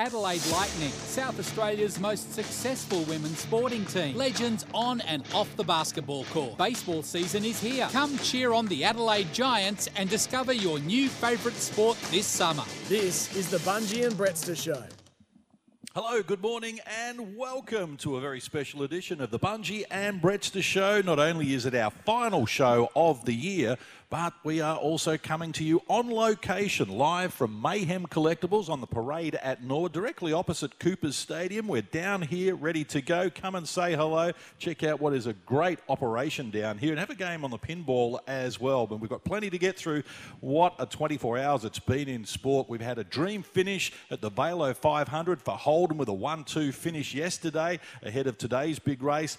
Adelaide 0.00 0.40
Lightning, 0.50 0.88
South 0.88 1.38
Australia's 1.38 2.00
most 2.00 2.32
successful 2.32 3.02
women's 3.02 3.38
sporting 3.38 3.84
team. 3.84 4.16
Legends 4.16 4.64
on 4.72 5.02
and 5.02 5.22
off 5.34 5.54
the 5.56 5.62
basketball 5.62 6.24
court. 6.24 6.56
Baseball 6.56 7.02
season 7.02 7.44
is 7.44 7.60
here. 7.60 7.86
Come 7.92 8.16
cheer 8.16 8.54
on 8.54 8.66
the 8.68 8.82
Adelaide 8.82 9.30
Giants 9.34 9.90
and 9.96 10.08
discover 10.08 10.54
your 10.54 10.78
new 10.78 11.10
favourite 11.10 11.58
sport 11.58 11.98
this 12.10 12.24
summer. 12.24 12.64
This 12.88 13.36
is 13.36 13.50
the 13.50 13.58
Bunji 13.58 14.06
and 14.06 14.14
Brettster 14.14 14.56
Show. 14.56 14.82
Hello, 15.94 16.22
good 16.22 16.40
morning, 16.40 16.78
and 16.86 17.36
welcome 17.36 17.98
to 17.98 18.16
a 18.16 18.22
very 18.22 18.40
special 18.40 18.84
edition 18.84 19.20
of 19.20 19.30
the 19.30 19.38
Bunji 19.38 19.82
and 19.90 20.22
Brettster 20.22 20.62
Show. 20.62 21.02
Not 21.02 21.18
only 21.18 21.52
is 21.52 21.66
it 21.66 21.74
our 21.74 21.90
final 21.90 22.46
show 22.46 22.88
of 22.96 23.26
the 23.26 23.34
year, 23.34 23.76
but 24.10 24.34
we 24.42 24.60
are 24.60 24.76
also 24.76 25.16
coming 25.16 25.52
to 25.52 25.62
you 25.62 25.80
on 25.86 26.10
location, 26.10 26.88
live 26.88 27.32
from 27.32 27.62
Mayhem 27.62 28.06
Collectables 28.06 28.68
on 28.68 28.80
the 28.80 28.86
parade 28.88 29.36
at 29.36 29.62
Norwood, 29.62 29.92
directly 29.92 30.32
opposite 30.32 30.80
Cooper's 30.80 31.14
Stadium. 31.14 31.68
We're 31.68 31.82
down 31.82 32.22
here, 32.22 32.56
ready 32.56 32.82
to 32.86 33.00
go. 33.00 33.30
Come 33.30 33.54
and 33.54 33.68
say 33.68 33.94
hello. 33.94 34.32
Check 34.58 34.82
out 34.82 35.00
what 35.00 35.14
is 35.14 35.28
a 35.28 35.32
great 35.32 35.78
operation 35.88 36.50
down 36.50 36.78
here, 36.78 36.90
and 36.90 36.98
have 36.98 37.10
a 37.10 37.14
game 37.14 37.44
on 37.44 37.52
the 37.52 37.58
pinball 37.58 38.18
as 38.26 38.60
well. 38.60 38.88
But 38.88 38.98
we've 38.98 39.08
got 39.08 39.22
plenty 39.22 39.48
to 39.48 39.58
get 39.58 39.76
through. 39.76 40.02
What 40.40 40.74
a 40.80 40.86
24 40.86 41.38
hours 41.38 41.64
it's 41.64 41.78
been 41.78 42.08
in 42.08 42.24
sport. 42.24 42.68
We've 42.68 42.80
had 42.80 42.98
a 42.98 43.04
dream 43.04 43.44
finish 43.44 43.92
at 44.10 44.20
the 44.20 44.30
Vailo 44.30 44.76
500 44.76 45.40
for 45.40 45.56
Holden 45.56 45.98
with 45.98 46.08
a 46.08 46.12
1-2 46.12 46.74
finish 46.74 47.14
yesterday 47.14 47.78
ahead 48.02 48.26
of 48.26 48.36
today's 48.36 48.80
big 48.80 49.04
race. 49.04 49.38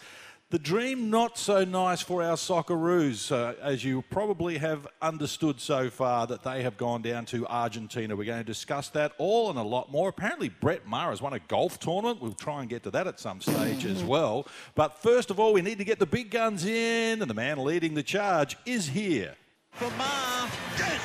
The 0.51 0.59
dream 0.59 1.09
not 1.09 1.37
so 1.37 1.63
nice 1.63 2.01
for 2.01 2.21
our 2.21 2.35
Socceroos, 2.35 3.31
uh, 3.31 3.53
as 3.61 3.85
you 3.85 4.01
probably 4.09 4.57
have 4.57 4.85
understood 5.01 5.61
so 5.61 5.89
far, 5.89 6.27
that 6.27 6.43
they 6.43 6.63
have 6.63 6.75
gone 6.75 7.01
down 7.01 7.23
to 7.27 7.47
Argentina. 7.47 8.17
We're 8.17 8.25
going 8.25 8.39
to 8.39 8.43
discuss 8.43 8.89
that 8.89 9.13
all 9.17 9.49
and 9.49 9.57
a 9.57 9.63
lot 9.63 9.93
more. 9.93 10.09
Apparently, 10.09 10.49
Brett 10.49 10.85
Maher 10.85 11.11
has 11.11 11.21
won 11.21 11.31
a 11.31 11.39
golf 11.39 11.79
tournament. 11.79 12.21
We'll 12.21 12.33
try 12.33 12.59
and 12.59 12.69
get 12.69 12.83
to 12.83 12.91
that 12.91 13.07
at 13.07 13.17
some 13.17 13.39
stage 13.39 13.85
as 13.85 14.03
well. 14.03 14.45
But 14.75 15.01
first 15.01 15.31
of 15.31 15.39
all, 15.39 15.53
we 15.53 15.61
need 15.61 15.77
to 15.77 15.85
get 15.85 15.99
the 15.99 16.05
big 16.05 16.31
guns 16.31 16.65
in, 16.65 17.21
and 17.21 17.29
the 17.29 17.33
man 17.33 17.63
leading 17.63 17.93
the 17.93 18.03
charge 18.03 18.57
is 18.65 18.89
here. 18.89 19.35
For 19.71 19.89
Maher. 19.91 20.51
Yes! 20.77 21.01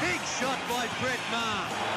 Big 0.00 0.20
shot 0.40 0.58
by 0.70 0.88
Brett 1.02 1.20
Maher. 1.30 1.93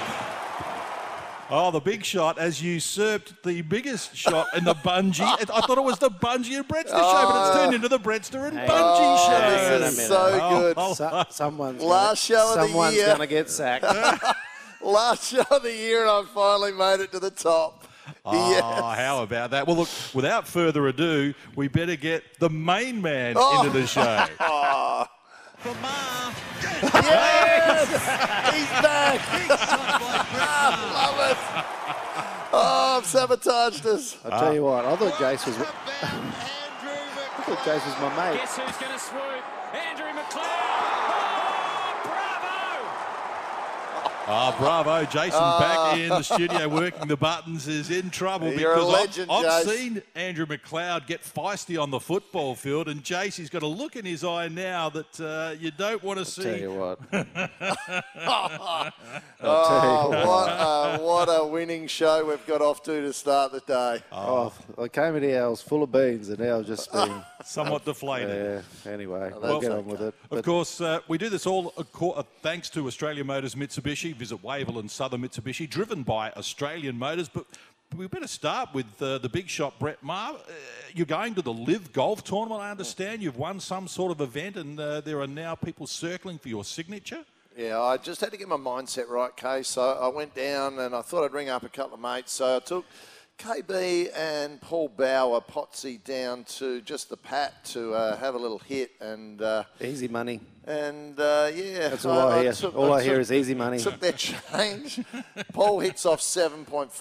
Oh, 1.50 1.72
the 1.72 1.80
big 1.80 2.04
shot 2.04 2.38
has 2.40 2.62
usurped 2.62 3.42
the 3.44 3.62
biggest 3.62 4.16
shot 4.16 4.48
in 4.56 4.66
the 4.66 4.76
Bunji. 4.76 5.22
I 5.26 5.46
thought 5.62 5.78
it 5.78 5.84
was 5.84 5.98
the 5.98 6.10
Bunji 6.10 6.58
and 6.58 6.68
Brettster 6.68 6.90
show, 6.90 7.30
but 7.30 7.48
it's 7.48 7.56
oh. 7.58 7.62
turned 7.64 7.74
into 7.76 7.88
the 7.88 8.00
Brettster 8.00 8.48
and 8.50 8.58
Bunji 8.58 9.26
show. 9.28 9.32
Hang 9.40 9.66
on 9.68 9.74
a 9.76 9.80
This 9.80 9.98
is 10.00 10.08
so 10.08 10.40
Oh, 10.42 10.60
good. 10.60 10.74
oh, 10.78 10.94
So- 10.94 11.10
oh. 11.14 11.24
someone's 11.30 11.82
Last 11.82 12.30
gonna, 12.30 12.40
show 12.42 12.50
of 12.54 12.60
the 12.60 12.66
year. 12.68 12.72
someone's 12.74 12.98
gonna 13.08 13.28
get 13.28 13.50
sacked. 13.50 13.86
Last 14.82 15.32
show 15.32 15.44
of 15.50 15.64
the 15.64 15.74
year, 15.74 16.02
and 16.02 16.10
I 16.10 16.24
finally 16.34 16.74
made 16.74 17.00
it 17.00 17.12
to 17.14 17.20
the 17.20 17.32
top. 17.32 17.86
Oh, 18.26 18.52
Yes. 18.52 18.62
how 19.00 19.24
about 19.24 19.52
that? 19.52 19.68
Well, 19.68 19.78
look, 19.78 19.90
without 20.14 20.48
further 20.48 20.88
ado, 20.88 21.34
we 21.56 21.68
better 21.70 21.96
get 21.96 22.24
the 22.40 22.50
main 22.50 23.02
man 23.02 23.36
Oh. 23.38 23.64
into 23.66 23.78
the 23.80 23.88
show. 23.88 24.26
For 25.58 25.74
Maher. 25.82 26.34
Yes! 26.94 27.90
He's 28.54 28.70
back! 28.82 29.20
Big 30.32 30.40
shot 30.40 30.72
by 30.72 30.78
Brett 30.78 30.78
Maher. 30.78 30.94
Love 30.94 31.32
it! 31.32 31.38
Oh, 32.54 32.98
I've 32.98 33.06
sabotaged 33.06 33.86
us. 33.86 34.18
I 34.26 34.30
tell 34.30 34.54
you 34.54 34.66
ah. 34.68 34.72
what, 34.72 34.86
I 34.86 34.96
thought 34.96 35.14
Jace 35.14 35.46
was, 35.46 35.58
I 35.60 35.64
thought 37.44 37.60
Jace 37.60 37.86
was 37.86 37.96
my 38.02 38.10
mate. 38.16 38.40
Guess 38.40 38.58
who's 38.58 38.78
going 38.78 38.94
to 38.94 39.00
swoop? 39.00 39.44
Andrew 39.74 40.12
McLeod. 40.16 40.42
Oh, 40.42 42.02
bravo! 42.08 42.88
Ah, 44.30 44.54
bravo. 44.60 45.06
Jason 45.06 45.40
back 45.40 45.98
in 45.98 46.10
the 46.10 46.22
studio 46.22 46.68
working 46.68 47.08
the 47.08 47.16
buttons 47.16 47.66
is 47.66 47.90
in 47.90 48.10
trouble 48.10 48.52
You're 48.52 48.74
a 48.74 48.76
because 48.76 48.92
legend, 48.92 49.32
I've, 49.32 49.46
I've 49.46 49.66
Jace. 49.66 49.70
seen 49.70 50.02
Andrew 50.16 50.46
McLeod 50.46 51.08
get 51.08 51.24
feisty 51.24 51.82
on 51.82 51.92
the 51.92 52.00
football 52.02 52.54
field, 52.54 52.90
and 52.90 53.02
Jace, 53.06 53.36
he's 53.38 53.50
got 53.50 53.64
a 53.64 53.68
look 53.68 53.96
in 53.96 54.04
his 54.04 54.26
eye 54.26 54.50
now 54.50 54.90
that 54.90 55.20
uh, 55.22 55.56
you 55.58 55.72
don't 55.72 56.04
want 56.04 56.20
to 56.20 56.26
see. 56.26 56.42
Tell 56.44 56.60
you 56.60 56.74
what. 56.74 57.00
Oh, 59.42 60.10
what 60.10 60.50
a, 60.50 60.98
what 61.02 61.30
a 61.30 61.46
winning 61.48 61.88
show 61.88 62.26
we've 62.26 62.46
got 62.46 62.62
off 62.62 62.84
to 62.84 63.00
to 63.02 63.14
start 63.14 63.54
the 63.54 63.62
day. 63.62 64.04
Oh, 64.12 64.52
I 64.78 64.90
came 64.90 65.16
in 65.16 65.24
here, 65.24 65.44
I 65.44 65.48
was 65.48 65.62
full 65.62 65.84
of 65.84 65.92
beans, 65.94 66.28
and 66.28 66.40
now 66.40 66.60
I've 66.60 66.68
just 66.68 66.92
been. 66.92 67.24
Somewhat 67.48 67.86
deflated. 67.92 68.64
yeah, 68.86 68.92
anyway, 68.92 69.30
that's 69.30 69.42
we'll 69.42 69.62
get 69.62 69.72
on 69.72 69.86
with 69.86 70.02
it. 70.02 70.14
Of 70.30 70.44
course, 70.44 70.82
uh, 70.82 71.00
we 71.08 71.18
do 71.18 71.30
this 71.30 71.46
all 71.46 71.74
uh, 71.78 72.24
thanks 72.42 72.70
to 72.72 72.86
Australia 72.88 73.24
Motors 73.24 73.56
Mitsubishi. 73.56 74.14
Visit 74.14 74.44
Wavell 74.44 74.80
and 74.80 74.92
Southern 74.92 75.22
Mitsubishi, 75.22 75.70
driven 75.70 76.04
by 76.04 76.32
Australian 76.32 77.00
Motors. 77.00 77.30
But 77.30 77.46
we 77.96 78.06
better 78.08 78.28
start 78.28 78.74
with 78.74 79.02
uh, 79.02 79.20
the 79.20 79.30
big 79.30 79.48
shot, 79.48 79.80
Brett 79.80 80.04
Maher. 80.04 80.36
Uh, 80.36 80.52
you're 80.94 81.06
going 81.06 81.36
to 81.36 81.42
the 81.42 81.54
Live 81.54 81.94
Golf 81.94 82.24
Tournament, 82.24 82.62
I 82.62 82.70
understand. 82.70 83.22
You've 83.22 83.38
won 83.38 83.62
some 83.62 83.88
sort 83.88 84.12
of 84.12 84.20
event, 84.20 84.58
and 84.58 84.78
uh, 84.78 85.00
there 85.02 85.22
are 85.22 85.28
now 85.28 85.56
people 85.56 85.88
circling 85.88 86.38
for 86.40 86.50
your 86.50 86.66
signature. 86.66 87.24
Yeah, 87.56 87.82
I 87.82 87.98
just 87.98 88.22
had 88.22 88.32
to 88.32 88.38
get 88.38 88.48
my 88.48 88.58
mindset 88.58 89.08
right, 89.08 89.36
Kay. 89.36 89.64
So 89.64 89.82
I 89.82 90.10
went 90.10 90.36
down 90.36 90.78
and 90.78 90.94
I 90.94 91.02
thought 91.02 91.24
I'd 91.24 91.34
ring 91.34 91.50
up 91.50 91.64
a 91.64 91.70
couple 91.70 91.96
of 91.96 92.00
mates. 92.00 92.34
So 92.34 92.58
I 92.58 92.60
took 92.60 92.86
KB 93.38 94.10
and 94.16 94.60
Paul 94.62 94.88
Bauer, 94.90 95.42
Potsy, 95.42 96.04
down 96.04 96.44
to 96.46 96.82
just 96.82 97.10
the 97.10 97.18
pat 97.18 97.64
to 97.66 97.94
uh, 97.94 98.18
have 98.18 98.34
a 98.34 98.38
little 98.38 98.58
hit. 98.58 98.92
And 99.00 99.42
uh, 99.42 99.66
easy 99.80 100.08
money. 100.08 100.42
And 100.68 101.20
uh, 101.20 101.50
yeah, 101.56 101.90
That's 101.90 102.06
all 102.06 102.28
I, 102.30 102.44
hear. 102.44 102.54
took- 102.54 102.76
all 102.76 102.94
I, 102.94 103.02
hear 103.02 103.14
took- 103.14 103.22
is 103.22 103.32
easy 103.32 103.56
money. 103.56 103.80
Took 103.80 104.00
their 104.00 104.12
change. 104.12 105.00
Paul 105.54 105.80
hits 105.80 106.06
off 106.06 106.20
7.5, 106.20 106.92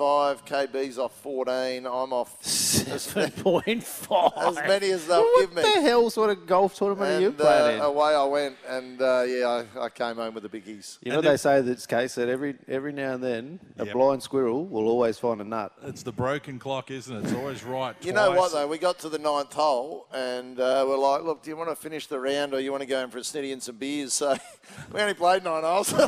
KB's 0.47 0.99
off 0.99 1.13
14, 1.21 1.85
I'm 1.87 2.13
off 2.13 2.37
Seven 2.45 3.31
point 3.33 3.83
five. 3.83 4.33
as 4.37 4.55
many 4.57 4.91
as 4.91 5.07
they'll 5.07 5.21
What 5.21 5.41
give 5.41 5.57
me. 5.57 5.63
What 5.63 5.75
the 5.75 5.81
hell 5.83 6.09
sort 6.11 6.31
of 6.31 6.47
golf 6.47 6.75
tournament 6.77 7.11
are 7.17 7.21
you 7.21 7.27
And 7.29 7.37
playing 7.39 7.81
uh, 7.81 7.85
in? 7.85 7.91
away 7.91 8.15
I 8.15 8.25
went, 8.25 8.57
and 8.69 9.03
uh, 9.03 9.25
yeah, 9.27 9.65
I, 9.77 9.85
I 9.87 9.89
came 9.89 10.17
home 10.17 10.35
with 10.35 10.45
the 10.45 10.49
biggies. 10.49 10.99
You 11.03 11.13
know 11.13 11.21
they 11.21 11.37
say 11.37 11.61
that's 11.63 11.87
case 11.87 12.15
that 12.15 12.29
every 12.29 12.55
every 12.69 12.93
now 12.93 13.15
and 13.15 13.25
then 13.25 13.61
a 13.79 13.85
Yep. 13.87 13.93
blind 13.95 14.23
squirrel 14.23 14.65
will 14.67 14.87
always 14.89 15.19
find 15.19 15.41
a 15.41 15.45
nut. 15.45 15.73
It's 15.85 16.03
the 16.05 16.13
broken 16.13 16.59
clock, 16.59 16.91
isn't 16.91 17.15
it? 17.15 17.25
It's 17.25 17.33
always 17.35 17.65
right. 17.65 17.97
You 18.03 18.13
know 18.13 18.31
what 18.33 18.53
though? 18.53 18.67
We 18.69 18.79
got 18.79 18.99
to 19.01 19.09
the 19.09 19.19
ninth 19.19 19.53
hole, 19.53 20.07
and 20.15 20.59
uh, 20.61 20.85
we're 20.87 20.97
like, 20.99 21.23
"Look, 21.25 21.43
do 21.43 21.51
you 21.51 21.57
want 21.57 21.71
to 21.71 21.77
finish 21.77 22.07
the 22.07 22.21
round, 22.21 22.55
or 22.55 22.61
you 22.61 22.71
want 22.71 22.83
to 22.83 22.87
go 22.87 23.01
in 23.03 23.11
for 23.11 23.19
a 23.19 23.23
snitty 23.23 23.53
and 23.57 23.63
some 23.63 23.77
beers?" 23.77 24.13
So 24.13 24.37
we 24.93 25.01
only 25.01 25.15
played 25.15 25.43
nine 25.43 25.63
holes. 25.63 25.89
the 25.89 26.07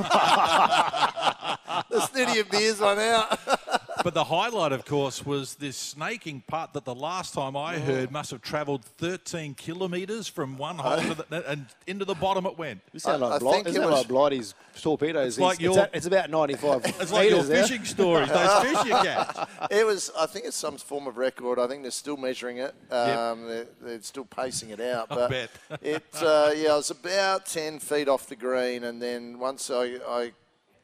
snitty 2.00 2.40
of 2.40 2.50
beers 2.50 2.80
won 2.80 2.98
out. 2.98 3.38
But 4.04 4.14
the 4.14 4.24
highlight, 4.24 4.72
of 4.72 4.84
course, 4.84 5.24
was 5.26 5.54
this 5.56 5.76
snaking 5.76 6.42
putt 6.46 6.72
that 6.74 6.84
the 6.84 6.94
last 6.94 7.34
time 7.34 7.56
I 7.56 7.76
Oh. 7.76 7.80
heard 7.80 8.10
must 8.12 8.30
have 8.30 8.40
travelled 8.42 8.84
13 8.84 9.54
kilometres 9.54 10.28
from 10.28 10.56
one 10.56 10.76
hole 10.78 10.98
to 11.00 11.14
the, 11.14 11.50
and 11.50 11.66
into 11.86 12.04
the 12.04 12.14
bottom 12.14 12.46
it 12.46 12.56
went. 12.56 12.80
You 12.92 13.00
sound 13.00 13.24
I- 13.24 13.28
like, 13.28 13.34
I 13.36 13.38
Bli- 13.40 13.52
think 13.52 13.66
isn't 13.68 13.80
it 13.82 13.84
that 13.84 13.90
was- 13.90 13.98
like 14.00 14.08
Blighty's 14.08 14.54
torpedoes. 14.80 15.26
It's 15.26 15.38
like 15.38 15.54
it's, 15.54 15.62
your- 15.62 15.78
at- 15.80 15.90
it's 15.94 16.06
about 16.06 16.30
95 16.30 16.84
It's 17.00 17.12
like 17.12 17.28
your 17.28 17.38
metres 17.42 17.48
there. 17.48 17.62
fishing 17.66 17.84
stories, 17.84 18.28
those 18.28 18.62
fish 18.62 18.84
you 18.84 18.90
catch. 18.92 19.48
It 19.70 19.84
was, 19.86 20.10
I 20.18 20.26
think, 20.26 20.46
it's 20.46 20.56
some 20.56 20.76
form 20.78 21.06
of 21.06 21.16
record. 21.18 21.58
I 21.58 21.66
think 21.66 21.82
they're 21.82 21.90
still 21.90 22.16
measuring 22.16 22.58
it. 22.58 22.74
Um, 22.92 23.46
they're, 23.48 23.66
they're 23.80 24.02
still 24.02 24.24
pacing 24.24 24.70
it 24.70 24.80
out. 24.80 25.08
But 25.08 25.30
bet. 25.30 25.50
it, 25.82 26.04
uh, 26.22 26.52
yeah, 26.56 26.72
I 26.72 26.76
was 26.76 26.90
about 26.90 27.46
ten 27.46 27.78
feet 27.80 28.08
off 28.08 28.26
the 28.28 28.36
green, 28.36 28.84
and 28.84 29.02
then 29.02 29.38
once 29.38 29.70
I, 29.70 29.98
I 30.08 30.32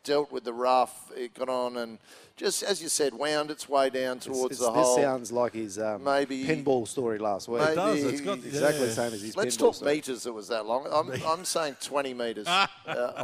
dealt 0.02 0.30
with 0.32 0.44
the 0.44 0.52
rough, 0.52 1.10
it 1.16 1.32
got 1.34 1.48
on 1.48 1.76
and 1.78 1.98
just 2.36 2.62
as 2.64 2.82
you 2.82 2.88
said, 2.88 3.14
wound 3.14 3.50
its 3.50 3.68
way 3.68 3.90
down 3.90 4.18
towards 4.18 4.54
It's- 4.56 4.58
the 4.58 4.72
this 4.72 4.84
hole. 4.86 4.96
sounds 4.96 5.30
like 5.30 5.54
his 5.54 5.78
um, 5.78 6.02
Maybe- 6.02 6.44
pinball 6.44 6.86
story 6.88 7.18
last 7.18 7.46
week. 7.48 7.60
Maybe- 7.62 7.74
does, 7.76 8.02
it's 8.04 8.20
got- 8.20 8.38
exactly 8.38 8.80
yeah. 8.80 8.86
the 8.86 8.92
same 8.92 9.12
as 9.12 9.22
his 9.22 9.34
pinball. 9.34 9.36
Let's 9.36 9.56
pinball 9.56 9.60
talk 9.60 9.74
story. 9.76 9.94
meters. 9.94 10.26
It 10.26 10.34
was 10.34 10.48
that 10.48 10.66
long. 10.66 10.86
I'm, 10.90 11.10
I'm 11.24 11.44
saying 11.44 11.76
20 11.80 12.12
meters 12.14 12.46
uh, 12.48 12.66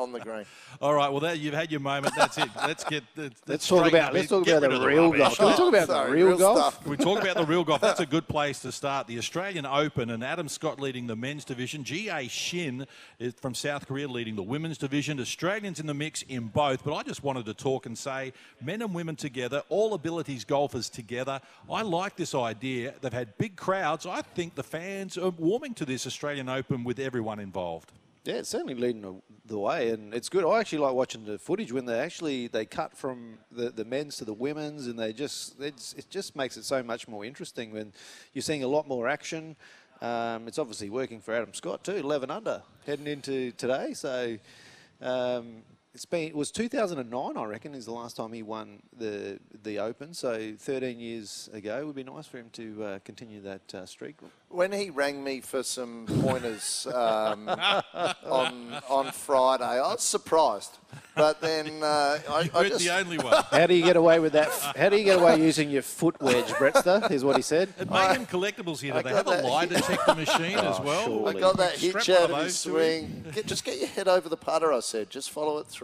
on 0.01 0.13
the 0.13 0.21
green. 0.21 0.45
All 0.81 0.95
right, 0.95 1.11
well, 1.11 1.21
that, 1.21 1.39
you've 1.39 1.55
had 1.55 1.71
your 1.71 1.81
moment. 1.81 2.15
That's 2.17 2.39
it. 2.39 2.49
Let's 2.57 2.85
get. 2.85 3.05
Let's, 3.17 3.41
Let's 3.47 3.69
talk 3.69 3.87
about 3.87 4.15
let's 4.15 4.29
talk 4.29 4.47
about 4.47 4.63
rid 4.63 4.71
the 4.81 4.87
real 4.87 5.11
golf. 5.13 5.37
Can 5.37 5.47
we 5.47 5.53
talk 5.53 5.69
about 5.69 5.87
Sorry, 5.89 6.09
the 6.11 6.15
real, 6.17 6.27
real 6.29 6.39
golf? 6.39 6.75
stuff. 6.75 6.87
We 6.87 6.97
talk 6.97 7.21
about 7.21 7.37
the 7.37 7.45
real 7.45 7.65
golf. 7.65 7.81
That's 7.81 8.01
a 8.01 8.07
good 8.07 8.29
place 8.29 8.61
to 8.61 8.73
start. 8.73 9.07
The 9.07 9.19
Australian 9.19 9.67
Open 9.67 10.11
and 10.11 10.25
Adam 10.25 10.49
Scott 10.49 10.81
leading 10.81 11.07
the 11.07 11.17
men's 11.17 11.45
division. 11.45 11.85
Jiyai 11.85 12.31
Shin 12.31 12.87
is 13.19 13.35
from 13.35 13.55
South 13.55 13.87
Korea 13.87 14.09
leading 14.09 14.37
the 14.37 14.43
women's 14.43 14.79
division. 14.79 15.21
Australians 15.21 15.81
in 15.81 15.87
the 15.87 15.95
mix 15.95 16.23
in 16.23 16.49
both. 16.49 16.85
But 16.85 16.95
I 16.95 17.03
just 17.03 17.23
wanted 17.23 17.47
to 17.47 17.55
talk 17.55 17.87
and 17.87 17.97
say 17.97 18.33
men 18.63 18.83
and 18.83 18.95
women 18.95 19.17
together, 19.17 19.63
all 19.69 19.95
abilities 19.95 20.45
golfers 20.45 20.89
together. 20.89 21.41
I 21.71 21.83
like 21.83 22.17
this 22.17 22.35
idea. 22.35 22.95
They've 23.01 23.13
had 23.13 23.37
big 23.39 23.57
crowds. 23.57 24.07
I 24.07 24.23
think 24.23 24.55
the 24.55 24.63
fans 24.63 25.19
are 25.19 25.31
warming 25.31 25.75
to 25.75 25.85
this 25.85 26.07
Australian 26.07 26.49
Open 26.49 26.85
with 26.85 26.99
everyone 26.99 27.41
involved. 27.41 27.93
Yeah, 28.25 28.35
it's 28.35 28.51
certainly 28.51 28.75
leading 28.75 29.23
the- 29.47 29.59
way, 29.59 29.91
and 29.91 30.15
it's 30.15 30.29
good. 30.29 30.45
I 30.45 30.61
actually 30.61 30.79
like 30.79 30.95
watching 30.95 31.25
the 31.25 31.39
footage 31.39 31.73
when 31.73 31.85
they 31.87 31.99
actually 31.99 32.47
they 32.47 32.65
cut 32.67 32.97
from 32.97 33.39
the, 33.51 33.71
the 33.71 33.85
men's 33.85 34.17
to 34.19 34.25
the 34.25 34.33
women's, 34.35 34.87
and 34.87 34.99
they 34.99 35.13
just 35.13 35.61
it 35.61 35.75
just 36.09 36.37
makes 36.37 36.57
it 36.57 36.65
so 36.65 36.83
much 36.83 37.09
more 37.09 37.25
interesting 37.25 37.73
when 37.73 37.93
you're 38.33 38.43
seeing 38.43 38.63
a 38.63 38.69
lot 38.69 38.87
more 38.87 39.09
action. 39.09 39.57
Um, 40.03 40.47
it's 40.49 40.59
obviously 40.59 40.89
working 40.89 41.21
for 41.21 41.35
Adam 41.35 41.53
Scott 41.53 41.83
too, 41.83 41.97
11 41.97 42.31
under 42.31 42.63
heading 42.87 43.07
into 43.07 43.51
today. 43.53 43.93
So, 43.93 44.39
um, 45.03 45.63
it's 45.93 46.05
been 46.05 46.29
it 46.29 46.37
was 46.37 46.51
2009, 46.53 47.37
I 47.37 47.45
reckon, 47.45 47.75
is 47.75 47.85
the 47.85 47.93
last 47.93 48.17
time 48.17 48.33
he 48.33 48.43
won 48.43 48.83
the 48.97 49.39
the 49.63 49.79
Open. 49.79 50.15
So 50.15 50.53
13 50.57 51.01
years 51.01 51.49
ago, 51.53 51.79
it 51.81 51.87
would 51.87 51.97
be 51.97 52.05
nice 52.05 52.27
for 52.27 52.39
him 52.39 52.49
to 52.53 52.85
uh, 52.85 52.99
continue 53.05 53.41
that 53.43 53.75
uh, 53.75 53.87
streak. 53.87 54.17
When 54.49 54.73
he 54.73 54.91
rang 54.91 55.23
me 55.23 55.41
for 55.41 55.63
some 55.63 56.07
pointers 56.23 56.87
um, 56.95 57.49
on 58.25 58.75
on 58.89 59.11
Friday, 59.13 59.65
I 59.65 59.81
was 59.93 60.03
surprised. 60.03 60.79
But 61.15 61.41
then 61.41 61.83
uh, 61.83 62.19
I, 62.29 62.41
You 62.43 62.51
I 62.55 62.59
weren't 62.59 62.69
just, 62.73 62.85
the 62.85 62.91
only 62.97 63.19
one. 63.19 63.43
How 63.51 63.67
do 63.67 63.75
you 63.75 63.85
get 63.85 63.97
away 63.97 64.19
with 64.21 64.33
that? 64.33 64.49
How 64.77 64.89
do 64.89 64.97
you 64.97 65.05
get 65.05 65.19
away 65.21 65.41
using 65.41 65.71
your 65.71 65.83
foot 65.83 66.21
wedge, 66.21 66.47
Brettster? 66.47 67.11
Is 67.11 67.25
what 67.25 67.37
he 67.37 67.43
said. 67.43 67.73
At 67.79 67.91
Mayhem 67.91 68.27
Collectables 68.27 68.81
here, 68.81 68.95
I 68.95 68.99
do 69.03 69.09
they 69.09 69.11
got 69.15 69.27
have 69.27 69.39
a 69.39 69.43
that- 69.43 69.45
lie 69.49 69.67
detector 69.67 70.15
machine 70.15 70.59
as 70.59 70.79
Oh, 70.79 70.83
well? 70.83 71.05
sure. 71.05 71.29
I 71.29 71.33
got 71.39 71.57
that 71.59 71.73
hitch 71.73 72.09
out 72.11 72.31
of 72.31 72.39
of 72.39 72.45
his 72.45 72.59
swing. 72.59 73.25
Get, 73.33 73.47
just 73.47 73.65
get 73.65 73.79
your 73.79 73.89
head 73.89 74.09
over 74.09 74.29
the 74.29 74.37
putter, 74.37 74.73
I 74.73 74.81
said. 74.81 75.11
Just 75.11 75.31
follow 75.31 75.59
it 75.59 75.67
through. 75.67 75.80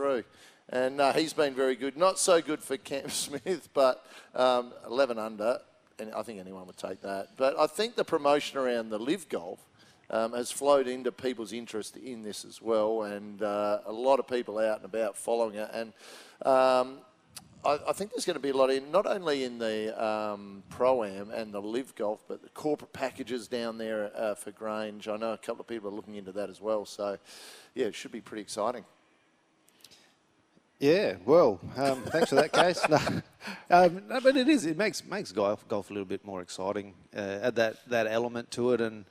And 0.68 1.00
uh, 1.00 1.12
he's 1.12 1.32
been 1.32 1.54
very 1.54 1.76
good. 1.76 1.96
Not 1.96 2.18
so 2.18 2.40
good 2.42 2.62
for 2.62 2.76
Cam 2.76 3.08
Smith, 3.10 3.68
but 3.72 4.04
um, 4.34 4.72
11 4.86 5.18
under. 5.18 5.58
And 5.98 6.12
I 6.12 6.22
think 6.22 6.40
anyone 6.40 6.66
would 6.66 6.76
take 6.76 7.02
that. 7.02 7.30
But 7.36 7.58
I 7.58 7.66
think 7.66 7.94
the 7.94 8.04
promotion 8.04 8.58
around 8.58 8.90
the 8.90 8.98
live 8.98 9.28
golf 9.28 9.60
um, 10.10 10.32
has 10.32 10.50
flowed 10.50 10.88
into 10.88 11.10
people's 11.12 11.52
interest 11.52 11.96
in 11.96 12.22
this 12.22 12.44
as 12.44 12.60
well. 12.60 13.02
And 13.02 13.42
uh, 13.42 13.80
a 13.86 13.92
lot 13.92 14.18
of 14.18 14.26
people 14.26 14.58
out 14.58 14.76
and 14.76 14.84
about 14.84 15.16
following 15.16 15.54
it. 15.54 15.70
And 15.72 15.92
um, 16.44 16.98
I, 17.64 17.78
I 17.88 17.92
think 17.92 18.10
there's 18.10 18.24
going 18.24 18.34
to 18.34 18.40
be 18.40 18.50
a 18.50 18.56
lot 18.56 18.70
in, 18.70 18.90
not 18.90 19.06
only 19.06 19.44
in 19.44 19.58
the 19.58 20.04
um, 20.04 20.62
Pro 20.68 21.04
Am 21.04 21.30
and 21.30 21.54
the 21.54 21.60
Live 21.60 21.94
Golf, 21.94 22.24
but 22.28 22.42
the 22.42 22.48
corporate 22.50 22.92
packages 22.92 23.48
down 23.48 23.78
there 23.78 24.10
uh, 24.16 24.34
for 24.34 24.50
Grange. 24.50 25.08
I 25.08 25.16
know 25.16 25.32
a 25.32 25.38
couple 25.38 25.60
of 25.60 25.66
people 25.66 25.90
are 25.90 25.94
looking 25.94 26.16
into 26.16 26.32
that 26.32 26.50
as 26.50 26.60
well. 26.60 26.84
So, 26.84 27.18
yeah, 27.74 27.86
it 27.86 27.94
should 27.94 28.12
be 28.12 28.20
pretty 28.20 28.42
exciting. 28.42 28.84
Yeah, 30.78 31.14
well, 31.24 31.58
um, 31.76 32.02
thanks 32.02 32.28
for 32.28 32.34
that, 32.34 32.52
case. 32.52 32.82
No, 32.88 32.98
um, 33.70 34.02
no, 34.08 34.20
but 34.20 34.36
it 34.36 34.46
is. 34.48 34.66
It 34.66 34.76
makes 34.76 35.02
makes 35.04 35.32
golf 35.32 35.66
golf 35.68 35.88
a 35.88 35.92
little 35.94 36.06
bit 36.06 36.22
more 36.24 36.42
exciting. 36.42 36.92
Uh, 37.16 37.38
add 37.44 37.54
that 37.56 37.76
that 37.88 38.06
element 38.06 38.50
to 38.52 38.72
it, 38.72 38.82
and 38.82 39.06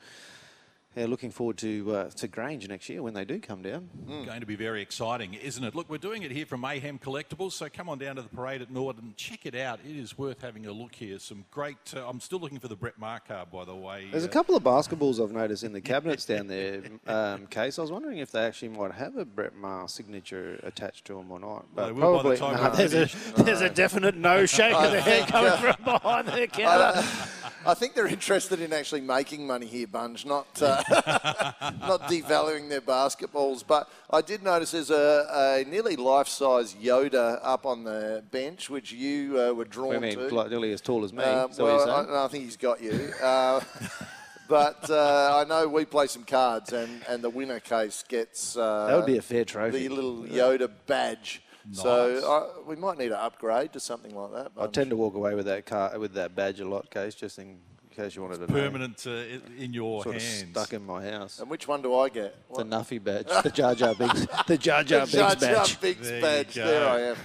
yeah, 0.96 1.06
looking 1.06 1.32
forward 1.32 1.58
to 1.58 1.96
uh, 1.96 2.10
to 2.12 2.28
Grange 2.28 2.68
next 2.68 2.88
year 2.90 3.02
when 3.04 3.14
they 3.14 3.26
do 3.26 3.40
come 3.40 3.62
down. 3.62 3.90
Going 4.08 4.40
to 4.40 4.46
be 4.46 4.56
very 4.56 4.82
exciting, 4.82 5.34
isn't 5.34 5.64
it? 5.64 5.76
Look, 5.76 5.90
we're 5.90 5.98
doing 5.98 6.24
it 6.24 6.32
here 6.32 6.46
from 6.46 6.62
Mayhem 6.62 7.00
Collectables, 7.00 7.52
so 7.54 7.68
come 7.70 7.90
on 7.90 7.98
down 7.98 8.16
to 8.16 8.22
the 8.22 8.30
parade 8.30 8.62
at 8.62 8.72
Nord 8.72 8.98
and 9.02 9.16
check 9.18 9.46
it 9.46 9.56
out. 9.56 9.80
It 9.88 9.96
is 9.98 10.18
worth 10.18 10.42
having 10.42 10.66
a 10.66 10.72
look 10.72 10.96
here. 10.96 11.20
Some 11.20 11.46
great. 11.52 11.76
Uh, 11.96 12.08
I'm 12.08 12.20
still 12.20 12.40
looking 12.40 12.60
for 12.60 12.68
the 12.68 12.76
Brett 12.76 12.98
Mark 12.98 13.28
card, 13.28 13.52
by 13.52 13.66
the 13.66 13.76
way. 13.76 14.08
There's 14.12 14.24
a 14.26 14.30
Uh, 14.30 14.32
couple 14.32 14.56
of 14.56 14.64
basketballs 14.64 15.22
I've 15.24 15.32
noticed 15.32 15.64
in 15.64 15.74
the 15.74 15.82
cabinets 15.82 16.26
down 16.26 16.48
there, 16.48 16.82
um, 17.08 17.48
case. 17.48 17.78
I 17.78 17.82
was 17.82 17.92
wondering 17.92 18.20
if 18.20 18.32
they 18.32 18.42
actually 18.46 18.70
might 18.70 18.94
have 18.94 19.18
a 19.18 19.26
Brett 19.26 19.56
Maher 19.56 19.88
signature 19.88 20.60
attached 20.64 21.06
to 21.06 21.16
them 21.16 21.32
or 21.32 21.40
not. 21.40 21.66
But 21.76 21.88
they 21.88 21.92
will 21.92 22.22
by 22.24 22.30
the 22.32 22.36
probably 22.36 22.38
time 22.38 22.64
no, 22.64 22.76
there's, 22.76 22.94
a, 22.94 23.08
finished. 23.08 23.36
there's 23.46 23.62
a 23.62 23.70
definite 23.70 24.16
no 24.16 24.46
shake 24.46 24.74
of 24.74 24.92
the 24.92 25.02
head 25.02 25.28
coming 25.28 25.52
from 25.74 25.84
behind 25.84 26.28
the 26.28 26.48
counter. 26.48 27.04
I 27.66 27.74
think 27.74 27.96
they're 27.96 28.08
interested 28.08 28.62
in 28.62 28.72
actually 28.74 29.02
making 29.02 29.48
money 29.48 29.66
here, 29.66 29.88
Bunge, 29.88 30.26
not 30.26 30.48
uh, 30.62 30.84
not 31.80 32.02
devaluing 32.04 32.70
their 32.70 32.82
basketballs. 32.82 33.64
But 33.66 33.90
I 34.12 34.22
did 34.22 34.44
notice 34.44 34.72
there's 34.72 34.92
a, 34.92 35.64
a 35.66 35.70
nearly 35.70 35.96
life-size 35.96 36.76
Yoda 36.76 37.40
up 37.42 37.66
on 37.66 37.84
the 37.84 38.24
bench, 38.32 38.70
which 38.70 38.92
you 38.92 39.40
uh, 39.40 39.54
were 39.54 39.66
drawn 39.66 39.96
I 39.96 40.00
mean, 40.00 40.18
to. 40.18 40.28
like 40.30 40.50
nearly 40.50 40.74
as 40.74 40.82
tall 40.82 41.04
as 41.04 41.12
me. 41.12 41.24
Is 41.24 41.26
that 41.26 41.50
what 41.50 41.58
you're 41.58 41.86
well, 41.86 41.90
I, 41.90 42.06
no, 42.06 42.26
I 42.26 42.28
think 42.28 42.44
he's 42.44 42.58
got 42.58 42.82
you. 42.82 43.12
Uh, 43.22 43.62
but 44.48 44.90
uh, 44.90 45.44
I 45.44 45.50
know 45.50 45.68
we 45.68 45.86
play 45.86 46.08
some 46.08 46.24
cards, 46.24 46.72
and, 46.72 47.02
and 47.10 47.24
the 47.24 47.30
winner 47.30 47.60
case 47.60 48.04
gets 48.08 48.56
uh, 48.56 48.88
That 48.88 48.96
would 48.98 49.06
be 49.06 49.18
a 49.18 49.22
fair 49.22 49.46
trophy. 49.46 49.88
the 49.88 49.90
little 49.90 50.24
Yoda 50.24 50.70
badge. 50.86 51.42
So 51.72 52.58
uh, 52.60 52.62
we 52.68 52.76
might 52.76 52.98
need 52.98 53.10
to 53.10 53.22
upgrade 53.22 53.74
to 53.74 53.80
something 53.80 54.16
like 54.16 54.32
that. 54.34 54.52
I 54.58 54.62
Bunge. 54.62 54.72
tend 54.74 54.90
to 54.92 54.96
walk 54.96 55.16
away 55.16 55.34
with 55.36 55.46
that 55.46 55.66
car 55.66 55.98
with 55.98 56.14
that 56.14 56.36
badge 56.36 56.60
a 56.60 56.68
lot, 56.68 56.90
case, 56.92 57.16
just 57.16 57.40
in 57.40 57.58
case 57.96 58.16
you 58.16 58.22
wanted 58.22 58.46
to 58.46 58.48
know. 58.52 58.60
permanent 58.60 59.06
uh, 59.08 59.12
in 59.58 59.74
your 59.74 60.04
Sort 60.04 60.18
of 60.18 60.22
hands. 60.22 60.46
stuck 60.52 60.74
in 60.74 60.86
my 60.86 61.10
house. 61.10 61.40
And 61.40 61.50
which 61.50 61.68
one 61.68 61.82
do 61.82 61.96
I 61.98 62.10
get? 62.10 62.36
The 62.50 62.56
What? 62.64 62.70
Nuffy 62.70 63.04
badge, 63.04 63.28
the 63.44 63.50
Jar 63.50 63.74
Jar 63.74 63.96
Binks, 63.96 64.26
the 64.48 64.58
Jar 64.58 64.84
Jar 64.84 65.06
Jar 65.06 65.30
Binks 65.36 65.42
Jar 65.46 65.56
badge. 65.56 65.80
Binks 65.82 66.08
There 66.08 66.16
you 66.18 66.22
badge. 66.22 66.56
go. 66.56 66.66
There 66.68 66.90
I 66.90 67.00
am. 67.02 67.16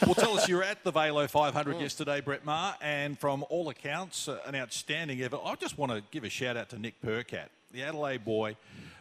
well, 0.06 0.14
tell 0.14 0.38
us, 0.38 0.48
you 0.48 0.56
were 0.56 0.62
at 0.62 0.84
the 0.84 0.92
Vailo 0.92 1.28
500 1.28 1.80
yesterday, 1.80 2.20
Brett 2.20 2.44
Maher, 2.44 2.76
and 2.80 3.18
from 3.18 3.44
all 3.50 3.68
accounts, 3.68 4.28
uh, 4.28 4.38
an 4.46 4.54
outstanding 4.54 5.20
effort. 5.22 5.40
I 5.44 5.54
just 5.56 5.76
want 5.76 5.90
to 5.92 6.02
give 6.12 6.22
a 6.24 6.28
shout 6.28 6.56
out 6.56 6.68
to 6.70 6.78
Nick 6.78 7.00
Percat, 7.02 7.48
the 7.72 7.82
Adelaide 7.82 8.24
boy, 8.24 8.56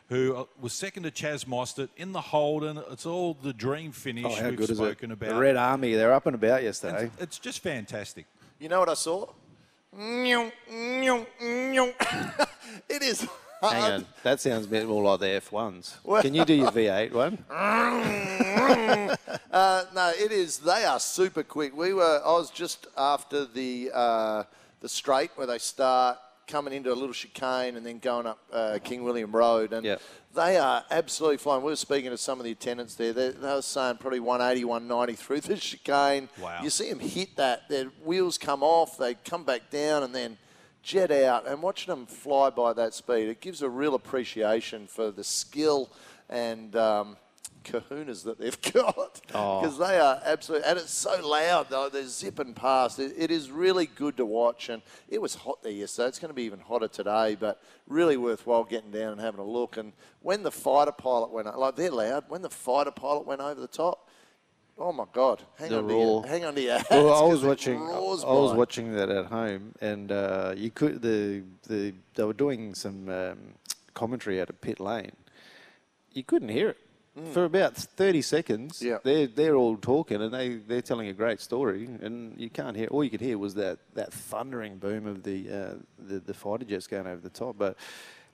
who 0.10 0.36
uh, 0.36 0.46
was 0.60 0.74
second 0.74 1.04
to 1.04 1.12
Chaz 1.12 1.46
Mostert 1.46 1.90
in 1.98 2.12
the 2.14 2.22
Holden. 2.22 2.82
It's 2.92 3.06
all 3.06 3.36
the 3.42 3.54
dream 3.54 3.92
finish 3.92 4.26
Oh, 4.26 4.36
how 4.36 4.50
we've 4.50 4.58
good 4.58 4.70
is 4.70 4.72
it? 4.72 4.76
spoken 4.84 5.12
about. 5.12 5.30
The 5.30 5.36
Red 5.36 5.58
Army, 5.58 5.94
they're 5.96 6.14
up 6.14 6.26
and 6.26 6.36
about 6.36 6.64
yesterday. 6.64 7.04
And 7.04 7.12
It's 7.20 7.40
just 7.40 7.60
fantastic. 7.62 8.26
You 8.60 8.70
know 8.70 8.80
what 8.80 8.90
I 8.90 8.94
saw? 8.96 9.28
it 12.90 13.02
is. 13.02 13.28
Hang 13.62 13.92
on, 13.92 14.06
that 14.22 14.40
sounds 14.40 14.68
a 14.68 14.70
bit 14.70 14.88
more 14.88 15.04
like 15.04 15.20
the 15.20 15.26
F1s. 15.50 15.96
Well- 16.04 16.22
Can 16.22 16.36
you 16.36 16.46
do 16.46 16.54
your 16.54 16.72
V8 16.72 17.12
one? 17.12 17.44
Uh, 19.50 19.86
no, 19.96 20.12
it 20.16 20.32
is. 20.32 20.60
They 20.60 20.84
are 20.84 21.00
super 21.00 21.42
quick. 21.42 21.76
We 21.76 21.94
were. 21.94 22.22
I 22.24 22.32
was 22.34 22.52
just 22.52 22.86
after 22.96 23.46
the 23.46 23.90
uh, 23.94 24.44
the 24.82 24.90
straight 24.90 25.32
where 25.36 25.48
they 25.48 25.58
start 25.58 26.18
coming 26.48 26.74
into 26.74 26.92
a 26.92 26.96
little 26.96 27.14
chicane 27.14 27.76
and 27.76 27.86
then 27.86 28.00
going 28.00 28.26
up 28.26 28.40
uh, 28.52 28.80
King 28.84 29.04
William 29.04 29.32
Road, 29.32 29.74
and 29.74 29.86
Yep. 29.86 30.02
they 30.34 30.58
are 30.58 30.84
absolutely 30.90 31.38
flying. 31.38 31.62
We 31.62 31.72
were 31.72 31.76
speaking 31.76 32.10
to 32.12 32.18
some 32.18 32.40
of 32.40 32.46
the 32.46 32.52
attendants 32.52 32.96
there. 32.96 33.14
They, 33.14 33.30
they 33.32 33.54
were 33.54 33.62
saying 33.62 33.98
probably 33.98 34.20
180, 34.22 34.64
190 34.66 35.14
through 35.14 35.42
the 35.42 35.58
chicane. 35.58 36.30
Wow. 36.42 36.60
You 36.64 36.70
see 36.70 36.90
them 36.90 37.00
hit 37.00 37.36
that. 37.36 37.68
Their 37.70 37.86
wheels 38.04 38.38
come 38.38 38.64
off. 38.64 38.98
They 38.98 39.16
come 39.16 39.44
back 39.44 39.70
down 39.70 40.04
and 40.04 40.16
then 40.16 40.38
jet 40.82 41.12
out. 41.12 41.48
And 41.48 41.62
watching 41.62 41.94
them 41.94 42.06
fly 42.06 42.50
by 42.50 42.74
that 42.74 42.94
speed, 42.94 43.28
it 43.28 43.42
gives 43.42 43.62
a 43.62 43.70
real 43.70 43.94
appreciation 43.96 44.88
for 44.88 45.12
the 45.12 45.24
skill 45.24 45.90
and. 46.30 46.76
Um, 46.76 47.18
kahunas 47.72 48.24
that 48.24 48.40
they've 48.40 48.62
got 48.74 49.22
Oh. 49.34 49.62
because 49.62 49.78
they 49.78 50.00
are 50.00 50.20
absolutely 50.26 50.68
and 50.68 50.80
it's 50.80 50.94
so 50.94 51.20
loud 51.28 51.68
though 51.70 51.90
they're 51.90 52.08
zipping 52.08 52.54
past 52.54 53.00
it, 53.00 53.14
it 53.18 53.30
is 53.32 53.52
really 53.52 53.86
good 53.86 54.18
to 54.18 54.26
watch 54.26 54.70
and 54.70 54.82
it 55.10 55.22
was 55.22 55.36
hot 55.36 55.62
there 55.64 55.72
yesterday 55.72 56.08
it's 56.08 56.20
going 56.20 56.30
to 56.30 56.36
be 56.36 56.44
even 56.44 56.60
hotter 56.60 56.88
today 56.88 57.36
but 57.40 57.62
really 57.88 58.18
worthwhile 58.18 58.64
getting 58.64 58.92
down 58.92 59.12
and 59.14 59.22
having 59.22 59.40
a 59.40 59.44
look 59.46 59.78
and 59.78 59.94
when 60.22 60.44
the 60.44 60.52
fighter 60.52 60.92
pilot 60.92 61.32
went 61.32 61.48
like 61.58 61.76
they're 61.76 61.92
loud 61.92 62.24
when 62.30 62.42
the 62.42 62.50
fighter 62.50 62.92
pilot 62.92 63.26
went 63.28 63.42
over 63.42 63.60
the 63.60 63.68
top 63.68 64.10
oh 64.78 64.92
my 64.94 65.06
god 65.14 65.42
hang 65.58 65.70
The 65.70 65.78
on 65.80 65.88
to 65.88 65.94
roar. 65.94 66.22
your, 66.22 66.28
hang 66.28 66.46
on 66.46 66.56
to 66.56 66.62
your 66.62 66.78
hats 66.78 66.90
Well, 66.92 67.14
I 67.14 67.28
was 67.28 67.44
watching. 67.44 67.82
I 67.82 67.98
was 68.00 68.54
watching 68.54 68.94
that 68.94 69.10
at 69.10 69.26
home, 69.26 69.74
and 69.82 70.12
uh, 70.12 70.54
you 70.56 70.70
could 70.70 71.02
the 71.02 71.44
the 71.68 71.94
they 72.16 72.24
were 72.24 72.34
doing 72.34 72.76
some 72.76 73.10
um, 73.10 73.38
commentary 73.96 74.40
out 74.40 74.50
of 74.52 74.62
pit 74.62 74.80
lane. 74.80 75.14
You 76.14 76.24
couldn't 76.24 76.50
hear 76.50 76.70
it 76.70 76.78
for 77.32 77.46
about 77.46 77.76
thirty 77.76 78.22
seconds. 78.22 78.82
Yeah. 78.82 78.98
they're 79.04 79.28
they're 79.28 79.56
all 79.56 79.78
talking, 79.78 80.22
and 80.22 80.34
they 80.34 80.56
they're 80.56 80.82
telling 80.82 81.08
a 81.08 81.14
great 81.14 81.40
story, 81.40 81.86
and 82.02 82.40
you 82.40 82.50
can't 82.50 82.76
hear. 82.76 82.88
All 82.88 83.04
you 83.04 83.10
could 83.10 83.22
hear 83.22 83.38
was 83.38 83.56
that 83.56 83.80
that 83.94 84.14
thundering 84.14 84.78
boom 84.78 85.08
of 85.08 85.24
the 85.24 85.50
uh, 85.50 85.74
the, 86.00 86.20
the 86.20 86.34
fighter 86.34 86.66
jets 86.66 86.88
going 86.88 87.08
over 87.08 87.22
the 87.22 87.30
top, 87.30 87.58
but. 87.58 87.78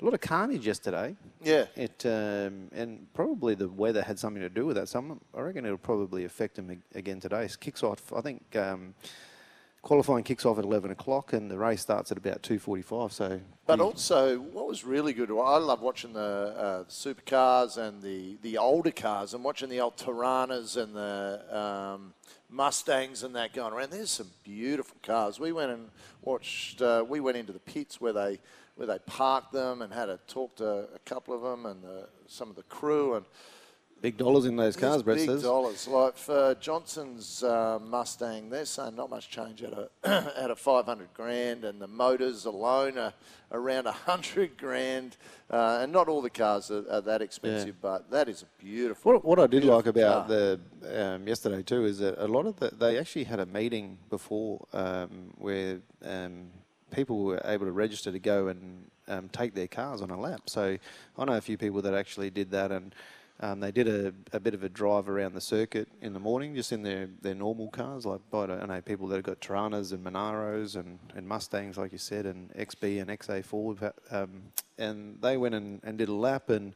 A 0.02 0.04
lot 0.04 0.16
of 0.16 0.22
carnage 0.22 0.66
yesterday. 0.66 1.16
Yeah. 1.42 1.66
It 1.78 2.04
um, 2.06 2.68
and 2.74 3.08
probably 3.14 3.56
the 3.56 3.70
weather 3.70 4.02
had 4.02 4.20
something 4.20 4.42
to 4.42 4.50
do 4.50 4.66
with 4.66 4.76
that. 4.76 4.90
Some 4.90 5.22
I 5.34 5.40
reckon 5.40 5.66
it'll 5.66 5.78
probably 5.78 6.26
affect 6.26 6.56
them 6.56 6.82
again 6.94 7.22
today. 7.22 7.46
It 7.46 7.58
kicks 7.60 7.84
off. 7.84 8.12
I 8.12 8.20
think 8.20 8.44
um, 8.56 8.96
qualifying 9.84 10.24
kicks 10.24 10.46
off 10.46 10.58
at 10.58 10.64
eleven 10.64 10.90
o'clock, 10.90 11.34
and 11.34 11.52
the 11.52 11.58
race 11.58 11.82
starts 11.82 12.12
at 12.12 12.18
about 12.18 12.42
two 12.42 12.58
forty-five. 12.58 13.14
So, 13.14 13.40
But 13.68 13.78
you- 13.78 13.86
also, 13.86 14.40
what 14.40 14.66
was 14.68 14.84
really 14.84 15.14
good, 15.14 15.30
I 15.30 15.58
love 15.58 15.82
watching 15.82 16.14
the 16.14 16.56
uh, 16.58 16.84
supercars 16.86 17.78
and 17.78 18.02
the, 18.02 18.38
the 18.42 18.58
older 18.58 18.92
cars 18.92 19.36
and 19.36 19.44
watching 19.44 19.70
the 19.70 19.80
old 19.82 19.98
Toranas 19.98 20.82
and 20.82 20.96
the 20.96 21.56
um, 21.56 22.14
Mustangs 22.50 23.22
and 23.24 23.36
that 23.36 23.54
going 23.54 23.74
around. 23.74 23.92
There's 23.92 24.10
some 24.10 24.30
beautiful 24.44 24.98
cars. 25.04 25.40
We 25.40 25.52
went 25.52 25.72
and 25.72 25.90
watched, 26.24 26.82
uh, 26.82 27.06
we 27.08 27.20
went 27.20 27.38
into 27.38 27.54
the 27.54 27.60
pits 27.60 28.02
where 28.02 28.14
they 28.14 28.40
where 28.76 28.88
they 28.88 28.98
parked 29.06 29.54
them 29.54 29.84
and 29.84 29.94
had 29.94 30.08
to 30.08 30.18
talk 30.26 30.56
to 30.56 30.66
a 30.96 31.00
couple 31.06 31.36
of 31.36 31.44
them 31.44 31.68
and 31.68 31.84
the, 31.84 32.08
some 32.26 32.50
of 32.50 32.56
the 32.56 32.64
crew 32.64 33.14
and 33.14 33.24
big 34.04 34.18
dollars 34.18 34.44
in 34.44 34.58
those 34.58 34.76
cars, 34.76 35.02
Brett 35.02 35.18
big 35.18 35.28
says. 35.28 35.44
dollars. 35.44 35.88
Like 35.88 36.18
for 36.18 36.56
Johnson's 36.60 37.42
uh, 37.42 37.80
Mustang, 37.82 38.50
they're 38.50 38.66
saying 38.66 38.96
not 38.96 39.10
much 39.10 39.30
change 39.30 39.64
at 39.64 39.72
a 39.74 39.90
at 40.04 40.52
a 40.52 40.56
five 40.56 40.86
hundred 40.86 41.12
grand, 41.14 41.64
and 41.64 41.82
the 41.82 41.88
motors 41.88 42.46
alone 42.46 43.00
are 43.00 43.14
around 43.52 43.88
a 43.88 43.92
hundred 43.92 44.58
grand. 44.58 45.18
Uh, 45.50 45.80
and 45.82 45.92
not 45.92 46.08
all 46.08 46.22
the 46.22 46.30
cars 46.30 46.70
are, 46.70 46.84
are 46.92 47.02
that 47.02 47.22
expensive, 47.22 47.76
but 47.82 48.12
that 48.12 48.28
is 48.28 48.44
a 48.44 48.64
beautiful. 48.64 49.14
What, 49.14 49.26
what 49.26 49.40
I 49.40 49.48
did 49.48 49.64
like 49.64 49.86
about 49.88 50.28
car. 50.28 50.36
the 50.36 50.60
um, 50.94 51.28
yesterday 51.28 51.64
too 51.64 51.86
is 51.86 52.00
that 52.00 52.24
a 52.24 52.28
lot 52.28 52.46
of 52.46 52.58
the 52.58 52.70
they 52.70 53.00
actually 53.00 53.24
had 53.24 53.40
a 53.40 53.46
meeting 53.46 53.98
before 54.10 54.68
um, 54.74 55.34
where 55.38 55.80
um, 56.04 56.48
people 56.92 57.24
were 57.24 57.42
able 57.46 57.66
to 57.66 57.72
register 57.72 58.12
to 58.12 58.20
go 58.20 58.50
and 58.50 58.86
um, 59.08 59.30
take 59.30 59.56
their 59.56 59.68
cars 59.68 60.02
on 60.02 60.10
a 60.10 60.20
lap. 60.20 60.42
So 60.48 60.78
I 61.18 61.26
know 61.26 61.34
a 61.34 61.42
few 61.42 61.58
people 61.58 61.82
that 61.84 61.94
actually 61.94 62.30
did 62.30 62.52
that, 62.52 62.72
and 62.72 62.94
Um, 63.40 63.60
they 63.60 63.72
did 63.72 63.88
a, 63.88 64.14
a 64.32 64.40
bit 64.40 64.54
of 64.54 64.64
a 64.64 64.70
drive 64.70 65.10
around 65.10 65.34
the 65.34 65.42
circuit 65.42 65.90
in 66.02 66.14
the 66.14 66.20
morning, 66.20 66.56
just 66.56 66.72
in 66.72 66.84
their, 66.84 67.10
their 67.22 67.36
normal 67.36 67.70
cars. 67.70 68.06
Like 68.06 68.22
I 68.34 68.66
know 68.66 68.82
people 68.86 69.08
that 69.08 69.16
have 69.16 69.26
got 69.26 69.42
Toranas 69.42 69.92
and 69.92 70.06
Monaros 70.06 70.76
and, 70.76 71.00
and 71.16 71.28
Mustangs, 71.28 71.78
like 71.78 71.92
you 71.92 71.98
said, 71.98 72.26
and 72.26 72.54
XB 72.54 73.02
and 73.02 73.10
XA4. 73.10 73.92
Um, 74.12 74.44
and 74.78 75.18
they 75.22 75.38
went 75.38 75.56
and, 75.56 75.82
and 75.84 75.98
did 75.98 76.10
a 76.10 76.14
lap 76.14 76.50
and 76.50 76.76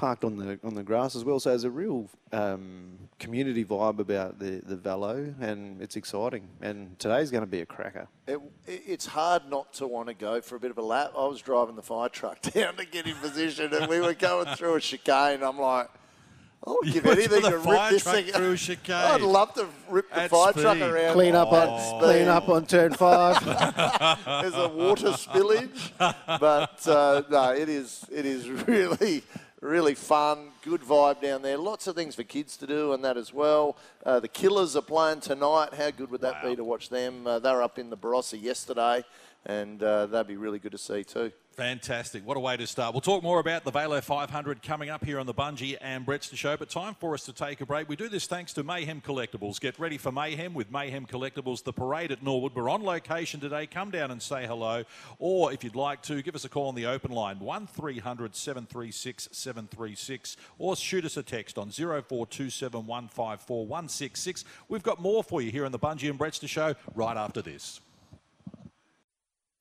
parked 0.00 0.24
on 0.24 0.36
the 0.36 0.58
on 0.64 0.74
the 0.74 0.82
grass 0.82 1.14
as 1.14 1.24
well. 1.24 1.38
So 1.38 1.50
there's 1.50 1.64
a 1.64 1.70
real 1.70 2.08
um, 2.32 2.98
community 3.18 3.64
vibe 3.66 3.98
about 3.98 4.38
the 4.38 4.62
the 4.64 4.76
Vailo, 4.76 5.34
and 5.40 5.80
it's 5.82 5.94
exciting. 5.94 6.48
And 6.62 6.98
today's 6.98 7.30
going 7.30 7.42
to 7.42 7.50
be 7.50 7.60
a 7.60 7.66
cracker. 7.66 8.08
It, 8.26 8.40
it's 8.66 9.04
hard 9.04 9.50
not 9.50 9.74
to 9.74 9.86
want 9.86 10.08
to 10.08 10.14
go 10.14 10.40
for 10.40 10.56
a 10.56 10.60
bit 10.60 10.70
of 10.70 10.78
a 10.78 10.82
lap. 10.82 11.12
I 11.16 11.26
was 11.26 11.42
driving 11.42 11.76
the 11.76 11.82
fire 11.82 12.08
truck 12.08 12.40
down 12.54 12.76
to 12.76 12.86
get 12.86 13.06
in 13.06 13.14
position, 13.16 13.74
and 13.74 13.88
we 13.88 14.00
were 14.00 14.14
going 14.14 14.46
through 14.56 14.76
a 14.76 14.80
chicane. 14.80 15.42
I'm 15.42 15.58
like. 15.58 15.88
I 16.62 16.72
would 16.72 16.92
give 16.92 17.06
anything 17.16 17.40
to 17.40 17.56
rip 17.56 17.88
this 17.88 18.04
thing. 18.04 18.26
through 18.26 18.52
a 18.52 18.56
chicane. 18.58 18.94
I'd 18.94 19.22
love 19.22 19.54
to 19.54 19.66
rip 19.88 20.10
the 20.10 20.24
At 20.24 20.30
fire 20.30 20.52
truck 20.52 20.78
around. 20.78 21.14
Clean 21.14 21.34
up 21.34 21.50
on 21.50 21.68
at 21.68 22.00
clean 22.00 22.28
up 22.28 22.50
on 22.50 22.66
turn 22.66 22.92
five. 22.92 23.42
There's 24.42 24.54
a 24.54 24.68
water 24.68 25.12
spillage, 25.12 25.90
but 25.98 26.86
uh, 26.86 27.22
no, 27.30 27.54
it 27.54 27.70
is 27.70 28.04
it 28.12 28.26
is 28.26 28.46
really 28.50 29.22
really 29.60 29.94
fun, 29.94 30.48
good 30.62 30.80
vibe 30.80 31.20
down 31.20 31.42
there. 31.42 31.58
Lots 31.58 31.86
of 31.86 31.94
things 31.94 32.14
for 32.14 32.22
kids 32.22 32.56
to 32.58 32.66
do 32.66 32.92
and 32.92 33.04
that 33.04 33.16
as 33.16 33.32
well. 33.32 33.76
Uh, 34.04 34.20
the 34.20 34.28
Killers 34.28 34.74
are 34.76 34.82
playing 34.82 35.20
tonight. 35.20 35.74
How 35.74 35.90
good 35.90 36.10
would 36.10 36.22
that 36.22 36.42
be 36.42 36.56
to 36.56 36.64
watch 36.64 36.88
them? 36.88 37.26
Uh, 37.26 37.38
they 37.38 37.52
were 37.52 37.62
up 37.62 37.78
in 37.78 37.90
the 37.90 37.96
Barossa 37.96 38.40
yesterday, 38.40 39.04
and 39.44 39.82
uh, 39.82 40.06
that'd 40.06 40.26
be 40.26 40.36
really 40.36 40.58
good 40.58 40.72
to 40.72 40.78
see 40.78 41.04
too. 41.04 41.32
Fantastic. 41.60 42.26
What 42.26 42.38
a 42.38 42.40
way 42.40 42.56
to 42.56 42.66
start. 42.66 42.94
We'll 42.94 43.02
talk 43.02 43.22
more 43.22 43.38
about 43.38 43.64
the 43.64 43.70
Vailo 43.70 44.02
500 44.02 44.62
coming 44.62 44.88
up 44.88 45.04
here 45.04 45.18
on 45.18 45.26
the 45.26 45.34
Bunji 45.34 45.76
and 45.82 46.06
Brett's 46.06 46.34
show, 46.34 46.56
but 46.56 46.70
time 46.70 46.94
for 46.94 47.12
us 47.12 47.26
to 47.26 47.34
take 47.34 47.60
a 47.60 47.66
break. 47.66 47.86
We 47.86 47.96
do 47.96 48.08
this 48.08 48.26
thanks 48.26 48.54
to 48.54 48.62
Mayhem 48.62 49.02
Collectables. 49.02 49.60
Get 49.60 49.78
ready 49.78 49.98
for 49.98 50.10
Mayhem 50.10 50.54
with 50.54 50.72
Mayhem 50.72 51.04
Collectables, 51.04 51.62
the 51.62 51.74
parade 51.74 52.12
at 52.12 52.22
Norwood. 52.22 52.54
We're 52.54 52.70
on 52.70 52.82
location 52.82 53.40
today. 53.40 53.66
Come 53.66 53.90
down 53.90 54.10
and 54.10 54.22
say 54.22 54.46
hello. 54.46 54.84
Or 55.18 55.52
if 55.52 55.62
you'd 55.62 55.76
like 55.76 56.00
to, 56.04 56.22
give 56.22 56.34
us 56.34 56.46
a 56.46 56.48
call 56.48 56.68
on 56.68 56.74
the 56.74 56.86
open 56.86 57.10
line, 57.10 57.38
1300 57.40 58.34
736 58.34 59.28
736, 59.30 60.38
or 60.58 60.74
shoot 60.76 61.04
us 61.04 61.18
a 61.18 61.22
text 61.22 61.58
on 61.58 61.70
0427 61.70 62.86
154 62.86 63.66
166. 63.66 64.46
We've 64.70 64.82
got 64.82 64.98
more 64.98 65.22
for 65.22 65.42
you 65.42 65.50
here 65.50 65.66
on 65.66 65.72
the 65.72 65.78
Bunji 65.78 66.08
and 66.08 66.18
Brett's 66.18 66.40
show 66.48 66.74
right 66.94 67.18
after 67.18 67.42
this. 67.42 67.82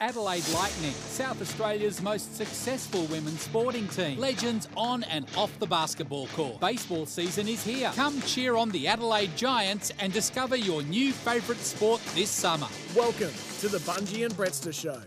Adelaide 0.02 0.48
Lightning, 0.54 0.94
South 0.94 1.42
Australia's 1.42 2.02
most 2.02 2.34
successful 2.34 3.04
women's 3.08 3.42
sporting 3.42 3.86
team. 3.90 4.18
Legends 4.18 4.70
on 4.78 5.04
and 5.04 5.26
off 5.36 5.52
the 5.60 5.68
basketball 5.68 6.28
court. 6.28 6.62
Baseball 6.62 7.06
season 7.06 7.50
is 7.50 7.66
here. 7.66 7.92
Come 7.96 8.22
cheer 8.22 8.56
on 8.56 8.70
the 8.70 8.88
Adelaide 8.88 9.36
Giants 9.36 9.92
and 10.00 10.14
discover 10.14 10.56
your 10.56 10.84
new 10.84 11.12
favourite 11.12 11.60
sport 11.60 12.00
this 12.16 12.30
summer. 12.30 12.68
Welcome 12.96 13.34
to 13.60 13.68
the 13.68 13.80
Bunji 13.80 14.24
and 14.24 14.34
Brettster 14.36 14.74
Show. 14.74 15.02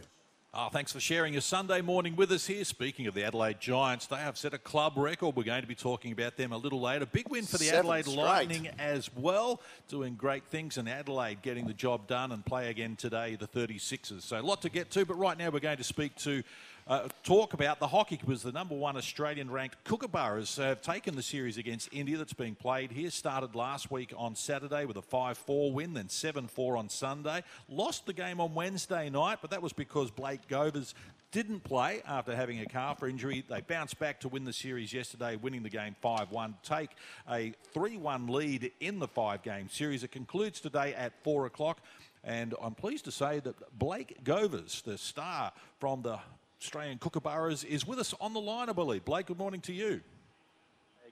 Oh, 0.54 0.68
thanks 0.68 0.92
for 0.92 1.00
sharing 1.00 1.32
your 1.32 1.40
Sunday 1.40 1.80
morning 1.80 2.14
with 2.14 2.30
us 2.30 2.46
here. 2.46 2.62
Speaking 2.64 3.06
of 3.06 3.14
the 3.14 3.24
Adelaide 3.24 3.58
Giants, 3.58 4.04
they 4.04 4.16
have 4.16 4.36
set 4.36 4.52
a 4.52 4.58
club 4.58 4.98
record. 4.98 5.34
We're 5.34 5.44
going 5.44 5.62
to 5.62 5.66
be 5.66 5.74
talking 5.74 6.12
about 6.12 6.36
them 6.36 6.52
a 6.52 6.58
little 6.58 6.78
later. 6.78 7.06
Big 7.06 7.26
win 7.30 7.46
for 7.46 7.56
the 7.56 7.64
Seven 7.64 7.78
Adelaide 7.78 8.04
straight. 8.04 8.16
Lightning 8.18 8.68
as 8.78 9.08
well, 9.16 9.62
doing 9.88 10.14
great 10.14 10.44
things 10.44 10.76
in 10.76 10.88
Adelaide, 10.88 11.40
getting 11.40 11.66
the 11.66 11.72
job 11.72 12.06
done 12.06 12.32
and 12.32 12.44
play 12.44 12.68
again 12.68 12.96
today, 12.96 13.34
the 13.34 13.48
36ers. 13.48 14.20
So 14.20 14.38
a 14.38 14.42
lot 14.42 14.60
to 14.60 14.68
get 14.68 14.90
to, 14.90 15.06
but 15.06 15.14
right 15.14 15.38
now 15.38 15.48
we're 15.48 15.60
going 15.60 15.78
to 15.78 15.84
speak 15.84 16.16
to. 16.16 16.42
Uh, 16.88 17.06
talk 17.22 17.54
about 17.54 17.78
the 17.78 17.86
hockey 17.86 18.18
because 18.20 18.42
the 18.42 18.50
number 18.50 18.74
one 18.74 18.96
Australian 18.96 19.48
ranked 19.48 19.76
Kookaburras 19.84 20.56
have 20.56 20.82
taken 20.82 21.14
the 21.14 21.22
series 21.22 21.56
against 21.56 21.88
India 21.92 22.18
that's 22.18 22.32
being 22.32 22.56
played 22.56 22.90
here. 22.90 23.08
Started 23.08 23.54
last 23.54 23.92
week 23.92 24.12
on 24.16 24.34
Saturday 24.34 24.84
with 24.84 24.96
a 24.96 25.02
5 25.02 25.38
4 25.38 25.72
win, 25.72 25.94
then 25.94 26.08
7 26.08 26.48
4 26.48 26.76
on 26.76 26.88
Sunday. 26.88 27.44
Lost 27.68 28.06
the 28.06 28.12
game 28.12 28.40
on 28.40 28.54
Wednesday 28.54 29.08
night, 29.10 29.38
but 29.40 29.52
that 29.52 29.62
was 29.62 29.72
because 29.72 30.10
Blake 30.10 30.48
Govers 30.48 30.94
didn't 31.30 31.60
play 31.60 32.02
after 32.04 32.34
having 32.34 32.58
a 32.60 32.66
calf 32.66 33.04
injury. 33.04 33.44
They 33.48 33.60
bounced 33.60 34.00
back 34.00 34.18
to 34.20 34.28
win 34.28 34.44
the 34.44 34.52
series 34.52 34.92
yesterday, 34.92 35.36
winning 35.36 35.62
the 35.62 35.70
game 35.70 35.94
5 36.02 36.32
1. 36.32 36.54
Take 36.64 36.90
a 37.30 37.54
3 37.72 37.96
1 37.96 38.26
lead 38.26 38.72
in 38.80 38.98
the 38.98 39.08
five 39.08 39.44
game 39.44 39.68
series. 39.68 40.02
It 40.02 40.10
concludes 40.10 40.60
today 40.60 40.94
at 40.94 41.12
4 41.22 41.46
o'clock. 41.46 41.80
And 42.24 42.54
I'm 42.60 42.74
pleased 42.74 43.04
to 43.04 43.12
say 43.12 43.40
that 43.40 43.78
Blake 43.78 44.24
Govers, 44.24 44.82
the 44.82 44.98
star 44.98 45.52
from 45.78 46.02
the 46.02 46.18
Australian 46.62 46.98
Kookaburras, 46.98 47.64
is 47.64 47.84
with 47.84 47.98
us 47.98 48.14
on 48.20 48.32
the 48.34 48.40
line, 48.40 48.68
I 48.70 48.72
believe. 48.72 49.04
Blake, 49.04 49.26
good 49.26 49.38
morning 49.38 49.60
to 49.62 49.72
you. 49.72 50.00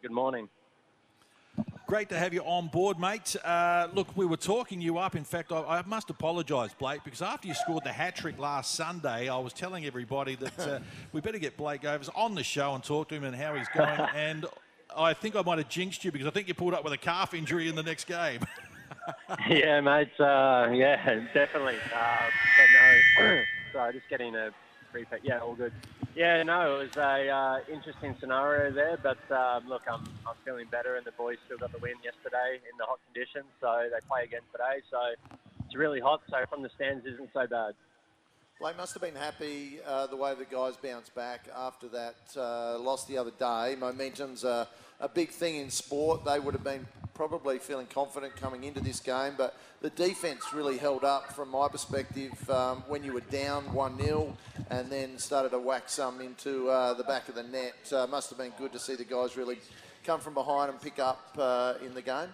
Good 0.00 0.12
morning. 0.12 0.48
Great 1.88 2.08
to 2.10 2.16
have 2.16 2.32
you 2.32 2.40
on 2.42 2.68
board, 2.68 3.00
mate. 3.00 3.34
Uh, 3.44 3.88
look, 3.92 4.16
we 4.16 4.24
were 4.24 4.36
talking 4.36 4.80
you 4.80 4.98
up. 4.98 5.16
In 5.16 5.24
fact, 5.24 5.50
I, 5.50 5.62
I 5.62 5.82
must 5.82 6.08
apologise, 6.08 6.72
Blake, 6.74 7.02
because 7.02 7.20
after 7.20 7.48
you 7.48 7.54
scored 7.54 7.82
the 7.82 7.90
hat 7.90 8.14
trick 8.14 8.38
last 8.38 8.76
Sunday, 8.76 9.28
I 9.28 9.36
was 9.38 9.52
telling 9.52 9.84
everybody 9.86 10.36
that 10.36 10.58
uh, 10.60 10.78
we 11.12 11.20
better 11.20 11.38
get 11.38 11.56
Blake 11.56 11.82
Govers 11.82 12.08
on 12.14 12.36
the 12.36 12.44
show 12.44 12.72
and 12.74 12.84
talk 12.84 13.08
to 13.08 13.16
him 13.16 13.24
and 13.24 13.34
how 13.34 13.56
he's 13.56 13.68
going. 13.74 14.00
and 14.14 14.46
I 14.96 15.14
think 15.14 15.34
I 15.34 15.42
might 15.42 15.58
have 15.58 15.68
jinxed 15.68 16.04
you 16.04 16.12
because 16.12 16.28
I 16.28 16.30
think 16.30 16.46
you 16.46 16.54
pulled 16.54 16.74
up 16.74 16.84
with 16.84 16.92
a 16.92 16.98
calf 16.98 17.34
injury 17.34 17.68
in 17.68 17.74
the 17.74 17.82
next 17.82 18.04
game. 18.04 18.38
yeah, 19.48 19.80
mate. 19.80 20.12
Uh, 20.20 20.70
yeah, 20.72 21.24
definitely. 21.34 21.76
Uh, 21.92 22.16
but 22.56 23.24
no, 23.24 23.42
sorry, 23.72 23.92
just 23.94 24.08
getting 24.08 24.36
a 24.36 24.52
repeat. 24.92 25.20
Yeah, 25.22 25.38
all 25.40 25.54
good. 25.54 25.72
Yeah, 26.14 26.42
no, 26.42 26.80
it 26.80 26.88
was 26.88 26.96
a 26.96 27.28
uh, 27.28 27.58
interesting 27.72 28.16
scenario 28.20 28.72
there, 28.72 28.98
but 29.02 29.18
um, 29.30 29.68
look, 29.68 29.82
I'm 29.90 30.02
I'm 30.26 30.34
feeling 30.44 30.66
better, 30.70 30.96
and 30.96 31.06
the 31.06 31.12
boys 31.12 31.36
still 31.46 31.58
got 31.58 31.72
the 31.72 31.78
win 31.78 31.94
yesterday 32.02 32.56
in 32.56 32.76
the 32.78 32.84
hot 32.84 32.98
conditions, 33.12 33.46
so 33.60 33.88
they 33.90 34.06
play 34.08 34.24
again 34.24 34.42
today. 34.52 34.82
So 34.90 34.98
it's 35.64 35.76
really 35.76 36.00
hot, 36.00 36.22
so 36.28 36.36
from 36.48 36.62
the 36.62 36.70
stands 36.74 37.06
isn't 37.06 37.30
so 37.32 37.46
bad. 37.46 37.74
Blake 38.60 38.76
must 38.76 38.92
have 38.92 39.02
been 39.02 39.14
happy 39.14 39.78
uh, 39.86 40.06
the 40.06 40.16
way 40.16 40.34
the 40.34 40.44
guys 40.44 40.76
bounced 40.76 41.14
back 41.14 41.48
after 41.56 41.88
that 41.88 42.16
uh, 42.36 42.78
loss 42.78 43.06
the 43.06 43.16
other 43.16 43.30
day. 43.30 43.74
Momentum's 43.78 44.44
a, 44.44 44.68
a 45.00 45.08
big 45.08 45.30
thing 45.30 45.56
in 45.56 45.70
sport. 45.70 46.24
They 46.24 46.38
would 46.38 46.54
have 46.54 46.64
been 46.64 46.86
probably 47.14 47.58
feeling 47.58 47.86
confident 47.86 48.34
coming 48.36 48.64
into 48.64 48.80
this 48.80 49.00
game, 49.00 49.34
but 49.36 49.56
the 49.82 49.90
defence 49.90 50.52
really 50.54 50.78
held 50.78 51.04
up 51.04 51.32
from 51.32 51.50
my 51.50 51.68
perspective 51.68 52.48
um, 52.50 52.82
when 52.88 53.04
you 53.04 53.12
were 53.12 53.20
down 53.20 53.72
1 53.72 54.00
0 54.00 54.36
and 54.70 54.90
then 54.90 55.18
started 55.18 55.50
to 55.50 55.58
whack 55.58 55.88
some 55.88 56.20
into 56.20 56.68
uh, 56.68 56.94
the 56.94 57.04
back 57.04 57.28
of 57.28 57.34
the 57.34 57.42
net. 57.42 57.74
Uh, 57.92 58.06
must 58.06 58.30
have 58.30 58.38
been 58.38 58.52
good 58.58 58.72
to 58.72 58.78
see 58.78 58.94
the 58.94 59.04
guys 59.04 59.36
really 59.36 59.58
come 60.04 60.20
from 60.20 60.34
behind 60.34 60.70
and 60.70 60.80
pick 60.80 60.98
up 60.98 61.36
uh, 61.38 61.74
in 61.84 61.94
the 61.94 62.02
game. 62.02 62.28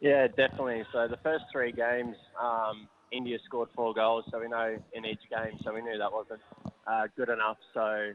Yeah, 0.00 0.26
definitely. 0.26 0.84
So 0.92 1.08
the 1.08 1.18
first 1.22 1.44
three 1.52 1.72
games, 1.72 2.16
um, 2.40 2.88
India 3.10 3.38
scored 3.44 3.68
four 3.74 3.94
goals, 3.94 4.24
so 4.30 4.40
we 4.40 4.48
know 4.48 4.76
in 4.92 5.06
each 5.06 5.22
game, 5.30 5.58
so 5.62 5.72
we 5.72 5.80
knew 5.82 5.96
that 5.98 6.12
wasn't 6.12 6.40
uh, 6.86 7.06
good 7.16 7.28
enough. 7.28 7.58
So, 7.72 8.12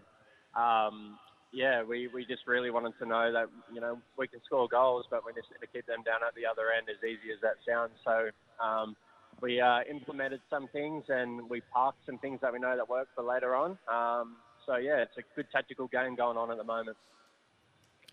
um, 0.60 1.18
yeah, 1.52 1.84
we, 1.84 2.08
we 2.08 2.26
just 2.26 2.46
really 2.48 2.70
wanted 2.70 2.94
to 3.00 3.06
know 3.06 3.32
that, 3.32 3.48
you 3.74 3.82
know, 3.82 3.98
we 4.18 4.28
can 4.28 4.42
score 4.46 4.68
goals, 4.68 5.06
but 5.10 5.26
we 5.26 5.34
just 5.34 5.48
need 5.52 5.66
to 5.66 5.72
keep 5.72 5.86
them 5.88 6.04
down 6.04 6.20
at 6.26 6.36
the 6.36 6.46
other 6.46 6.72
end, 6.76 6.88
as 6.90 7.04
easy 7.04 7.32
as 7.34 7.42
that 7.42 7.56
sounds. 7.68 7.92
So, 8.06 8.30
um, 8.64 8.96
we 9.42 9.62
uh, 9.62 9.80
implemented 9.90 10.42
some 10.50 10.68
things 10.68 11.06
and 11.08 11.50
we 11.50 11.62
parked 11.74 12.06
some 12.06 12.18
things 12.18 12.40
that 12.42 12.52
we 12.52 12.60
know 12.60 12.76
that 12.76 12.90
work 12.90 13.08
for 13.16 13.24
later 13.24 13.56
on. 13.56 13.78
Um, 13.88 14.36
so, 14.66 14.76
yeah, 14.76 14.98
it's 14.98 15.18
a 15.18 15.22
good 15.36 15.48
tactical 15.52 15.88
game 15.88 16.16
going 16.16 16.38
on 16.38 16.52
at 16.52 16.58
the 16.58 16.64
moment. 16.64 16.98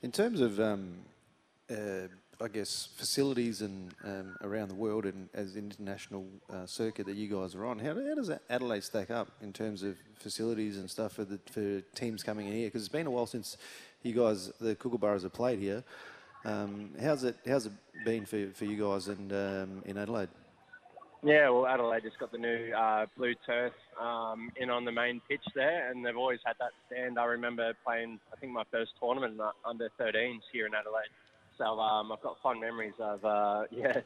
In 0.03 0.13
terms 0.13 0.41
of, 0.41 0.61
um, 0.61 0.99
uh, 1.71 2.09
I 2.41 2.49
guess, 2.49 2.89
facilities 2.97 3.63
and 3.63 3.95
um, 4.05 4.37
around 4.43 4.69
the 4.69 4.75
world 4.75 5.07
and 5.07 5.29
as 5.33 5.57
international 5.57 6.27
uh, 6.53 6.67
circuit 6.67 7.07
that 7.07 7.17
you 7.17 7.29
guys 7.29 7.55
are 7.55 7.65
on, 7.65 7.79
how, 7.79 7.95
how 7.95 8.15
does 8.15 8.31
Adelaide 8.51 8.85
stack 8.85 9.11
up 9.11 9.29
in 9.41 9.53
terms 9.53 9.83
of 9.83 9.97
facilities 10.17 10.77
and 10.77 10.91
stuff 10.91 11.13
for 11.13 11.25
the 11.25 11.39
for 11.51 11.81
teams 11.95 12.23
coming 12.23 12.47
in 12.47 12.53
here? 12.53 12.67
Because 12.67 12.83
it's 12.83 12.93
been 12.93 13.07
a 13.07 13.11
while 13.11 13.27
since 13.27 13.57
you 14.03 14.13
guys, 14.13 14.53
the 14.61 14.75
Kookaburras, 14.75 15.23
have 15.23 15.33
played 15.33 15.59
here. 15.59 15.83
Um, 16.45 16.91
how's 17.01 17.25
it 17.25 17.37
How's 17.47 17.67
it 17.67 17.73
been 18.05 18.27
for, 18.27 18.51
for 18.55 18.67
you 18.67 18.77
guys 18.85 19.09
and 19.09 19.33
um, 19.33 19.83
in 19.87 19.97
Adelaide? 19.97 20.29
Yeah, 21.23 21.49
well, 21.49 21.67
Adelaide 21.67 22.03
just 22.03 22.19
got 22.19 22.31
the 22.31 22.39
new 22.39 22.73
uh, 22.73 23.07
blue 23.17 23.35
turf 23.47 23.73
um, 24.01 24.53
in 24.57 24.71
on 24.71 24.85
the 24.85 24.93
main 24.93 25.21
pitch 25.29 25.45
there, 25.55 25.91
and 25.91 26.05
they've 26.05 26.17
always 26.17 26.39
had 26.45 26.55
that 26.61 26.71
stand. 26.87 27.19
I 27.19 27.25
remember 27.25 27.73
playing, 27.85 28.21
I 28.33 28.37
think, 28.37 28.53
my 28.53 28.65
first 28.71 28.93
tournament 29.01 29.41
uh, 29.41 29.51
under 29.65 29.91
13s 29.99 30.43
here 30.53 30.67
in 30.67 30.75
Adelaide. 30.75 31.11
So 31.59 31.65
um, 31.81 32.13
I've 32.13 32.23
got 32.23 32.37
fond 32.43 32.61
memories 32.61 32.95
of, 32.99 33.25
uh, 33.25 33.65
yeah, 33.71 34.01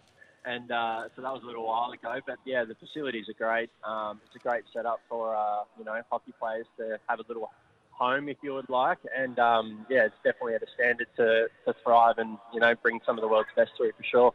and 0.45 0.71
uh, 0.71 1.09
so 1.15 1.23
that 1.23 1.33
was 1.33 1.43
a 1.43 1.47
little 1.47 1.67
while 1.67 1.91
ago. 1.91 2.21
But 2.27 2.39
yeah, 2.45 2.65
the 2.65 2.75
facilities 2.75 3.29
are 3.29 3.35
great. 3.35 3.71
Um, 3.85 4.21
it's 4.27 4.37
a 4.37 4.39
great 4.39 4.65
setup 4.73 5.01
for, 5.09 5.35
uh, 5.35 5.65
you 5.79 5.85
know, 5.85 6.01
hockey 6.11 6.33
players 6.39 6.67
to 6.79 6.99
have 7.09 7.19
a 7.19 7.25
little 7.29 7.51
home 7.91 8.29
if 8.29 8.39
you 8.43 8.55
would 8.55 8.71
like. 8.71 8.99
And 9.15 9.39
um, 9.39 9.87
yeah, 9.91 10.07
it's 10.07 10.15
definitely 10.25 10.55
at 10.55 10.63
a 10.63 10.71
standard 10.75 11.09
to, 11.17 11.49
to 11.67 11.75
thrive 11.85 12.19
and, 12.19 12.39
you 12.55 12.61
know, 12.61 12.75
bring 12.75 13.01
some 13.05 13.19
of 13.19 13.23
the 13.23 13.29
world's 13.29 13.51
best 13.55 13.73
to 13.79 13.85
it 13.85 13.95
for 13.97 14.05
sure. 14.05 14.35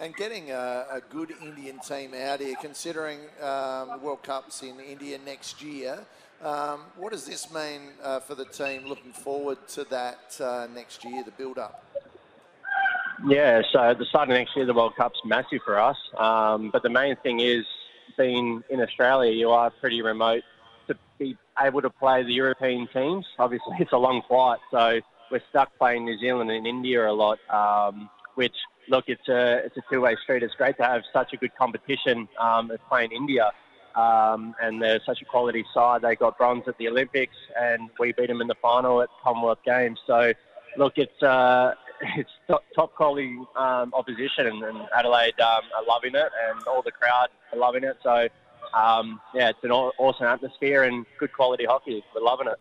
And 0.00 0.14
getting 0.14 0.50
a, 0.50 0.86
a 0.92 1.00
good 1.08 1.32
Indian 1.42 1.78
team 1.80 2.14
out 2.14 2.40
here, 2.40 2.56
considering 2.60 3.20
um, 3.42 4.00
World 4.02 4.22
Cup's 4.22 4.62
in 4.62 4.78
India 4.80 5.18
next 5.24 5.62
year, 5.62 6.04
Um, 6.40 6.82
what 6.96 7.10
does 7.10 7.26
this 7.26 7.52
mean 7.52 7.80
uh, 8.00 8.20
for 8.20 8.36
the 8.36 8.44
team 8.44 8.86
looking 8.86 9.12
forward 9.12 9.58
to 9.74 9.82
that 9.90 10.38
uh, 10.40 10.68
next 10.72 11.04
year, 11.04 11.24
the 11.24 11.32
build-up? 11.32 11.74
Yeah, 13.26 13.62
so 13.72 13.94
the 13.98 14.04
start 14.04 14.28
of 14.28 14.34
next 14.34 14.54
year, 14.54 14.64
the 14.64 14.74
World 14.74 14.94
Cup's 14.96 15.20
massive 15.24 15.60
for 15.64 15.78
us. 15.78 15.96
Um, 16.16 16.70
but 16.70 16.82
the 16.82 16.90
main 16.90 17.16
thing 17.16 17.40
is, 17.40 17.64
being 18.16 18.62
in 18.70 18.80
Australia, 18.80 19.32
you 19.32 19.50
are 19.50 19.70
pretty 19.70 20.02
remote 20.02 20.42
to 20.86 20.96
be 21.18 21.36
able 21.58 21.82
to 21.82 21.90
play 21.90 22.22
the 22.22 22.32
European 22.32 22.88
teams. 22.92 23.26
Obviously, 23.38 23.76
it's 23.80 23.92
a 23.92 23.96
long 23.96 24.22
flight, 24.28 24.60
so 24.70 25.00
we're 25.30 25.42
stuck 25.50 25.76
playing 25.78 26.04
New 26.04 26.18
Zealand 26.18 26.50
and 26.50 26.66
India 26.66 27.08
a 27.08 27.12
lot. 27.12 27.38
Um, 27.50 28.08
which, 28.36 28.54
look, 28.88 29.06
it's 29.08 29.28
a 29.28 29.64
it's 29.64 29.76
a 29.76 29.82
two-way 29.90 30.16
street. 30.22 30.42
It's 30.44 30.54
great 30.54 30.76
to 30.76 30.84
have 30.84 31.02
such 31.12 31.32
a 31.32 31.36
good 31.36 31.54
competition 31.56 32.28
um, 32.38 32.70
as 32.70 32.78
playing 32.88 33.10
India. 33.12 33.50
Um, 33.96 34.54
and 34.62 34.80
they're 34.80 35.00
such 35.04 35.22
a 35.22 35.24
quality 35.24 35.64
side. 35.74 36.02
They 36.02 36.14
got 36.14 36.38
bronze 36.38 36.62
at 36.68 36.78
the 36.78 36.86
Olympics, 36.86 37.34
and 37.60 37.90
we 37.98 38.12
beat 38.12 38.28
them 38.28 38.40
in 38.40 38.46
the 38.46 38.54
final 38.62 39.02
at 39.02 39.08
Commonwealth 39.24 39.58
Games. 39.64 39.98
So, 40.06 40.32
look, 40.76 40.92
it's 40.96 41.20
uh, 41.20 41.74
it's 42.16 42.30
top, 42.46 42.64
top 42.74 42.94
quality 42.94 43.38
um, 43.56 43.92
opposition, 43.94 44.46
and, 44.46 44.62
and 44.62 44.78
Adelaide 44.96 45.38
um, 45.40 45.62
are 45.76 45.84
loving 45.86 46.14
it, 46.14 46.30
and 46.48 46.62
all 46.66 46.82
the 46.82 46.92
crowd 46.92 47.28
are 47.52 47.58
loving 47.58 47.84
it. 47.84 47.96
So, 48.02 48.28
um, 48.74 49.20
yeah, 49.34 49.50
it's 49.50 49.58
an 49.62 49.72
awesome 49.72 50.26
atmosphere 50.26 50.84
and 50.84 51.06
good 51.18 51.32
quality 51.32 51.64
hockey. 51.64 52.04
We're 52.14 52.22
loving 52.22 52.48
it. 52.48 52.58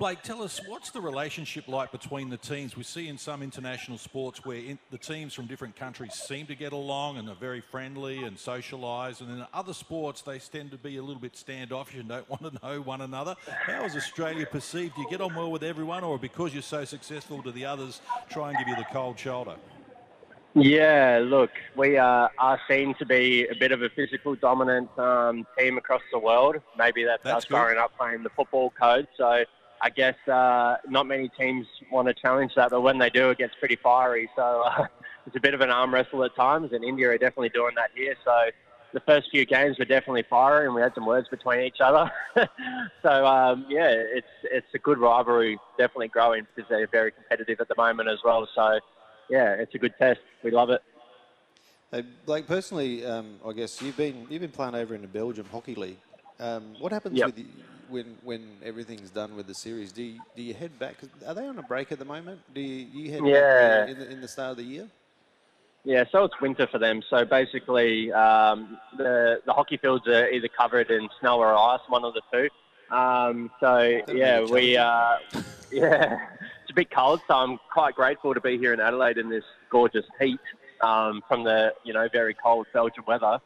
Blake, 0.00 0.22
tell 0.22 0.42
us 0.42 0.62
what's 0.66 0.90
the 0.92 1.00
relationship 1.00 1.68
like 1.68 1.92
between 1.92 2.30
the 2.30 2.38
teams? 2.38 2.74
We 2.74 2.84
see 2.84 3.08
in 3.08 3.18
some 3.18 3.42
international 3.42 3.98
sports 3.98 4.42
where 4.46 4.56
in, 4.56 4.78
the 4.90 4.96
teams 4.96 5.34
from 5.34 5.44
different 5.44 5.76
countries 5.76 6.14
seem 6.14 6.46
to 6.46 6.54
get 6.54 6.72
along 6.72 7.18
and 7.18 7.28
are 7.28 7.34
very 7.34 7.60
friendly 7.60 8.24
and 8.24 8.38
socialise, 8.38 9.20
and 9.20 9.30
in 9.30 9.46
other 9.52 9.74
sports 9.74 10.22
they 10.22 10.38
tend 10.38 10.70
to 10.70 10.78
be 10.78 10.96
a 10.96 11.02
little 11.02 11.20
bit 11.20 11.36
standoffish 11.36 11.96
and 11.96 12.08
don't 12.08 12.26
want 12.30 12.42
to 12.42 12.66
know 12.66 12.80
one 12.80 13.02
another. 13.02 13.36
How 13.46 13.84
is 13.84 13.94
Australia 13.94 14.46
perceived? 14.46 14.96
Do 14.96 15.02
you 15.02 15.10
get 15.10 15.20
on 15.20 15.34
well 15.34 15.50
with 15.50 15.62
everyone, 15.62 16.02
or 16.02 16.18
because 16.18 16.54
you're 16.54 16.62
so 16.62 16.86
successful, 16.86 17.42
do 17.42 17.50
the 17.50 17.66
others 17.66 18.00
try 18.30 18.48
and 18.48 18.58
give 18.58 18.68
you 18.68 18.76
the 18.76 18.86
cold 18.90 19.18
shoulder? 19.18 19.56
Yeah, 20.54 21.20
look, 21.22 21.50
we 21.76 21.98
uh, 21.98 22.28
are 22.38 22.58
seen 22.70 22.94
to 22.94 23.04
be 23.04 23.46
a 23.48 23.54
bit 23.54 23.70
of 23.70 23.82
a 23.82 23.90
physical 23.90 24.34
dominant 24.34 24.88
um, 24.98 25.46
team 25.58 25.76
across 25.76 26.02
the 26.10 26.18
world. 26.18 26.56
Maybe 26.78 27.04
that's, 27.04 27.22
That's 27.22 27.36
us 27.36 27.44
good. 27.44 27.56
growing 27.56 27.76
up 27.76 27.92
playing 27.98 28.22
the 28.22 28.30
football 28.30 28.70
code. 28.70 29.06
So 29.18 29.44
I 29.82 29.90
guess 29.90 30.16
uh, 30.28 30.76
not 30.88 31.06
many 31.06 31.30
teams 31.38 31.66
want 31.90 32.08
to 32.08 32.14
challenge 32.14 32.52
that, 32.56 32.70
but 32.70 32.82
when 32.82 32.98
they 32.98 33.10
do, 33.10 33.30
it 33.30 33.38
gets 33.38 33.54
pretty 33.58 33.76
fiery. 33.76 34.28
So 34.36 34.62
uh, 34.66 34.86
it's 35.26 35.36
a 35.36 35.40
bit 35.40 35.54
of 35.54 35.60
an 35.60 35.70
arm 35.70 35.94
wrestle 35.94 36.22
at 36.24 36.34
times, 36.36 36.72
and 36.72 36.84
India 36.84 37.08
are 37.08 37.18
definitely 37.18 37.48
doing 37.50 37.74
that 37.76 37.90
here. 37.94 38.14
So 38.24 38.50
the 38.92 39.00
first 39.00 39.30
few 39.30 39.46
games 39.46 39.78
were 39.78 39.84
definitely 39.84 40.24
fiery, 40.28 40.66
and 40.66 40.74
we 40.74 40.82
had 40.82 40.94
some 40.94 41.06
words 41.06 41.28
between 41.28 41.60
each 41.60 41.80
other. 41.80 42.10
so 43.02 43.26
um, 43.26 43.66
yeah, 43.68 43.88
it's 43.90 44.26
it's 44.44 44.66
a 44.74 44.78
good 44.78 44.98
rivalry, 44.98 45.58
definitely 45.78 46.08
growing 46.08 46.46
because 46.54 46.68
they're 46.68 46.86
very 46.86 47.12
competitive 47.12 47.60
at 47.60 47.68
the 47.68 47.76
moment 47.76 48.08
as 48.08 48.18
well. 48.24 48.46
So 48.54 48.80
yeah, 49.30 49.54
it's 49.54 49.74
a 49.74 49.78
good 49.78 49.94
test. 49.98 50.20
We 50.42 50.50
love 50.50 50.70
it. 50.70 50.82
Hey, 51.90 52.04
Blake, 52.24 52.46
personally, 52.46 53.04
um, 53.04 53.40
I 53.46 53.52
guess 53.52 53.80
you've 53.80 53.96
been 53.96 54.26
you've 54.28 54.42
been 54.42 54.50
playing 54.50 54.74
over 54.74 54.94
in 54.94 55.00
the 55.00 55.08
Belgium 55.08 55.46
Hockey 55.50 55.74
League. 55.74 55.98
Um, 56.40 56.74
what 56.80 56.90
happens 56.90 57.18
Yep. 57.18 57.26
with 57.26 57.36
the, 57.36 57.46
when 57.90 58.16
when 58.24 58.40
everything's 58.64 59.10
done 59.10 59.36
with 59.36 59.46
the 59.46 59.54
series? 59.54 59.92
Do 59.92 60.02
you, 60.02 60.20
do 60.34 60.42
you 60.42 60.54
head 60.54 60.78
back? 60.78 60.96
Are 61.26 61.34
they 61.34 61.46
on 61.46 61.58
a 61.58 61.62
break 61.62 61.92
at 61.92 61.98
the 61.98 62.04
moment? 62.04 62.40
Do 62.54 62.60
you, 62.60 62.86
you 62.86 63.12
head 63.12 63.22
Yeah. 63.24 63.84
back 63.84 63.88
in 63.90 63.98
the, 63.98 64.10
in 64.10 64.20
the 64.22 64.28
start 64.28 64.52
of 64.52 64.56
the 64.56 64.62
year? 64.64 64.88
Yeah, 65.84 66.04
so 66.12 66.24
it's 66.24 66.34
winter 66.40 66.66
for 66.66 66.78
them. 66.78 67.02
So 67.10 67.24
basically, 67.24 68.10
um, 68.12 68.78
the 68.96 69.40
the 69.44 69.52
hockey 69.52 69.76
fields 69.76 70.06
are 70.08 70.28
either 70.30 70.48
covered 70.48 70.90
in 70.90 71.08
snow 71.20 71.38
or 71.38 71.54
ice, 71.54 71.80
one 71.88 72.04
of 72.04 72.14
the 72.14 72.22
two. 72.32 72.48
Um, 72.94 73.50
so 73.60 74.00
yeah, 74.08 74.44
we 74.44 74.76
uh, 74.76 75.16
yeah, 75.72 76.16
it's 76.62 76.70
a 76.70 76.74
bit 76.74 76.90
cold. 76.90 77.20
So 77.28 77.34
I'm 77.34 77.58
quite 77.72 77.94
grateful 77.94 78.32
to 78.34 78.40
be 78.40 78.56
here 78.56 78.72
in 78.72 78.80
Adelaide 78.80 79.18
in 79.18 79.28
this 79.28 79.44
gorgeous 79.70 80.06
heat 80.18 80.40
um, 80.82 81.22
from 81.28 81.44
the 81.44 81.74
you 81.84 81.92
know 81.92 82.08
very 82.12 82.34
cold 82.34 82.66
Belgian 82.72 83.04
weather. 83.06 83.40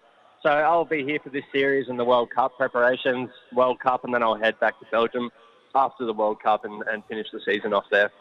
So 0.45 0.51
I'll 0.51 0.85
be 0.85 1.03
here 1.03 1.19
for 1.25 1.31
this 1.31 1.45
series 1.51 1.89
and 1.89 1.99
the 1.99 2.05
World 2.05 2.29
Cup 2.29 2.59
preparations, 2.59 3.31
World 3.55 3.81
Cup, 3.81 4.05
and 4.05 4.13
then 4.13 4.23
I'll 4.23 4.35
head 4.35 4.61
back 4.61 4.79
to 4.79 4.85
Belgium 4.91 5.31
after 5.75 6.05
the 6.05 6.13
World 6.13 6.43
Cup 6.43 6.67
and, 6.67 6.83
and 6.83 7.03
finish 7.07 7.29
the 7.33 7.41
season 7.47 7.73
off 7.73 7.85
there. 7.91 8.13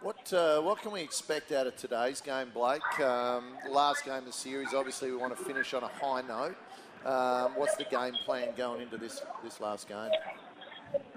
What 0.00 0.32
uh, 0.32 0.62
what 0.62 0.80
can 0.80 0.90
we 0.90 1.02
expect 1.02 1.52
out 1.52 1.66
of 1.66 1.76
today's 1.76 2.22
game, 2.22 2.48
Blake? 2.54 2.98
Um, 2.98 3.44
last 3.68 4.06
game 4.06 4.14
of 4.14 4.24
the 4.24 4.32
series. 4.32 4.72
Obviously, 4.72 5.10
we 5.10 5.18
want 5.18 5.36
to 5.36 5.44
finish 5.44 5.74
on 5.74 5.82
a 5.82 5.88
high 5.88 6.22
note. 6.22 6.56
Um, 7.04 7.52
what's 7.56 7.76
the 7.76 7.84
game 7.84 8.14
plan 8.24 8.48
going 8.56 8.80
into 8.80 8.96
this 8.96 9.20
this 9.44 9.60
last 9.60 9.88
game? 9.88 10.10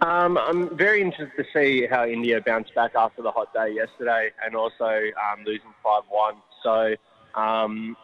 Um, 0.02 0.38
I'm 0.38 0.76
very 0.76 1.02
interested 1.02 1.32
to 1.38 1.46
see 1.54 1.88
how 1.90 2.06
India 2.06 2.42
bounced 2.42 2.76
back 2.76 2.96
after 2.96 3.22
the 3.22 3.32
hot 3.32 3.54
day 3.54 3.74
yesterday 3.74 4.32
and 4.46 4.58
also 4.58 4.84
um, 4.84 5.46
losing 5.46 5.74
5 5.82 6.04
1. 6.10 6.36
So 6.64 6.96
um, 7.40 7.96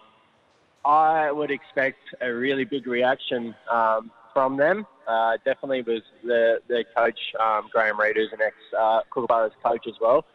I 0.84 1.32
would 1.32 1.52
expect 1.52 2.00
a 2.22 2.32
really 2.32 2.66
big 2.66 2.88
reaction 2.88 3.56
um, 3.70 4.12
from 4.34 4.58
them. 4.58 4.86
Uh, 5.08 5.38
definitely 5.46 5.82
was 5.82 6.02
the, 6.24 6.62
the 6.68 6.86
coach, 6.96 7.20
um, 7.40 7.70
Graham 7.72 8.00
Reid, 8.00 8.16
who's 8.16 8.32
an 8.32 8.42
ex 8.42 8.56
uh, 8.78 9.02
Kookaburra's 9.10 9.54
coach 9.64 9.86
as 9.88 9.96
well. 10.02 10.26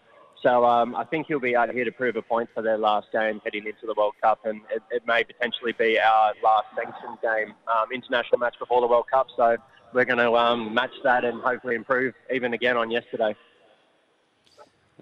So 0.42 0.64
um, 0.64 0.94
I 0.94 1.04
think 1.04 1.26
he'll 1.26 1.40
be 1.40 1.56
out 1.56 1.70
here 1.70 1.84
to 1.84 1.90
prove 1.90 2.14
a 2.16 2.22
point 2.22 2.48
for 2.54 2.62
their 2.62 2.78
last 2.78 3.08
game 3.10 3.40
heading 3.42 3.66
into 3.66 3.86
the 3.86 3.94
World 3.96 4.14
Cup, 4.22 4.40
and 4.44 4.60
it, 4.70 4.82
it 4.90 5.02
may 5.06 5.24
potentially 5.24 5.72
be 5.72 5.98
our 5.98 6.34
last 6.44 6.66
sanctioned 6.76 7.18
game, 7.22 7.54
um, 7.66 7.90
international 7.92 8.38
match 8.38 8.54
before 8.58 8.80
the 8.80 8.86
World 8.86 9.06
Cup. 9.10 9.28
So 9.36 9.56
we're 9.92 10.04
going 10.04 10.18
to 10.18 10.34
um, 10.34 10.74
match 10.74 10.92
that 11.04 11.24
and 11.24 11.40
hopefully 11.40 11.74
improve 11.74 12.14
even 12.32 12.52
again 12.52 12.76
on 12.76 12.90
yesterday. 12.90 13.34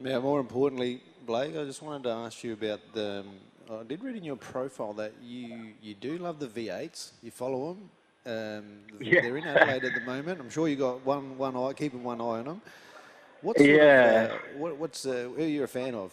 Now, 0.01 0.21
more 0.21 0.41
importantly, 0.41 1.03
Blake, 1.27 1.57
I 1.57 1.65
just 1.65 1.83
wanted 1.83 2.05
to 2.05 2.11
ask 2.11 2.43
you 2.45 2.53
about 2.53 2.81
the. 2.95 3.25
Um, 3.70 3.79
I 3.81 3.83
did 3.85 4.03
read 4.03 4.16
in 4.16 4.24
your 4.24 4.37
profile 4.37 4.92
that 4.94 5.12
you 5.22 5.72
you 5.83 5.94
do 5.94 6.18
love 6.18 6.38
the 6.38 6.46
V8s. 6.46 7.12
You 7.22 7.31
follow 7.31 7.74
them. 7.74 7.90
Um, 8.27 8.64
Yeah. 9.00 9.20
They're 9.20 9.37
in 9.37 9.46
Adelaide 9.46 9.85
at 9.85 9.94
the 9.94 10.00
moment. 10.00 10.40
I'm 10.40 10.50
sure 10.50 10.68
you 10.68 10.77
got 10.77 11.05
one 11.05 11.37
one 11.38 11.57
eye, 11.57 11.72
keeping 11.74 12.03
one 12.05 12.20
eye 12.20 12.38
on 12.40 12.44
them. 12.44 12.62
What 13.42 13.59
sort 13.59 13.68
Yeah. 13.70 14.11
of, 14.24 14.31
uh, 14.31 14.35
what, 14.57 14.77
what's 14.79 15.05
uh, 15.07 15.29
who 15.37 15.42
are 15.42 15.46
you 15.46 15.62
a 15.64 15.66
fan 15.66 15.94
of? 15.94 16.12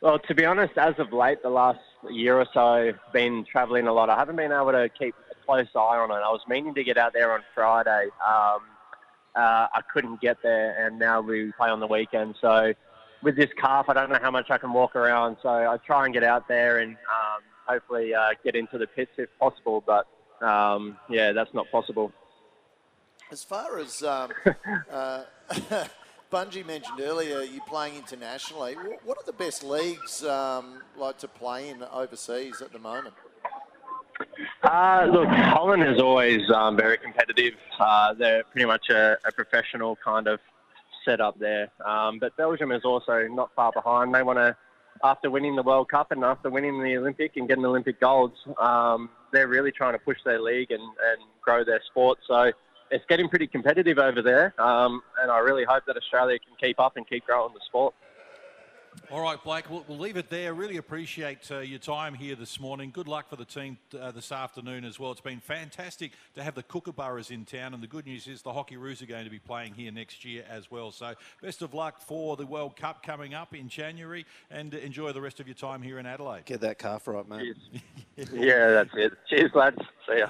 Well, 0.00 0.18
to 0.18 0.34
be 0.34 0.44
honest, 0.44 0.76
as 0.78 0.94
of 0.98 1.12
late, 1.12 1.42
the 1.42 1.48
last 1.50 1.80
year 2.10 2.38
or 2.38 2.46
so, 2.54 2.92
been 3.12 3.44
travelling 3.50 3.88
a 3.88 3.92
lot. 3.92 4.08
I 4.10 4.16
haven't 4.16 4.36
been 4.36 4.52
able 4.52 4.72
to 4.72 4.88
keep 4.88 5.14
a 5.30 5.34
close 5.44 5.66
eye 5.74 5.96
on 5.98 6.10
it. 6.10 6.14
I 6.14 6.30
was 6.30 6.40
meaning 6.48 6.74
to 6.74 6.84
get 6.84 6.96
out 6.98 7.12
there 7.14 7.32
on 7.32 7.40
Friday. 7.54 8.04
Um, 8.24 8.60
uh, 9.34 9.66
I 9.72 9.80
couldn't 9.92 10.20
get 10.20 10.36
there, 10.42 10.86
and 10.86 10.98
now 10.98 11.20
we 11.20 11.50
play 11.52 11.68
on 11.68 11.80
the 11.80 11.86
weekend. 11.86 12.36
So 12.40 12.74
with 13.22 13.36
this 13.36 13.50
calf, 13.60 13.86
I 13.88 13.94
don't 13.94 14.10
know 14.10 14.18
how 14.20 14.30
much 14.30 14.50
I 14.50 14.58
can 14.58 14.72
walk 14.72 14.96
around. 14.96 15.36
So 15.42 15.48
I 15.48 15.76
try 15.84 16.04
and 16.04 16.14
get 16.14 16.24
out 16.24 16.48
there 16.48 16.78
and 16.78 16.92
um, 16.92 17.42
hopefully 17.66 18.14
uh, 18.14 18.30
get 18.44 18.54
into 18.54 18.78
the 18.78 18.86
pits 18.86 19.12
if 19.16 19.28
possible. 19.38 19.82
But 19.86 20.06
um, 20.46 20.96
yeah, 21.08 21.32
that's 21.32 21.52
not 21.54 21.70
possible. 21.70 22.12
As 23.30 23.44
far 23.44 23.78
as 23.78 24.02
um, 24.02 24.30
uh, 24.90 25.24
Bunji 26.30 26.64
mentioned 26.64 27.00
earlier, 27.00 27.40
you're 27.40 27.64
playing 27.66 27.96
internationally. 27.96 28.74
What 29.04 29.18
are 29.18 29.24
the 29.24 29.32
best 29.32 29.62
leagues 29.62 30.24
um, 30.24 30.82
like 30.96 31.18
to 31.18 31.28
play 31.28 31.70
in 31.70 31.82
overseas 31.82 32.60
at 32.60 32.72
the 32.72 32.78
moment? 32.78 33.14
Uh, 34.62 35.06
look, 35.10 35.28
Holland 35.28 35.84
is 35.84 36.00
always 36.00 36.40
um, 36.54 36.76
very 36.76 36.98
competitive. 36.98 37.54
Uh, 37.78 38.14
they're 38.14 38.44
pretty 38.44 38.66
much 38.66 38.90
a, 38.90 39.16
a 39.26 39.32
professional 39.32 39.96
kind 40.04 40.26
of 40.26 40.40
setup 41.04 41.38
there. 41.38 41.70
Um, 41.84 42.18
but 42.18 42.36
Belgium 42.36 42.72
is 42.72 42.84
also 42.84 43.26
not 43.28 43.50
far 43.54 43.72
behind. 43.72 44.14
They 44.14 44.22
want 44.22 44.38
to, 44.38 44.56
after 45.02 45.30
winning 45.30 45.56
the 45.56 45.62
World 45.62 45.88
Cup 45.90 46.10
and 46.10 46.24
after 46.24 46.50
winning 46.50 46.82
the 46.82 46.96
Olympic 46.96 47.36
and 47.36 47.48
getting 47.48 47.64
Olympic 47.64 48.00
golds, 48.00 48.36
um, 48.60 49.10
they're 49.32 49.48
really 49.48 49.72
trying 49.72 49.92
to 49.92 49.98
push 49.98 50.18
their 50.24 50.40
league 50.40 50.70
and, 50.70 50.82
and 50.82 51.22
grow 51.40 51.64
their 51.64 51.80
sport. 51.86 52.18
So 52.26 52.52
it's 52.90 53.04
getting 53.08 53.28
pretty 53.28 53.46
competitive 53.46 53.98
over 53.98 54.22
there. 54.22 54.54
Um, 54.60 55.02
and 55.20 55.30
I 55.30 55.38
really 55.38 55.64
hope 55.64 55.84
that 55.86 55.96
Australia 55.96 56.38
can 56.38 56.56
keep 56.60 56.80
up 56.80 56.96
and 56.96 57.08
keep 57.08 57.26
growing 57.26 57.52
the 57.54 57.60
sport. 57.66 57.94
All 59.10 59.22
right, 59.22 59.42
Blake, 59.42 59.70
we'll, 59.70 59.84
we'll 59.88 59.98
leave 59.98 60.16
it 60.16 60.28
there. 60.28 60.52
Really 60.54 60.76
appreciate 60.76 61.50
uh, 61.50 61.58
your 61.60 61.78
time 61.78 62.14
here 62.14 62.34
this 62.34 62.60
morning. 62.60 62.90
Good 62.90 63.08
luck 63.08 63.28
for 63.28 63.36
the 63.36 63.44
team 63.44 63.78
uh, 63.98 64.10
this 64.10 64.30
afternoon 64.30 64.84
as 64.84 65.00
well. 65.00 65.12
It's 65.12 65.20
been 65.20 65.40
fantastic 65.40 66.12
to 66.34 66.42
have 66.42 66.54
the 66.54 66.62
Kookaburras 66.62 67.30
in 67.30 67.44
town, 67.44 67.74
and 67.74 67.82
the 67.82 67.86
good 67.86 68.06
news 68.06 68.26
is 68.26 68.42
the 68.42 68.52
Hockey 68.52 68.76
Roos 68.76 69.00
are 69.00 69.06
going 69.06 69.24
to 69.24 69.30
be 69.30 69.38
playing 69.38 69.74
here 69.74 69.90
next 69.90 70.24
year 70.24 70.44
as 70.48 70.70
well. 70.70 70.90
So, 70.92 71.14
best 71.42 71.62
of 71.62 71.74
luck 71.74 72.00
for 72.00 72.36
the 72.36 72.46
World 72.46 72.76
Cup 72.76 73.02
coming 73.02 73.34
up 73.34 73.54
in 73.54 73.68
January, 73.68 74.26
and 74.50 74.74
enjoy 74.74 75.12
the 75.12 75.20
rest 75.20 75.40
of 75.40 75.46
your 75.46 75.54
time 75.54 75.82
here 75.82 75.98
in 75.98 76.06
Adelaide. 76.06 76.44
Get 76.44 76.60
that 76.60 76.78
calf 76.78 77.08
right, 77.08 77.28
mate. 77.28 77.56
Yeah, 78.32 78.70
that's 78.70 78.90
it. 78.94 79.12
Cheers, 79.28 79.52
lads. 79.54 79.78
See 80.08 80.18
ya. 80.18 80.26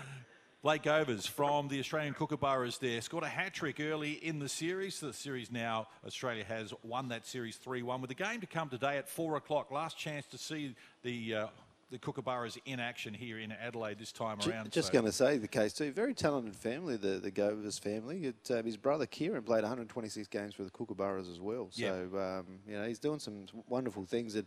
Blake 0.69 0.83
Govers 0.83 1.27
from 1.27 1.69
the 1.69 1.81
Australian 1.81 2.13
Kookaburras 2.13 2.79
there 2.79 3.01
scored 3.01 3.25
a 3.25 3.29
hat 3.29 3.55
trick 3.55 3.81
early 3.81 4.13
in 4.23 4.39
the 4.39 4.51
series. 4.51 4.97
So 4.97 5.07
The 5.07 5.15
series 5.15 5.51
now, 5.51 5.87
Australia 6.07 6.45
has 6.45 6.75
won 6.83 7.09
that 7.09 7.27
series 7.27 7.57
3 7.57 7.81
1 7.83 8.03
with 8.03 8.09
the 8.09 8.15
game 8.15 8.43
to 8.43 8.47
come 8.47 8.69
today 8.69 8.99
at 8.99 9.09
4 9.09 9.37
o'clock. 9.37 9.71
Last 9.71 9.97
chance 9.97 10.27
to 10.27 10.37
see 10.37 10.75
the 11.03 11.35
uh, 11.35 11.47
the 11.91 11.99
Kookaburras 11.99 12.59
in 12.67 12.81
action 12.81 13.15
here 13.15 13.39
in 13.39 13.51
Adelaide 13.51 13.99
this 13.99 14.13
time 14.13 14.41
around. 14.47 14.71
Just 14.71 14.89
so- 14.89 14.93
going 14.93 15.07
to 15.07 15.13
say 15.13 15.39
the 15.39 15.49
case 15.49 15.73
too. 15.73 15.91
Very 15.91 16.13
talented 16.13 16.55
family, 16.55 16.99
the 16.99 17.19
the 17.19 17.31
Govers 17.31 17.79
family. 17.79 18.27
It, 18.27 18.51
uh, 18.51 18.63
his 18.63 18.77
brother 18.77 19.07
Kieran 19.07 19.45
played 19.45 19.63
126 19.63 20.29
games 20.29 20.53
for 20.53 20.65
the 20.65 20.71
Kookaburras 20.71 21.33
as 21.33 21.41
well. 21.41 21.69
So 21.71 21.83
Yeah. 21.83 22.41
um, 22.41 22.59
you 22.69 22.79
know 22.79 22.87
he's 22.87 22.99
doing 22.99 23.21
some 23.21 23.47
wonderful 23.69 24.05
things. 24.05 24.35
And 24.35 24.47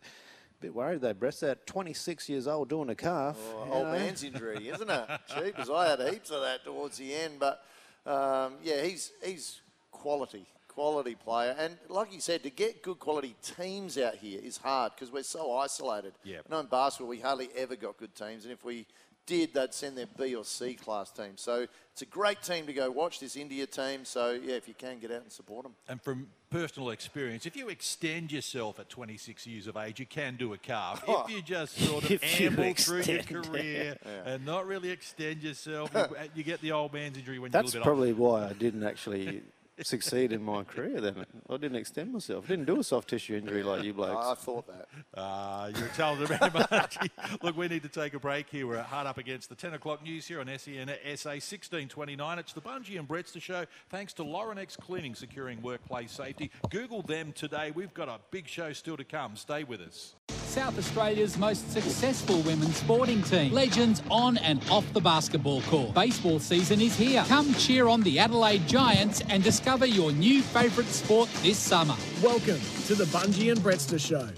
bit 0.62 0.74
worried 0.74 1.00
though, 1.00 1.12
Breast 1.12 1.42
at 1.42 1.66
26 1.66 2.28
years 2.28 2.46
old 2.46 2.68
doing 2.68 2.88
a 2.88 2.94
calf. 2.94 3.36
Oh, 3.52 3.68
old 3.72 3.86
know. 3.88 3.92
man's 3.92 4.22
injury, 4.22 4.68
isn't 4.68 4.88
it? 4.88 5.08
Jeepers, 5.34 5.68
I 5.68 5.90
had 5.90 6.00
heaps 6.00 6.30
of 6.30 6.40
that 6.42 6.64
towards 6.64 6.98
the 6.98 7.12
end, 7.12 7.34
but 7.40 7.64
um, 8.06 8.54
yeah, 8.62 8.82
he's 8.82 9.10
he's 9.24 9.60
quality, 9.90 10.46
quality 10.68 11.16
player, 11.16 11.56
and 11.58 11.76
like 11.88 12.12
you 12.12 12.20
said, 12.20 12.44
to 12.44 12.50
get 12.50 12.82
good 12.82 13.00
quality 13.00 13.34
teams 13.42 13.98
out 13.98 14.14
here 14.14 14.40
is 14.40 14.56
hard 14.56 14.92
because 14.94 15.12
we're 15.12 15.24
so 15.24 15.56
isolated. 15.56 16.12
Yeah. 16.22 16.38
I 16.48 16.52
know 16.52 16.60
in 16.60 16.66
basketball 16.66 17.08
we 17.08 17.18
hardly 17.18 17.48
ever 17.56 17.74
got 17.74 17.96
good 17.96 18.14
teams, 18.14 18.44
and 18.44 18.52
if 18.52 18.64
we 18.64 18.86
did, 19.26 19.54
they'd 19.54 19.72
send 19.72 19.96
their 19.96 20.06
B 20.06 20.34
or 20.34 20.44
C 20.44 20.74
class 20.74 21.10
team. 21.10 21.32
So 21.36 21.66
it's 21.92 22.02
a 22.02 22.06
great 22.06 22.42
team 22.42 22.66
to 22.66 22.72
go 22.72 22.90
watch 22.90 23.20
this 23.20 23.36
India 23.36 23.66
team. 23.66 24.04
So 24.04 24.32
yeah, 24.32 24.54
if 24.54 24.68
you 24.68 24.74
can 24.74 24.98
get 24.98 25.10
out 25.10 25.22
and 25.22 25.32
support 25.32 25.64
them. 25.64 25.74
And 25.88 26.00
from 26.00 26.28
personal 26.50 26.90
experience, 26.90 27.46
if 27.46 27.56
you 27.56 27.68
extend 27.68 28.32
yourself 28.32 28.80
at 28.80 28.88
26 28.88 29.46
years 29.46 29.66
of 29.66 29.76
age, 29.76 30.00
you 30.00 30.06
can 30.06 30.36
do 30.36 30.52
a 30.52 30.58
calf. 30.58 31.04
Oh. 31.06 31.24
If 31.24 31.34
you 31.34 31.42
just 31.42 31.76
sort 31.76 32.04
of 32.04 32.10
If 32.10 32.40
you 32.40 32.48
amble 32.48 32.74
through 32.74 33.02
your 33.02 33.18
extend, 33.18 33.46
career 33.46 33.96
and 34.24 34.44
not 34.44 34.66
really 34.66 34.90
extend 34.90 35.42
yourself, 35.42 35.90
you, 35.94 36.06
you 36.36 36.42
get 36.42 36.60
the 36.60 36.72
old 36.72 36.92
man's 36.92 37.18
injury 37.18 37.38
when 37.38 37.50
That's 37.50 37.74
you're 37.74 37.82
a 37.82 37.84
little 37.84 38.04
bit 38.04 38.16
probably 38.16 38.42
why 38.42 38.48
I 38.48 38.52
didn't 38.52 38.84
actually 38.84 39.42
succeed 39.80 40.32
in 40.32 40.42
my 40.42 40.64
career. 40.64 41.00
Then 41.00 41.24
I 41.48 41.56
didn't 41.56 41.76
extend 41.76 42.12
myself. 42.12 42.46
Didn't 42.46 42.66
do 42.66 42.80
a 42.80 42.84
soft 42.84 43.08
tissue 43.08 43.36
injury 43.36 43.62
like 43.62 43.82
you 43.82 43.94
blokes. 43.94 44.26
I 44.26 44.34
thought 44.34 44.66
that. 44.66 44.88
Ah, 45.16 45.66
you're 45.68 45.86
a 45.86 45.90
talented 45.90 46.30
man, 46.30 46.66
Margie. 46.70 47.10
Look, 47.42 47.56
we 47.56 47.68
need 47.68 47.82
to 47.82 47.88
take 47.88 48.14
a 48.14 48.18
break 48.20 48.48
here. 48.48 48.66
We're 48.66 48.82
hard 48.82 49.06
up 49.06 49.18
against 49.18 49.48
the 49.48 49.54
10 49.54 49.74
o'clock 49.74 50.02
news 50.02 50.26
here 50.26 50.40
on 50.40 50.46
SEN 50.46 50.88
SA 51.16 51.30
1629. 51.30 52.38
It's 52.38 52.52
the 52.52 52.60
Bunji 52.60 52.98
and 52.98 53.08
Brettster 53.08 53.40
show. 53.40 53.64
Thanks 53.88 54.12
to 54.14 54.24
Laurenex 54.24 54.78
Cleaning, 54.78 55.14
securing 55.14 55.62
workplace 55.62 56.12
safety. 56.12 56.50
Google 56.70 57.02
them 57.02 57.32
today. 57.32 57.70
We've 57.70 57.94
got 57.94 58.08
a 58.08 58.18
big 58.30 58.48
show 58.48 58.72
still 58.72 58.96
to 58.96 59.04
come. 59.04 59.36
Stay 59.36 59.64
with 59.64 59.80
us. 59.80 60.14
South 60.52 60.76
Australia's 60.78 61.38
most 61.38 61.72
successful 61.72 62.38
women's 62.42 62.76
sporting 62.76 63.22
team. 63.22 63.54
Legends 63.54 64.02
on 64.10 64.36
and 64.36 64.62
off 64.68 64.84
the 64.92 65.00
basketball 65.00 65.62
court. 65.62 65.94
Baseball 65.94 66.38
season 66.38 66.78
is 66.82 66.94
here. 66.94 67.24
Come 67.26 67.54
cheer 67.54 67.88
on 67.88 68.02
the 68.02 68.18
Adelaide 68.18 68.68
Giants 68.68 69.22
and 69.30 69.42
discover 69.42 69.86
your 69.86 70.12
new 70.12 70.42
favourite 70.42 70.90
sport 70.90 71.30
this 71.42 71.56
summer. 71.56 71.96
Welcome 72.22 72.60
to 72.84 72.94
the 72.94 73.04
Bunji 73.04 73.50
and 73.50 73.62
Brettster 73.62 73.98
Show. 73.98 74.28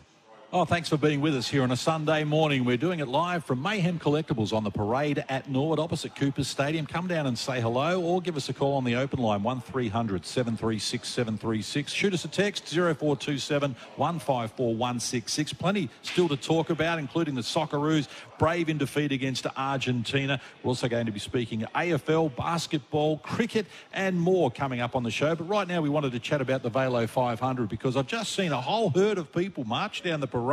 Oh, 0.57 0.65
thanks 0.65 0.89
for 0.89 0.97
being 0.97 1.21
with 1.21 1.35
us 1.35 1.49
here 1.49 1.65
on 1.65 1.73
a 1.73 1.77
Sunday 1.77 2.23
morning. 2.23 2.65
We're 2.65 2.77
doing 2.77 3.01
it 3.01 3.09
live 3.09 3.45
from 3.45 3.61
Mayhem 3.61 3.99
Collectables 3.99 4.53
on 4.53 4.63
the 4.63 4.71
parade 4.71 5.25
at 5.29 5.51
Norwood 5.51 5.81
opposite 5.81 6.15
Coopers 6.15 6.47
Stadium. 6.47 6.87
Come 6.87 7.09
down 7.09 7.27
and 7.27 7.37
say 7.37 7.61
hello 7.61 8.01
or 8.01 8.21
give 8.23 8.37
us 8.37 8.49
a 8.49 8.53
call 8.53 8.77
on 8.77 8.85
the 8.85 8.95
open 8.95 9.19
line 9.19 9.43
1300 9.43 10.25
736 10.25 11.09
736. 11.09 11.93
Shoot 11.93 12.15
us 12.15 12.25
a 12.25 12.29
text 12.29 12.69
0427 12.69 13.75
154 13.97 14.67
166. 14.69 15.53
Plenty 15.55 15.91
still 16.03 16.29
to 16.29 16.37
talk 16.37 16.71
about, 16.71 17.01
including 17.01 17.35
the 17.35 17.41
Socceroos 17.41 18.07
brave 18.39 18.69
in 18.69 18.79
defeat 18.79 19.11
against 19.11 19.49
Argentina. 19.57 20.41
We're 20.63 20.69
also 20.69 20.87
going 20.87 21.07
to 21.07 21.13
be 21.13 21.19
speaking 21.19 21.67
AFL, 21.75 22.37
basketball, 22.37 23.19
cricket, 23.19 23.67
and 23.93 24.21
more 24.21 24.53
coming 24.53 24.81
up 24.81 24.95
on 24.95 25.03
the 25.03 25.11
show. 25.11 25.35
But 25.35 25.49
right 25.49 25.67
now, 25.67 25.81
we 25.81 25.89
wanted 25.89 26.13
to 26.13 26.21
chat 26.21 26.41
about 26.41 26.63
the 26.63 26.71
Vailo 26.71 27.09
500 27.09 27.69
because 27.69 27.97
I've 27.97 28.07
just 28.07 28.37
seen 28.37 28.53
a 28.53 28.61
whole 28.61 28.91
herd 28.91 29.19
of 29.19 29.33
people 29.33 29.65
march 29.65 30.03
down 30.05 30.21
the 30.21 30.29
parade 30.29 30.44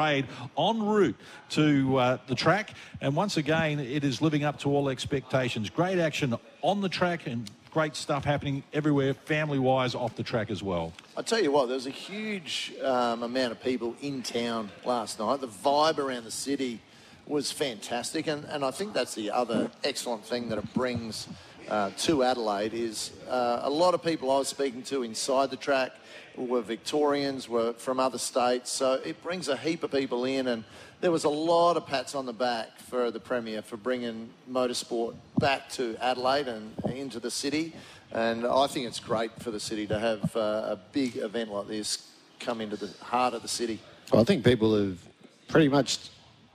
en 0.58 0.84
route 0.84 1.16
to 1.50 1.98
uh, 1.98 2.18
the 2.28 2.36
track. 2.36 2.74
And 3.02 3.16
once 3.16 3.38
again, 3.38 3.80
it 3.80 4.04
is 4.04 4.22
living 4.22 4.44
up 4.44 4.60
to 4.60 4.70
all 4.70 4.90
expectations. 4.90 5.70
Great 5.70 6.00
action 6.00 6.36
on 6.62 6.82
the 6.82 6.90
track 6.90 7.28
and 7.28 7.50
great 7.72 7.96
stuff 7.96 8.26
happening 8.26 8.64
everywhere, 8.74 9.14
family 9.14 9.60
wise, 9.60 9.96
off 9.96 10.16
the 10.16 10.24
track 10.24 10.52
as 10.52 10.62
well. 10.62 10.92
I 11.16 11.22
tell 11.22 11.42
you 11.42 11.52
what, 11.52 11.68
there 11.68 11.76
was 11.76 11.88
a 11.88 11.90
huge 11.90 12.74
um, 12.84 13.24
amount 13.24 13.54
of 13.54 13.64
people 13.64 13.96
in 14.02 14.22
town 14.24 14.70
last 14.86 15.20
night. 15.20 15.40
The 15.40 15.48
vibe 15.48 15.98
around 15.98 16.26
the 16.26 16.32
city 16.32 16.82
was 17.26 17.52
fantastic, 17.52 18.28
and, 18.28 18.44
and 18.46 18.66
I 18.66 18.72
think 18.72 18.94
that's 18.94 19.16
the 19.16 19.32
other 19.32 19.72
excellent 19.84 20.26
thing 20.26 20.50
that 20.50 20.58
it 20.58 20.74
brings 20.74 21.28
uh, 21.70 21.92
to 22.00 22.24
Adelaide 22.24 22.74
is 22.74 23.12
uh, 23.30 23.62
a 23.64 23.70
lot 23.70 23.94
of 23.94 24.04
people 24.04 24.30
I 24.32 24.40
was 24.40 24.50
speaking 24.50 24.84
to 24.84 25.04
inside 25.04 25.50
the 25.50 25.56
track 25.56 25.94
were 26.36 26.62
Victorians, 26.62 27.48
were 27.48 27.74
from 27.74 28.00
other 28.00 28.18
states, 28.18 28.72
so 28.72 28.94
it 29.06 29.22
brings 29.24 29.48
a 29.48 29.58
heap 29.58 29.84
of 29.84 29.92
people 29.92 30.26
in, 30.26 30.48
and 30.48 30.64
there 31.02 31.12
was 31.12 31.24
a 31.24 31.30
lot 31.30 31.78
of 31.78 31.86
pats 31.88 32.16
on 32.16 32.26
the 32.26 32.34
back 32.34 32.80
for 32.80 33.12
the 33.12 33.20
Premier 33.20 33.62
for 33.62 33.78
bringing 33.78 34.30
motorsport 34.50 35.16
back 35.40 35.70
to 35.70 35.98
Adelaide 36.00 36.48
and 36.48 36.74
into 36.94 37.20
the 37.20 37.32
city. 37.32 37.74
And 38.12 38.46
I 38.46 38.68
think 38.68 38.86
it's 38.88 39.00
great 39.00 39.32
for 39.42 39.52
the 39.52 39.60
city 39.60 39.88
to 39.88 39.98
have 39.98 40.36
uh, 40.36 40.40
a 40.76 40.80
big 40.92 41.18
event 41.18 41.52
like 41.52 41.68
this 41.68 42.10
come 42.40 42.62
into 42.62 42.76
the 42.76 42.90
heart 43.04 43.34
of 43.34 43.42
the 43.42 43.48
city. 43.48 43.80
I 44.14 44.24
think 44.24 44.44
people 44.44 44.78
have 44.78 45.00
pretty 45.48 45.70
much 45.70 46.10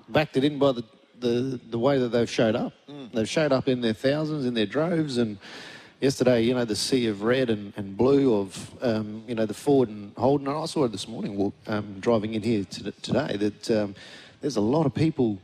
backed 0.08 0.36
it 0.36 0.44
in 0.44 0.58
by 0.58 0.72
the, 0.72 0.84
the, 1.18 1.60
the 1.70 1.78
way 1.78 1.98
that 1.98 2.08
they've 2.08 2.30
showed 2.30 2.54
up. 2.54 2.72
They've 3.14 3.28
showed 3.28 3.52
up 3.52 3.66
in 3.66 3.80
their 3.80 3.94
thousands, 3.94 4.44
in 4.44 4.54
their 4.54 4.66
droves, 4.66 5.16
and 5.16 5.38
yesterday, 6.00 6.42
you 6.42 6.54
know, 6.54 6.64
the 6.64 6.76
sea 6.76 7.06
of 7.06 7.22
red 7.22 7.50
and, 7.50 7.72
and 7.76 7.96
blue 7.96 8.34
of, 8.40 8.70
um, 8.82 9.24
you 9.26 9.34
know, 9.34 9.46
the 9.46 9.54
Ford 9.54 9.88
and 9.88 10.12
Holden. 10.16 10.48
And 10.48 10.56
I 10.56 10.66
saw 10.66 10.84
it 10.84 10.92
this 10.92 11.08
morning 11.08 11.52
um, 11.66 11.96
driving 12.00 12.34
in 12.34 12.42
here 12.42 12.64
to, 12.64 12.92
today 12.92 13.36
that 13.36 13.70
um, 13.70 13.94
there's 14.40 14.56
a 14.56 14.60
lot 14.60 14.86
of 14.86 14.94
people 14.94 15.38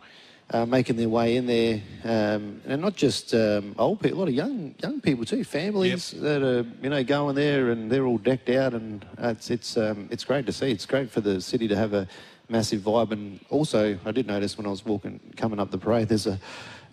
uh, 0.51 0.67
making 0.67 0.97
their 0.97 1.09
way 1.09 1.37
in 1.37 1.47
there, 1.47 1.81
um, 2.05 2.61
and 2.67 2.83
not 2.83 2.95
just 2.95 3.33
um, 3.33 3.75
old 3.79 4.01
people, 4.01 4.19
a 4.19 4.21
lot 4.21 4.29
of 4.29 4.35
young 4.35 4.75
young 4.83 5.01
people 5.01 5.25
too, 5.25 5.45
families 5.45 6.11
that 6.11 6.43
are 6.43 6.67
you 6.83 6.91
know 6.91 7.03
going 7.03 7.35
there 7.35 7.71
and 7.71 7.91
they're 7.91 8.05
all 8.05 8.19
decked 8.19 8.51
out, 8.51 8.75
and 8.75 9.07
it's 9.19 9.51
it's 9.51 9.79
um, 9.79 10.09
it's 10.11 10.25
great 10.25 10.45
to 10.45 10.53
see. 10.53 10.71
It's 10.71 10.85
great 10.85 11.11
for 11.11 11.23
the 11.23 11.41
city 11.41 11.69
to 11.69 11.77
have 11.77 11.95
a 11.95 12.07
massive 12.51 12.83
vibe, 12.83 13.13
and 13.13 13.41
also 13.49 13.99
I 14.05 14.11
did 14.11 14.27
notice 14.27 14.59
when 14.59 14.67
I 14.67 14.71
was 14.71 14.85
walking 14.85 15.21
coming 15.37 15.59
up 15.59 15.71
the 15.71 15.79
parade, 15.79 16.09
there's 16.09 16.27
a 16.27 16.39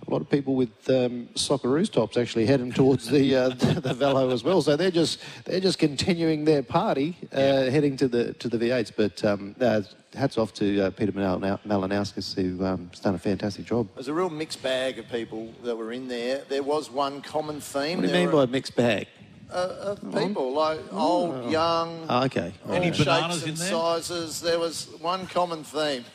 a 0.07 0.11
lot 0.11 0.21
of 0.21 0.29
people 0.29 0.55
with 0.55 0.69
um, 0.89 1.27
Socceroos 1.35 1.91
tops 1.91 2.17
actually 2.17 2.45
heading 2.45 2.71
towards 2.71 3.07
the, 3.09 3.35
uh, 3.35 3.49
the 3.61 3.79
the 3.81 3.93
Vailo 3.93 4.31
as 4.31 4.43
well. 4.43 4.61
So 4.61 4.75
they're 4.75 4.91
just 4.91 5.19
they're 5.45 5.59
just 5.59 5.77
continuing 5.77 6.45
their 6.45 6.63
party, 6.63 7.17
uh, 7.31 7.69
heading 7.69 7.97
to 7.97 8.07
the 8.07 8.33
to 8.33 8.47
the 8.49 8.57
V8s. 8.57 8.91
But 8.95 9.23
um, 9.25 9.55
uh, 9.59 9.81
hats 10.15 10.37
off 10.37 10.53
to 10.55 10.81
uh, 10.85 10.89
Peter 10.91 11.11
Malina- 11.11 11.59
Malinauskas, 11.67 12.33
who 12.35 12.65
um, 12.65 12.89
done 13.01 13.15
a 13.15 13.19
fantastic 13.19 13.65
job. 13.65 13.87
There's 13.95 14.07
a 14.07 14.13
real 14.13 14.29
mixed 14.29 14.63
bag 14.63 14.97
of 14.99 15.07
people 15.09 15.53
that 15.63 15.75
were 15.75 15.91
in 15.91 16.07
there. 16.07 16.43
There 16.49 16.63
was 16.63 16.89
one 16.89 17.21
common 17.21 17.59
theme. 17.61 17.97
What 17.97 18.01
do 18.03 18.07
you 18.07 18.13
There 18.13 18.25
mean 18.27 18.35
were, 18.35 18.47
by 18.47 18.51
mixed 18.51 18.75
bag? 18.75 19.07
uh, 19.51 19.95
of 19.97 20.13
people, 20.13 20.53
like 20.53 20.79
old, 20.93 21.51
young, 21.51 22.05
Oh, 22.07 22.23
okay. 22.25 22.53
all 22.67 22.73
Any 22.75 22.87
shapes 22.87 22.99
bananas 23.05 23.41
and 23.43 23.49
in 23.53 23.55
there? 23.57 23.69
sizes. 23.69 24.41
There 24.41 24.59
was 24.59 24.87
one 25.01 25.25
common 25.27 25.63
theme. 25.63 26.05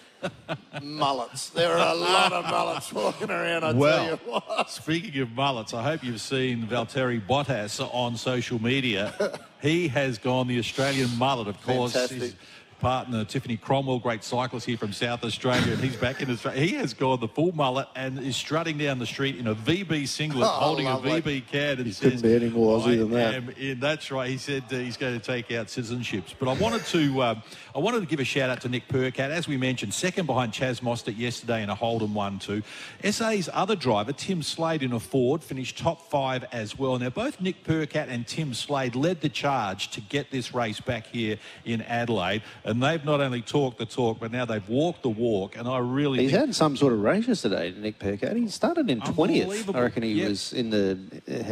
Mullets. 0.83 1.51
There 1.51 1.73
are 1.73 1.95
a 1.95 1.99
lot 1.99 2.33
of 2.33 2.45
mullets 2.45 2.93
walking 2.93 3.31
around, 3.31 3.65
I 3.65 3.73
tell 3.73 4.07
you 4.07 4.17
what. 4.27 4.71
speaking 4.71 5.21
of 5.23 5.31
mullets, 5.33 5.75
I 5.75 5.83
hope 5.83 6.03
you've 6.05 6.21
seen 6.21 6.67
Valtteri 6.67 7.25
Bottas 7.25 7.81
on 7.93 8.17
social 8.17 8.61
media. 8.63 9.15
he 9.63 9.89
has 9.89 10.19
gone 10.19 10.47
the 10.49 10.59
Australian 10.59 11.17
mullet, 11.19 11.49
of 11.49 11.61
course. 11.63 11.93
Fantastic. 11.93 12.21
His 12.21 12.35
partner, 12.81 13.25
Tiffany 13.25 13.57
Cromwell, 13.57 13.99
great 13.99 14.23
cyclist 14.23 14.67
here 14.67 14.77
from 14.77 14.93
South 14.93 15.25
Australia, 15.25 15.73
and 15.73 15.83
he's 15.83 15.97
back 15.97 16.21
in 16.21 16.31
Australia. 16.31 16.61
He 16.61 16.75
has 16.75 16.93
gone 16.93 17.19
the 17.19 17.29
full 17.29 17.53
mullet 17.53 17.89
and 17.97 18.19
is 18.19 18.37
strutting 18.37 18.77
down 18.77 18.99
the 18.99 19.07
street 19.07 19.37
in 19.37 19.47
a 19.47 19.55
VB 19.55 20.07
singlet, 20.07 20.45
Oh, 20.45 20.49
holding 20.51 20.87
a 20.87 20.97
VB 20.97 21.47
can, 21.47 21.79
and 21.81 21.97
couldn't 21.99 22.21
be 22.21 22.35
any 22.35 22.51
more 22.51 22.79
Aussie 22.79 22.99
than 22.99 23.11
that." 23.13 23.35
am 23.37 23.49
in." 23.57 23.81
That's 23.81 24.11
right. 24.11 24.29
He 24.29 24.37
said 24.37 24.65
uh, 24.71 24.77
he's 24.77 24.99
going 24.99 25.19
to 25.19 25.25
take 25.25 25.51
out 25.51 25.69
citizenships. 25.69 26.35
But 26.39 26.49
I 26.51 26.55
wanted 26.61 26.85
to, 26.87 27.23
um, 27.23 27.43
I 27.77 27.81
wanted 27.81 27.99
to 28.03 28.07
give 28.07 28.21
a 28.21 28.25
shout 28.25 28.51
out 28.51 28.61
to 28.61 28.69
Nick 28.69 28.87
Percat, 28.87 29.31
as 29.31 29.49
we 29.49 29.57
mentioned, 29.57 29.93
second 29.93 30.27
behind 30.27 30.53
Chaz 30.53 30.81
Mostert 30.81 31.19
yesterday 31.19 31.61
in 31.61 31.71
a 31.71 31.75
Holden 31.75 32.15
one-two. 32.15 32.63
SA's 33.03 33.49
other 33.53 33.75
driver, 33.75 34.13
Tim 34.13 34.45
Slade 34.45 34.85
in 34.85 34.93
a 34.93 35.01
Ford, 35.01 35.43
finished 35.43 35.77
top 35.77 36.09
five 36.09 36.45
as 36.53 36.79
well. 36.79 36.97
Now 37.01 37.09
both 37.11 37.41
Nick 37.41 37.65
Percat 37.65 38.07
and 38.09 38.29
Tim 38.29 38.55
Slade 38.55 38.95
led 38.95 39.23
the 39.23 39.29
charge 39.29 39.91
to 39.91 40.01
get 40.01 40.31
this 40.31 40.55
race 40.55 40.79
back 40.79 41.09
here 41.09 41.37
in 41.65 41.83
Adelaide, 41.83 42.43
and 42.63 42.81
they've 42.81 43.05
not 43.05 43.21
only 43.21 43.43
talked 43.43 43.79
the 43.79 43.87
talk, 43.87 44.21
but 44.21 44.31
now 44.31 44.45
they've 44.45 44.69
walked 44.69 45.03
the 45.03 45.09
walk. 45.09 45.57
And 45.57 45.67
I 45.67 45.79
really 45.79 46.23
He's 46.23 46.31
had 46.31 46.55
some 46.55 46.77
sort 46.77 46.93
of 46.93 47.01
race 47.01 47.27
yesterday, 47.27 47.75
Nick 47.77 47.99
Percat. 47.99 48.37
He 48.37 48.47
started 48.51 48.89
in 48.89 49.01
20th. 49.01 49.75
I 49.75 49.81
reckon 49.81 50.05
he 50.05 50.13
Yep. 50.13 50.29
was 50.29 50.53
in 50.53 50.71
the 50.71 50.97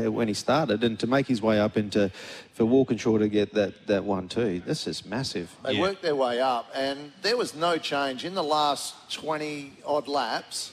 uh, 0.06 0.12
when 0.12 0.28
he 0.28 0.34
started, 0.34 0.84
and 0.84 0.96
to 1.00 1.08
make 1.08 1.26
his 1.26 1.42
way 1.42 1.58
up 1.58 1.76
into 1.76 2.12
for 2.54 2.64
Walkinshaw 2.64 3.18
to 3.18 3.28
get 3.28 3.54
that 3.54 3.86
that 3.86 4.04
one 4.04 4.28
too. 4.28 4.60
This 4.66 4.86
is 4.86 5.04
massive. 5.04 5.50
They 5.64 5.74
Yeah. 5.74 5.80
worked 5.80 6.02
their 6.02 6.16
way 6.16 6.40
up, 6.40 6.70
and 6.74 7.12
there 7.22 7.36
was 7.36 7.54
no 7.54 7.78
change 7.78 8.24
in 8.24 8.34
the 8.34 8.42
last 8.42 8.94
20 9.10 9.72
odd 9.86 10.08
laps. 10.08 10.72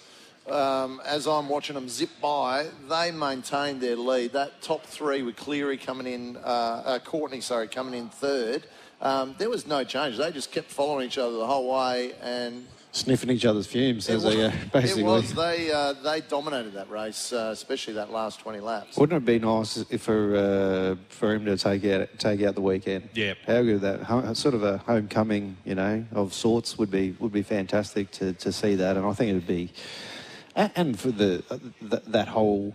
Um, 0.50 1.00
as 1.06 1.28
I'm 1.28 1.48
watching 1.48 1.76
them 1.76 1.88
zip 1.88 2.10
by, 2.22 2.68
they 2.90 3.12
maintained 3.12 3.82
their 3.82 3.96
lead. 3.96 4.34
That 4.34 4.62
top 4.64 4.84
three 4.84 5.22
with 5.22 5.36
Cleary 5.36 5.78
coming 5.78 6.08
in, 6.08 6.38
uh, 6.38 6.40
uh, 6.86 7.00
Courtney, 7.00 7.40
sorry, 7.42 7.68
coming 7.68 7.94
in 7.94 8.10
third. 8.10 8.64
Um, 9.00 9.36
there 9.38 9.50
was 9.50 9.68
no 9.68 9.84
change. 9.84 10.18
They 10.18 10.32
just 10.32 10.52
kept 10.52 10.72
following 10.72 11.06
each 11.06 11.18
other 11.20 11.38
the 11.38 11.46
whole 11.46 11.72
way, 11.72 12.14
and 12.22 12.66
sniffing 12.92 13.30
each 13.30 13.46
other's 13.46 13.68
fumes 13.68 14.10
as 14.10 14.24
It 14.24 14.30
they 14.30 14.44
was, 14.44 14.54
go, 14.54 14.60
basically. 14.74 15.02
It 15.04 15.06
was. 15.06 15.34
They 15.34 15.72
uh, 15.72 15.94
they 15.94 16.22
dominated 16.22 16.74
that 16.74 16.90
race, 16.90 17.32
uh, 17.32 17.50
especially 17.54 17.94
that 17.94 18.12
last 18.12 18.40
20 18.40 18.60
laps. 18.60 18.98
Wouldn't 18.98 19.22
it 19.22 19.26
be 19.26 19.40
nice 19.40 19.78
if 19.90 20.02
for 20.02 20.36
uh, 20.36 20.96
for 21.10 21.34
him 21.34 21.46
to 21.46 21.58
take 21.58 21.86
out 21.86 22.10
take 22.18 22.42
out 22.42 22.56
the 22.56 22.62
weekend? 22.62 23.10
Yeah. 23.14 23.34
How 23.46 23.62
good 23.62 23.82
that 23.82 24.04
ho- 24.04 24.34
sort 24.34 24.56
of 24.56 24.64
a 24.64 24.78
homecoming, 24.80 25.58
you 25.66 25.76
know, 25.76 26.06
of 26.12 26.34
sorts 26.34 26.78
would 26.78 26.92
be 26.92 27.16
would 27.20 27.32
be 27.32 27.44
fantastic 27.44 28.12
to, 28.12 28.34
to 28.34 28.52
see 28.52 28.76
that, 28.76 28.98
and 28.98 29.06
I 29.06 29.14
think 29.14 29.32
it 29.32 29.34
would 29.36 29.48
be, 29.48 29.72
and, 30.56 30.72
and 30.76 31.00
for 31.00 31.12
the, 31.12 31.44
the 31.82 32.02
that 32.08 32.28
whole 32.30 32.74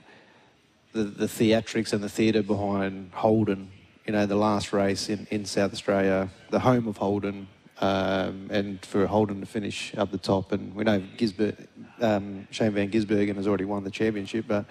the, 0.93 1.05
the 1.05 1.27
theatrics 1.27 1.93
and 1.93 2.03
the 2.03 2.09
theatre 2.09 2.43
behind 2.43 3.11
Holden, 3.15 3.71
you 4.07 4.13
know, 4.13 4.27
the 4.27 4.37
last 4.37 4.73
race 4.73 5.09
in, 5.09 5.27
in 5.31 5.45
South 5.45 5.73
Australia, 5.73 6.29
the 6.51 6.61
home 6.61 6.87
of 6.87 6.99
Holden, 6.99 7.49
um, 7.81 8.49
and 8.51 8.85
for 8.85 9.07
Holden 9.07 9.41
to 9.41 9.47
finish 9.47 9.95
up 9.97 10.11
the 10.11 10.19
top. 10.19 10.53
And 10.53 10.75
we 10.75 10.85
know 10.85 11.01
Gisber, 11.17 11.67
um, 12.01 12.47
Shane 12.51 12.73
Van 12.73 12.91
Gisbergen 12.91 13.37
has 13.37 13.47
already 13.47 13.65
won 13.65 13.85
the 13.85 13.91
championship, 13.91 14.47
but 14.49 14.65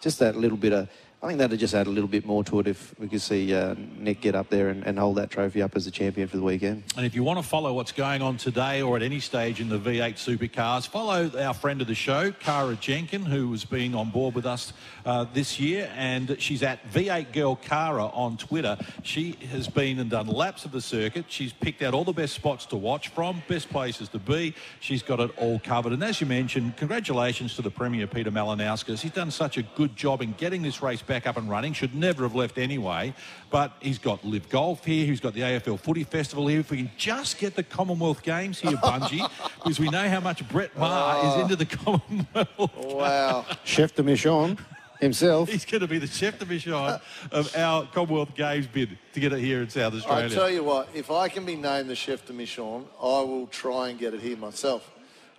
just 0.00 0.18
that 0.18 0.36
little 0.36 0.58
bit 0.58 0.72
of, 0.72 0.88
I 1.26 1.30
think 1.30 1.40
that'd 1.40 1.58
just 1.58 1.74
add 1.74 1.88
a 1.88 1.90
little 1.90 2.08
bit 2.08 2.24
more 2.24 2.44
to 2.44 2.60
it 2.60 2.68
if 2.68 2.96
we 3.00 3.08
could 3.08 3.20
see 3.20 3.52
uh, 3.52 3.74
Nick 3.98 4.20
get 4.20 4.36
up 4.36 4.48
there 4.48 4.68
and, 4.68 4.86
and 4.86 4.96
hold 4.96 5.16
that 5.16 5.28
trophy 5.28 5.60
up 5.60 5.74
as 5.74 5.84
the 5.84 5.90
champion 5.90 6.28
for 6.28 6.36
the 6.36 6.42
weekend. 6.44 6.84
And 6.96 7.04
if 7.04 7.16
you 7.16 7.24
want 7.24 7.40
to 7.40 7.42
follow 7.42 7.72
what's 7.72 7.90
going 7.90 8.22
on 8.22 8.36
today 8.36 8.80
or 8.80 8.94
at 8.94 9.02
any 9.02 9.18
stage 9.18 9.60
in 9.60 9.68
the 9.68 9.76
V8 9.76 10.14
supercars, 10.14 10.86
follow 10.86 11.28
our 11.36 11.52
friend 11.52 11.80
of 11.80 11.88
the 11.88 11.96
show, 11.96 12.30
Cara 12.30 12.76
Jenkin, 12.76 13.24
who 13.24 13.50
has 13.50 13.64
been 13.64 13.92
on 13.96 14.10
board 14.10 14.36
with 14.36 14.46
us 14.46 14.72
uh, 15.04 15.26
this 15.34 15.58
year. 15.58 15.90
And 15.96 16.40
she's 16.40 16.62
at 16.62 16.88
V8 16.92 17.32
Girl 17.32 17.56
Cara 17.56 18.06
on 18.06 18.36
Twitter. 18.36 18.78
She 19.02 19.32
has 19.50 19.66
been 19.66 19.98
and 19.98 20.08
done 20.08 20.28
laps 20.28 20.64
of 20.64 20.70
the 20.70 20.80
circuit. 20.80 21.24
She's 21.26 21.52
picked 21.52 21.82
out 21.82 21.92
all 21.92 22.04
the 22.04 22.12
best 22.12 22.34
spots 22.34 22.66
to 22.66 22.76
watch 22.76 23.08
from, 23.08 23.42
best 23.48 23.68
places 23.68 24.08
to 24.10 24.20
be. 24.20 24.54
She's 24.78 25.02
got 25.02 25.18
it 25.18 25.36
all 25.38 25.58
covered. 25.58 25.92
And 25.92 26.04
as 26.04 26.20
you 26.20 26.28
mentioned, 26.28 26.76
congratulations 26.76 27.56
to 27.56 27.62
the 27.62 27.70
Premier, 27.70 28.06
Peter 28.06 28.30
Malinauskas. 28.30 29.00
He's 29.00 29.10
done 29.10 29.32
such 29.32 29.58
a 29.58 29.62
good 29.74 29.96
job 29.96 30.22
in 30.22 30.32
getting 30.34 30.62
this 30.62 30.80
race 30.80 31.02
back 31.02 31.15
up 31.24 31.36
and 31.36 31.48
running. 31.48 31.72
Should 31.72 31.94
never 31.94 32.24
have 32.24 32.34
left 32.34 32.58
anyway. 32.58 33.14
But 33.50 33.72
he's 33.80 33.98
got 33.98 34.24
Live 34.24 34.48
Golf 34.48 34.84
here. 34.84 35.06
He's 35.06 35.20
got 35.20 35.34
the 35.34 35.42
AFL 35.42 35.78
Footy 35.78 36.02
Festival 36.02 36.48
here. 36.48 36.58
If 36.58 36.72
we 36.72 36.78
can 36.78 36.90
just 36.96 37.38
get 37.38 37.54
the 37.54 37.62
Commonwealth 37.62 38.24
Games 38.24 38.58
here, 38.58 38.72
Bunji, 38.72 39.30
because 39.54 39.78
we 39.78 39.88
know 39.88 40.08
how 40.08 40.18
much 40.18 40.46
Brett 40.48 40.76
Maher 40.76 41.26
is 41.28 41.34
oh. 41.34 41.40
into 41.42 41.56
the 41.56 41.66
Commonwealth. 41.66 42.76
Wow. 42.76 43.46
Chef 43.64 43.94
de 43.94 44.02
Mission 44.02 44.58
himself. 45.00 45.48
He's 45.48 45.64
going 45.64 45.80
to 45.80 45.86
be 45.86 45.98
the 45.98 46.06
chef 46.06 46.38
de 46.38 46.46
mission 46.46 46.72
of 46.72 47.56
our 47.56 47.86
Commonwealth 47.86 48.34
Games 48.34 48.66
bid 48.66 48.98
to 49.12 49.20
get 49.20 49.32
it 49.32 49.40
here 49.40 49.62
in 49.62 49.68
South 49.68 49.94
Australia. 49.94 50.26
I 50.26 50.28
tell 50.28 50.50
you 50.50 50.64
what, 50.64 50.88
if 50.94 51.10
I 51.10 51.28
can 51.28 51.44
be 51.44 51.56
named 51.56 51.90
the 51.90 51.94
chef 51.94 52.24
de 52.26 52.32
mission, 52.32 52.84
I 53.00 53.20
will 53.20 53.46
try 53.48 53.90
and 53.90 53.98
get 53.98 54.14
it 54.14 54.20
here 54.20 54.36
myself. 54.36 54.90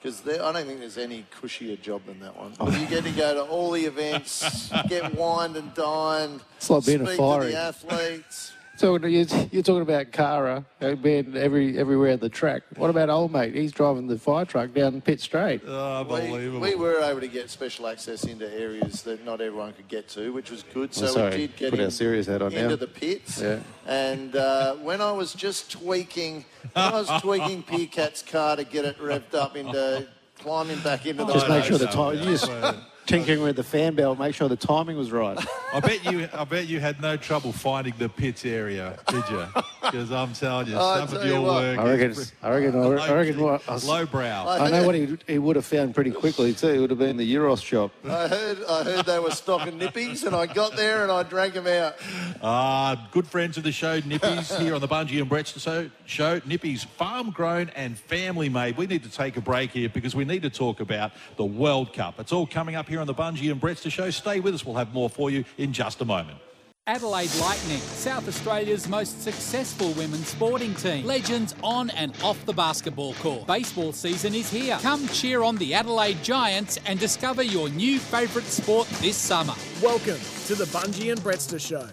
Because 0.01 0.27
I 0.27 0.51
don't 0.51 0.67
think 0.67 0.79
there's 0.79 0.97
any 0.97 1.25
cushier 1.41 1.79
job 1.81 2.05
than 2.05 2.19
that 2.19 2.36
one. 2.38 2.53
You 2.79 2.86
get 2.88 3.03
to 3.03 3.12
go 3.12 3.33
to 3.33 3.41
all 3.43 3.71
the 3.71 3.86
events, 3.86 4.71
get 4.88 5.15
wined 5.15 5.57
and 5.57 5.73
dined, 5.73 6.41
It's 6.57 6.69
like 6.69 6.86
being 6.86 7.01
a 7.01 7.05
speak 7.07 7.17
fire 7.17 7.41
to 7.41 7.47
the 7.47 7.57
athletes. 7.57 8.53
So 8.77 8.95
you're, 8.99 9.25
you're 9.51 9.63
talking 9.63 9.81
about 9.81 10.11
Cara 10.11 10.63
uh, 10.81 10.93
being 10.93 11.35
every 11.35 11.79
everywhere 11.79 12.11
at 12.11 12.21
the 12.21 12.29
track. 12.29 12.61
What 12.75 12.91
about 12.91 13.09
old 13.09 13.31
mate? 13.31 13.55
He's 13.55 13.71
driving 13.71 14.05
the 14.05 14.19
fire 14.19 14.45
truck 14.45 14.71
down 14.75 15.01
pit 15.01 15.19
straight. 15.19 15.63
We, 15.65 15.71
Unbelievable. 15.71 16.59
we 16.59 16.75
were 16.75 16.99
able 17.01 17.21
to 17.21 17.27
get 17.27 17.49
special 17.49 17.87
access 17.87 18.23
into 18.25 18.47
areas 18.53 19.01
that 19.01 19.25
not 19.25 19.41
everyone 19.41 19.73
could 19.73 19.87
get 19.87 20.07
to, 20.09 20.31
which 20.31 20.51
was 20.51 20.61
good. 20.61 20.93
So 20.93 21.05
Oh, 21.05 21.09
sorry. 21.09 21.31
we 21.31 21.37
did 21.37 21.55
get 21.55 21.69
Put 21.71 21.79
our 21.79 21.85
in- 21.85 21.91
serious 21.91 22.27
hat 22.27 22.43
on 22.43 22.53
into 22.53 22.69
now. 22.69 22.75
the 22.75 22.85
pits. 22.85 23.41
Yeah. 23.41 23.59
And 23.87 24.35
uh, 24.35 24.75
when 24.75 25.01
I 25.01 25.11
was 25.11 25.33
just 25.33 25.71
tweaking, 25.71 26.45
when 26.73 26.85
I 26.85 26.91
was 26.91 27.09
tweaking 27.21 27.63
Percat's 27.63 28.21
car 28.21 28.57
to 28.57 28.63
get 28.63 28.85
it 28.85 28.99
revved 28.99 29.33
up 29.33 29.55
into 29.57 30.07
climbing 30.37 30.79
back 30.81 31.07
into 31.07 31.25
the 31.25 31.33
Just 31.33 31.49
make 31.49 31.63
sure 31.63 31.79
the 31.79 31.87
time. 31.87 32.75
You 33.09 33.17
tinkering 33.17 33.41
with 33.41 33.55
the 33.55 33.63
fan 33.63 33.95
belt. 33.95 34.19
Make 34.19 34.35
sure 34.35 34.49
the 34.49 34.55
timing 34.55 34.97
was 34.97 35.11
right. 35.11 35.37
I 35.73 35.79
bet 35.79 36.03
you. 36.11 36.27
I 36.33 36.43
bet 36.43 36.67
you 36.67 36.79
had 36.79 37.01
no 37.01 37.15
trouble 37.15 37.53
finding 37.53 37.93
the 37.97 38.09
pits 38.09 38.45
area, 38.45 38.99
did 39.07 39.23
you? 39.29 39.45
Because 39.87 40.11
I'm 40.11 40.33
telling 40.33 40.67
you, 40.67 40.77
I 40.77 40.99
some 40.99 41.07
tell 41.07 41.17
of 41.19 41.25
you 41.25 41.31
your 41.31 41.41
what. 41.43 41.63
work. 41.63 41.79
I 41.79 41.89
reckon. 41.89 42.11
is 42.11 42.33
I 42.43 42.49
reckon. 42.49 42.75
I 42.75 43.13
reckon. 43.13 43.39
What, 43.39 43.69
I, 43.69 43.73
was- 43.73 43.85
lowbrow. 43.87 44.45
I 44.49 44.69
know 44.69 44.85
what 44.85 44.95
he, 44.95 45.17
he 45.25 45.39
would 45.39 45.55
have 45.55 45.65
found 45.65 45.95
pretty 45.95 46.11
quickly 46.11 46.53
too. 46.53 46.67
It 46.67 46.79
would 46.79 46.89
have 46.89 46.99
been 46.99 47.15
the 47.15 47.35
Euros 47.35 47.63
shop. 47.63 47.93
I 48.03 48.27
heard, 48.27 48.57
I 48.69 48.83
heard 48.83 49.05
they 49.05 49.19
were 49.19 49.31
stocking 49.31 49.79
nippies, 49.79 50.25
and 50.25 50.35
I 50.35 50.45
got 50.45 50.75
there 50.75 51.03
and 51.03 51.11
I 51.11 51.23
drank 51.23 51.53
them 51.53 51.67
out. 51.67 51.95
Ah, 52.43 53.07
good 53.13 53.27
friends 53.27 53.55
of 53.55 53.63
the 53.63 53.71
show, 53.71 54.01
Nippy's, 54.01 54.57
here 54.59 54.75
on 54.75 54.81
the 54.81 54.89
Bunji 54.89 55.21
and 55.21 55.29
Brett 55.29 55.47
show. 55.47 55.89
show. 56.05 56.41
Nippy's, 56.45 56.83
farm 56.83 57.31
grown 57.31 57.69
and 57.69 57.97
family 57.97 58.49
made. 58.49 58.75
We 58.75 58.87
need 58.87 59.03
to 59.03 59.09
take 59.09 59.37
a 59.37 59.41
break 59.41 59.71
here 59.71 59.87
because 59.87 60.15
we 60.15 60.25
need 60.25 60.41
to 60.41 60.49
talk 60.49 60.81
about 60.81 61.13
the 61.37 61.45
World 61.45 61.93
Cup. 61.93 62.19
It's 62.19 62.33
all 62.33 62.45
coming 62.45 62.75
up 62.75 62.89
here 62.89 62.96
on 62.99 63.07
the 63.07 63.13
Bunji 63.13 63.51
and 63.51 63.60
Brett 63.60 63.77
show. 63.79 64.10
Stay 64.10 64.39
with 64.39 64.53
us. 64.53 64.65
We'll 64.65 64.75
have 64.75 64.93
more 64.93 65.10
for 65.10 65.29
you 65.29 65.43
in 65.57 65.73
just 65.73 66.01
a 66.01 66.05
moment. 66.05 66.39
Adelaide 66.88 67.36
Lightning, 67.41 67.79
South 67.79 68.29
Australia's 68.29 68.88
most 68.88 69.21
successful 69.21 69.91
women's 69.91 70.29
sporting 70.29 70.73
team. 70.75 71.05
Legends 71.05 71.53
on 71.62 71.89
and 71.89 72.15
off 72.23 72.45
the 72.45 72.53
basketball 72.53 73.13
court. 73.15 73.45
Baseball 73.45 73.91
season 73.91 74.33
is 74.33 74.49
here. 74.49 74.77
Come 74.81 75.05
cheer 75.10 75.43
on 75.43 75.57
the 75.57 75.73
Adelaide 75.73 76.23
Giants 76.23 76.79
and 76.86 76.97
discover 76.97 77.43
your 77.43 77.67
new 77.67 77.99
favourite 77.99 78.47
sport 78.47 78.88
this 79.01 79.17
summer. 79.17 79.53
Welcome 79.83 80.19
to 80.45 80.55
the 80.55 80.63
Bunji 80.65 81.12
and 81.12 81.19
Brettster 81.19 81.60
Show. 81.60 81.89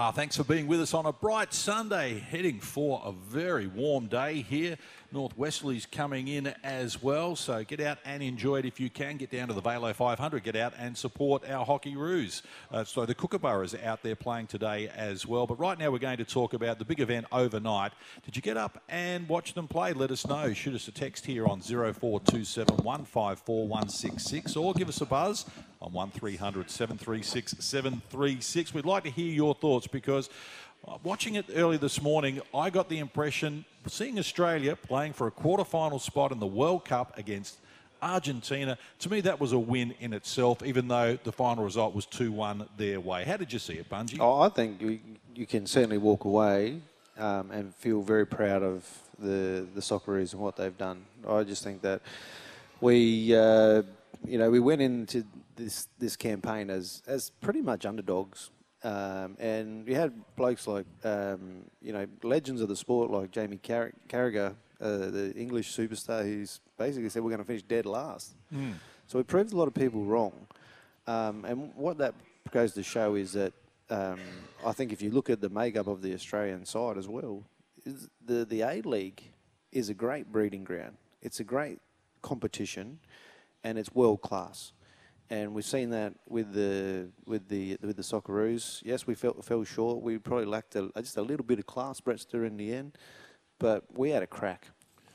Ah, 0.00 0.12
thanks 0.12 0.36
for 0.36 0.44
being 0.44 0.68
with 0.68 0.80
us 0.80 0.94
on 0.94 1.06
a 1.06 1.12
bright 1.12 1.52
Sunday, 1.52 2.20
heading 2.20 2.60
for 2.60 3.02
a 3.04 3.10
very 3.10 3.66
warm 3.66 4.06
day 4.06 4.42
here. 4.42 4.78
Northwesterlies 5.12 5.90
coming 5.90 6.28
in 6.28 6.54
as 6.62 7.02
well, 7.02 7.34
so 7.34 7.64
get 7.64 7.80
out 7.80 7.98
and 8.04 8.22
enjoy 8.22 8.60
it 8.60 8.64
if 8.64 8.78
you 8.78 8.90
can. 8.90 9.16
Get 9.16 9.32
down 9.32 9.48
to 9.48 9.54
the 9.54 9.60
Vailo 9.60 9.92
500, 9.92 10.44
get 10.44 10.54
out 10.54 10.72
and 10.78 10.96
support 10.96 11.50
our 11.50 11.66
hockey 11.66 11.96
roos. 11.96 12.44
Uh, 12.70 12.84
so 12.84 13.06
the 13.06 13.14
Kookaburras 13.14 13.74
are 13.74 13.84
out 13.84 14.04
there 14.04 14.14
playing 14.14 14.46
today 14.46 14.88
as 14.94 15.26
well. 15.26 15.48
But 15.48 15.58
right 15.58 15.76
now 15.76 15.90
we're 15.90 15.98
going 15.98 16.18
to 16.18 16.24
talk 16.24 16.54
about 16.54 16.78
the 16.78 16.84
big 16.84 17.00
event 17.00 17.26
overnight. 17.32 17.90
Did 18.24 18.36
you 18.36 18.42
get 18.42 18.56
up 18.56 18.80
and 18.88 19.28
watch 19.28 19.54
them 19.54 19.66
play? 19.66 19.94
Let 19.94 20.12
us 20.12 20.24
know. 20.28 20.54
Shoot 20.54 20.76
us 20.76 20.86
a 20.86 20.92
text 20.92 21.26
here 21.26 21.44
on 21.44 21.60
0427 21.60 22.76
154 22.84 24.62
or 24.62 24.74
give 24.74 24.88
us 24.88 25.00
a 25.00 25.06
buzz 25.06 25.44
on 25.80 25.92
1300 25.92 26.70
736 26.70 27.56
736. 27.58 28.74
We'd 28.74 28.84
like 28.84 29.04
to 29.04 29.10
hear 29.10 29.32
your 29.32 29.54
thoughts 29.54 29.86
because 29.86 30.28
uh, 30.86 30.98
watching 31.02 31.34
it 31.34 31.46
early 31.54 31.76
this 31.76 32.00
morning, 32.00 32.40
I 32.54 32.70
got 32.70 32.88
the 32.88 32.98
impression 32.98 33.64
seeing 33.86 34.18
Australia 34.18 34.76
playing 34.76 35.12
for 35.12 35.26
a 35.26 35.30
quarter-final 35.30 35.98
spot 35.98 36.32
in 36.32 36.38
the 36.38 36.46
World 36.46 36.84
Cup 36.84 37.16
against 37.16 37.58
Argentina, 38.00 38.78
to 39.00 39.10
me 39.10 39.20
that 39.22 39.40
was 39.40 39.52
a 39.52 39.58
win 39.58 39.94
in 39.98 40.12
itself, 40.12 40.62
even 40.62 40.88
though 40.88 41.18
the 41.24 41.32
final 41.32 41.64
result 41.64 41.94
was 41.94 42.06
2-1 42.06 42.68
their 42.76 43.00
way. 43.00 43.24
How 43.24 43.36
did 43.36 43.52
you 43.52 43.58
see 43.58 43.74
it, 43.74 43.90
Bunji? 43.90 44.18
Oh, 44.20 44.40
I 44.40 44.48
think 44.48 44.80
you, 44.80 45.00
you 45.34 45.46
can 45.46 45.66
certainly 45.66 45.98
walk 45.98 46.24
away 46.24 46.80
um, 47.18 47.50
and 47.50 47.74
feel 47.74 48.00
very 48.02 48.26
proud 48.26 48.62
of 48.62 48.86
the 49.18 49.66
the 49.74 49.80
Socceroos 49.80 50.32
and 50.32 50.40
what 50.40 50.56
they've 50.56 50.76
done. 50.78 51.04
I 51.28 51.42
just 51.42 51.64
think 51.64 51.82
that 51.82 52.00
we, 52.80 53.34
uh, 53.34 53.82
you 54.24 54.38
know, 54.38 54.50
we 54.50 54.60
went 54.60 54.80
into 54.80 55.24
this 55.58 55.88
this 55.98 56.16
campaign 56.16 56.70
as 56.70 57.02
as 57.06 57.30
pretty 57.40 57.60
much 57.60 57.84
underdogs. 57.84 58.50
Um, 58.84 59.36
and 59.40 59.84
we 59.84 59.92
had 59.92 60.12
blokes 60.36 60.68
like, 60.68 60.86
um, 61.02 61.64
you 61.82 61.92
know, 61.92 62.06
legends 62.22 62.60
of 62.60 62.68
the 62.68 62.76
sport 62.76 63.10
like 63.10 63.32
Jamie 63.32 63.58
Car- 63.58 63.92
Carragher, 64.08 64.54
uh, 64.80 65.10
the 65.10 65.34
English 65.34 65.76
superstar, 65.76 66.22
who's 66.22 66.60
basically 66.78 67.08
said 67.08 67.22
we're 67.24 67.30
going 67.30 67.40
to 67.40 67.44
finish 67.44 67.64
dead 67.64 67.86
last. 67.86 68.36
So 69.08 69.18
it 69.18 69.26
proved 69.26 69.52
a 69.52 69.56
lot 69.56 69.66
of 69.66 69.74
people 69.74 70.04
wrong. 70.04 70.46
Um, 71.08 71.44
and 71.44 71.72
what 71.74 71.98
that 71.98 72.14
goes 72.52 72.72
to 72.74 72.84
show 72.84 73.16
is 73.16 73.32
that 73.32 73.52
um, 73.90 74.20
I 74.64 74.70
think 74.72 74.92
if 74.92 75.02
you 75.02 75.10
look 75.10 75.28
at 75.28 75.40
the 75.40 75.48
makeup 75.48 75.88
of 75.88 76.00
the 76.00 76.14
Australian 76.14 76.64
side 76.64 76.96
as 76.98 77.08
well, 77.08 77.42
is 77.84 78.08
the 78.24 78.44
the 78.44 78.60
A 78.62 78.80
League 78.82 79.22
is 79.72 79.88
a 79.88 79.94
great 79.94 80.30
breeding 80.30 80.62
ground. 80.62 80.96
It's 81.20 81.40
a 81.40 81.44
great 81.44 81.80
competition, 82.22 83.00
and 83.64 83.76
it's 83.76 83.92
world 83.92 84.20
class. 84.22 84.72
And 85.30 85.52
we've 85.54 85.64
seen 85.64 85.90
that 85.90 86.14
with 86.26 86.54
the 86.54 87.08
with 87.26 87.48
the 87.48 87.76
with 87.82 87.96
the 87.96 88.02
Socceroos. 88.02 88.80
Yes, 88.84 89.06
we 89.06 89.14
felt 89.14 89.44
fell 89.44 89.62
short. 89.64 90.02
We 90.02 90.18
probably 90.18 90.46
lacked 90.46 90.74
a, 90.74 90.90
just 90.96 91.18
a 91.18 91.22
little 91.22 91.44
bit 91.44 91.58
of 91.58 91.66
class, 91.66 92.00
Brettster, 92.00 92.46
in 92.46 92.56
the 92.56 92.72
end. 92.72 92.96
But 93.58 93.84
we 93.92 94.10
had 94.10 94.22
a 94.22 94.26
crack. 94.26 94.68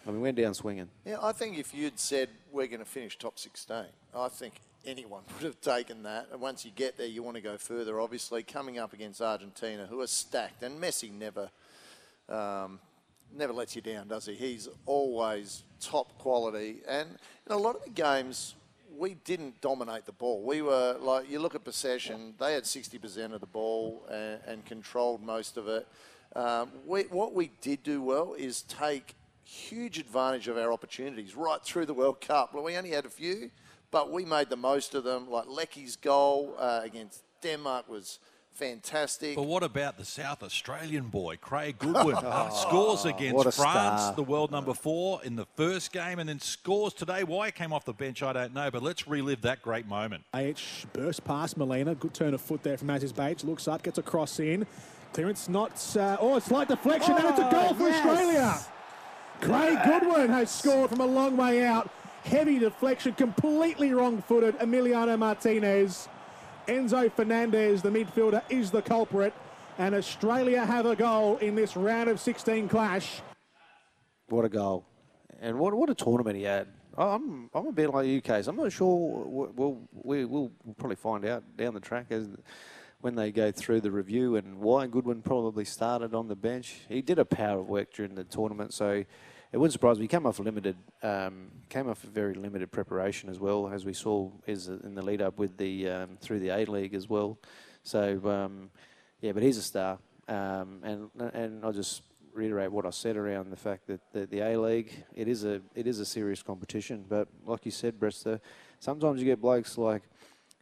I 0.06 0.10
mean, 0.10 0.18
we 0.18 0.24
went 0.24 0.38
down 0.38 0.54
swinging. 0.54 0.90
Yeah, 1.06 1.18
I 1.22 1.32
think 1.32 1.58
if 1.58 1.74
you'd 1.74 1.98
said 1.98 2.30
we're 2.52 2.68
going 2.68 2.80
to 2.82 2.86
finish 2.86 3.18
top 3.18 3.40
16, 3.40 3.86
I 4.14 4.28
think 4.28 4.56
anyone 4.86 5.24
would 5.34 5.44
have 5.44 5.62
taken 5.62 6.04
that. 6.04 6.28
And 6.32 6.42
once 6.42 6.66
you 6.66 6.72
get 6.72 6.98
there, 6.98 7.08
you 7.08 7.24
want 7.24 7.36
to 7.36 7.42
go 7.42 7.58
further. 7.58 8.00
Obviously, 8.00 8.44
coming 8.44 8.78
up 8.78 8.94
against 8.94 9.22
Argentina, 9.22 9.88
who 9.90 10.02
are 10.02 10.08
stacked, 10.08 10.62
and 10.62 10.82
Messi 10.82 11.12
never, 11.12 11.50
um, 12.28 12.80
never 13.34 13.54
lets 13.54 13.76
you 13.76 13.82
down, 13.82 14.10
does 14.10 14.26
he? 14.26 14.34
He's 14.34 14.68
always 14.86 15.64
top 15.80 16.18
quality. 16.18 16.82
And 16.88 17.10
in 17.48 17.54
a 17.54 17.58
lot 17.58 17.76
of 17.76 17.84
the 17.84 17.92
games, 17.92 18.56
we 18.98 19.16
didn't 19.16 19.62
dominate 19.62 20.06
the 20.06 20.12
ball. 20.12 20.44
We 20.44 20.62
were 20.62 20.98
like, 21.00 21.30
you 21.30 21.40
look 21.40 21.56
at 21.56 21.64
possession, 21.64 22.34
they 22.40 22.54
had 22.54 22.64
60% 22.64 23.34
of 23.34 23.42
the 23.42 23.48
ball 23.48 24.06
and, 24.10 24.40
and 24.46 24.66
controlled 24.66 25.22
most 25.22 25.58
of 25.58 25.68
it. 25.68 25.88
Um, 26.36 26.72
we, 26.86 27.04
what 27.04 27.34
we 27.34 27.52
did 27.62 27.84
do 27.84 28.02
well 28.02 28.34
is 28.38 28.64
take 28.64 29.16
huge 29.44 30.00
advantage 30.00 30.48
of 30.48 30.58
our 30.58 30.72
opportunities 30.72 31.36
right 31.36 31.62
through 31.64 31.86
the 31.86 31.94
World 31.94 32.22
Cup. 32.22 32.54
Well, 32.54 32.64
we 32.64 32.76
only 32.76 32.92
had 32.92 33.06
a 33.06 33.10
few, 33.10 33.52
but 33.92 34.12
we 34.12 34.26
made 34.26 34.50
the 34.50 34.58
most 34.58 34.96
of 34.96 35.04
them. 35.04 35.30
Like 35.30 35.46
Leckie's 35.48 35.96
goal 35.96 36.56
uh, 36.58 36.82
against 36.84 37.24
Denmark 37.42 37.90
was 37.90 38.20
fantastic. 38.54 39.36
But 39.36 39.46
what 39.46 39.64
about 39.64 39.98
the 39.98 40.06
South 40.06 40.44
Australian 40.44 41.06
boy, 41.06 41.38
Craig 41.38 41.78
Goodwin? 41.80 42.16
scores 42.52 43.06
against 43.06 43.56
France, 43.56 44.02
star. 44.02 44.16
the 44.16 44.24
world 44.24 44.52
number 44.52 44.74
four, 44.74 45.24
in 45.24 45.36
the 45.36 45.46
first 45.56 45.92
game, 45.92 46.20
and 46.20 46.30
then 46.30 46.40
scores 46.40 46.94
today. 46.94 47.24
Why 47.24 47.48
he 47.48 47.52
came 47.52 47.74
off 47.74 47.86
the 47.86 47.94
bench, 47.94 48.24
I 48.24 48.34
don't 48.34 48.54
know, 48.54 48.70
but 48.72 48.84
let's 48.84 49.08
relive 49.08 49.42
that 49.42 49.62
great 49.62 49.88
moment. 49.88 50.24
H 50.36 50.86
burst 50.94 51.24
past 51.24 51.58
Molina. 51.58 51.96
Good 51.96 52.14
turn 52.14 52.34
of 52.34 52.42
foot 52.42 52.64
there 52.64 52.78
from 52.78 52.90
Aziz 52.90 53.14
Behich. 53.14 53.44
Looks 53.44 53.68
up, 53.68 53.84
gets 53.84 53.98
a 53.98 54.04
cross 54.04 54.40
in. 54.40 54.66
Clearance 55.14 55.48
not. 55.48 55.96
Uh, 55.96 56.18
oh, 56.20 56.40
slight 56.40 56.68
deflection, 56.68 57.16
and 57.16 57.26
it's 57.26 57.40
a 57.40 57.50
goal 57.52 57.74
for 57.74 57.90
Australia. 57.90 58.58
Craig 59.42 59.78
Goodwin 59.86 60.30
has 60.30 60.50
scored 60.50 60.90
from 60.90 61.02
a 61.02 61.06
long 61.06 61.38
way 61.38 61.64
out. 61.64 61.90
Heavy 62.24 62.58
deflection, 62.58 63.14
completely 63.14 63.94
wrong 63.94 64.22
footed. 64.22 64.58
Emiliano 64.60 65.20
Martinez. 65.20 66.08
Enzo 66.68 67.12
Fernandez, 67.12 67.82
the 67.82 67.90
midfielder, 67.90 68.42
is 68.50 68.72
the 68.72 68.82
culprit. 68.82 69.34
And 69.78 69.96
Australia 69.96 70.66
have 70.66 70.86
a 70.86 70.96
goal 70.96 71.38
in 71.38 71.56
this 71.56 71.76
round 71.76 72.10
of 72.10 72.20
16 72.20 72.70
clash. 72.70 73.22
What 74.30 74.46
a 74.46 74.50
goal. 74.50 74.86
And 75.42 75.58
what, 75.60 75.74
what 75.74 75.90
a 75.90 75.96
tournament 75.96 76.38
he 76.38 76.44
had. 76.44 76.68
I'm, 76.98 77.50
I'm 77.54 77.68
a 77.68 77.72
bit 77.72 77.90
like 77.90 78.08
you, 78.08 78.22
Case. 78.22 78.48
I'm 78.48 78.56
not 78.56 78.72
sure. 78.72 79.26
We'll, 79.26 79.80
we, 79.92 80.26
we'll 80.26 80.52
probably 80.78 80.96
find 80.96 81.26
out 81.26 81.44
down 81.58 81.74
the 81.74 81.80
track 81.80 82.08
as 82.12 82.30
when 83.02 83.16
they 83.16 83.32
go 83.32 83.52
through 83.52 83.82
the 83.82 83.92
review 83.92 84.36
and 84.38 84.60
why 84.60 84.88
Goodwin 84.88 85.22
probably 85.22 85.66
started 85.66 86.14
on 86.14 86.28
the 86.28 86.36
bench. 86.36 86.76
He 86.88 87.02
did 87.02 87.20
a 87.20 87.26
power 87.26 87.60
of 87.60 87.68
work 87.68 87.92
during 87.94 88.16
the 88.16 88.24
tournament, 88.24 88.74
so 88.74 89.04
it 89.54 89.58
wouldn't 89.58 89.74
surprise 89.74 89.98
me. 89.98 90.06
He 90.06 90.08
came 90.08 90.26
off 90.26 90.40
a 90.40 90.42
limited, 90.42 90.76
um, 91.04 91.52
came 91.70 91.88
off 91.88 92.02
very 92.02 92.34
limited 92.34 92.72
preparation 92.72 93.30
as 93.30 93.40
well, 93.40 93.70
as 93.70 93.86
we 93.86 93.94
saw 93.94 94.32
is 94.48 94.68
in 94.68 94.96
the 94.96 95.04
lead 95.04 95.22
up 95.22 95.38
with 95.38 95.58
the 95.58 95.88
um, 95.90 96.18
through 96.20 96.40
the 96.40 96.50
A 96.50 96.66
League 96.66 96.96
as 96.96 97.08
well. 97.08 97.38
So 97.84 98.20
um, 98.28 98.72
yeah, 99.22 99.32
but 99.32 99.44
he's 99.44 99.58
a 99.58 99.62
star, 99.62 100.00
um, 100.28 100.80
and 100.84 101.10
and 101.34 101.64
I'll 101.64 101.72
just 101.72 102.02
reiterate 102.34 102.72
what 102.72 102.88
I 102.88 102.90
said 102.90 103.16
around 103.16 103.52
the 103.52 103.56
fact 103.56 103.86
that 103.86 104.02
the, 104.12 104.26
the 104.26 104.40
A 104.40 104.58
League 104.60 104.92
it 105.14 105.28
is 105.28 105.44
a 105.46 105.62
it 105.76 105.86
is 105.86 106.00
a 106.00 106.06
serious 106.06 106.42
competition, 106.42 107.06
but 107.08 107.28
like 107.46 107.64
you 107.64 107.72
said, 107.72 108.00
Brettster, 108.00 108.40
sometimes 108.80 109.20
you 109.20 109.26
get 109.26 109.40
blokes 109.40 109.78
like 109.78 110.02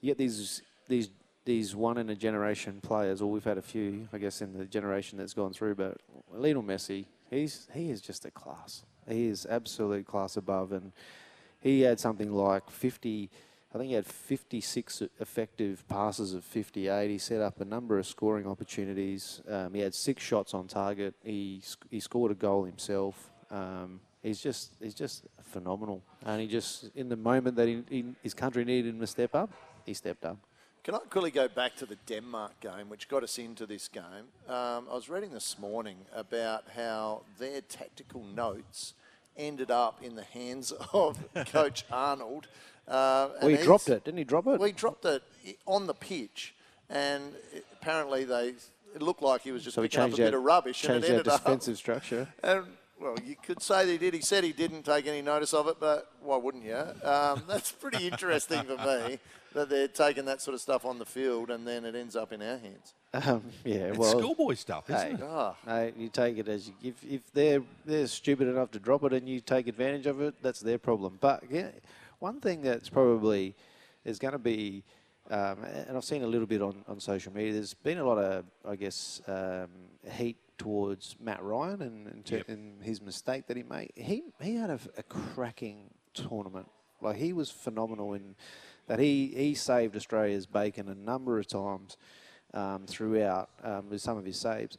you 0.02 0.08
get 0.08 0.18
these 0.18 0.62
these 0.90 1.10
these 1.46 1.74
one 1.78 1.98
in 1.98 2.10
a 2.10 2.16
generation 2.16 2.82
players, 2.82 3.22
or 3.22 3.32
we've 3.32 3.46
had 3.46 3.58
a 3.58 3.62
few, 3.62 4.10
I 4.12 4.18
guess, 4.18 4.42
in 4.42 4.58
the 4.58 4.66
generation 4.66 5.18
that's 5.18 5.34
gone 5.34 5.54
through. 5.54 5.76
But 5.76 5.98
Lionel 6.34 6.62
Messi, 6.62 7.06
he's 7.32 7.68
he 7.74 7.90
is 7.90 8.02
just 8.02 8.26
a 8.26 8.32
class. 8.32 8.84
He 9.08 9.28
is 9.28 9.48
absolute 9.50 10.06
class 10.06 10.38
above, 10.38 10.72
and 10.72 10.92
he 11.60 11.82
had 11.82 12.00
something 12.00 12.32
like 12.32 12.70
50. 12.70 13.30
I 13.74 13.78
think 13.78 13.88
he 13.88 13.94
had 13.94 14.06
56 14.06 15.04
effective 15.22 15.88
passes 15.88 16.34
of 16.34 16.44
58. 16.44 17.10
He 17.10 17.18
set 17.18 17.40
up 17.40 17.62
a 17.62 17.66
number 17.66 17.98
of 17.98 18.06
scoring 18.06 18.46
opportunities. 18.46 19.42
Um, 19.48 19.74
he 19.74 19.80
had 19.80 19.96
six 19.96 20.22
shots 20.22 20.54
on 20.54 20.68
target. 20.68 21.16
He 21.24 21.64
he 21.90 22.00
scored 22.00 22.32
a 22.32 22.36
goal 22.36 22.66
himself. 22.66 23.32
Um, 23.50 24.02
he's 24.22 24.42
just 24.42 24.74
he's 24.82 24.94
just 24.94 25.24
phenomenal, 25.42 26.04
and 26.26 26.42
he 26.42 26.48
just 26.48 26.90
in 26.96 27.10
the 27.10 27.16
moment 27.16 27.56
that 27.56 27.68
he, 27.68 27.84
he, 27.90 28.06
his 28.22 28.34
country 28.34 28.66
needed 28.66 28.94
him 28.94 29.00
to 29.00 29.08
step 29.08 29.34
up, 29.34 29.50
he 29.86 29.94
stepped 29.94 30.26
up. 30.26 30.38
Can 30.84 30.96
I 30.96 31.00
quickly 31.00 31.30
go 31.30 31.48
back 31.48 31.76
to 31.76 31.86
the 31.86 31.96
Denmark 32.08 32.60
game, 32.60 32.90
which 32.90 33.08
got 33.08 33.24
us 33.24 33.38
into 33.38 33.68
this 33.68 33.88
game? 33.88 34.04
Um, 34.48 34.88
I 34.90 34.96
was 34.96 35.10
reading 35.10 35.32
this 35.32 35.60
morning 35.60 35.98
about 36.14 36.64
how 36.76 37.22
their 37.38 37.62
tactical 37.62 38.24
notes 38.24 38.96
ended 39.38 39.70
up 39.70 40.02
in 40.02 40.16
the 40.16 40.24
hands 40.24 40.72
of 40.94 41.20
Coach 41.52 41.86
Arnold. 41.92 42.48
Uh, 42.88 43.30
Well, 43.42 43.50
he 43.50 43.58
dropped 43.58 43.90
it, 43.90 44.04
didn't 44.04 44.18
he? 44.18 44.24
Drop 44.24 44.48
it. 44.48 44.58
Well, 44.60 44.64
he 44.64 44.72
dropped 44.72 45.06
it 45.06 45.22
on 45.68 45.86
the 45.86 45.94
pitch, 45.94 46.56
and 46.90 47.36
it- 47.54 47.66
apparently 47.74 48.24
they. 48.24 48.56
It 48.94 49.02
looked 49.02 49.22
like 49.22 49.42
he 49.44 49.52
was 49.54 49.64
just 49.64 49.76
so 49.76 49.84
picking 49.84 50.00
up 50.00 50.06
a 50.08 50.10
changed 50.10 50.18
bit 50.18 50.34
of 50.34 50.42
rubbish, 50.44 50.84
and 50.84 50.96
changed 50.96 51.06
it 51.06 51.12
that 51.12 51.18
ended 51.20 51.28
up. 51.28 51.44
defensive 51.44 51.78
structure. 51.78 52.28
And 52.44 52.66
well, 53.00 53.16
you 53.26 53.36
could 53.42 53.62
say 53.64 53.86
that 53.86 53.92
he 53.92 53.98
did. 53.98 54.14
He 54.14 54.22
said 54.22 54.44
he 54.44 54.52
didn't 54.52 54.84
take 54.84 55.08
any 55.08 55.22
notice 55.22 55.54
of 55.54 55.68
it, 55.68 55.78
but 55.80 56.12
why 56.22 56.38
wouldn't 56.38 56.64
you? 56.66 56.76
Um, 57.08 57.44
that's 57.48 57.72
pretty 57.72 58.08
interesting 58.08 58.64
for 58.64 58.78
me 58.78 59.18
that 59.54 59.70
they're 59.70 59.88
taking 59.88 60.26
that 60.26 60.42
sort 60.42 60.56
of 60.56 60.62
stuff 60.62 60.86
on 60.86 60.98
the 61.00 61.06
field 61.06 61.50
and 61.50 61.68
then 61.68 61.86
it 61.86 61.96
ends 61.96 62.16
up 62.16 62.32
in 62.32 62.42
our 62.42 62.58
hands. 62.58 62.94
Um, 63.14 63.44
yeah, 63.66 63.76
It's 63.88 63.98
well, 63.98 64.18
schoolboy 64.20 64.54
stuff, 64.54 64.90
isn't 64.90 65.02
hey, 65.08 65.14
it? 65.16 65.22
Ah. 65.24 65.56
hey, 65.66 65.94
you 65.98 66.08
take 66.10 66.38
it 66.38 66.48
as 66.48 66.68
you, 66.68 66.74
if 66.84 67.04
if 67.04 67.34
they're 67.34 67.62
they're 67.86 68.08
stupid 68.08 68.48
enough 68.48 68.72
to 68.72 68.80
drop 68.80 69.04
it 69.04 69.12
and 69.14 69.28
you 69.28 69.42
take 69.42 69.68
advantage 69.68 70.08
of 70.08 70.22
it, 70.22 70.36
that's 70.42 70.62
their 70.62 70.78
problem. 70.78 71.18
But 71.20 71.44
yeah, 71.50 71.70
one 72.20 72.40
thing 72.40 72.62
that's 72.62 72.88
probably 72.90 73.54
is 74.06 74.18
going 74.18 74.32
to 74.32 74.40
be, 74.40 74.84
um, 75.30 75.64
and 75.66 75.98
I've 75.98 76.06
seen 76.06 76.24
a 76.24 76.28
little 76.28 76.48
bit 76.48 76.62
on, 76.62 76.84
on 76.88 77.00
social 77.02 77.34
media. 77.34 77.52
There's 77.54 77.74
been 77.74 77.98
a 77.98 78.04
lot 78.06 78.18
of, 78.18 78.46
I 78.68 78.76
guess, 78.78 79.22
um, 79.28 79.68
heat 80.14 80.38
towards 80.58 81.16
Matt 81.20 81.44
Ryan 81.44 81.82
and, 81.82 82.08
and, 82.08 82.26
to- 82.26 82.38
Yep. 82.38 82.50
and 82.50 82.82
his 82.84 83.02
mistake 83.02 83.46
that 83.48 83.58
he 83.58 83.64
made. 83.64 83.92
He 83.96 84.24
he 84.42 84.56
had 84.56 84.70
a, 84.70 84.80
a 84.98 85.04
cracking 85.04 85.90
tournament. 86.14 86.70
Like 87.02 87.18
he 87.18 87.34
was 87.34 87.50
phenomenal 87.52 88.14
in 88.14 88.36
that 88.92 89.00
he 89.00 89.28
he 89.38 89.56
saved 89.56 89.96
Australia's 89.96 90.46
bacon 90.46 90.90
a 90.90 90.96
number 90.96 91.40
of 91.40 91.48
times 91.48 91.96
um, 92.54 92.84
throughout 92.86 93.50
um, 93.64 93.90
with 93.90 94.02
some 94.02 94.18
of 94.18 94.26
his 94.26 94.38
saves. 94.38 94.78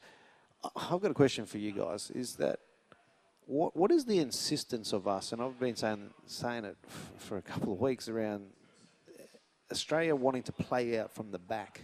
I've 0.75 1.01
got 1.01 1.09
a 1.09 1.15
question 1.15 1.47
for 1.47 1.57
you 1.57 1.71
guys. 1.71 2.11
Is 2.11 2.35
that 2.35 2.59
what 3.47 3.75
what 3.75 3.89
is 3.89 4.05
the 4.05 4.19
insistence 4.19 4.93
of 4.93 5.07
us? 5.07 5.31
And 5.31 5.41
I've 5.41 5.59
been 5.59 5.75
saying 5.75 6.11
saying 6.27 6.63
it 6.63 6.77
f- 6.85 7.11
for 7.17 7.37
a 7.37 7.41
couple 7.41 7.73
of 7.73 7.81
weeks 7.81 8.07
around 8.07 8.43
Australia 9.71 10.15
wanting 10.15 10.43
to 10.43 10.51
play 10.51 10.99
out 10.99 11.11
from 11.11 11.31
the 11.31 11.39
back. 11.39 11.81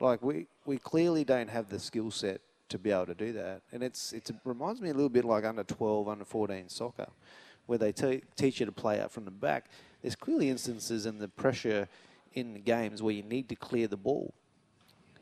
Like 0.00 0.22
we, 0.22 0.46
we 0.64 0.78
clearly 0.78 1.22
don't 1.22 1.50
have 1.50 1.68
the 1.68 1.78
skill 1.78 2.10
set 2.10 2.40
to 2.70 2.78
be 2.78 2.90
able 2.90 3.04
to 3.04 3.14
do 3.14 3.34
that, 3.34 3.60
and 3.72 3.82
it's 3.82 4.14
it 4.14 4.30
reminds 4.46 4.80
me 4.80 4.88
a 4.88 4.94
little 4.94 5.10
bit 5.10 5.26
like 5.26 5.44
under 5.44 5.64
12, 5.64 6.08
under 6.08 6.24
14 6.24 6.70
soccer, 6.70 7.08
where 7.66 7.76
they 7.76 7.92
te- 7.92 8.22
teach 8.36 8.60
you 8.60 8.64
to 8.64 8.72
play 8.72 9.02
out 9.02 9.10
from 9.10 9.26
the 9.26 9.30
back. 9.30 9.66
There's 10.02 10.16
clearly 10.16 10.48
instances 10.48 11.06
in 11.06 11.18
the 11.18 11.28
pressure 11.28 11.88
in 12.32 12.62
games 12.62 13.02
where 13.02 13.14
you 13.14 13.22
need 13.22 13.48
to 13.48 13.56
clear 13.56 13.86
the 13.86 13.96
ball. 13.96 14.32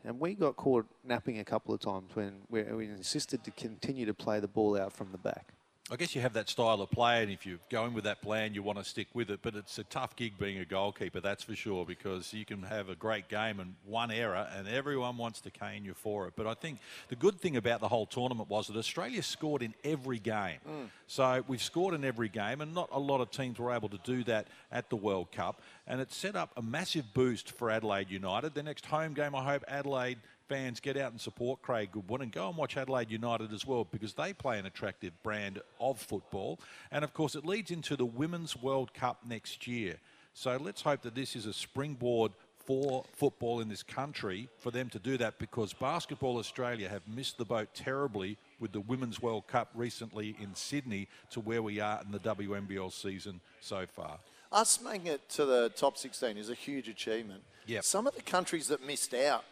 And 0.03 0.19
we 0.19 0.33
got 0.33 0.55
caught 0.55 0.85
napping 1.03 1.39
a 1.39 1.43
couple 1.43 1.73
of 1.73 1.81
times 1.81 2.15
when 2.15 2.41
we, 2.49 2.63
we 2.63 2.85
insisted 2.85 3.43
to 3.43 3.51
continue 3.51 4.05
to 4.05 4.13
play 4.13 4.39
the 4.39 4.47
ball 4.47 4.79
out 4.79 4.93
from 4.93 5.11
the 5.11 5.17
back. 5.17 5.53
I 5.91 5.95
guess 5.95 6.13
you 6.13 6.21
have 6.21 6.33
that 6.33 6.47
style 6.47 6.81
of 6.81 6.91
play, 6.91 7.23
and 7.23 7.31
if 7.31 7.47
you're 7.47 7.57
going 7.71 7.95
with 7.95 8.03
that 8.03 8.21
plan, 8.21 8.53
you 8.53 8.61
want 8.61 8.77
to 8.77 8.85
stick 8.85 9.07
with 9.15 9.31
it. 9.31 9.39
But 9.41 9.55
it's 9.55 9.79
a 9.79 9.83
tough 9.83 10.15
gig 10.15 10.37
being 10.37 10.59
a 10.59 10.65
goalkeeper, 10.65 11.19
that's 11.19 11.43
for 11.43 11.55
sure, 11.55 11.83
because 11.83 12.31
you 12.31 12.45
can 12.45 12.61
have 12.61 12.89
a 12.89 12.95
great 12.95 13.27
game 13.27 13.59
and 13.59 13.73
one 13.85 14.11
error, 14.11 14.47
and 14.55 14.67
everyone 14.67 15.17
wants 15.17 15.41
to 15.41 15.49
cane 15.49 15.83
you 15.83 15.95
for 15.95 16.27
it. 16.27 16.33
But 16.35 16.45
I 16.45 16.53
think 16.53 16.77
the 17.07 17.15
good 17.15 17.41
thing 17.41 17.57
about 17.57 17.79
the 17.79 17.87
whole 17.87 18.05
tournament 18.05 18.49
was 18.49 18.67
that 18.67 18.77
Australia 18.77 19.23
scored 19.23 19.63
in 19.63 19.73
every 19.83 20.19
game. 20.19 20.59
Mm. 20.67 20.89
So 21.07 21.43
we've 21.47 21.61
scored 21.61 21.95
in 21.95 22.05
every 22.05 22.29
game, 22.29 22.61
and 22.61 22.75
not 22.75 22.89
a 22.91 22.99
lot 22.99 23.19
of 23.19 23.31
teams 23.31 23.57
were 23.57 23.71
able 23.71 23.89
to 23.89 23.99
do 24.03 24.23
that 24.25 24.47
at 24.71 24.91
the 24.91 24.95
World 24.95 25.31
Cup. 25.31 25.59
And 25.87 25.99
it 26.01 26.13
set 26.13 26.35
up 26.35 26.51
a 26.55 26.61
massive 26.61 27.15
boost 27.15 27.51
for 27.53 27.71
Adelaide 27.71 28.11
United. 28.11 28.53
The 28.53 28.61
next 28.61 28.85
home 28.85 29.15
game, 29.15 29.33
I 29.33 29.43
hope 29.43 29.63
Adelaide 29.67 30.19
fans 30.49 30.79
get 30.79 30.97
out 30.97 31.11
and 31.11 31.21
support 31.21 31.61
Craig 31.61 31.89
Goodwin 31.93 32.23
and 32.23 32.31
go 32.31 32.49
and 32.49 32.57
watch 32.57 32.75
Adelaide 32.75 33.11
United 33.11 33.53
as 33.53 33.65
well 33.65 33.87
because 33.89 34.13
they 34.13 34.33
play 34.33 34.59
an 34.59 34.65
attractive 34.65 35.13
brand 35.23 35.61
of 35.79 35.99
football. 35.99 36.59
And 36.91 37.03
of 37.05 37.13
course, 37.13 37.35
it 37.35 37.45
leads 37.45 37.71
into 37.71 37.95
the 37.95 38.05
Women's 38.05 38.57
World 38.57 38.93
Cup 38.93 39.19
next 39.25 39.67
year. 39.67 39.97
So 40.33 40.57
let's 40.59 40.81
hope 40.81 41.03
that 41.03 41.15
this 41.15 41.35
is 41.35 41.45
a 41.45 41.53
springboard 41.53 42.31
for 42.65 43.03
football 43.13 43.61
in 43.61 43.69
this 43.69 43.81
country 43.81 44.47
for 44.59 44.69
them 44.69 44.89
to 44.89 44.99
do 44.99 45.17
that 45.17 45.39
because 45.39 45.73
Basketball 45.73 46.37
Australia 46.37 46.87
have 46.87 47.01
missed 47.07 47.37
the 47.37 47.45
boat 47.45 47.69
terribly 47.73 48.37
with 48.59 48.71
the 48.71 48.79
Women's 48.79 49.21
World 49.21 49.47
Cup 49.47 49.69
recently 49.73 50.35
in 50.39 50.53
Sydney 50.53 51.07
to 51.31 51.39
where 51.39 51.63
we 51.63 51.79
are 51.79 52.01
in 52.05 52.11
the 52.11 52.19
WNBL 52.19 52.91
season 52.91 53.41
so 53.59 53.85
far. 53.87 54.19
Us 54.51 54.79
making 54.81 55.07
it 55.07 55.27
to 55.29 55.45
the 55.45 55.69
top 55.75 55.97
16 55.97 56.37
is 56.37 56.49
a 56.49 56.53
huge 56.53 56.87
achievement. 56.87 57.43
Yep. 57.65 57.83
Some 57.83 58.07
of 58.07 58.15
the 58.15 58.21
countries 58.21 58.67
that 58.67 58.85
missed 58.85 59.13
out, 59.13 59.45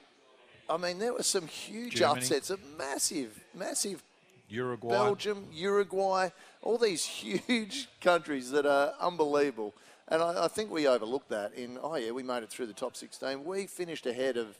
I 0.69 0.77
mean, 0.77 0.99
there 0.99 1.13
were 1.13 1.23
some 1.23 1.47
huge 1.47 1.95
Germany. 1.95 2.19
upsets, 2.21 2.49
a 2.49 2.58
massive, 2.77 3.39
massive 3.56 4.04
Uruguay. 4.50 4.89
Belgium, 4.89 5.48
Uruguay, 5.54 6.29
all 6.62 6.77
these 6.77 7.06
huge 7.06 7.87
countries 8.02 8.52
that 8.52 8.65
are 8.65 8.94
unbelievable. 9.00 9.73
And 10.10 10.21
I, 10.21 10.46
I 10.46 10.48
think 10.48 10.71
we 10.71 10.87
overlooked 10.87 11.29
that 11.29 11.54
in, 11.54 11.77
oh, 11.81 11.96
yeah, 11.96 12.12
we 12.12 12.23
made 12.23 12.44
it 12.44 12.50
through 12.50 12.67
the 12.67 12.73
top 12.73 12.96
16. 12.96 13.44
We 13.44 13.67
finished 13.67 14.06
ahead 14.06 14.37
of 14.37 14.58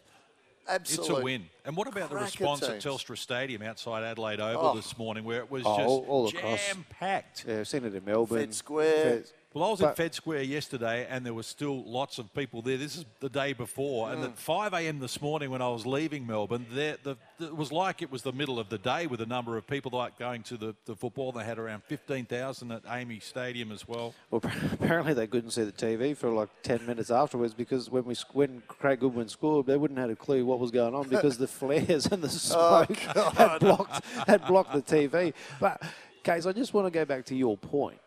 absolute. 0.68 1.10
It's 1.10 1.20
a 1.20 1.22
win. 1.24 1.46
And 1.66 1.76
what 1.78 1.88
about 1.88 2.10
the 2.10 2.16
cracker 2.16 2.26
response 2.26 2.64
at. 2.64 2.82
Telstra 2.82 3.18
Stadium 3.18 3.62
outside 3.62 4.04
Adelaide 4.04 4.42
Oval 4.42 4.72
Oh. 4.72 4.76
this 4.76 4.98
morning 4.98 5.24
where 5.24 5.40
it 5.40 5.50
was 5.50 5.64
Oh, 5.66 5.78
just 5.78 5.88
all- 5.88 6.06
all 6.10 6.28
across. 6.28 6.68
jam 6.68 6.86
packed? 6.90 7.46
Yeah, 7.48 7.60
I've 7.60 7.68
seen 7.68 7.86
it 7.86 7.96
in 7.96 8.04
Melbourne. 8.04 8.40
Fed 8.40 8.54
Square. 8.56 9.04
Fed- 9.04 9.32
Well, 9.58 9.70
I 9.70 9.72
was 9.72 9.80
But- 9.80 9.90
at 9.90 9.98
Fed 9.98 10.14
Square 10.14 10.44
yesterday, 10.44 11.08
and 11.10 11.26
there 11.26 11.34
were 11.34 11.42
still 11.42 11.84
lots 11.84 12.20
of 12.20 12.32
people 12.36 12.62
there. 12.62 12.78
This 12.78 12.96
is 12.96 13.06
the 13.22 13.30
day 13.30 13.54
before, 13.54 14.12
and 14.12 14.22
Mm. 14.22 14.26
at 14.26 14.38
5 14.38 14.72
a.m. 14.72 15.00
this 15.00 15.20
morning 15.20 15.50
when 15.50 15.64
I 15.64 15.70
was 15.70 15.84
leaving 15.84 16.28
Melbourne, 16.28 16.68
there 16.70 16.98
the, 17.02 17.18
it 17.40 17.56
was 17.58 17.72
like 17.72 18.04
it 18.04 18.12
was 18.12 18.22
the 18.22 18.32
middle 18.32 18.60
of 18.60 18.70
the 18.70 18.78
day 18.78 19.08
with 19.08 19.20
a 19.20 19.26
number 19.26 19.58
of 19.58 19.66
people 19.66 19.90
like 19.92 20.20
going 20.20 20.44
to 20.44 20.58
the, 20.58 20.76
the 20.86 20.96
football. 20.96 21.32
They 21.32 21.44
had 21.44 21.58
around 21.58 21.82
15,000 21.86 22.72
at 22.72 22.84
AAMI 22.86 23.20
Stadium 23.20 23.72
as 23.72 23.88
well. 23.88 24.14
Well, 24.30 24.44
apparently 24.74 25.16
they 25.16 25.26
couldn't 25.26 25.50
see 25.50 25.64
the 25.64 25.72
TV 25.72 26.16
for 26.16 26.30
like 26.30 26.50
10 26.62 26.86
minutes 26.86 27.10
afterwards 27.10 27.56
because 27.56 27.90
when 27.90 28.06
we 28.06 28.14
when 28.34 28.62
Craig 28.68 29.00
Goodwin 29.00 29.28
scored, 29.28 29.66
they 29.66 29.78
wouldn't 29.78 30.00
have 30.00 30.12
a 30.12 30.16
clue 30.16 30.46
what 30.46 30.60
was 30.60 30.70
going 30.70 30.94
on 30.94 31.08
because 31.10 31.40
the 31.40 31.48
flares 31.48 32.06
and 32.06 32.22
the 32.24 32.30
smoke 32.30 32.96
had 32.96 33.58
blocked 33.60 34.06
had 34.28 34.46
blocked 34.46 34.74
the 34.74 34.84
TV. 34.84 35.34
But, 35.60 35.82
Case, 36.24 36.46
I 36.46 36.52
just 36.52 36.74
want 36.76 36.86
to 36.86 36.92
go 36.92 37.06
back 37.06 37.26
to 37.26 37.36
your 37.36 37.58
point. 37.58 37.98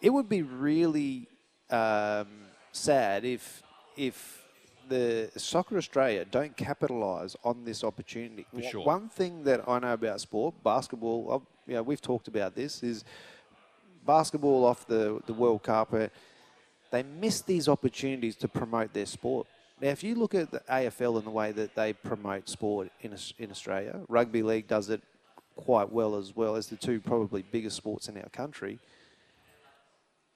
It 0.00 0.10
would 0.10 0.28
be 0.28 0.42
really 0.42 1.28
um, 1.70 2.28
sad 2.72 3.24
if 3.24 3.62
if 3.96 4.44
the 4.88 5.30
Soccer 5.36 5.76
Australia 5.76 6.24
don't 6.24 6.56
capitalise 6.56 7.36
on 7.44 7.64
this 7.64 7.82
opportunity. 7.82 8.46
For 8.54 8.62
sure. 8.62 8.84
One 8.84 9.08
thing 9.08 9.44
that 9.44 9.68
I 9.68 9.78
know 9.78 9.92
about 9.92 10.20
sport, 10.20 10.54
basketball, 10.62 11.32
I've, 11.32 11.68
you 11.70 11.74
know, 11.74 11.82
we've 11.82 12.00
talked 12.00 12.28
about 12.28 12.54
this, 12.54 12.82
is 12.82 13.04
basketball 14.06 14.64
off 14.64 14.86
the, 14.86 15.20
the 15.26 15.32
World 15.32 15.64
Cup, 15.64 15.92
uh, 15.92 16.08
they 16.90 17.02
miss 17.02 17.40
these 17.40 17.68
opportunities 17.68 18.36
to 18.36 18.48
promote 18.48 18.92
their 18.92 19.06
sport. 19.06 19.46
Now, 19.80 19.88
if 19.88 20.02
you 20.02 20.14
look 20.14 20.34
at 20.34 20.50
the 20.50 20.60
AFL 20.70 21.18
and 21.18 21.26
the 21.26 21.30
way 21.30 21.52
that 21.52 21.74
they 21.74 21.92
promote 21.92 22.48
sport 22.48 22.90
in, 23.02 23.14
in 23.38 23.50
Australia, 23.50 24.00
rugby 24.08 24.42
league 24.42 24.68
does 24.68 24.88
it 24.88 25.02
quite 25.56 25.90
well 25.90 26.16
as 26.16 26.36
well 26.36 26.54
as 26.54 26.68
the 26.68 26.76
two 26.76 27.00
probably 27.00 27.42
biggest 27.50 27.76
sports 27.76 28.08
in 28.08 28.16
our 28.16 28.28
country. 28.28 28.78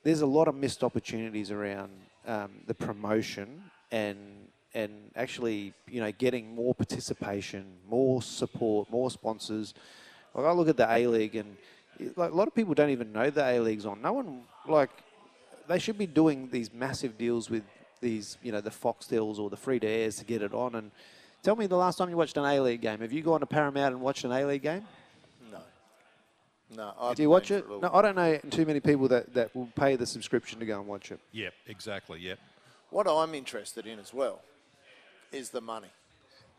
There's 0.03 0.22
a 0.22 0.26
lot 0.26 0.48
of 0.48 0.55
missed 0.55 0.82
opportunities 0.82 1.51
around 1.51 1.90
um, 2.26 2.51
the 2.66 2.74
promotion 2.74 3.62
and 3.90 4.18
and 4.72 5.11
actually, 5.16 5.72
you 5.88 6.01
know, 6.01 6.12
getting 6.12 6.55
more 6.55 6.74
participation, 6.74 7.64
more 7.88 8.22
support, 8.22 8.88
more 8.88 9.11
sponsors. 9.11 9.74
Like 10.34 10.46
I 10.46 10.53
look 10.53 10.68
at 10.68 10.76
the 10.76 10.88
A 10.88 11.07
League, 11.09 11.34
and 11.34 11.57
like 12.16 12.30
a 12.30 12.34
lot 12.34 12.46
of 12.46 12.55
people 12.55 12.74
don't 12.74 12.90
even 12.90 13.12
know 13.12 13.30
the 13.30 13.44
A 13.44 13.59
League's 13.59 13.84
on. 13.84 14.01
No 14.01 14.12
one 14.12 14.42
like 14.68 14.90
they 15.68 15.78
should 15.78 15.98
be 15.98 16.07
doing 16.07 16.48
these 16.51 16.72
massive 16.72 17.18
deals 17.18 17.51
with 17.51 17.64
these, 18.01 18.38
you 18.42 18.53
know, 18.53 18.61
the 18.61 18.70
Foxtels 18.70 19.38
or 19.38 19.51
the 19.51 19.57
free 19.57 19.78
to 19.80 19.86
airs 19.86 20.16
to 20.16 20.24
get 20.24 20.42
it 20.42 20.55
on. 20.55 20.74
And 20.74 20.90
tell 21.42 21.57
me 21.57 21.66
the 21.66 21.76
last 21.76 21.96
time 21.96 22.09
you 22.09 22.16
watched 22.16 22.36
an 22.36 22.44
A 22.44 22.61
League 22.61 22.80
game. 22.80 23.01
Have 23.01 23.12
you 23.12 23.22
gone 23.22 23.40
to 23.40 23.46
Paramount 23.46 23.94
and 23.94 24.03
watched 24.03 24.24
an 24.24 24.32
A 24.32 24.44
League 24.44 24.62
game? 24.62 24.84
No. 26.77 26.85
No. 26.85 26.93
I've 27.01 27.16
Do 27.16 27.23
you 27.23 27.31
watch 27.31 27.51
it? 27.51 27.68
No, 27.68 27.91
I 27.93 28.03
don't 28.03 28.16
know 28.16 28.39
too 28.51 28.64
many 28.64 28.81
people 28.81 29.09
that, 29.09 29.33
that 29.35 29.55
will 29.55 29.68
pay 29.75 29.97
the 29.97 30.07
subscription 30.07 30.59
to 30.61 30.66
go 30.66 30.79
and 30.79 30.89
watch 30.89 31.11
it. 31.11 31.21
Yep, 31.33 31.55
exactly. 31.66 32.21
Yep. 32.21 32.39
What 32.91 33.07
I'm 33.09 33.35
interested 33.35 33.87
in 33.87 33.99
as 33.99 34.12
well 34.12 34.41
is 35.33 35.51
the 35.51 35.61
money. 35.61 35.89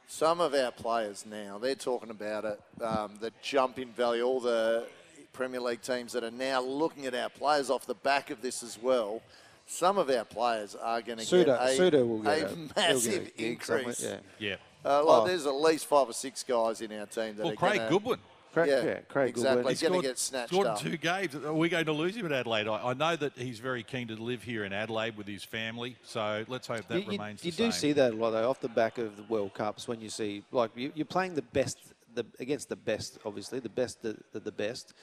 Some 0.08 0.42
of 0.42 0.54
our 0.54 0.72
players 0.72 1.26
now, 1.26 1.58
they're 1.58 1.76
talking 1.76 2.10
about 2.10 2.44
it, 2.46 2.62
um, 2.84 3.12
the 3.22 3.32
jump 3.42 3.80
in 3.80 3.90
value, 3.90 4.24
all 4.24 4.42
the 4.42 4.86
Premier 5.32 5.62
League 5.62 5.82
teams 5.82 6.12
that 6.14 6.24
are 6.24 6.32
now 6.32 6.62
looking 6.62 7.06
at 7.06 7.16
our 7.16 7.30
players 7.30 7.70
off 7.70 7.86
the 7.86 7.94
back 7.96 8.30
of 8.30 8.42
this 8.42 8.64
as 8.64 8.78
well. 8.82 9.22
Some 9.68 9.98
of 9.98 10.10
our 10.10 10.26
players 10.26 10.76
are 10.76 11.02
going 11.02 11.20
to 11.20 11.26
get 11.26 11.48
a, 11.48 11.52
Souttar 11.52 12.06
will 12.06 12.20
get 12.20 12.42
a 12.42 12.46
a, 12.46 12.50
he'll 12.50 12.58
get 12.66 12.76
massive 12.76 13.32
a 13.38 13.46
increase. 13.46 14.04
Yeah. 14.04 14.18
Yeah. 14.40 14.56
Uh, 14.84 15.04
like 15.06 15.22
Oh. 15.22 15.28
There's 15.28 15.46
at 15.46 15.56
least 15.56 15.86
five 15.86 16.10
or 16.10 16.14
six 16.14 16.44
guys 16.44 16.82
in 16.82 16.92
our 16.92 17.06
team 17.06 17.36
that 17.38 17.44
Well, 17.44 17.54
are 17.54 17.56
Craig 17.56 17.78
gonna, 17.78 17.90
Goodwin. 17.90 18.20
Craig, 18.54 18.70
Yeah, 18.70 18.84
yeah, 18.84 19.00
Craig 19.08 19.30
exactly. 19.30 19.56
Goodwin. 19.64 19.72
He's 19.72 19.82
going 19.82 20.02
to 20.02 20.08
get 20.08 20.20
snatched 20.20 20.50
scored 20.50 20.68
up. 20.68 20.86
in 20.86 20.92
two 20.92 20.98
games. 20.98 21.36
Are 21.36 21.54
we 21.54 21.70
going 21.70 21.86
to 21.86 21.94
lose 21.94 22.16
him 22.16 22.26
at 22.26 22.32
Adelaide? 22.32 22.68
I, 22.68 22.90
I 22.90 22.94
know 22.94 23.16
that 23.16 23.34
he's 23.38 23.60
very 23.60 23.84
keen 23.84 24.08
to 24.10 24.16
live 24.16 24.44
here 24.44 24.66
in 24.66 24.74
Adelaide 24.74 25.16
with 25.18 25.28
his 25.28 25.44
family, 25.44 25.96
so 26.04 26.44
let's 26.48 26.68
hope 26.68 26.88
that 26.90 27.00
you, 27.00 27.06
you- 27.06 27.12
remains 27.12 27.44
you 27.46 27.52
the 27.52 27.58
do 27.58 27.64
same. 27.64 27.72
see 27.72 27.92
that 27.94 28.14
a 28.14 28.16
lot 28.16 28.32
though, 28.32 28.50
off 28.50 28.60
the 28.60 28.68
back 28.70 28.98
of 28.98 29.16
the 29.18 29.24
World 29.24 29.54
Cups 29.54 29.88
when 29.88 30.02
you 30.02 30.10
see 30.10 30.44
like 30.52 30.72
you, 30.76 30.92
you're 30.96 31.06
playing 31.06 31.36
the 31.36 31.42
best 31.42 31.78
the, 32.14 32.26
against 32.40 32.68
the 32.68 32.76
best, 32.76 33.18
obviously 33.26 33.60
the 33.60 33.70
best 33.70 34.02
the, 34.02 34.18
the, 34.34 34.40
the 34.42 34.52
best, 34.52 34.94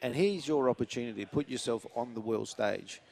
and 0.00 0.14
here's 0.14 0.48
your 0.48 0.70
opportunity 0.70 1.24
to 1.24 1.30
put 1.30 1.48
yourself 1.48 1.84
on 1.94 2.14
the 2.14 2.20
world 2.20 2.48
stage. 2.48 3.02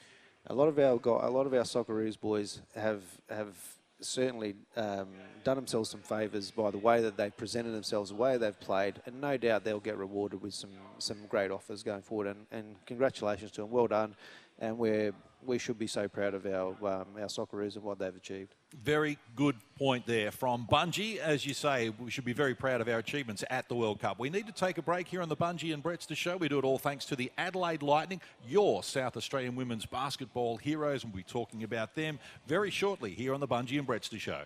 A 0.47 0.55
lot 0.55 0.69
of 0.69 0.79
our 0.79 0.97
go- 0.97 1.21
a 1.23 1.29
lot 1.29 1.45
of 1.47 1.53
our 1.53 1.65
Socceroos 1.65 2.19
boys 2.19 2.61
have 2.75 3.03
have 3.29 3.55
certainly 4.01 4.55
um, 4.77 5.09
done 5.45 5.57
themselves 5.57 5.91
some 5.91 6.01
favours 6.01 6.51
by 6.51 6.71
the 6.71 6.79
way 6.79 7.01
that 7.01 7.17
they've 7.17 7.37
presented 7.37 7.71
themselves, 7.71 8.11
the 8.11 8.17
way 8.17 8.37
they've 8.37 8.59
played, 8.61 9.01
and 9.07 9.21
no 9.21 9.37
doubt 9.37 9.65
they'll 9.65 9.81
get 9.81 9.97
rewarded 9.97 10.43
with 10.43 10.55
some 10.55 10.71
some 10.99 11.19
great 11.29 11.51
offers 11.51 11.83
going 11.83 12.03
forward. 12.03 12.27
And, 12.29 12.47
and 12.51 12.77
congratulations 12.87 13.51
to 13.53 13.63
them, 13.63 13.71
well 13.71 13.87
done, 13.87 14.15
and 14.59 14.79
we're 14.79 15.13
we 15.47 15.59
should 15.59 15.79
be 15.79 15.87
so 15.87 16.09
proud 16.09 16.35
of 16.35 16.47
our 16.47 16.69
um, 16.71 17.07
our 17.17 17.29
Socceroos 17.29 17.77
and 17.77 17.85
what 17.85 17.99
they've 17.99 18.15
achieved. 18.15 18.55
Very 18.83 19.19
good 19.35 19.57
point 19.79 20.07
there 20.07 20.31
from 20.31 20.67
Bunji. 20.71 21.19
As 21.19 21.47
you 21.47 21.55
say, 21.55 21.91
we 21.91 22.11
should 22.11 22.25
be 22.25 22.33
very 22.33 22.55
proud 22.55 22.81
of 22.81 22.89
our 22.89 22.99
achievements 22.99 23.45
at 23.49 23.69
the 23.69 23.75
World 23.75 24.01
Cup. 24.01 24.19
We 24.19 24.31
need 24.31 24.47
to 24.47 24.53
take 24.53 24.79
a 24.79 24.83
break 24.83 25.09
here 25.09 25.23
on 25.23 25.29
the 25.29 25.37
Bunji 25.37 25.73
and 25.73 25.83
Brettster 25.83 26.17
show. 26.17 26.37
We 26.37 26.49
do 26.49 26.59
it 26.59 26.65
all 26.65 26.79
thanks 26.79 27.05
to 27.07 27.17
the 27.17 27.31
Adelaide 27.39 27.83
Lightning, 27.83 28.21
your 28.47 28.83
South 28.83 29.17
Australian 29.17 29.57
women's 29.57 29.87
basketball 29.87 30.57
heroes, 30.57 31.05
and 31.05 31.13
we'll 31.13 31.23
be 31.23 31.25
talking 31.25 31.63
about 31.63 31.95
them 31.95 32.19
very 32.47 32.71
shortly 32.71 33.15
here 33.15 33.35
on 33.35 33.41
the 33.41 33.49
Bunji 33.49 33.79
and 33.79 33.87
Brettster 33.87 34.19
show. 34.19 34.43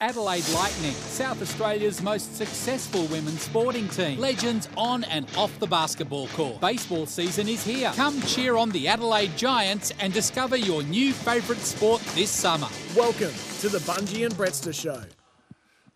Adelaide 0.00 0.48
Lightning, 0.50 0.92
South 0.92 1.42
Australia's 1.42 2.00
most 2.00 2.36
successful 2.36 3.06
women's 3.06 3.42
sporting 3.42 3.88
team. 3.88 4.20
Legends 4.20 4.68
on 4.76 5.02
and 5.02 5.26
off 5.36 5.58
the 5.58 5.66
basketball 5.66 6.28
court. 6.28 6.60
Baseball 6.60 7.04
season 7.04 7.48
is 7.48 7.64
here. 7.64 7.90
Come 7.96 8.22
cheer 8.22 8.56
on 8.56 8.70
the 8.70 8.86
Adelaide 8.86 9.36
Giants 9.36 9.92
and 9.98 10.12
discover 10.12 10.56
your 10.56 10.84
new 10.84 11.12
favourite 11.12 11.60
sport 11.60 12.00
this 12.14 12.30
summer. 12.30 12.68
Welcome 12.94 13.32
to 13.58 13.68
the 13.68 13.78
Bunji 13.78 14.24
and 14.24 14.32
Brettster 14.36 14.72
Show. 14.72 15.02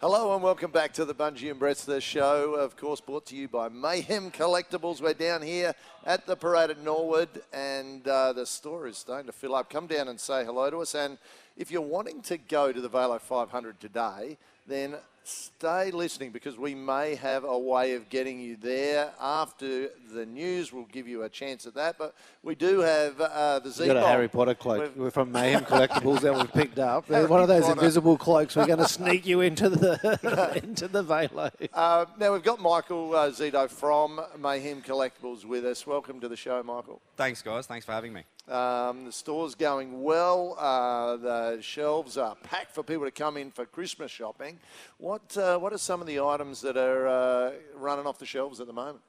Hello 0.00 0.34
and 0.34 0.42
welcome 0.42 0.72
back 0.72 0.92
to 0.94 1.04
the 1.04 1.14
Bunji 1.14 1.48
and 1.48 1.60
Brettster 1.60 2.02
show. 2.02 2.56
Of 2.56 2.76
course, 2.76 3.00
brought 3.00 3.24
to 3.26 3.36
you 3.36 3.46
by 3.46 3.68
Mayhem 3.68 4.32
Collectables. 4.32 5.00
We're 5.00 5.14
down 5.14 5.42
here 5.42 5.76
at 6.04 6.26
the 6.26 6.34
parade 6.34 6.70
at 6.70 6.82
Norwood, 6.82 7.28
and 7.52 8.04
uh, 8.08 8.32
the 8.32 8.44
store 8.44 8.88
is 8.88 8.98
starting 8.98 9.26
to 9.26 9.32
fill 9.32 9.54
up. 9.54 9.70
Come 9.70 9.86
down 9.86 10.08
and 10.08 10.18
say 10.18 10.44
hello 10.44 10.68
to 10.70 10.78
us. 10.78 10.96
And 10.96 11.18
if 11.56 11.70
you're 11.70 11.80
wanting 11.80 12.22
to 12.22 12.38
go 12.38 12.72
to 12.72 12.80
the 12.80 12.88
Vailo 12.88 13.20
500 13.20 13.80
today, 13.80 14.38
then 14.66 14.96
stay 15.24 15.90
listening 15.90 16.30
because 16.30 16.58
we 16.58 16.74
may 16.74 17.14
have 17.14 17.44
a 17.44 17.58
way 17.58 17.94
of 17.94 18.08
getting 18.08 18.40
you 18.40 18.56
there 18.56 19.12
after 19.20 19.88
the 20.12 20.26
news. 20.26 20.72
We'll 20.72 20.84
give 20.84 21.06
you 21.08 21.22
a 21.22 21.28
chance 21.28 21.66
at 21.66 21.74
that. 21.74 21.96
But 21.98 22.14
we 22.42 22.54
do 22.54 22.80
have 22.80 23.20
uh, 23.20 23.58
the 23.60 23.70
Z 23.70 23.84
We've 23.84 23.92
got 23.94 24.02
a 24.02 24.06
Harry 24.06 24.28
Potter 24.28 24.54
cloak 24.54 24.82
We've- 24.82 25.00
We're 25.00 25.10
from 25.10 25.30
Mayhem 25.32 25.64
Collectables 25.64 26.20
that 26.20 26.34
we've 26.34 26.52
picked 26.52 26.78
up. 26.78 27.06
Harry 27.08 27.26
one 27.26 27.40
of 27.42 27.48
those 27.48 27.62
Potter. 27.62 27.74
invisible 27.80 28.16
cloaks. 28.16 28.56
We're 28.56 28.66
going 28.66 28.78
to 28.78 28.88
sneak 28.88 29.26
you 29.26 29.40
into 29.40 29.68
the 29.68 30.60
into 30.62 30.88
the 30.88 31.04
Vailo. 31.04 31.50
Uh, 31.72 32.06
now 32.18 32.32
we've 32.32 32.42
got 32.42 32.60
Michael 32.60 33.14
uh, 33.14 33.30
Zito 33.30 33.68
from 33.70 34.20
Mayhem 34.38 34.82
Collectables 34.82 35.44
with 35.44 35.64
us. 35.64 35.86
Welcome 35.86 36.20
to 36.20 36.28
the 36.28 36.36
show, 36.36 36.62
Michael. 36.62 37.00
Thanks, 37.16 37.42
guys. 37.42 37.66
Thanks 37.66 37.84
for 37.86 37.92
having 37.92 38.12
me. 38.12 38.22
Um, 38.48 39.04
the 39.04 39.12
store's 39.12 39.54
going 39.54 40.02
well. 40.02 40.56
Uh, 40.58 41.16
the 41.16 41.58
shelves 41.60 42.16
are 42.18 42.34
packed 42.42 42.74
for 42.74 42.82
people 42.82 43.04
to 43.04 43.12
come 43.12 43.36
in 43.36 43.52
for 43.52 43.64
Christmas 43.64 44.10
shopping. 44.10 44.58
What 44.98 45.11
uh, 45.36 45.58
What 45.58 45.72
are 45.72 45.78
some 45.78 46.00
of 46.00 46.06
the 46.06 46.20
items 46.20 46.60
that 46.62 46.76
are 46.76 47.06
uh, 47.06 47.52
running 47.74 48.06
off 48.06 48.18
the 48.18 48.26
shelves 48.26 48.60
at 48.60 48.66
the 48.66 48.72
moment? 48.72 49.00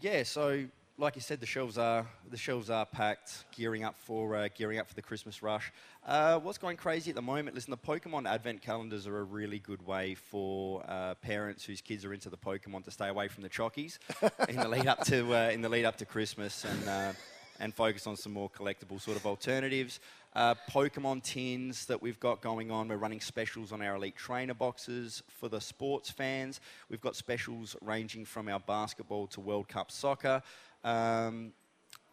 Yeah, 0.00 0.22
so 0.22 0.64
like 0.96 1.16
you 1.16 1.22
said, 1.22 1.40
the 1.40 1.46
shelves 1.46 1.76
are 1.76 2.06
the 2.30 2.36
shelves 2.36 2.70
are 2.70 2.86
packed, 2.86 3.44
gearing 3.56 3.84
up 3.84 3.96
for 3.98 4.36
uh, 4.36 4.48
gearing 4.54 4.78
up 4.78 4.88
for 4.88 4.94
the 4.94 5.02
Christmas 5.02 5.42
rush. 5.42 5.72
Uh, 6.06 6.38
what's 6.38 6.58
going 6.58 6.76
crazy 6.76 7.10
at 7.10 7.16
the 7.16 7.22
moment? 7.22 7.54
Listen, 7.54 7.72
the 7.72 7.76
Pokemon 7.76 8.28
Advent 8.28 8.62
calendars 8.62 9.06
are 9.06 9.18
a 9.18 9.24
really 9.24 9.58
good 9.58 9.84
way 9.86 10.14
for 10.14 10.84
uh, 10.88 11.14
parents 11.14 11.64
whose 11.64 11.80
kids 11.80 12.04
are 12.04 12.12
into 12.14 12.30
the 12.30 12.36
Pokemon 12.36 12.84
to 12.84 12.90
stay 12.90 13.08
away 13.08 13.28
from 13.28 13.42
the 13.42 13.48
chockies 13.48 13.98
in 14.48 14.56
the 14.56 14.68
lead 14.68 14.86
up 14.86 15.04
to 15.04 15.34
uh, 15.34 15.50
in 15.50 15.62
the 15.62 15.68
lead 15.68 15.84
up 15.84 15.96
to 15.98 16.04
Christmas 16.04 16.64
and. 16.64 16.88
Uh, 16.88 17.12
and 17.60 17.74
focus 17.74 18.06
on 18.06 18.16
some 18.16 18.32
more 18.32 18.50
collectible 18.50 19.00
sort 19.00 19.16
of 19.16 19.26
alternatives. 19.26 20.00
Uh, 20.34 20.54
Pokemon 20.68 21.22
tins 21.22 21.86
that 21.86 22.02
we've 22.02 22.18
got 22.18 22.40
going 22.40 22.70
on. 22.72 22.88
We're 22.88 22.96
running 22.96 23.20
specials 23.20 23.70
on 23.70 23.80
our 23.80 23.94
Elite 23.94 24.16
Trainer 24.16 24.54
boxes 24.54 25.22
for 25.28 25.48
the 25.48 25.60
sports 25.60 26.10
fans. 26.10 26.60
We've 26.88 27.00
got 27.00 27.14
specials 27.14 27.76
ranging 27.80 28.24
from 28.24 28.48
our 28.48 28.58
basketball 28.58 29.28
to 29.28 29.40
World 29.40 29.68
Cup 29.68 29.92
soccer. 29.92 30.42
Um, 30.82 31.52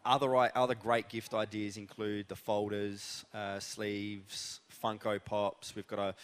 other, 0.06 0.36
other 0.36 0.76
great 0.76 1.10
gift 1.10 1.34
ideas 1.34 1.78
include 1.78 2.28
the 2.28 2.36
folders, 2.36 3.26
uh, 3.34 3.60
sleeves, 3.60 4.60
Funko 4.84 5.24
Pops. 5.24 5.76
We've 5.76 5.88
got 5.88 6.00
a, 6.00 6.16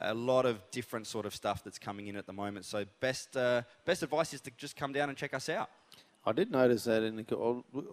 a 0.00 0.14
lot 0.14 0.46
of 0.46 0.58
different 0.72 1.06
sort 1.06 1.24
of 1.24 1.36
stuff 1.36 1.62
that's 1.62 1.78
coming 1.78 2.08
in 2.08 2.16
at 2.16 2.26
the 2.26 2.32
moment. 2.32 2.64
So 2.64 2.84
best, 2.98 3.36
uh, 3.36 3.62
best 3.84 4.02
advice 4.02 4.34
is 4.34 4.40
to 4.40 4.50
just 4.56 4.74
come 4.76 4.92
down 4.92 5.08
and 5.08 5.16
check 5.16 5.32
us 5.32 5.48
out. 5.48 5.70
I 6.26 6.32
did 6.32 6.50
notice 6.50 6.84
that, 6.84 7.02
and 7.02 7.20
I 7.20 7.34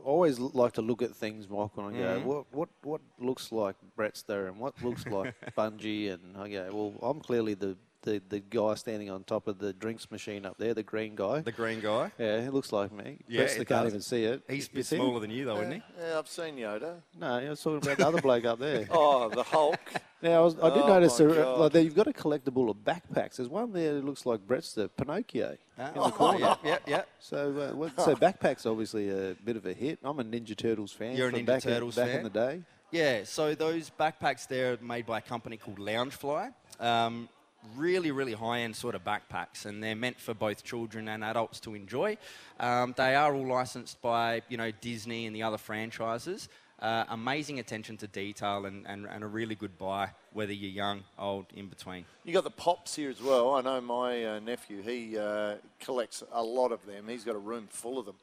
always 0.06 0.40
like 0.40 0.72
to 0.74 0.82
look 0.82 1.02
at 1.02 1.14
things, 1.16 1.50
Michael, 1.50 1.88
and 1.88 1.96
I 1.96 2.00
go, 2.00 2.20
Mhm. 2.20 2.24
what, 2.24 2.46
what, 2.54 2.70
what 2.84 3.02
looks 3.20 3.52
like 3.52 3.76
Brettster 3.98 4.48
and 4.48 4.58
what 4.58 4.82
looks 4.82 5.06
like 5.06 5.34
Bunji, 5.58 6.12
and 6.14 6.38
I 6.38 6.48
go, 6.50 6.70
well, 6.72 7.10
I'm 7.10 7.20
clearly 7.20 7.56
the 7.56 7.78
the, 8.04 8.22
the 8.30 8.40
guy 8.40 8.74
standing 8.76 9.10
on 9.10 9.24
top 9.24 9.48
of 9.48 9.60
the 9.60 9.74
drinks 9.74 10.10
machine 10.12 10.46
up 10.46 10.58
there, 10.58 10.74
the 10.74 10.84
green 10.84 11.16
guy. 11.16 11.42
The 11.42 11.52
green 11.52 11.80
guy. 11.80 12.12
Yeah, 12.18 12.38
it 12.38 12.54
looks 12.54 12.72
like 12.72 12.92
me. 12.92 13.20
Yeah, 13.28 13.42
Brettster 13.44 13.60
it 13.62 13.68
can't 13.68 13.84
does. 13.84 13.88
even 13.88 14.02
see 14.02 14.24
it. 14.26 14.42
He's 14.50 14.68
a 14.68 14.72
bit 14.72 14.86
see 14.86 14.96
him? 14.96 15.02
smaller 15.04 15.20
than 15.20 15.32
you, 15.32 15.46
though, 15.46 15.58
isn't 15.62 15.72
he? 15.74 15.82
Yeah, 16.00 16.18
I've 16.20 16.28
seen 16.28 16.56
Yoda. 16.58 16.96
No, 17.20 17.28
I 17.28 17.50
was 17.50 17.62
talking 17.62 17.78
about 17.78 17.98
the 17.98 18.08
other 18.08 18.22
bloke 18.22 18.46
up 18.46 18.60
there. 18.60 18.88
Oh, 18.92 19.30
the 19.30 19.44
Hulk. 19.44 19.80
Now, 20.24 20.42
I, 20.42 20.46
was, 20.46 20.56
I 20.62 20.70
did 20.70 20.84
Oh, 20.84 20.88
notice 20.88 21.20
my 21.20 21.26
there, 21.26 21.46
like, 21.48 21.72
there, 21.74 21.82
you've 21.82 21.96
got 21.96 22.06
a 22.06 22.12
collectible 22.14 22.70
of 22.70 22.78
backpacks. 22.78 23.38
There's 23.38 23.50
one 23.50 23.74
there 23.74 23.96
that 23.96 24.06
looks 24.06 24.24
like 24.24 24.46
Brett's 24.46 24.74
the 24.76 24.88
Pinocchio 24.88 25.58
in 25.80 25.94
the 25.96 26.00
Oh, 26.00 26.12
corner. 26.12 26.38
yeah, 26.42 26.56
yeah, 26.64 26.78
yeah. 26.86 27.02
So, 27.20 27.72
uh, 27.72 27.76
what, 27.76 28.00
so 28.00 28.16
backpacks 28.16 28.70
obviously 28.70 29.10
a 29.10 29.36
bit 29.44 29.56
of 29.56 29.66
a 29.66 29.74
hit. 29.74 29.98
I'm 30.04 30.20
a 30.20 30.24
Ninja 30.24 30.56
Turtles 30.56 30.92
fan. 30.92 31.16
You're 31.16 31.30
a 31.30 31.32
from 31.32 31.40
Ninja 31.40 31.46
back 31.48 31.64
Turtles 31.64 31.98
in, 31.98 32.04
back 32.04 32.10
fan? 32.12 32.18
in 32.20 32.24
the 32.26 32.30
day. 32.30 32.62
Yeah, 32.92 33.24
so 33.24 33.56
those 33.56 33.90
backpacks 34.00 34.48
there 34.48 34.74
are 34.74 34.78
made 34.80 35.08
by 35.08 35.18
a 35.18 35.22
company 35.22 35.58
called 35.58 35.80
Loungefly. 35.80 36.54
Um, 36.80 37.28
really, 37.76 38.12
really 38.12 38.34
high-end 38.34 38.76
sort 38.76 38.96
of 38.96 39.04
backpacks, 39.04 39.66
and 39.66 39.84
they're 39.84 39.96
meant 39.96 40.20
for 40.20 40.34
both 40.34 40.64
children 40.64 41.08
and 41.08 41.24
adults 41.24 41.60
to 41.62 41.76
enjoy. 41.76 42.18
Um, 42.60 42.94
they 42.98 43.16
are 43.16 43.34
all 43.34 43.48
licensed 43.48 44.02
by, 44.02 44.42
you 44.50 44.58
know, 44.58 44.72
Disney 44.82 45.26
and 45.26 45.36
the 45.36 45.44
other 45.44 45.58
franchises. 45.58 46.50
Uh, 46.80 47.06
amazing 47.10 47.60
attention 47.60 47.96
to 47.96 48.08
detail 48.08 48.66
and, 48.66 48.88
and, 48.88 49.06
and 49.06 49.24
a 49.24 49.28
really 49.28 49.54
good 49.54 49.78
buy, 49.78 50.10
whether 50.34 50.54
you're 50.54 50.72
young, 50.72 51.04
old, 51.20 51.46
in 51.56 51.68
between. 51.68 52.06
You 52.24 52.34
got 52.34 52.44
the 52.44 52.50
pops 52.52 52.96
here 52.96 53.10
as 53.10 53.22
well. 53.22 53.54
I 53.56 53.62
know 53.62 53.82
my 53.82 54.24
uh, 54.26 54.40
nephew. 54.40 54.82
He 54.82 55.18
uh, 55.18 55.56
collects 55.80 56.24
a 56.32 56.42
lot 56.44 56.72
of 56.72 56.86
them. 56.86 57.08
He's 57.08 57.24
got 57.24 57.36
a 57.36 57.40
room 57.40 57.68
full 57.70 58.00
of 58.00 58.06
them. 58.06 58.16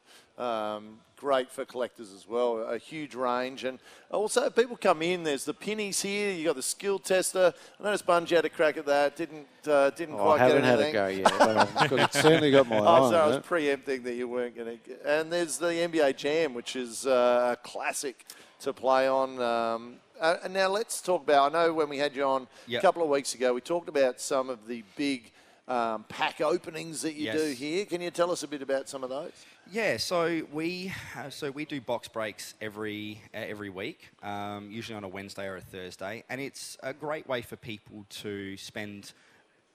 Um, 0.43 1.01
great 1.17 1.51
for 1.51 1.65
collectors 1.65 2.13
as 2.13 2.27
well. 2.27 2.59
A 2.63 2.79
huge 2.79 3.15
range, 3.15 3.65
and 3.65 3.79
also 4.11 4.49
people 4.51 4.77
come 4.77 5.03
in. 5.03 5.25
There's 5.25 5.45
the 5.45 5.53
pennies 5.53 6.01
here. 6.01 6.31
You 6.33 6.45
got 6.45 6.57
the 6.57 6.63
skill 6.63 6.99
tester. 7.01 7.53
I 7.79 7.83
noticed 7.83 8.07
Bunji 8.07 8.37
had 8.37 8.45
a 8.45 8.49
crack 8.49 8.77
at 8.77 8.87
that. 8.87 9.17
Didn't 9.17 9.47
uh, 9.67 9.91
didn't 9.91 10.15
Oh, 10.15 10.19
quite 10.25 10.41
I 10.41 10.47
haven't 10.47 10.63
get 10.63 10.79
had 10.79 10.81
a 10.81 10.93
go 10.93 11.07
yet, 11.09 11.33
but 11.39 11.57
I've 11.77 11.91
got- 11.91 12.15
certainly 12.15 12.51
got 12.53 12.69
my 12.69 12.77
eye 12.79 12.81
oh, 12.81 13.05
on 13.05 13.11
so 13.11 13.19
I 13.19 13.27
was 13.27 13.37
it. 13.37 13.45
preempting 13.45 14.03
that 14.05 14.15
you 14.15 14.29
weren't 14.29 14.57
going 14.57 14.79
to. 14.79 15.19
And 15.19 15.33
there's 15.33 15.59
the 15.59 15.67
NBA 15.67 16.17
Jam, 16.17 16.55
which 16.55 16.77
is 16.77 17.05
uh, 17.07 17.57
a 17.59 17.69
classic 17.69 18.25
to 18.61 18.73
play 18.73 19.09
on. 19.09 19.41
Um, 19.43 19.95
uh, 20.21 20.37
and 20.45 20.53
now 20.55 20.69
let's 20.69 21.01
talk 21.01 21.23
about. 21.23 21.55
I 21.55 21.63
know 21.67 21.73
when 21.73 21.89
we 21.89 21.99
had 21.99 22.15
you 22.17 22.25
on 22.25 22.47
Yep. 22.67 22.81
a 22.81 22.83
couple 22.83 23.03
of 23.03 23.09
weeks 23.09 23.35
ago, 23.35 23.53
we 23.55 23.61
talked 23.61 23.89
about 23.89 24.21
some 24.21 24.51
of 24.51 24.67
the 24.67 24.85
big 24.97 25.31
um, 25.67 26.05
pack 26.09 26.41
openings 26.41 27.03
that 27.03 27.13
you 27.15 27.25
Yes. 27.27 27.37
do 27.39 27.53
here. 27.53 27.85
Can 27.85 28.01
you 28.01 28.11
tell 28.11 28.31
us 28.31 28.43
a 28.43 28.49
bit 28.49 28.63
about 28.63 28.89
some 28.89 29.05
of 29.05 29.11
those? 29.11 29.33
Yeah, 29.71 29.99
so 29.99 30.47
we 30.51 30.93
uh, 31.15 31.29
so 31.29 31.51
we 31.51 31.67
do 31.67 31.79
box 31.81 32.09
breaks 32.09 32.55
every 32.61 33.21
uh, 33.35 33.39
every 33.39 33.69
week, 33.69 34.09
um, 34.23 34.71
usually 34.71 34.97
on 34.97 35.05
a 35.05 35.09
Wednesday 35.09 35.47
or 35.47 35.57
a 35.57 35.61
Thursday, 35.61 36.25
and 36.31 36.41
it's 36.41 36.79
a 36.83 36.95
great 36.95 37.29
way 37.29 37.43
for 37.43 37.57
people 37.57 38.07
to 38.09 38.57
spend, 38.57 39.13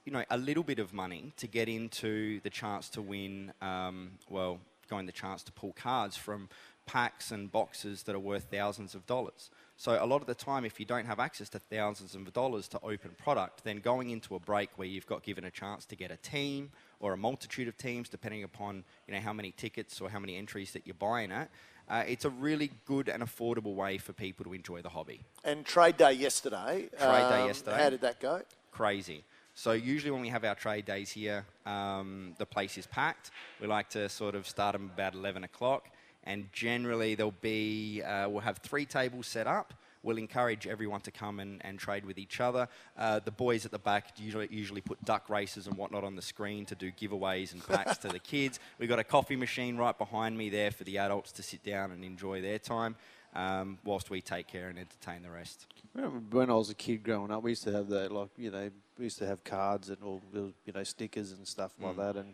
you 0.03 0.11
know, 0.11 0.23
a 0.31 0.37
little 0.37 0.63
bit 0.63 0.79
of 0.79 0.93
money 0.93 1.31
to 1.37 1.45
get 1.47 1.69
into 1.69 2.39
the 2.41 2.49
chance 2.49 2.89
to 2.89 3.01
win. 3.01 3.53
Um, 3.61 4.13
well, 4.29 4.59
going 4.89 5.05
the 5.05 5.11
chance 5.11 5.43
to 5.43 5.51
pull 5.51 5.73
cards 5.73 6.17
from 6.17 6.49
packs 6.87 7.31
and 7.31 7.51
boxes 7.51 8.03
that 8.03 8.15
are 8.15 8.19
worth 8.19 8.47
thousands 8.51 8.95
of 8.95 9.05
dollars. 9.05 9.51
So 9.75 9.97
a 10.01 10.05
lot 10.05 10.21
of 10.21 10.27
the 10.27 10.35
time, 10.35 10.65
if 10.65 10.79
you 10.79 10.85
don't 10.85 11.05
have 11.05 11.19
access 11.19 11.49
to 11.49 11.59
thousands 11.59 12.15
of 12.15 12.31
dollars 12.31 12.67
to 12.69 12.79
open 12.81 13.11
product, 13.17 13.63
then 13.63 13.77
going 13.77 14.11
into 14.11 14.35
a 14.35 14.39
break 14.39 14.69
where 14.77 14.87
you've 14.87 15.07
got 15.07 15.23
given 15.23 15.43
a 15.43 15.51
chance 15.51 15.85
to 15.87 15.95
get 15.95 16.11
a 16.11 16.17
team 16.17 16.71
or 16.99 17.13
a 17.13 17.17
multitude 17.17 17.67
of 17.67 17.77
teams, 17.77 18.07
depending 18.07 18.43
upon 18.43 18.83
you 19.07 19.13
know 19.13 19.19
how 19.19 19.33
many 19.33 19.51
tickets 19.51 19.99
or 19.99 20.09
how 20.09 20.19
many 20.19 20.37
entries 20.37 20.71
that 20.73 20.85
you're 20.85 20.93
buying 20.93 21.31
at, 21.31 21.49
uh, 21.89 22.03
it's 22.07 22.25
a 22.25 22.29
really 22.29 22.71
good 22.85 23.09
and 23.09 23.21
affordable 23.23 23.75
way 23.75 23.97
for 23.97 24.13
people 24.13 24.45
to 24.45 24.53
enjoy 24.53 24.81
the 24.81 24.89
hobby. 24.89 25.21
And 25.43 25.65
trade 25.65 25.97
day 25.97 26.13
yesterday. 26.13 26.89
Trade 26.97 27.29
day 27.29 27.41
um, 27.41 27.47
yesterday. 27.47 27.77
How 27.77 27.89
did 27.89 28.01
that 28.01 28.19
go? 28.19 28.41
Crazy. 28.71 29.23
So 29.55 29.73
usually 29.73 30.09
when 30.09 30.21
we 30.21 30.29
have 30.29 30.43
our 30.45 30.55
trade 30.55 30.85
days 30.85 31.11
here, 31.11 31.45
um, 31.65 32.33
the 32.39 32.45
place 32.45 32.77
is 32.77 32.87
packed. 32.87 33.29
We 33.61 33.67
like 33.67 33.89
to 33.89 34.09
sort 34.09 34.33
of 34.33 34.47
start 34.47 34.73
them 34.73 34.89
about 34.93 35.13
11 35.13 35.43
o'clock, 35.43 35.89
and 36.23 36.47
generally 36.51 37.15
there'll 37.15 37.33
be 37.41 38.01
uh, 38.03 38.29
we'll 38.29 38.41
have 38.41 38.57
three 38.59 38.85
tables 38.85 39.27
set 39.27 39.47
up. 39.47 39.73
We'll 40.03 40.17
encourage 40.17 40.67
everyone 40.67 40.99
to 41.01 41.11
come 41.11 41.39
and, 41.39 41.61
and 41.63 41.79
trade 41.79 42.03
with 42.03 42.17
each 42.17 42.41
other. 42.41 42.67
Uh, 42.97 43.19
the 43.23 43.31
boys 43.31 43.63
at 43.65 43.71
the 43.71 43.79
back 43.79 44.07
usually 44.17 44.49
usually 44.51 44.81
put 44.81 45.03
duck 45.05 45.29
races 45.29 45.65
and 45.67 45.77
whatnot 45.77 46.03
on 46.03 46.15
the 46.17 46.21
screen 46.21 46.65
to 46.65 46.75
do 46.75 46.91
giveaways 46.91 47.53
and 47.53 47.65
packs 47.65 47.97
to 47.99 48.09
the 48.09 48.19
kids. 48.33 48.59
We've 48.79 48.89
got 48.89 48.99
a 48.99 49.03
coffee 49.05 49.37
machine 49.37 49.77
right 49.77 49.97
behind 49.97 50.37
me 50.37 50.49
there 50.49 50.71
for 50.71 50.83
the 50.83 50.97
adults 50.97 51.31
to 51.33 51.43
sit 51.43 51.63
down 51.63 51.91
and 51.91 52.03
enjoy 52.03 52.41
their 52.41 52.59
time, 52.59 52.97
um, 53.33 53.77
whilst 53.85 54.09
we 54.09 54.19
take 54.19 54.47
care 54.47 54.67
and 54.67 54.77
entertain 54.77 55.23
the 55.23 55.31
rest. 55.31 55.67
Remember 55.93 56.37
when 56.37 56.49
I 56.49 56.55
was 56.55 56.69
a 56.69 56.75
kid 56.75 57.01
growing 57.03 57.31
up, 57.31 57.41
we 57.41 57.51
used 57.51 57.63
to 57.63 57.71
have 57.71 57.87
that, 57.87 58.11
like, 58.11 58.29
you 58.37 58.51
know, 58.51 58.69
we 58.97 59.05
used 59.05 59.19
to 59.19 59.25
have 59.25 59.41
cards 59.45 59.87
and 59.87 59.99
all, 60.03 60.21
you 60.33 60.73
know, 60.73 60.83
stickers 60.83 61.31
and 61.31 61.47
stuff 61.47 61.71
like 61.79 61.95
Mm. 61.95 61.97
that. 61.97 62.15
And 62.17 62.33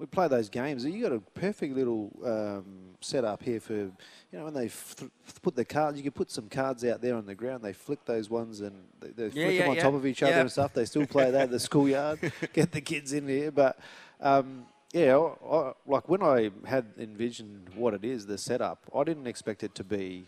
we'd 0.00 0.10
play 0.10 0.26
those 0.28 0.48
games. 0.48 0.84
You 0.84 1.02
got 1.02 1.12
a 1.12 1.20
perfect 1.20 1.76
little 1.76 2.10
um, 2.24 2.64
setup 3.00 3.42
here 3.42 3.60
for, 3.60 3.74
you 3.74 3.92
know, 4.32 4.44
when 4.46 4.54
they 4.54 4.68
th- 4.68 5.10
put 5.42 5.54
the 5.54 5.64
cards, 5.64 5.98
you 5.98 6.02
can 6.02 6.12
put 6.12 6.30
some 6.30 6.48
cards 6.48 6.84
out 6.86 7.02
there 7.02 7.14
on 7.16 7.26
the 7.26 7.34
ground. 7.34 7.62
They 7.62 7.74
flick 7.74 8.04
those 8.06 8.30
ones 8.30 8.62
and 8.62 8.74
they, 8.98 9.08
they 9.10 9.30
Yeah, 9.32 9.44
flick 9.44 9.54
yeah, 9.54 9.60
them 9.60 9.68
on 9.68 9.76
yeah. 9.76 9.82
top 9.82 9.94
of 9.94 10.06
each 10.06 10.22
other 10.22 10.40
and 10.40 10.50
stuff. 10.50 10.72
They 10.72 10.86
still 10.86 11.06
play 11.06 11.30
that 11.30 11.42
at 11.42 11.50
the 11.50 11.60
schoolyard, 11.68 12.18
get 12.54 12.72
the 12.72 12.80
kids 12.80 13.12
in 13.12 13.28
here. 13.28 13.50
But, 13.50 13.78
um, 14.20 14.64
yeah, 14.92 15.16
I, 15.16 15.56
I, 15.56 15.72
like 15.86 16.08
when 16.08 16.22
I 16.22 16.50
had 16.66 16.86
envisioned 16.98 17.68
what 17.74 17.94
it 17.94 18.04
is, 18.04 18.26
the 18.26 18.38
setup, 18.38 18.90
I 18.96 19.04
didn't 19.04 19.26
expect 19.26 19.62
it 19.62 19.74
to 19.76 19.84
be 19.84 20.24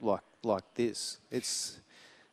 like 0.00 0.20
like 0.44 0.64
this. 0.74 1.18
It's 1.30 1.80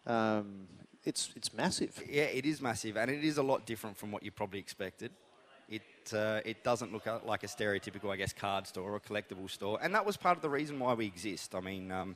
um, 0.05 0.67
it's 1.05 1.31
it's 1.35 1.53
massive. 1.53 2.03
Yeah, 2.07 2.23
it 2.23 2.45
is 2.45 2.61
massive, 2.61 2.97
and 2.97 3.09
it 3.09 3.23
is 3.23 3.37
a 3.37 3.43
lot 3.43 3.65
different 3.65 3.97
from 3.97 4.11
what 4.11 4.23
you 4.23 4.31
probably 4.31 4.59
expected. 4.59 5.11
It 6.01 6.13
uh, 6.13 6.41
it 6.45 6.63
doesn't 6.63 6.93
look 6.93 7.05
like 7.25 7.43
a 7.43 7.47
stereotypical, 7.47 8.11
I 8.11 8.15
guess, 8.15 8.33
card 8.33 8.67
store 8.67 8.91
or 8.93 8.99
collectible 8.99 9.49
store, 9.49 9.79
and 9.81 9.93
that 9.95 10.05
was 10.05 10.17
part 10.17 10.37
of 10.37 10.41
the 10.41 10.49
reason 10.49 10.79
why 10.79 10.93
we 10.93 11.05
exist. 11.05 11.53
I 11.55 11.59
mean, 11.59 11.91
um, 11.91 12.15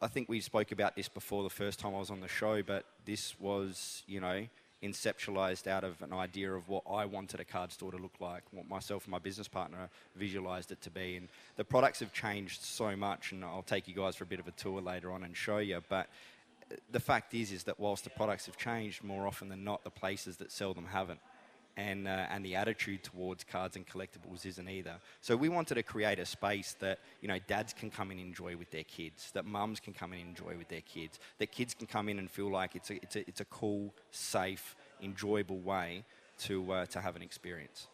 I 0.00 0.08
think 0.08 0.28
we 0.28 0.40
spoke 0.40 0.72
about 0.72 0.96
this 0.96 1.08
before 1.08 1.42
the 1.42 1.50
first 1.50 1.78
time 1.78 1.94
I 1.94 1.98
was 1.98 2.10
on 2.10 2.20
the 2.20 2.28
show, 2.28 2.62
but 2.62 2.84
this 3.04 3.38
was, 3.40 4.02
you 4.06 4.20
know, 4.20 4.46
inceptualized 4.82 5.66
out 5.66 5.82
of 5.82 6.02
an 6.02 6.12
idea 6.12 6.52
of 6.52 6.68
what 6.68 6.82
I 6.90 7.06
wanted 7.06 7.40
a 7.40 7.44
card 7.44 7.72
store 7.72 7.90
to 7.90 7.96
look 7.96 8.14
like, 8.20 8.42
what 8.50 8.68
myself 8.68 9.04
and 9.04 9.12
my 9.12 9.18
business 9.18 9.48
partner 9.48 9.88
visualized 10.14 10.72
it 10.72 10.82
to 10.82 10.90
be. 10.90 11.16
And 11.16 11.28
the 11.56 11.64
products 11.64 12.00
have 12.00 12.12
changed 12.12 12.62
so 12.62 12.94
much, 12.94 13.32
and 13.32 13.44
I'll 13.44 13.62
take 13.62 13.88
you 13.88 13.94
guys 13.94 14.16
for 14.16 14.24
a 14.24 14.26
bit 14.26 14.40
of 14.40 14.48
a 14.48 14.52
tour 14.52 14.80
later 14.82 15.10
on 15.10 15.24
and 15.24 15.34
show 15.34 15.58
you. 15.58 15.80
But 15.88 16.08
uh, 16.70 16.76
the 16.90 17.00
fact 17.00 17.32
is, 17.32 17.50
is 17.50 17.64
that 17.64 17.80
whilst 17.80 18.04
the 18.04 18.10
products 18.10 18.46
have 18.46 18.58
changed, 18.58 19.02
more 19.02 19.26
often 19.26 19.48
than 19.48 19.64
not, 19.64 19.84
the 19.84 19.90
places 19.90 20.36
that 20.36 20.52
sell 20.52 20.74
them 20.74 20.86
haven't. 20.86 21.20
And, 21.76 22.06
uh, 22.06 22.26
and 22.30 22.44
the 22.44 22.54
attitude 22.54 23.02
towards 23.02 23.42
cards 23.42 23.74
and 23.74 23.84
collectibles 23.84 24.46
isn't 24.46 24.68
either. 24.68 24.94
So 25.20 25.34
we 25.34 25.48
wanted 25.48 25.74
to 25.74 25.82
create 25.82 26.20
a 26.20 26.26
space 26.26 26.76
that 26.78 27.00
you 27.20 27.26
know 27.26 27.38
dads 27.48 27.72
can 27.72 27.90
come 27.90 28.12
and 28.12 28.20
enjoy 28.20 28.56
with 28.56 28.70
their 28.70 28.84
kids, 28.84 29.32
that 29.32 29.44
mums 29.44 29.80
can 29.80 29.92
come 29.92 30.12
and 30.12 30.20
enjoy 30.20 30.56
with 30.56 30.68
their 30.68 30.82
kids, 30.82 31.18
that 31.38 31.50
kids 31.50 31.74
can 31.74 31.88
come 31.88 32.08
in 32.08 32.20
and 32.20 32.30
feel 32.30 32.48
like 32.48 32.76
it's 32.76 32.90
a, 32.90 32.94
it's 33.02 33.16
a, 33.16 33.28
it's 33.28 33.40
a 33.40 33.44
cool, 33.46 33.92
safe, 34.12 34.76
enjoyable 35.02 35.58
way 35.58 36.04
to, 36.38 36.72
uh, 36.72 36.86
to 36.86 37.00
have 37.00 37.16
an 37.16 37.22
experience. 37.22 37.88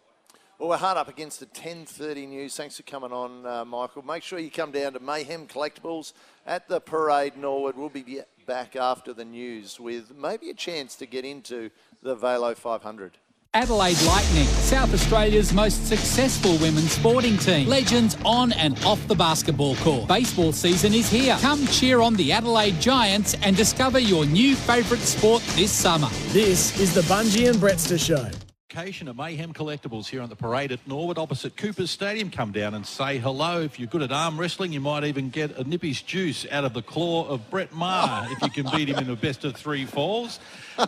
Well, 0.60 0.68
we're 0.68 0.76
hard 0.76 0.98
up 0.98 1.08
against 1.08 1.40
the 1.40 1.46
10.30 1.46 2.28
news. 2.28 2.54
Thanks 2.54 2.76
for 2.76 2.82
coming 2.82 3.12
on, 3.12 3.46
uh, 3.46 3.64
Michael. 3.64 4.02
Make 4.02 4.22
sure 4.22 4.38
you 4.38 4.50
come 4.50 4.72
down 4.72 4.92
to 4.92 5.00
Mayhem 5.00 5.46
Collectables 5.46 6.12
at 6.46 6.68
the 6.68 6.80
Parade 6.80 7.38
Norwood. 7.38 7.78
We'll 7.78 7.88
be 7.88 8.20
back 8.44 8.76
after 8.76 9.14
the 9.14 9.24
news 9.24 9.80
with 9.80 10.14
maybe 10.14 10.50
a 10.50 10.54
chance 10.54 10.96
to 10.96 11.06
get 11.06 11.24
into 11.24 11.70
the 12.02 12.14
Vailo 12.14 12.54
500. 12.54 13.16
Adelaide 13.52 14.00
Lightning, 14.02 14.44
South 14.44 14.94
Australia's 14.94 15.52
most 15.52 15.84
successful 15.88 16.56
women's 16.58 16.92
sporting 16.92 17.36
team. 17.36 17.66
Legends 17.66 18.16
on 18.24 18.52
and 18.52 18.78
off 18.84 19.04
the 19.08 19.14
basketball 19.16 19.74
court. 19.76 20.06
Baseball 20.06 20.52
season 20.52 20.94
is 20.94 21.10
here. 21.10 21.36
Come 21.40 21.66
cheer 21.66 22.00
on 22.00 22.14
the 22.14 22.30
Adelaide 22.30 22.80
Giants 22.80 23.34
and 23.42 23.56
discover 23.56 23.98
your 23.98 24.24
new 24.24 24.54
favourite 24.54 25.02
sport 25.02 25.42
this 25.56 25.72
summer. 25.72 26.08
This 26.28 26.78
is 26.78 26.94
the 26.94 27.00
Bunji 27.00 27.48
and 27.50 27.58
Brettster 27.58 27.98
Show. 27.98 28.30
Location 28.72 29.08
of 29.08 29.16
Mayhem 29.16 29.52
Collectables 29.52 30.06
here 30.06 30.22
on 30.22 30.28
the 30.28 30.36
parade 30.36 30.70
at 30.70 30.86
Norwood 30.86 31.18
opposite 31.18 31.56
Cooper's 31.56 31.90
Stadium. 31.90 32.30
Come 32.30 32.52
down 32.52 32.72
and 32.72 32.86
say 32.86 33.18
hello. 33.18 33.62
If 33.62 33.80
you're 33.80 33.88
good 33.88 34.02
at 34.02 34.12
arm 34.12 34.38
wrestling, 34.38 34.72
you 34.72 34.78
might 34.78 35.02
even 35.02 35.28
get 35.28 35.58
a 35.58 35.64
nippy's 35.64 36.00
juice 36.00 36.46
out 36.52 36.64
of 36.64 36.72
the 36.72 36.80
claw 36.80 37.26
of 37.26 37.50
Brett 37.50 37.72
Maher 37.72 38.28
if 38.30 38.40
you 38.40 38.48
can 38.48 38.70
beat 38.70 38.88
him 38.88 38.98
in 38.98 39.10
a 39.10 39.16
best 39.16 39.44
of 39.44 39.56
three 39.56 39.86
falls. 39.86 40.38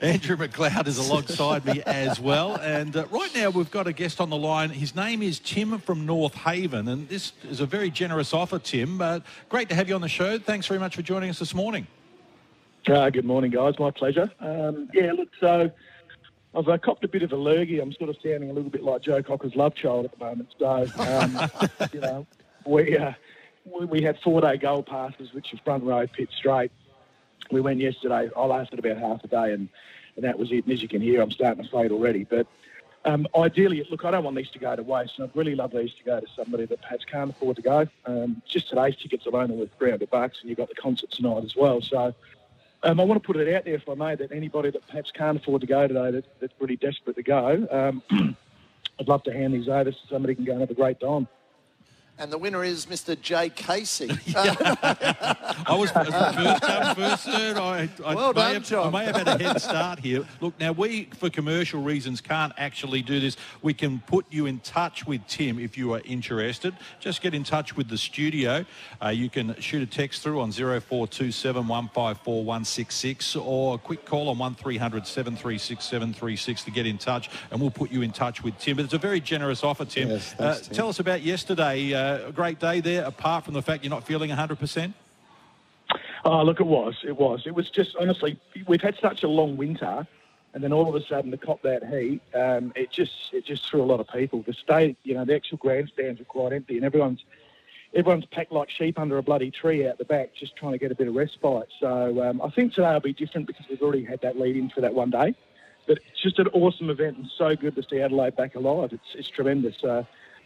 Andrew 0.00 0.36
McLeod 0.36 0.88
is 0.88 0.98
alongside 0.98 1.64
me 1.64 1.80
as 1.86 2.18
well. 2.18 2.56
And 2.56 2.96
uh, 2.96 3.06
right 3.12 3.32
now 3.36 3.50
we've 3.50 3.70
got 3.70 3.86
a 3.86 3.92
guest 3.92 4.20
on 4.20 4.28
the 4.28 4.36
line. 4.36 4.70
His 4.70 4.96
name 4.96 5.22
is 5.22 5.38
Tim 5.38 5.78
from 5.78 6.06
North 6.06 6.34
Haven. 6.34 6.88
And 6.88 7.08
this 7.08 7.34
is 7.48 7.60
a 7.60 7.66
very 7.66 7.90
generous 7.90 8.34
offer, 8.34 8.58
Tim. 8.58 9.00
Uh, 9.00 9.20
great 9.48 9.68
to 9.68 9.76
have 9.76 9.88
you 9.88 9.94
on 9.94 10.00
the 10.00 10.08
show. 10.08 10.40
Thanks 10.40 10.66
very 10.66 10.80
much 10.80 10.96
for 10.96 11.02
joining 11.02 11.30
us 11.30 11.38
this 11.38 11.54
morning. 11.54 11.86
Uh, 12.88 13.10
good 13.10 13.24
morning, 13.24 13.52
guys. 13.52 13.74
My 13.78 13.92
pleasure. 13.92 14.28
Um, 14.40 14.88
yeah, 14.92 15.12
look, 15.12 15.28
so 15.38 15.70
I've 16.54 16.68
uh, 16.68 16.78
copped 16.78 17.04
a 17.04 17.08
bit 17.08 17.22
of 17.22 17.32
a 17.32 17.36
lurgy. 17.36 17.78
I'm 17.78 17.92
sort 17.92 18.10
of 18.10 18.16
sounding 18.22 18.50
a 18.50 18.52
little 18.52 18.70
bit 18.70 18.82
like 18.82 19.02
Joe 19.02 19.22
Cocker's 19.22 19.54
love 19.54 19.74
child 19.74 20.04
at 20.06 20.18
the 20.18 20.24
moment. 20.24 20.48
So, 20.58 20.86
um, 20.98 21.50
you 21.92 22.00
know, 22.00 22.26
we, 22.66 22.96
uh, 22.96 23.12
we 23.64 23.86
we 23.86 24.02
had 24.02 24.18
four 24.20 24.40
day 24.40 24.56
goal 24.56 24.82
passes, 24.82 25.32
which 25.32 25.52
is 25.52 25.60
front 25.60 25.84
row, 25.84 26.06
pit 26.06 26.28
straight. 26.36 26.72
We 27.50 27.60
went 27.60 27.80
yesterday. 27.80 28.30
I 28.36 28.44
lasted 28.46 28.78
about 28.78 28.96
half 28.98 29.22
a 29.24 29.28
day, 29.28 29.52
and 29.52 29.68
and 30.16 30.24
that 30.24 30.38
was 30.38 30.50
it. 30.50 30.64
And 30.64 30.72
as 30.72 30.82
you 30.82 30.88
can 30.88 31.00
hear, 31.00 31.22
I'm 31.22 31.30
starting 31.30 31.62
to 31.62 31.70
fade 31.70 31.92
already. 31.92 32.24
But 32.24 32.48
um, 33.04 33.28
ideally, 33.36 33.86
look, 33.88 34.04
I 34.04 34.10
don't 34.10 34.24
want 34.24 34.36
these 34.36 34.50
to 34.50 34.58
go 34.58 34.74
to 34.74 34.82
waste, 34.82 35.18
and 35.18 35.28
I'd 35.28 35.36
really 35.36 35.54
love 35.54 35.70
these 35.70 35.94
to 35.94 36.04
go 36.04 36.20
to 36.20 36.26
somebody 36.34 36.66
that 36.66 36.82
perhaps 36.82 37.04
can't 37.04 37.30
afford 37.30 37.56
to 37.56 37.62
go. 37.62 37.86
Um, 38.06 38.42
just 38.46 38.68
today's 38.68 38.96
tickets 38.96 39.26
alone 39.26 39.52
are 39.52 39.54
worth 39.54 39.70
300 39.78 40.10
bucks, 40.10 40.38
and 40.40 40.50
you've 40.50 40.58
got 40.58 40.68
the 40.68 40.74
concert 40.74 41.10
tonight 41.12 41.44
as 41.44 41.54
well. 41.54 41.80
So 41.80 42.14
um, 42.82 43.00
I 43.00 43.04
want 43.04 43.22
to 43.22 43.26
put 43.26 43.36
it 43.36 43.54
out 43.54 43.64
there, 43.64 43.74
if 43.74 43.88
I 43.88 43.94
may, 43.94 44.14
that 44.16 44.32
anybody 44.32 44.70
that 44.70 44.86
perhaps 44.86 45.10
can't 45.10 45.36
afford 45.36 45.60
to 45.60 45.66
go 45.66 45.86
today, 45.86 46.10
that, 46.12 46.24
that's 46.40 46.52
really 46.58 46.76
desperate 46.76 47.16
to 47.16 47.22
go, 47.22 47.66
um, 47.70 48.02
I'd 49.00 49.08
love 49.08 49.22
to 49.24 49.32
hand 49.32 49.54
these 49.54 49.68
over 49.68 49.90
so 49.92 49.98
somebody 50.10 50.34
can 50.34 50.44
go 50.44 50.52
and 50.52 50.60
have 50.60 50.70
a 50.70 50.74
great 50.74 51.00
time. 51.00 51.26
And 52.20 52.30
the 52.30 52.36
winner 52.36 52.62
is 52.62 52.84
Mr. 52.84 53.18
Jay 53.18 53.48
Casey. 53.48 54.10
I 54.36 55.74
was 55.74 55.90
first 55.90 56.10
come, 56.10 56.94
first 56.94 57.24
served. 57.24 57.58
I, 57.58 57.88
I, 58.04 58.14
Well 58.14 58.34
may 58.34 58.40
done, 58.40 58.54
have, 58.54 58.64
John. 58.64 58.94
I 58.94 58.98
may 58.98 59.04
have 59.06 59.16
had 59.16 59.28
a 59.28 59.42
head 59.42 59.58
start 59.62 60.00
here. 60.00 60.26
Look, 60.42 60.52
now 60.60 60.72
we, 60.72 61.04
for 61.16 61.30
commercial 61.30 61.80
reasons, 61.80 62.20
can't 62.20 62.52
actually 62.58 63.00
do 63.00 63.20
this. 63.20 63.38
We 63.62 63.72
can 63.72 64.00
put 64.06 64.26
you 64.28 64.44
in 64.44 64.58
touch 64.58 65.06
with 65.06 65.26
Tim 65.28 65.58
if 65.58 65.78
you 65.78 65.94
are 65.94 66.02
interested. 66.04 66.74
Just 66.98 67.22
get 67.22 67.32
in 67.32 67.42
touch 67.42 67.74
with 67.74 67.88
the 67.88 67.96
studio. 67.96 68.66
Uh, 69.02 69.08
you 69.08 69.30
can 69.30 69.58
shoot 69.58 69.82
a 69.82 69.86
text 69.86 70.22
through 70.22 70.40
on 70.40 70.52
0427 70.52 71.66
154 71.66 72.44
166 72.44 73.36
or 73.36 73.76
a 73.76 73.78
quick 73.78 74.04
call 74.04 74.28
on 74.28 74.36
1300 74.36 75.06
736 75.06 75.82
736 75.82 76.64
to 76.64 76.70
get 76.70 76.86
in 76.86 76.98
touch, 76.98 77.30
and 77.50 77.58
we'll 77.58 77.70
put 77.70 77.90
you 77.90 78.02
in 78.02 78.12
touch 78.12 78.44
with 78.44 78.58
Tim. 78.58 78.76
But 78.76 78.84
it's 78.84 78.94
a 78.94 78.98
very 78.98 79.20
generous 79.20 79.64
offer, 79.64 79.86
Tim. 79.86 80.10
Yes, 80.10 80.34
uh, 80.38 80.58
Tim. 80.62 80.74
tell 80.74 80.88
us 80.90 81.00
about 81.00 81.22
yesterday. 81.22 81.94
Uh, 81.94 82.09
a 82.16 82.32
great 82.32 82.58
day 82.58 82.80
there, 82.80 83.04
apart 83.04 83.44
from 83.44 83.54
the 83.54 83.62
fact 83.62 83.84
you're 83.84 83.90
not 83.90 84.04
feeling 84.04 84.30
100%. 84.30 84.92
Oh, 86.24 86.42
look, 86.42 86.60
it 86.60 86.66
was. 86.66 86.96
It 87.04 87.16
was. 87.16 87.42
It 87.46 87.54
was 87.54 87.70
just, 87.70 87.96
honestly, 87.96 88.38
we've 88.66 88.82
had 88.82 88.96
such 89.00 89.22
a 89.22 89.28
long 89.28 89.56
winter, 89.56 90.06
and 90.52 90.62
then 90.62 90.72
all 90.72 90.88
of 90.88 90.94
a 90.94 91.06
sudden 91.06 91.30
to 91.30 91.36
cop 91.36 91.62
that 91.62 91.86
heat, 91.86 92.20
um, 92.34 92.72
it 92.74 92.90
just 92.90 93.12
it 93.32 93.44
just 93.44 93.68
threw 93.68 93.82
a 93.82 93.84
lot 93.84 94.00
of 94.00 94.08
people. 94.08 94.42
The 94.42 94.52
state, 94.52 94.96
you 95.04 95.14
know, 95.14 95.24
the 95.24 95.34
actual 95.34 95.58
grandstands 95.58 96.18
were 96.18 96.24
quite 96.24 96.52
empty, 96.52 96.76
and 96.76 96.84
everyone's 96.84 97.24
everyone's 97.94 98.26
packed 98.26 98.52
like 98.52 98.70
sheep 98.70 98.98
under 98.98 99.18
a 99.18 99.22
bloody 99.22 99.50
tree 99.50 99.86
out 99.86 99.98
the 99.98 100.04
back, 100.04 100.34
just 100.34 100.56
trying 100.56 100.72
to 100.72 100.78
get 100.78 100.92
a 100.92 100.94
bit 100.94 101.08
of 101.08 101.14
respite. 101.14 101.68
So 101.80 102.22
um, 102.22 102.40
I 102.42 102.50
think 102.50 102.74
today 102.74 102.92
will 102.92 103.00
be 103.00 103.12
different 103.12 103.46
because 103.46 103.66
we've 103.68 103.82
already 103.82 104.04
had 104.04 104.20
that 104.22 104.38
lead 104.38 104.56
in 104.56 104.70
for 104.70 104.80
that 104.80 104.94
one 104.94 105.10
day. 105.10 105.34
But 105.86 105.98
it's 106.08 106.20
just 106.22 106.38
an 106.38 106.48
awesome 106.48 106.90
event, 106.90 107.16
and 107.16 107.30
so 107.36 107.56
good 107.56 107.74
to 107.76 107.82
see 107.88 108.00
Adelaide 108.00 108.36
back 108.36 108.54
alive. 108.54 108.92
It's 108.92 109.14
it's 109.14 109.28
tremendous. 109.28 109.82
Uh, 109.82 110.04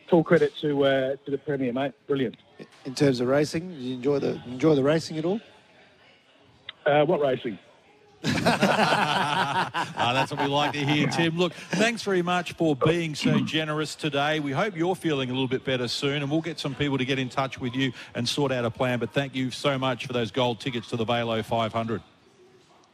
full 0.09 0.25
credit 0.25 0.55
to 0.61 0.85
uh, 0.85 1.17
to 1.25 1.31
the 1.31 1.39
Premier, 1.39 1.73
mate. 1.73 1.93
Brilliant. 2.07 2.37
In 2.85 2.95
terms 2.95 3.21
of 3.21 3.29
racing, 3.29 3.71
did 3.71 3.79
you 3.79 3.95
enjoy 3.95 4.19
the 4.19 4.41
enjoy 4.47 4.75
the 4.75 4.83
racing 4.83 5.19
at 5.19 5.25
all? 5.25 5.41
Uh, 6.87 7.05
what 7.05 7.21
racing? 7.21 7.59
Ah, 9.97 10.13
that's 10.13 10.33
what 10.33 10.41
we 10.41 10.47
like 10.47 10.73
to 10.73 10.79
hear, 10.79 11.07
Tim. 11.09 11.37
Look, 11.37 11.53
thanks 11.53 12.03
very 12.03 12.23
much 12.23 12.53
for 12.53 12.75
being 12.75 13.15
so 13.15 13.41
generous 13.41 13.95
today. 13.95 14.41
We 14.41 14.53
hope 14.53 14.77
you're 14.77 14.97
feeling 14.97 15.31
a 15.31 15.33
little 15.33 15.49
bit 15.49 15.65
better 15.65 15.89
soon, 15.89 16.23
and 16.23 16.31
we'll 16.31 16.41
get 16.41 16.59
some 16.59 16.75
people 16.75 16.99
to 16.99 17.05
get 17.05 17.19
in 17.19 17.29
touch 17.29 17.61
with 17.61 17.75
you 17.75 17.93
and 18.15 18.29
sort 18.29 18.53
out 18.53 18.65
a 18.65 18.71
plan. 18.71 18.99
But 18.99 19.13
thank 19.13 19.35
you 19.35 19.51
so 19.51 19.79
much 19.79 20.07
for 20.07 20.13
those 20.13 20.31
gold 20.31 20.61
tickets 20.61 20.89
to 20.91 20.97
the 20.97 21.05
Vailo 21.05 21.45
500. 21.45 22.03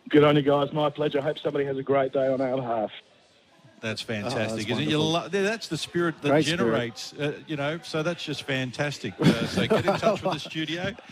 Good 0.08 0.24
on 0.24 0.36
you 0.36 0.42
guys. 0.42 0.72
My 0.72 0.90
pleasure. 0.90 1.18
I 1.18 1.22
hope 1.22 1.38
somebody 1.38 1.64
has 1.64 1.78
a 1.78 1.82
great 1.82 2.12
day 2.12 2.26
on 2.26 2.40
our 2.40 2.56
behalf. 2.56 2.90
That's 3.80 4.02
Oh, 4.02 4.06
fantastic, 4.06 4.38
that's 4.68 4.70
isn't 4.70 4.82
it? 4.82 4.88
You 4.90 5.00
lo- 5.00 5.28
that's 5.28 5.68
the 5.68 5.78
spirit 5.78 6.20
that 6.20 6.28
Great 6.28 6.44
spirit. 6.44 6.58
generates, 6.58 7.12
uh, 7.14 7.32
you 7.46 7.56
know, 7.56 7.78
so 7.82 8.02
that's 8.02 8.22
just 8.22 8.42
fantastic. 8.42 9.14
Uh, 9.18 9.46
so 9.46 9.66
get 9.66 9.86
in 9.86 9.96
touch 9.96 10.22
with 10.22 10.34
the 10.34 10.38
studio. 10.40 10.92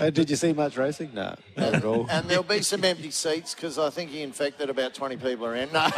Uh, 0.00 0.08
did 0.08 0.30
you 0.30 0.36
see 0.36 0.50
much 0.54 0.78
racing? 0.78 1.10
No, 1.12 1.34
not 1.58 1.74
at 1.74 1.84
all. 1.84 2.06
and 2.10 2.26
there'll 2.26 2.42
be 2.42 2.62
some 2.62 2.82
empty 2.84 3.10
seats 3.10 3.54
because 3.54 3.78
I 3.78 3.90
think 3.90 4.10
he 4.10 4.22
infected 4.22 4.70
about 4.70 4.94
20 4.94 5.18
people 5.18 5.44
are 5.44 5.56
in. 5.56 5.68
No, 5.72 5.88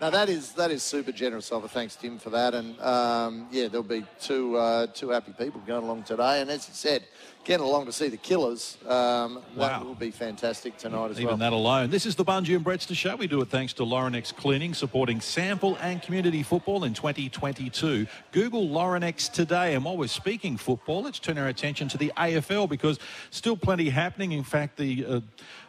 no, 0.00 0.10
that 0.10 0.28
is 0.28 0.52
that 0.52 0.70
is 0.70 0.82
super 0.82 1.10
generous 1.12 1.50
of 1.50 1.62
her. 1.62 1.68
Thanks, 1.68 1.96
Tim, 1.96 2.18
for 2.18 2.28
that. 2.30 2.52
And 2.54 2.78
um, 2.80 3.46
yeah, 3.50 3.68
there'll 3.68 3.82
be 3.82 4.04
two 4.20 4.56
uh, 4.58 4.88
two 4.92 5.08
happy 5.08 5.32
people 5.32 5.62
going 5.66 5.84
along 5.84 6.02
today. 6.02 6.42
And 6.42 6.50
as 6.50 6.68
you 6.68 6.74
said, 6.74 7.04
getting 7.44 7.64
along 7.66 7.86
to 7.86 7.92
see 7.92 8.08
the 8.08 8.16
Killers, 8.16 8.78
um, 8.86 9.42
Wow. 9.54 9.68
that 9.68 9.84
will 9.84 9.94
be 9.94 10.10
fantastic 10.10 10.76
tonight 10.78 11.10
as 11.10 11.18
Even 11.18 11.26
well. 11.28 11.36
that 11.36 11.52
alone. 11.52 11.90
This 11.90 12.06
is 12.06 12.14
the 12.16 12.24
Bunji 12.24 12.56
and 12.56 12.64
Brettster 12.64 12.96
show. 12.96 13.16
We 13.16 13.26
do 13.26 13.40
it 13.42 13.48
thanks 13.50 13.72
to 13.74 13.82
Laurenex 13.82 14.34
Cleaning, 14.34 14.72
supporting 14.74 15.20
SANFL 15.20 15.76
and 15.80 16.00
community 16.02 16.42
football 16.42 16.84
in 16.84 16.94
2022. 16.94 18.06
Google 18.32 18.68
Laurenex 18.68 19.30
today. 19.30 19.74
And 19.74 19.84
while 19.84 19.96
we're 19.96 20.06
speaking 20.08 20.56
football, 20.56 21.02
let's 21.02 21.18
turn 21.18 21.36
our 21.38 21.48
attention 21.48 21.88
to 21.88 21.98
the 21.98 22.12
AFL 22.16 22.66
because 22.68 22.98
still 23.30 23.56
plenty 23.56 23.90
happening. 23.90 24.32
In 24.32 24.44
fact, 24.44 24.76
the 24.78 25.04
uh, 25.06 25.20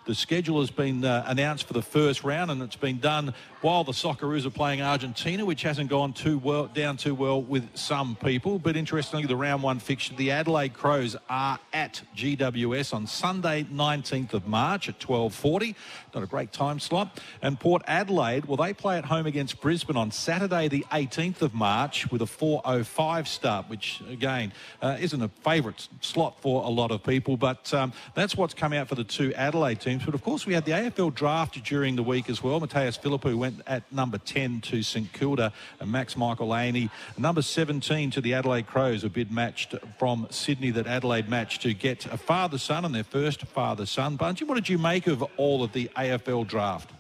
the 0.05 0.15
schedule 0.15 0.59
has 0.59 0.69
been 0.69 1.03
uh, 1.03 1.23
announced 1.27 1.65
for 1.67 1.73
the 1.73 1.81
first 1.81 2.23
round, 2.23 2.51
and 2.51 2.61
it's 2.61 2.75
been 2.75 2.99
done 2.99 3.33
while 3.61 3.83
the 3.83 3.91
Socceroos 3.91 4.45
are 4.45 4.51
playing 4.51 4.81
Argentina, 4.81 5.43
which 5.43 5.63
hasn't 5.63 5.89
gone 5.89 6.13
too 6.13 6.37
well 6.37 6.67
down 6.67 6.95
too 6.95 7.15
well 7.15 7.41
with 7.41 7.67
some 7.75 8.15
people. 8.15 8.59
But 8.59 8.77
interestingly, 8.77 9.25
the 9.25 9.35
round 9.35 9.63
one 9.63 9.79
fixture, 9.79 10.13
the 10.13 10.31
Adelaide 10.31 10.73
Crows 10.73 11.15
are 11.29 11.59
at 11.73 12.01
GWS 12.15 12.93
on 12.93 13.07
Sunday, 13.07 13.63
19th 13.63 14.33
of 14.33 14.47
March 14.47 14.89
at 14.89 14.99
12:40. 14.99 15.75
Not 16.16 16.24
a 16.24 16.28
great 16.28 16.53
time 16.53 16.80
slot. 16.80 17.20
And 17.41 17.59
Port 17.59 17.82
Adelaide, 17.88 18.45
well, 18.45 18.55
they 18.55 18.72
play 18.72 18.97
at 18.97 19.03
home 19.03 19.26
against 19.26 19.59
Brisbane 19.59 19.97
on 19.97 20.11
Saturday, 20.11 20.70
the 20.70 20.86
18th 20.89 21.41
of 21.41 21.53
March, 21.53 22.09
with 22.09 22.22
a 22.22 22.26
4:05 22.26 23.28
start, 23.28 23.70
which 23.70 24.01
again 24.09 24.53
uh, 24.82 24.95
isn't 24.97 25.22
a 25.22 25.28
favourite 25.43 25.89
slot 25.99 26.41
for 26.41 26.63
a 26.63 26.70
lot 26.70 26.91
of 26.91 27.03
people. 27.03 27.36
But 27.36 27.74
um, 27.74 27.91
that's 28.13 28.38
what's 28.38 28.53
come 28.53 28.72
out 28.72 28.88
for 28.88 28.95
the 28.95 29.03
two 29.03 29.34
Adelaide 29.34 29.82
teams. 29.82 30.05
But 30.05 30.16
of 30.16 30.24
course, 30.24 30.45
we 30.45 30.53
had 30.53 30.63
the 30.63 30.72
AFL 30.72 31.13
draft 31.13 31.61
during 31.66 31.97
the 31.97 32.03
week 32.03 32.30
as 32.30 32.41
well. 32.41 32.61
Mattaes 32.61 32.97
Phillipou 32.97 33.36
went 33.36 33.61
at 33.68 33.84
number 33.91 34.18
10 34.18 34.61
to 34.61 34.84
St 34.84 35.11
Kilda, 35.11 35.51
and 35.82 35.91
Max 35.91 36.13
Michalanney, 36.13 36.89
number 37.18 37.41
17 37.41 38.11
to 38.11 38.22
the 38.22 38.34
Adelaide 38.34 38.68
Crows, 38.68 39.03
a 39.03 39.09
bid 39.09 39.34
matched 39.34 39.76
from 39.99 40.28
Sydney 40.30 40.72
that 40.72 40.88
Adelaide 40.88 41.28
matched 41.28 41.61
to 41.63 41.74
get 41.74 42.05
a 42.05 42.18
father 42.18 42.57
son 42.57 42.86
and 42.86 42.95
their 42.95 43.03
first 43.03 43.41
father 43.41 43.86
son. 43.86 44.18
Bunji, 44.18 44.47
what 44.47 44.55
did 44.55 44.70
you 44.70 44.78
make 44.78 45.07
of 45.07 45.22
all 45.36 45.61
of 45.61 45.74
the 45.74 45.89
AFL 45.97 46.04
draft? 46.43 46.91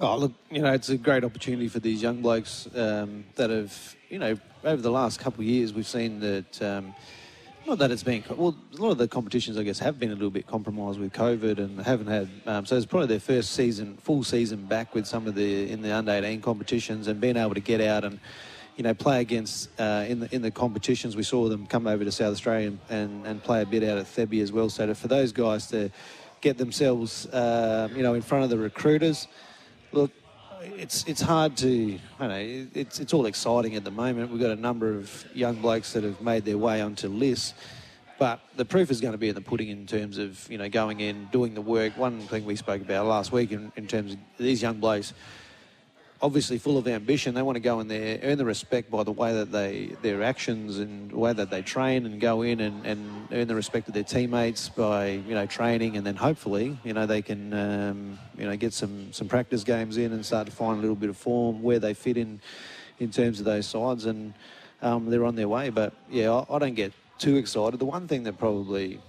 Oh, 0.00 0.16
look, 0.18 0.32
you 0.50 0.60
know, 0.60 0.72
it's 0.72 0.88
a 0.88 0.96
great 0.96 1.22
opportunity 1.22 1.68
for 1.68 1.78
these 1.78 2.02
young 2.02 2.20
blokes 2.20 2.68
um, 2.74 3.24
that 3.36 3.50
have, 3.50 3.96
you 4.10 4.18
know, 4.18 4.36
over 4.64 4.82
the 4.82 4.90
last 4.90 5.20
couple 5.20 5.40
of 5.40 5.46
years, 5.46 5.72
we've 5.72 5.86
seen 5.86 6.18
that, 6.20 6.62
um, 6.62 6.94
not 7.66 7.78
that 7.78 7.90
it's 7.90 8.02
been, 8.02 8.24
well, 8.36 8.56
a 8.76 8.76
lot 8.76 8.90
of 8.90 8.98
the 8.98 9.06
competitions, 9.06 9.56
I 9.56 9.62
guess, 9.62 9.78
have 9.78 9.98
been 9.98 10.10
a 10.10 10.14
little 10.14 10.30
bit 10.30 10.46
compromised 10.46 10.98
with 10.98 11.12
COVID 11.12 11.58
and 11.58 11.80
haven't 11.80 12.08
had, 12.08 12.28
um, 12.46 12.66
so 12.66 12.76
it's 12.76 12.86
probably 12.86 13.06
their 13.06 13.20
first 13.20 13.52
season, 13.52 13.96
full 13.98 14.24
season 14.24 14.64
back 14.64 14.94
with 14.94 15.06
some 15.06 15.28
of 15.28 15.36
the, 15.36 15.70
in 15.70 15.80
the 15.80 15.94
under 15.94 16.12
18 16.12 16.40
competitions 16.40 17.06
and 17.06 17.20
being 17.20 17.36
able 17.36 17.54
to 17.54 17.60
get 17.60 17.80
out 17.80 18.04
and, 18.04 18.18
you 18.76 18.82
know, 18.82 18.94
play 18.94 19.20
against 19.20 19.68
uh, 19.80 20.04
in 20.08 20.20
the 20.20 20.34
in 20.34 20.42
the 20.42 20.50
competitions. 20.50 21.14
We 21.14 21.22
saw 21.22 21.48
them 21.48 21.66
come 21.66 21.86
over 21.86 22.04
to 22.04 22.10
South 22.10 22.32
Australia 22.32 22.68
and, 22.68 22.78
and, 22.90 23.26
and 23.26 23.42
play 23.42 23.62
a 23.62 23.66
bit 23.66 23.84
out 23.84 23.98
at 23.98 24.06
Thebby 24.06 24.42
as 24.42 24.50
well. 24.50 24.68
So 24.68 24.86
to, 24.86 24.94
for 24.94 25.06
those 25.06 25.30
guys 25.30 25.68
to 25.68 25.90
get 26.44 26.58
themselves, 26.58 27.26
uh, 27.26 27.88
you 27.96 28.02
know, 28.02 28.14
in 28.14 28.22
front 28.22 28.44
of 28.44 28.50
the 28.50 28.58
recruiters, 28.58 29.26
look, 29.92 30.12
it's 30.62 31.04
it's 31.04 31.20
hard 31.20 31.56
to, 31.56 31.98
I 32.20 32.26
know, 32.28 32.66
it's 32.74 33.00
it's 33.00 33.12
all 33.14 33.26
exciting 33.26 33.74
at 33.76 33.84
the 33.84 33.90
moment. 33.90 34.30
We've 34.30 34.40
got 34.40 34.50
a 34.50 34.60
number 34.68 34.94
of 34.94 35.24
young 35.34 35.56
blokes 35.56 35.94
that 35.94 36.04
have 36.04 36.20
made 36.20 36.44
their 36.44 36.58
way 36.58 36.82
onto 36.82 37.08
lists. 37.08 37.54
But 38.16 38.38
the 38.54 38.64
proof 38.64 38.90
is 38.90 39.00
going 39.00 39.12
to 39.12 39.18
be 39.18 39.28
in 39.28 39.34
the 39.34 39.40
pudding 39.40 39.70
in 39.70 39.86
terms 39.86 40.18
of, 40.18 40.48
you 40.48 40.56
know, 40.56 40.68
going 40.68 41.00
in, 41.00 41.28
doing 41.32 41.54
the 41.54 41.60
work. 41.60 41.96
One 41.96 42.20
thing 42.20 42.44
we 42.44 42.54
spoke 42.54 42.80
about 42.80 43.06
last 43.06 43.32
week 43.32 43.50
in, 43.50 43.72
in 43.74 43.88
terms 43.88 44.12
of 44.12 44.18
these 44.38 44.62
young 44.62 44.78
blokes, 44.78 45.14
obviously 46.22 46.58
full 46.58 46.78
of 46.78 46.88
ambition. 46.88 47.34
They 47.34 47.42
want 47.42 47.56
to 47.56 47.60
go 47.60 47.80
in 47.80 47.88
there, 47.88 48.18
earn 48.22 48.38
the 48.38 48.44
respect 48.44 48.90
by 48.90 49.02
the 49.02 49.12
way 49.12 49.34
that 49.34 49.52
they, 49.52 49.96
their 50.02 50.22
actions 50.22 50.78
and 50.78 51.10
the 51.10 51.18
way 51.18 51.32
that 51.32 51.50
they 51.50 51.62
train 51.62 52.06
and 52.06 52.20
go 52.20 52.42
in 52.42 52.60
and, 52.60 52.86
and 52.86 53.28
earn 53.32 53.48
the 53.48 53.54
respect 53.54 53.88
of 53.88 53.94
their 53.94 54.04
teammates 54.04 54.68
by, 54.68 55.08
you 55.08 55.34
know, 55.34 55.46
training 55.46 55.96
and 55.96 56.06
then 56.06 56.16
hopefully, 56.16 56.78
you 56.84 56.92
know, 56.92 57.06
they 57.06 57.20
can, 57.20 57.52
um, 57.52 58.18
you 58.38 58.46
know, 58.46 58.56
get 58.56 58.72
some, 58.72 59.12
some 59.12 59.28
practice 59.28 59.64
games 59.64 59.96
in 59.96 60.12
and 60.12 60.24
start 60.24 60.46
to 60.46 60.52
find 60.52 60.78
a 60.78 60.80
little 60.80 60.96
bit 60.96 61.10
of 61.10 61.16
form 61.16 61.62
where 61.62 61.78
they 61.78 61.94
fit 61.94 62.16
in, 62.16 62.40
in 62.98 63.10
terms 63.10 63.38
of 63.38 63.44
those 63.44 63.66
sides 63.66 64.06
and 64.06 64.34
um, 64.82 65.10
they're 65.10 65.24
on 65.24 65.34
their 65.34 65.48
way. 65.48 65.70
But 65.70 65.92
yeah, 66.10 66.32
I, 66.32 66.56
I 66.56 66.58
don't 66.58 66.74
get 66.74 66.92
too 67.18 67.36
excited. 67.36 67.78
The 67.78 67.84
one 67.84 68.08
thing 68.08 68.22
that 68.24 68.38
probably, 68.38 69.00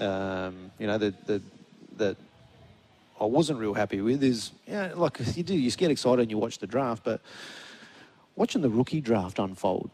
um, 0.00 0.70
you 0.78 0.86
know, 0.86 0.98
that, 0.98 1.26
that, 1.26 1.42
that 1.98 2.16
I 3.22 3.26
wasn't 3.26 3.60
real 3.60 3.72
happy 3.72 4.00
with 4.00 4.24
is, 4.24 4.50
yeah, 4.66 4.92
like 4.96 5.20
you 5.36 5.44
do, 5.44 5.54
you 5.54 5.70
get 5.70 5.92
excited 5.92 6.22
and 6.22 6.30
you 6.30 6.38
watch 6.38 6.58
the 6.58 6.66
draft, 6.66 7.04
but 7.04 7.20
watching 8.34 8.62
the 8.62 8.68
rookie 8.68 9.00
draft 9.00 9.38
unfold. 9.38 9.90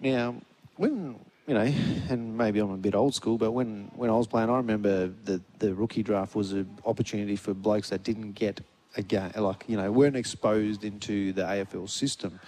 Now, 0.00 0.36
when 0.76 1.16
you 1.46 1.52
know, 1.52 1.60
and 2.08 2.38
maybe 2.38 2.60
I'm 2.60 2.70
a 2.70 2.78
bit 2.78 2.94
old 2.94 3.14
school, 3.14 3.36
but 3.36 3.52
when, 3.52 3.90
when 3.94 4.08
I 4.08 4.14
was 4.14 4.26
playing, 4.26 4.48
I 4.48 4.56
remember 4.56 5.08
the 5.24 5.42
the 5.58 5.74
rookie 5.74 6.02
draft 6.02 6.34
was 6.34 6.52
an 6.52 6.78
opportunity 6.86 7.36
for 7.36 7.52
blokes 7.52 7.90
that 7.90 8.04
didn't 8.04 8.32
get 8.32 8.62
a 8.96 9.02
game, 9.02 9.32
like 9.36 9.64
you 9.68 9.76
know, 9.76 9.92
weren't 9.92 10.16
exposed 10.16 10.82
into 10.82 11.34
the 11.34 11.42
AFL 11.42 11.90
system. 11.90 12.40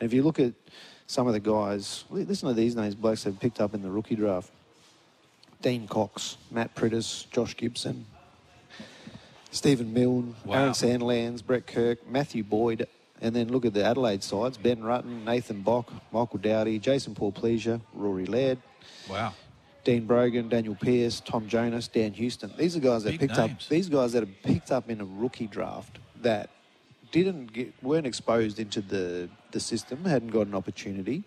And 0.00 0.08
if 0.08 0.12
you 0.12 0.24
look 0.24 0.40
at 0.40 0.54
some 1.06 1.28
of 1.28 1.34
the 1.34 1.40
guys, 1.40 2.04
listen 2.10 2.48
to 2.48 2.54
these 2.54 2.74
names, 2.74 2.96
blokes 2.96 3.22
they've 3.22 3.38
picked 3.38 3.60
up 3.60 3.74
in 3.74 3.82
the 3.82 3.90
rookie 3.90 4.16
draft: 4.16 4.50
Dean 5.62 5.86
Cox, 5.86 6.36
Matt 6.50 6.74
Priddis, 6.74 7.30
Josh 7.30 7.56
Gibson, 7.56 8.06
Stephen 9.50 9.92
Milne, 9.92 10.34
Wow. 10.44 10.54
Aaron 10.60 10.72
Sandilands, 10.72 11.44
Brett 11.44 11.66
Kirk, 11.66 12.06
Matthew 12.08 12.44
Boyd, 12.44 12.86
and 13.20 13.34
then 13.34 13.48
look 13.48 13.64
at 13.64 13.74
the 13.74 13.84
Adelaide 13.84 14.22
sides: 14.22 14.56
Ben 14.58 14.78
Rutten, 14.78 15.24
Nathan 15.24 15.62
Bock, 15.62 15.92
Michael 16.12 16.38
Doughty, 16.38 16.78
Jason 16.78 17.14
Porplyzia, 17.14 17.80
Rory 17.94 18.26
Laird, 18.26 18.58
Wow. 19.08 19.32
Dean 19.84 20.04
Brogan, 20.06 20.48
Daniel 20.48 20.74
Pearce, 20.74 21.20
Tom 21.20 21.48
Jonas, 21.48 21.88
Dan 21.88 22.12
Houston. 22.12 22.52
These 22.58 22.76
are 22.76 22.80
guys 22.80 23.04
that 23.04 23.12
Big 23.12 23.20
picked 23.20 23.38
up. 23.38 23.50
These 23.68 23.88
guys 23.88 24.12
that 24.12 24.20
have 24.20 24.42
picked 24.42 24.70
up 24.70 24.90
in 24.90 25.00
a 25.00 25.04
rookie 25.04 25.46
draft 25.46 25.98
that 26.20 26.50
didn't 27.10 27.52
get 27.54 27.72
weren't 27.82 28.06
exposed 28.06 28.58
into 28.60 28.82
the 28.82 29.28
the 29.50 29.60
system, 29.60 30.04
hadn't 30.04 30.30
got 30.30 30.46
an 30.46 30.54
opportunity. 30.54 31.24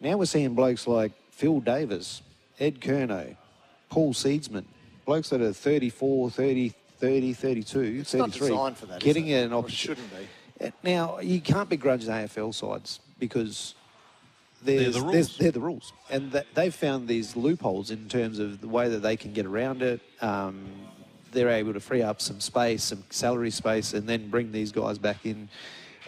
Now 0.00 0.16
we're 0.16 0.24
seeing 0.24 0.54
blokes 0.54 0.86
like 0.86 1.12
Phil 1.30 1.60
Davis, 1.60 2.22
Ed 2.58 2.80
Curnow, 2.80 3.36
Paul 3.90 4.14
Seedsman, 4.14 4.64
blokes 5.04 5.28
that 5.28 5.40
are 5.42 5.52
34, 5.52 6.30
30, 6.30 6.72
30, 6.98 7.32
32, 7.32 7.80
It's 8.00 8.14
not 8.14 8.30
33, 8.30 8.48
designed 8.48 8.76
for 8.78 8.86
that, 8.86 8.96
is 8.98 9.02
getting 9.02 9.28
it? 9.28 9.44
an 9.44 9.52
Or 9.52 9.56
it 9.56 9.58
opportunity. 9.64 10.02
shouldn't 10.02 10.10
be. 10.62 10.72
Now 10.82 11.18
you 11.20 11.40
can't 11.40 11.68
begrudge 11.68 12.04
the 12.04 12.12
AFL 12.12 12.54
sides 12.54 13.00
because 13.18 13.74
They're 14.62 14.78
there's, 14.80 14.94
the 14.94 15.00
rules. 15.02 15.36
they're 15.38 15.50
the 15.50 15.60
rules, 15.60 15.92
and 16.10 16.32
that 16.32 16.46
they've 16.54 16.74
found 16.74 17.08
these 17.08 17.36
loopholes 17.36 17.90
in 17.90 18.08
terms 18.08 18.38
of 18.38 18.60
the 18.60 18.68
way 18.68 18.88
that 18.88 19.00
they 19.00 19.16
can 19.16 19.32
get 19.32 19.46
around 19.46 19.82
it. 19.82 20.00
Um, 20.20 20.64
they're 21.32 21.48
able 21.50 21.72
to 21.72 21.80
free 21.80 22.00
up 22.02 22.20
some 22.20 22.38
space, 22.40 22.84
some 22.84 23.02
salary 23.10 23.50
space, 23.50 23.92
and 23.92 24.08
then 24.08 24.30
bring 24.30 24.52
these 24.52 24.70
guys 24.70 24.98
back 24.98 25.26
in 25.26 25.48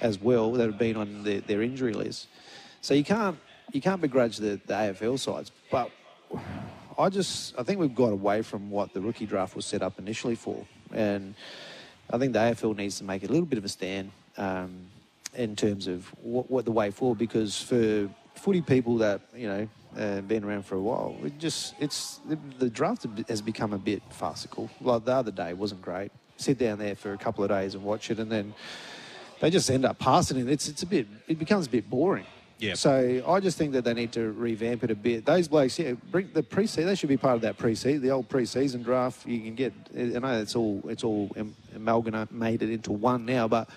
as 0.01 0.21
well 0.21 0.53
that 0.53 0.67
have 0.67 0.79
been 0.79 0.97
on 0.97 1.25
their, 1.25 1.41
their 1.41 1.63
injury 1.63 1.93
list. 1.93 2.29
So 2.81 2.95
you 2.95 3.03
can't 3.03 3.37
you 3.73 3.81
can't 3.81 4.01
begrudge 4.01 4.37
the, 4.37 4.61
the 4.67 4.75
AFL 4.75 5.19
sides, 5.19 5.51
but 5.73 5.91
I 6.97 7.09
just 7.09 7.59
I 7.59 7.65
think 7.65 7.81
we've 7.81 7.95
got 7.95 8.13
away 8.13 8.43
from 8.43 8.71
what 8.71 8.95
the 8.95 9.01
rookie 9.01 9.27
draft 9.27 9.57
was 9.57 9.67
set 9.67 9.83
up 9.83 9.99
initially 9.99 10.37
for, 10.37 10.65
and 10.93 11.35
I 12.11 12.19
think 12.19 12.33
the 12.33 12.39
AFL 12.39 12.77
needs 12.77 12.99
to 12.99 13.05
make 13.05 13.25
a 13.25 13.27
little 13.27 13.47
bit 13.47 13.59
of 13.59 13.65
a 13.65 13.69
stand 13.69 14.11
um, 14.37 14.87
in 15.35 15.57
terms 15.57 15.87
of 15.87 16.07
what, 16.23 16.51
what 16.51 16.65
the 16.65 16.73
way 16.73 16.91
forward. 16.91 17.19
Because 17.19 17.61
for 17.61 18.09
footy 18.35 18.63
people 18.63 18.99
that 18.99 19.21
you 19.35 19.49
know 19.49 19.69
uh, 19.99 20.21
been 20.23 20.45
around 20.45 20.65
for 20.65 20.77
a 20.77 20.81
while, 20.81 21.17
it 21.25 21.39
just 21.39 21.75
it's 21.81 22.21
the, 22.59 22.71
draft 22.71 23.07
has 23.29 23.43
become 23.43 23.73
a 23.73 23.79
bit 23.79 24.03
farcical. 24.11 24.71
Like 24.81 25.05
the 25.05 25.15
other 25.15 25.33
day 25.33 25.53
wasn't 25.55 25.83
great. 25.83 26.13
Sit 26.37 26.59
down 26.59 26.79
there 26.79 26.95
for 26.95 27.13
a 27.13 27.19
couple 27.19 27.43
of 27.43 27.51
days 27.51 27.75
and 27.75 27.83
watch 27.83 28.11
it, 28.11 28.19
and 28.19 28.31
then 28.31 28.55
they 29.41 29.51
just 29.51 29.71
end 29.71 29.85
up 29.85 29.99
passing 29.99 30.39
it. 30.39 30.49
It's 30.49 30.69
it's 30.69 30.83
a 30.83 30.87
bit 30.87 31.07
it 31.27 31.39
becomes 31.39 31.67
a 31.67 31.71
bit 31.71 31.89
boring. 31.91 32.27
Yeah. 32.59 32.75
So 32.75 33.23
I 33.27 33.41
just 33.41 33.59
think 33.59 33.73
that 33.73 33.85
they 33.85 33.93
need 33.93 34.13
to 34.13 34.33
revamp 34.33 34.83
it 34.85 34.91
a 34.91 34.95
bit. 34.95 35.27
Those 35.27 35.47
blokes, 35.49 35.79
yeah, 35.79 35.93
bring 36.11 36.31
the 36.33 36.43
pre-season. 36.43 36.87
They 36.87 36.95
should 36.95 37.09
be 37.09 37.19
part 37.19 37.35
of 37.35 37.43
that 37.43 37.59
pre-season, 37.59 38.01
the 38.01 38.11
old 38.11 38.29
pre-season 38.29 38.83
draft. 38.83 39.27
You 39.27 39.41
can 39.41 39.55
get. 39.55 39.73
I 39.95 40.19
know 40.19 40.41
it's 40.41 40.57
all 40.57 40.83
it's 40.89 41.05
all 41.05 41.31
am- 41.37 41.55
amalgamated 41.75 42.71
into 42.71 42.93
one 42.93 43.27
now, 43.27 43.47
but 43.47 43.69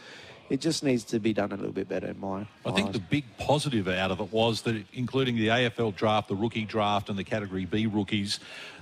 it 0.50 0.62
just 0.62 0.84
needs 0.84 1.04
to 1.06 1.20
be 1.20 1.34
done 1.34 1.52
a 1.52 1.56
little 1.56 1.74
bit 1.74 1.90
better 1.90 2.08
in 2.08 2.20
my. 2.20 2.48
I 2.66 2.72
think 2.72 2.88
eyes. 2.88 2.94
the 2.94 3.00
big 3.00 3.26
positive 3.38 3.88
out 3.88 4.12
of 4.12 4.20
it 4.20 4.32
was 4.32 4.62
that, 4.64 4.82
including 4.94 5.36
the 5.36 5.48
AFL 5.48 5.96
draft, 5.96 6.30
the 6.30 6.36
rookie 6.36 6.66
draft, 6.66 7.10
and 7.10 7.18
the 7.18 7.24
Category 7.24 7.66
B 7.66 7.86
rookies, 7.86 8.40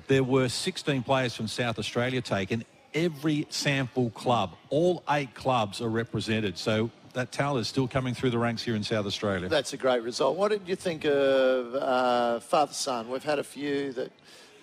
there 0.07 0.23
were 0.23 0.47
16 0.47 1.03
players 1.03 1.35
from 1.35 1.47
South 1.47 1.77
Australia 1.79 2.21
taken. 2.21 2.63
Every 2.93 3.45
SANFL 3.45 4.13
club, 4.13 4.55
all 4.69 5.03
eight 5.09 5.33
clubs 5.35 5.81
are 5.81 5.89
represented. 5.89 6.57
So 6.57 6.89
that 7.17 7.31
talent 7.31 7.61
is 7.61 7.67
still 7.67 7.87
coming 7.87 8.13
through 8.13 8.29
the 8.29 8.37
ranks 8.37 8.61
here 8.61 8.75
in 8.75 8.83
South 8.83 9.07
Australia. 9.07 9.49
That's 9.49 9.73
a 9.73 9.77
great 9.77 10.03
result. 10.03 10.37
What 10.37 10.49
did 10.49 10.61
you 10.67 10.75
think 10.75 11.03
of 11.03 11.73
uh, 11.73 12.39
father 12.41 12.73
son? 12.73 13.09
We've 13.09 13.23
had 13.23 13.39
a 13.39 13.43
few 13.43 13.91
that 13.93 14.11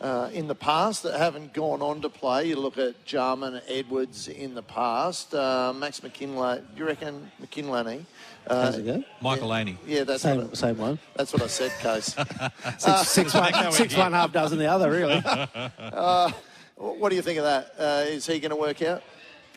uh, 0.00 0.30
in 0.32 0.46
the 0.46 0.54
past 0.54 1.02
that 1.02 1.18
haven't 1.18 1.52
gone 1.52 1.82
on 1.82 2.00
to 2.02 2.08
play. 2.08 2.46
You 2.46 2.56
look 2.56 2.78
at 2.78 3.04
Jarman, 3.04 3.60
Edwards 3.66 4.28
in 4.28 4.54
the 4.54 4.62
past. 4.62 5.34
Uh, 5.34 5.72
Max 5.74 6.00
McKinley. 6.00 6.58
Do 6.58 6.64
you 6.76 6.86
reckon 6.86 7.28
McKinley? 7.40 8.06
Uh, 8.46 8.66
How's 8.66 8.78
it 8.78 8.86
go? 8.86 9.02
Michalanney. 9.20 9.76
Yeah, 9.84 10.04
that's 10.04 10.22
Same 10.22 10.36
what 10.36 10.50
I, 10.50 10.54
same 10.54 10.78
one. 10.78 10.98
that's 11.16 11.32
what 11.32 11.42
I 11.42 11.48
said, 11.48 11.72
Case. 11.80 12.14
Six, 12.78 13.08
six, 13.08 13.34
one, 13.34 13.72
six 13.72 13.96
one 13.96 14.12
half 14.12 14.30
dozen 14.30 14.58
the 14.58 14.66
other, 14.66 14.92
really. 14.92 15.20
uh, 15.24 16.30
what 16.76 17.08
do 17.08 17.16
you 17.16 17.22
think 17.22 17.38
of 17.38 17.44
that? 17.44 17.74
Uh, 17.76 18.04
is 18.06 18.26
he 18.26 18.38
going 18.38 18.50
to 18.50 18.56
work 18.56 18.80
out? 18.82 19.02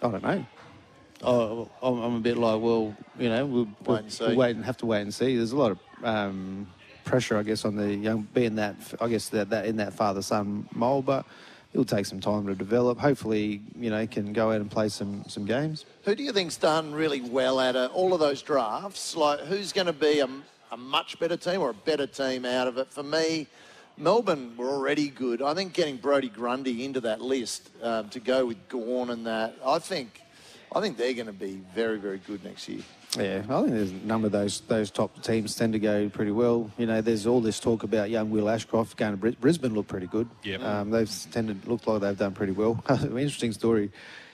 I 0.01 0.09
don't 0.09 0.23
know. 0.23 0.45
Oh, 1.23 1.69
I'm 1.81 2.15
a 2.15 2.19
bit 2.19 2.37
like, 2.37 2.61
well, 2.61 2.95
you 3.17 3.29
know, 3.29 3.45
we'll, 3.45 3.67
Wait 3.85 3.99
and 3.99 4.13
see. 4.13 4.27
we'll 4.27 4.35
wait 4.35 4.55
and 4.55 4.63
have 4.63 4.77
to 4.77 4.85
wait 4.85 5.01
and 5.01 5.13
see. 5.13 5.35
There's 5.35 5.51
a 5.51 5.57
lot 5.57 5.71
of 5.71 5.79
um, 6.03 6.67
pressure, 7.05 7.37
I 7.37 7.43
guess, 7.43 7.65
on 7.65 7.75
the 7.75 7.95
young 7.95 8.27
being 8.33 8.55
that, 8.55 8.75
I 9.01 9.07
guess 9.07 9.29
that, 9.29 9.49
that 9.49 9.65
in 9.65 9.77
that 9.77 9.93
father-son 9.93 10.69
mold, 10.73 11.05
but 11.05 11.25
it'll 11.73 11.85
take 11.85 12.05
some 12.05 12.19
time 12.19 12.45
to 12.47 12.55
develop. 12.55 12.99
Hopefully, 12.99 13.61
you 13.77 13.89
know, 13.89 14.05
can 14.05 14.31
go 14.31 14.51
out 14.51 14.61
and 14.61 14.69
play 14.69 14.89
some 14.89 15.23
some 15.27 15.45
games. 15.45 15.85
Who 16.03 16.15
do 16.15 16.23
you 16.23 16.31
think's 16.31 16.57
done 16.57 16.93
really 16.93 17.21
well 17.21 17.59
at 17.59 17.75
all 17.75 18.13
of 18.13 18.19
those 18.19 18.41
drafts? 18.41 19.15
Like, 19.15 19.39
who's 19.41 19.73
going 19.73 19.87
to 19.87 19.93
be 19.93 20.19
a, 20.19 20.29
a 20.71 20.77
much 20.77 21.19
better 21.19 21.37
team 21.37 21.61
or 21.61 21.71
a 21.71 21.73
better 21.73 22.07
team 22.07 22.45
out 22.45 22.67
of 22.67 22.77
it? 22.77 22.91
For 22.93 23.03
me, 23.03 23.47
Melbourne 23.97 24.55
were 24.55 24.69
already 24.69 25.09
good. 25.09 25.41
I 25.41 25.53
think 25.55 25.73
getting 25.73 25.97
Brodie 25.97 26.29
Grundy 26.29 26.85
into 26.85 27.01
that 27.01 27.21
list 27.21 27.71
um, 27.81 28.09
to 28.09 28.19
go 28.19 28.45
with 28.45 28.69
Gawn 28.69 29.09
and 29.09 29.25
that, 29.25 29.55
I 29.65 29.79
think, 29.79 30.21
I 30.75 30.81
think 30.81 30.97
they're 30.97 31.13
going 31.13 31.27
to 31.27 31.33
be 31.33 31.61
very, 31.73 31.97
very 31.97 32.17
good 32.17 32.43
next 32.43 32.67
year. 32.67 32.81
Yeah, 33.17 33.41
I 33.49 33.61
think 33.61 33.71
there's 33.71 33.91
a 33.91 34.05
number 34.05 34.25
of 34.27 34.33
those 34.33 34.61
those 34.61 34.91
top 34.91 35.23
teams 35.23 35.55
tend 35.55 35.73
to 35.73 35.79
go 35.79 36.09
pretty 36.09 36.31
well. 36.31 36.69
You 36.77 36.85
know, 36.85 37.01
there's 37.01 37.25
all 37.25 37.39
this 37.39 37.59
talk 37.59 37.83
about 37.83 38.09
young 38.09 38.29
Will 38.29 38.49
Ashcroft 38.49 38.97
going 38.97 39.11
to 39.11 39.17
Bris- 39.17 39.35
Brisbane 39.35 39.73
look 39.73 39.87
pretty 39.87 40.07
good. 40.07 40.29
Yep. 40.43 40.61
Um, 40.61 40.89
they've 40.91 41.11
tended 41.31 41.65
look 41.67 41.87
like 41.87 42.01
they've 42.01 42.17
done 42.17 42.33
pretty 42.33 42.51
well. 42.51 42.83
Interesting 42.89 43.53
story, 43.53 43.91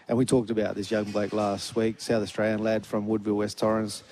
and 0.08 0.18
we 0.18 0.26
talked 0.26 0.50
about 0.50 0.76
this 0.76 0.90
young 0.90 1.06
bloke 1.06 1.34
last 1.34 1.76
week, 1.76 2.02
South 2.02 2.24
Australian 2.24 2.64
lad 2.64 2.86
from 2.86 3.08
Woodville, 3.08 3.36
West 3.36 3.60
Torrens, 3.60 4.04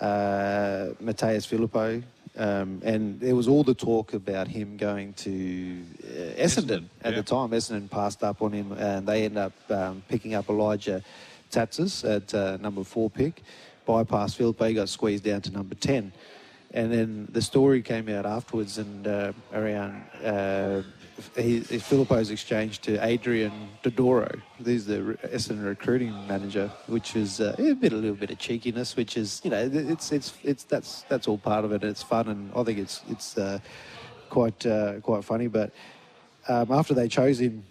uh, 0.00 0.94
Mattaes 1.02 1.46
Phillipou. 1.46 2.02
Um, 2.38 2.82
and 2.84 3.18
there 3.18 3.34
was 3.34 3.48
all 3.48 3.64
the 3.64 3.74
talk 3.74 4.12
about 4.12 4.46
him 4.46 4.76
going 4.76 5.14
to 5.14 5.82
uh, 6.04 6.42
Essendon, 6.42 6.84
at 7.02 7.12
yeah. 7.12 7.20
the 7.20 7.22
time. 7.22 7.50
Essendon 7.50 7.88
passed 7.88 8.22
up 8.22 8.42
on 8.42 8.52
him, 8.52 8.72
and 8.72 9.06
they 9.06 9.24
end 9.24 9.38
up 9.38 9.52
um, 9.70 10.02
picking 10.08 10.34
up 10.34 10.50
Elijah 10.50 11.02
Tsatas 11.50 12.04
at 12.04 12.34
uh, 12.34 12.56
number 12.58 12.84
four 12.84 13.10
pick. 13.10 13.42
Bypassed 13.86 14.36
Phillipou, 14.36 14.68
he 14.68 14.74
got 14.74 14.88
squeezed 14.88 15.24
down 15.24 15.40
to 15.42 15.50
number 15.50 15.74
10. 15.74 16.12
And 16.72 16.92
then 16.92 17.28
the 17.30 17.40
story 17.40 17.80
came 17.82 18.08
out 18.08 18.26
afterwards 18.26 18.78
and 18.78 19.06
uh, 19.06 19.32
around 19.52 20.02
uh, 20.24 20.82
he, 21.36 21.60
Phillipou's 21.60 22.30
exchange 22.30 22.80
to 22.80 23.02
Adrian 23.04 23.70
Dodoro. 23.82 24.40
He's 24.62 24.84
the 24.86 25.16
Essendon 25.24 25.64
recruiting 25.64 26.12
manager, 26.26 26.70
which 26.88 27.16
is 27.16 27.40
uh, 27.40 27.54
a 27.58 27.72
bit, 27.74 27.92
a 27.92 27.96
little 27.96 28.16
bit 28.16 28.30
of 28.30 28.38
cheekiness, 28.38 28.96
which 28.96 29.16
is, 29.16 29.40
you 29.44 29.50
know, 29.50 29.70
it's, 29.72 30.12
it's, 30.12 30.34
it's, 30.42 30.64
that's, 30.64 31.02
that's 31.08 31.28
all 31.28 31.38
part 31.38 31.64
of 31.64 31.72
it. 31.72 31.82
It's 31.84 32.02
fun, 32.02 32.28
and 32.28 32.52
I 32.54 32.62
think 32.64 32.78
it's, 32.78 33.02
it's 33.08 33.38
uh, 33.38 33.58
quite, 34.28 34.66
uh, 34.66 35.00
quite 35.00 35.24
funny. 35.24 35.46
But 35.46 35.70
um, 36.48 36.70
after 36.70 36.92
they 36.92 37.08
chose 37.08 37.40
him, 37.40 37.64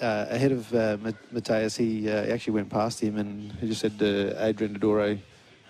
uh, 0.00 0.26
ahead 0.30 0.52
of 0.52 0.72
uh, 0.74 0.96
Mattaes, 1.32 1.76
he 1.76 2.10
uh, 2.10 2.32
actually 2.32 2.54
went 2.54 2.70
past 2.70 3.00
him 3.00 3.18
and 3.18 3.52
he 3.52 3.68
just 3.68 3.80
said 3.80 3.98
to 3.98 4.34
Adrian 4.44 4.78
Dodoro, 4.78 5.18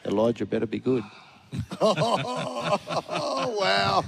Elijah 0.04 0.46
better 0.46 0.66
be 0.66 0.78
good. 0.78 1.04
oh 1.80 3.56
wow, 3.58 4.04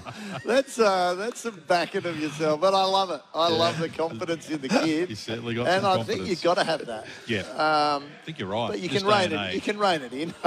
that's 0.46 0.78
uh, 0.78 1.14
that's 1.14 1.40
some 1.40 1.60
backing 1.66 2.06
of 2.06 2.18
yourself, 2.20 2.60
but 2.60 2.72
I 2.72 2.84
love 2.84 3.10
it. 3.10 3.20
I 3.34 3.48
love 3.48 3.80
the 3.80 3.88
confidence 3.88 4.48
in 4.48 4.60
the 4.60 4.68
kid. 4.84 5.10
You 5.10 5.16
certainly 5.16 5.54
got 5.54 5.66
and 5.66 5.82
some 5.82 6.00
I 6.00 6.04
think 6.04 6.28
you've 6.28 6.42
got 6.42 6.54
to 6.54 6.64
have 6.64 6.86
that. 6.86 7.06
Yeah. 7.26 7.40
Um, 7.40 8.04
I 8.04 8.26
think 8.26 8.38
you're 8.38 8.48
right. 8.48 8.68
but 8.68 8.78
you 8.78 8.88
this 8.88 9.02
can 9.02 9.10
day 9.10 9.28
rein 9.28 9.32
it. 9.32 9.54
You 9.54 9.60
can 9.60 9.76
rein 9.76 10.02
it 10.02 10.12
in. 10.12 10.32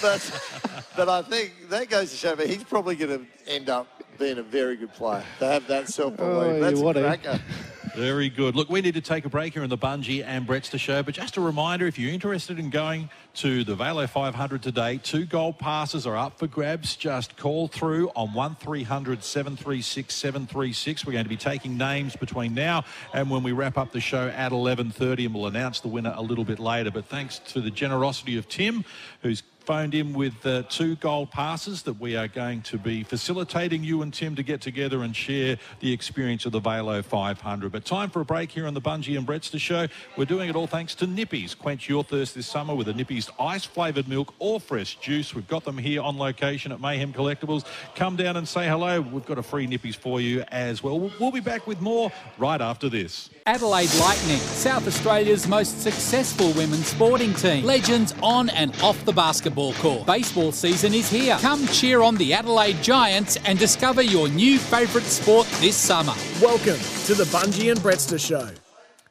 but 0.00 0.86
but 0.96 1.08
I 1.10 1.20
think 1.20 1.68
that 1.68 1.90
goes 1.90 2.10
to 2.12 2.16
show 2.16 2.34
me 2.34 2.46
he's 2.46 2.64
probably 2.64 2.96
going 2.96 3.26
to 3.26 3.52
end 3.52 3.68
up 3.68 3.86
being 4.18 4.38
a 4.38 4.42
very 4.42 4.76
good 4.76 4.92
player 4.94 5.24
to 5.40 5.46
have 5.46 5.66
that 5.66 5.88
self 5.88 6.16
belief. 6.16 6.32
Oh, 6.32 6.60
that's 6.60 6.80
you 6.80 6.88
a 6.88 6.94
cracker. 6.94 7.40
Very 7.98 8.28
good. 8.28 8.54
Look, 8.54 8.70
we 8.70 8.80
need 8.80 8.94
to 8.94 9.00
take 9.00 9.24
a 9.24 9.28
break 9.28 9.54
here 9.54 9.64
in 9.64 9.70
the 9.70 9.76
Bunji 9.76 10.24
and 10.24 10.46
Brettster 10.46 10.78
show, 10.78 11.02
but 11.02 11.14
just 11.14 11.36
a 11.36 11.40
reminder, 11.40 11.84
if 11.88 11.98
you're 11.98 12.12
interested 12.12 12.56
in 12.56 12.70
going 12.70 13.10
to 13.34 13.64
the 13.64 13.74
Vailo 13.74 14.08
500 14.08 14.62
today, 14.62 15.00
two 15.02 15.24
gold 15.24 15.58
passes 15.58 16.06
are 16.06 16.16
up 16.16 16.38
for 16.38 16.46
grabs. 16.46 16.94
Just 16.94 17.36
call 17.36 17.66
through 17.66 18.10
on 18.14 18.32
1300 18.34 19.24
736 19.24 20.14
736. 20.14 21.06
We're 21.06 21.12
going 21.12 21.24
to 21.24 21.28
be 21.28 21.36
taking 21.36 21.76
names 21.76 22.14
between 22.14 22.54
now 22.54 22.84
and 23.12 23.28
when 23.28 23.42
we 23.42 23.50
wrap 23.50 23.76
up 23.76 23.90
the 23.90 24.00
show 24.00 24.28
at 24.28 24.52
11.30 24.52 25.26
and 25.26 25.34
we'll 25.34 25.46
announce 25.46 25.80
the 25.80 25.88
winner 25.88 26.14
a 26.16 26.22
little 26.22 26.44
bit 26.44 26.60
later. 26.60 26.92
But 26.92 27.06
thanks 27.06 27.40
to 27.48 27.60
the 27.60 27.72
generosity 27.72 28.38
of 28.38 28.48
Tim, 28.48 28.84
who's 29.22 29.42
phoned 29.68 29.94
in 29.94 30.14
with 30.14 30.46
uh, 30.46 30.62
two 30.70 30.96
gold 30.96 31.30
passes 31.30 31.82
that 31.82 32.00
we 32.00 32.16
are 32.16 32.26
going 32.26 32.62
to 32.62 32.78
be 32.78 33.02
facilitating 33.02 33.84
you 33.84 34.00
and 34.00 34.14
Tim 34.14 34.34
to 34.34 34.42
get 34.42 34.62
together 34.62 35.02
and 35.02 35.14
share 35.14 35.58
the 35.80 35.92
experience 35.92 36.46
of 36.46 36.52
the 36.52 36.60
Vailo 36.60 37.04
500. 37.04 37.70
But 37.70 37.84
time 37.84 38.08
for 38.08 38.22
a 38.22 38.24
break 38.24 38.50
here 38.50 38.66
on 38.66 38.72
the 38.72 38.80
Bunji 38.80 39.18
and 39.18 39.26
Brettster 39.26 39.60
show. 39.60 39.86
We're 40.16 40.24
doing 40.24 40.48
it 40.48 40.56
all 40.56 40.66
thanks 40.66 40.94
to 40.94 41.06
Nippies. 41.06 41.54
Quench 41.54 41.86
your 41.86 42.02
thirst 42.02 42.34
this 42.34 42.46
summer 42.46 42.74
with 42.74 42.88
a 42.88 42.94
Nippies 42.94 43.28
ice 43.38 43.66
flavoured 43.66 44.08
milk 44.08 44.32
or 44.38 44.58
fresh 44.58 44.96
juice. 45.00 45.34
We've 45.34 45.46
got 45.46 45.66
them 45.66 45.76
here 45.76 46.00
on 46.00 46.16
location 46.16 46.72
at 46.72 46.80
Mayhem 46.80 47.12
Collectables. 47.12 47.66
Come 47.94 48.16
down 48.16 48.38
and 48.38 48.48
say 48.48 48.66
hello. 48.66 49.02
We've 49.02 49.26
got 49.26 49.36
a 49.36 49.42
free 49.42 49.66
Nippies 49.66 49.96
for 49.96 50.18
you 50.18 50.44
as. 50.48 50.82
We'll- 50.82 51.12
We'll 51.20 51.30
be 51.30 51.40
back 51.40 51.66
with 51.66 51.82
more 51.82 52.10
right 52.38 52.60
after 52.62 52.88
this. 52.88 53.28
Adelaide 53.48 53.88
Lightning, 53.98 54.36
South 54.36 54.86
Australia's 54.86 55.48
most 55.48 55.80
successful 55.80 56.52
women's 56.52 56.88
sporting 56.88 57.32
team. 57.32 57.64
Legends 57.64 58.12
on 58.22 58.50
and 58.50 58.78
off 58.82 59.02
the 59.06 59.12
basketball 59.12 59.72
court. 59.72 60.06
Baseball 60.06 60.52
season 60.52 60.92
is 60.92 61.08
here. 61.08 61.38
Come 61.40 61.66
cheer 61.68 62.02
on 62.02 62.16
the 62.16 62.34
Adelaide 62.34 62.82
Giants 62.82 63.38
and 63.46 63.58
discover 63.58 64.02
your 64.02 64.28
new 64.28 64.58
favourite 64.58 65.06
sport 65.06 65.46
this 65.60 65.76
summer. 65.76 66.12
Welcome 66.42 66.78
to 67.06 67.14
the 67.14 67.24
Bunji 67.32 67.70
and 67.70 67.80
Brettster 67.80 68.20
Show. 68.20 68.50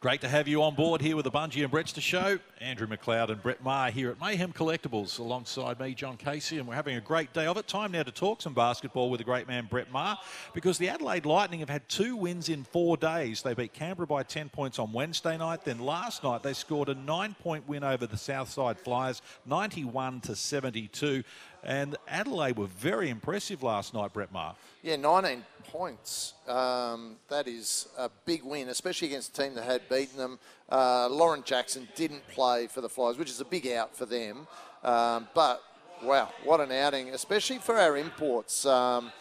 Great 0.08 0.22
to 0.22 0.30
have 0.30 0.48
you 0.48 0.64
on 0.64 0.74
board 0.74 1.02
here 1.02 1.18
with 1.18 1.26
the 1.26 1.32
Bunji 1.32 1.66
and 1.66 1.70
Brettster 1.70 2.00
show. 2.00 2.40
Andrew 2.62 2.88
McLeod 2.88 3.28
and 3.30 3.44
Brett 3.44 3.62
Maher 3.62 3.92
here 3.92 4.10
at 4.10 4.22
Mayhem 4.22 4.54
Collectables 4.54 5.20
alongside 5.20 5.82
me, 5.82 5.94
John 5.94 6.16
Casey, 6.16 6.60
and 6.60 6.66
we're 6.66 6.76
having 6.76 6.96
a 6.96 7.02
great 7.02 7.34
day 7.34 7.46
of 7.46 7.58
it. 7.58 7.68
Time 7.68 7.92
now 7.92 8.04
to 8.04 8.12
talk 8.12 8.42
some 8.42 8.54
basketball 8.54 9.10
with 9.10 9.18
the 9.18 9.26
great 9.26 9.50
man 9.50 9.68
Brett 9.70 9.92
Maher 9.92 10.18
because 10.54 10.78
the 10.78 10.88
Adelaide 10.88 11.26
Lightning 11.26 11.60
have 11.60 11.70
had 11.70 11.90
two 11.90 12.16
wins 12.16 12.48
in 12.48 12.64
four 12.64 12.96
days. 12.96 13.42
They 13.42 13.54
beat 13.54 13.74
Canberra 13.74 14.08
by 14.08 14.24
10 14.24 14.48
points 14.48 14.80
on 14.80 14.94
Wednesday 14.94 15.38
night. 15.38 15.66
Then 15.66 15.80
last 15.80 16.24
night 16.24 16.42
they 16.42 16.54
scored 16.54 16.88
a 16.88 16.96
nine 16.96 17.36
point 17.42 17.68
win 17.68 17.84
over 17.84 18.08
the 18.08 18.16
Southside 18.16 18.80
Flyers, 18.80 19.22
91 19.46 20.22
to 20.22 20.38
72. 20.38 21.22
And 21.68 21.98
Adelaide 22.08 22.58
were 22.58 22.68
very 22.68 23.10
impressive 23.10 23.62
last 23.62 23.94
night, 23.94 24.14
Brett 24.14 24.32
Maher. 24.32 24.56
Yeah, 24.82 24.96
19 24.96 25.44
points. 25.66 26.34
Um, 26.48 27.18
that 27.28 27.46
is 27.46 27.90
a 27.98 28.10
big 28.26 28.42
win, 28.44 28.70
especially 28.70 29.10
against 29.10 29.38
a 29.38 29.44
team 29.44 29.54
that 29.56 29.66
had 29.66 29.90
beaten 29.90 30.18
them. 30.18 30.40
Uh, 30.70 31.10
Lauren 31.10 31.44
Jackson 31.44 31.86
didn't 31.94 32.26
play 32.30 32.68
for 32.68 32.80
the 32.80 32.88
Flyers, 32.88 33.18
which 33.18 33.30
is 33.30 33.42
a 33.42 33.46
big 33.46 33.68
out 33.68 33.94
for 33.94 34.06
them. 34.06 34.48
Um, 34.82 35.28
but 35.36 35.62
wow, 36.02 36.32
what 36.46 36.62
an 36.62 36.72
outing, 36.72 37.10
especially 37.10 37.58
for 37.58 37.78
our 37.78 37.98
imports. 37.98 38.66
Um, 38.66 39.12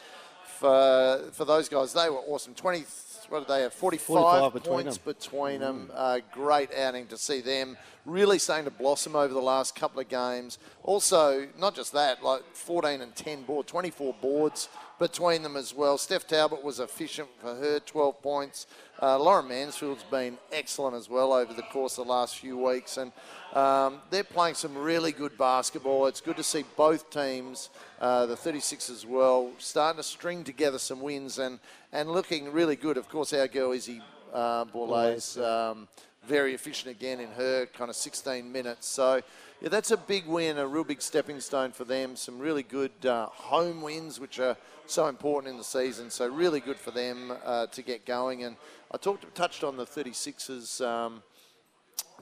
for 0.61 1.24
for 1.32 1.44
those 1.44 1.68
guys, 1.68 1.92
they 1.92 2.09
were 2.09 2.22
awesome. 2.28 2.55
20. 2.55 2.84
What 3.29 3.41
did 3.41 3.49
they 3.49 3.62
have? 3.62 3.72
45, 3.72 4.07
45 4.07 4.53
between 4.53 4.74
points 4.74 4.99
them. 4.99 5.14
between 5.14 5.61
them. 5.61 5.91
Uh, 5.95 6.20
great 6.33 6.72
outing 6.74 7.07
to 7.09 7.16
see 7.16 7.41
them 7.41 7.77
really 8.07 8.39
starting 8.39 8.64
to 8.64 8.70
blossom 8.70 9.16
over 9.16 9.35
the 9.35 9.41
last 9.41 9.74
couple 9.74 10.01
of 10.01 10.09
games. 10.09 10.59
Also, 10.85 11.49
not 11.59 11.74
just 11.74 11.93
that, 11.93 12.22
like 12.22 12.43
14 12.55 13.01
and 13.03 13.14
10 13.14 13.43
board, 13.43 13.66
24 13.66 14.14
boards 14.22 14.68
between 14.99 15.43
them 15.43 15.57
as 15.57 15.74
well. 15.74 15.99
Steph 15.99 16.27
Talbot 16.27 16.62
was 16.62 16.79
efficient 16.79 17.29
for 17.41 17.55
her, 17.55 17.81
12 17.81 18.22
points. 18.22 18.66
Uh, 19.01 19.18
Lauren 19.18 19.47
Mansfield's 19.47 20.05
been 20.05 20.38
excellent 20.51 20.97
as 20.97 21.11
well 21.11 21.34
over 21.34 21.53
the 21.53 21.62
course 21.62 21.99
of 21.99 22.07
the 22.07 22.12
last 22.12 22.38
few 22.38 22.57
weeks, 22.57 22.97
and 22.97 23.12
um, 23.53 24.01
they're 24.09 24.24
playing 24.24 24.55
some 24.55 24.76
really 24.76 25.12
good 25.12 25.36
basketball. 25.36 26.07
It's 26.07 26.22
good 26.22 26.38
to 26.38 26.42
see 26.42 26.64
both 26.76 27.11
teams, 27.11 27.68
uh, 28.01 28.24
the 28.24 28.36
36 28.36 28.88
as 28.88 29.05
well, 29.05 29.53
starting 29.59 29.99
to 29.99 30.03
string 30.03 30.44
together 30.44 30.78
some 30.78 31.03
wins 31.03 31.38
and, 31.38 31.59
and 31.92 32.11
looking 32.11 32.51
really 32.53 32.76
good. 32.76 32.97
Of 32.97 33.11
course, 33.11 33.34
our 33.34 33.49
girl 33.49 33.72
Izzy 33.72 34.01
uh, 34.32 34.64
Borlase, 34.64 35.42
um, 35.42 35.88
very 36.26 36.55
efficient 36.55 36.97
again 36.97 37.20
in 37.20 37.30
her 37.32 37.66
kind 37.66 37.90
of 37.90 37.97
16 37.97 38.51
minutes. 38.51 38.86
So, 38.86 39.20
yeah, 39.61 39.71
that's 39.71 39.91
a 39.91 39.97
big 39.97 40.27
win, 40.27 40.59
a 40.59 40.67
real 40.67 40.85
big 40.85 41.01
stepping 41.01 41.41
stone 41.41 41.73
for 41.73 41.85
them. 41.85 42.15
Some 42.15 42.39
really 42.39 42.63
good 42.63 43.07
uh, 43.07 43.27
home 43.27 43.81
wins, 43.81 44.21
which 44.21 44.39
are 44.39 44.57
so 44.87 45.07
important 45.07 45.51
in 45.51 45.57
the 45.57 45.65
season. 45.65 46.11
So, 46.11 46.29
really 46.29 46.61
good 46.61 46.77
for 46.77 46.91
them 46.91 47.33
uh, 47.45 47.67
to 47.69 47.83
get 47.83 48.05
going. 48.05 48.45
And 48.45 48.57
I 48.93 48.99
talked, 48.99 49.35
touched 49.35 49.65
on 49.65 49.77
the 49.77 49.87
36ers. 49.87 50.87
Um, 50.87 51.23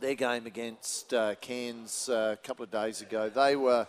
their 0.01 0.15
game 0.15 0.47
against 0.47 1.15
uh, 1.15 1.35
Cairns 1.37 2.09
uh, 2.09 2.37
a 2.39 2.47
couple 2.47 2.65
of 2.65 2.71
days 2.71 3.01
ago. 3.01 3.29
They 3.29 3.57
were, 3.57 3.87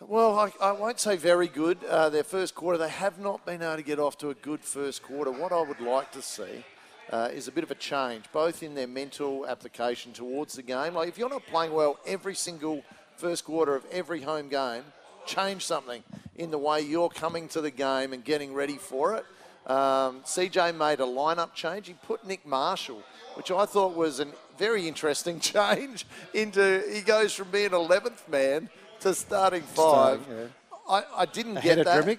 well, 0.00 0.38
I, 0.38 0.50
I 0.60 0.72
won't 0.72 1.00
say 1.00 1.16
very 1.16 1.48
good. 1.48 1.82
Uh, 1.84 2.08
their 2.08 2.24
first 2.24 2.54
quarter, 2.54 2.78
they 2.78 2.88
have 2.88 3.18
not 3.18 3.44
been 3.44 3.62
able 3.62 3.76
to 3.76 3.82
get 3.82 3.98
off 3.98 4.18
to 4.18 4.30
a 4.30 4.34
good 4.34 4.60
first 4.60 5.02
quarter. 5.02 5.30
What 5.30 5.52
I 5.52 5.62
would 5.62 5.80
like 5.80 6.10
to 6.12 6.22
see 6.22 6.64
uh, 7.10 7.28
is 7.32 7.48
a 7.48 7.52
bit 7.52 7.64
of 7.64 7.70
a 7.70 7.74
change, 7.74 8.24
both 8.32 8.62
in 8.62 8.74
their 8.74 8.86
mental 8.86 9.46
application 9.46 10.12
towards 10.12 10.54
the 10.54 10.62
game. 10.62 10.94
Like 10.94 11.08
if 11.08 11.18
you're 11.18 11.28
not 11.28 11.46
playing 11.46 11.72
well 11.72 11.98
every 12.06 12.34
single 12.34 12.82
first 13.16 13.44
quarter 13.44 13.74
of 13.74 13.84
every 13.90 14.22
home 14.22 14.48
game, 14.48 14.82
change 15.26 15.64
something 15.64 16.02
in 16.36 16.50
the 16.50 16.58
way 16.58 16.80
you're 16.80 17.08
coming 17.08 17.48
to 17.48 17.60
the 17.60 17.70
game 17.70 18.12
and 18.12 18.24
getting 18.24 18.52
ready 18.52 18.76
for 18.76 19.14
it. 19.14 19.24
Um, 19.70 20.20
CJ 20.24 20.76
made 20.76 21.00
a 21.00 21.04
lineup 21.04 21.54
change. 21.54 21.86
He 21.86 21.94
put 21.94 22.26
Nick 22.26 22.44
Marshall, 22.44 23.02
which 23.34 23.50
I 23.50 23.64
thought 23.64 23.96
was 23.96 24.20
a 24.20 24.26
very 24.58 24.86
interesting 24.86 25.40
change. 25.54 26.06
Into 26.34 26.82
he 26.92 27.00
goes 27.00 27.32
from 27.32 27.50
being 27.50 27.70
11th 27.70 28.28
man 28.28 28.68
to 29.00 29.14
starting 29.14 29.62
five. 29.62 30.20
Starting, 30.22 30.26
yeah. 30.28 30.46
I, 30.88 31.02
I 31.22 31.26
didn't 31.26 31.56
Ahead 31.56 31.76
get 31.78 31.84
that. 31.86 32.04
Drmic? 32.04 32.18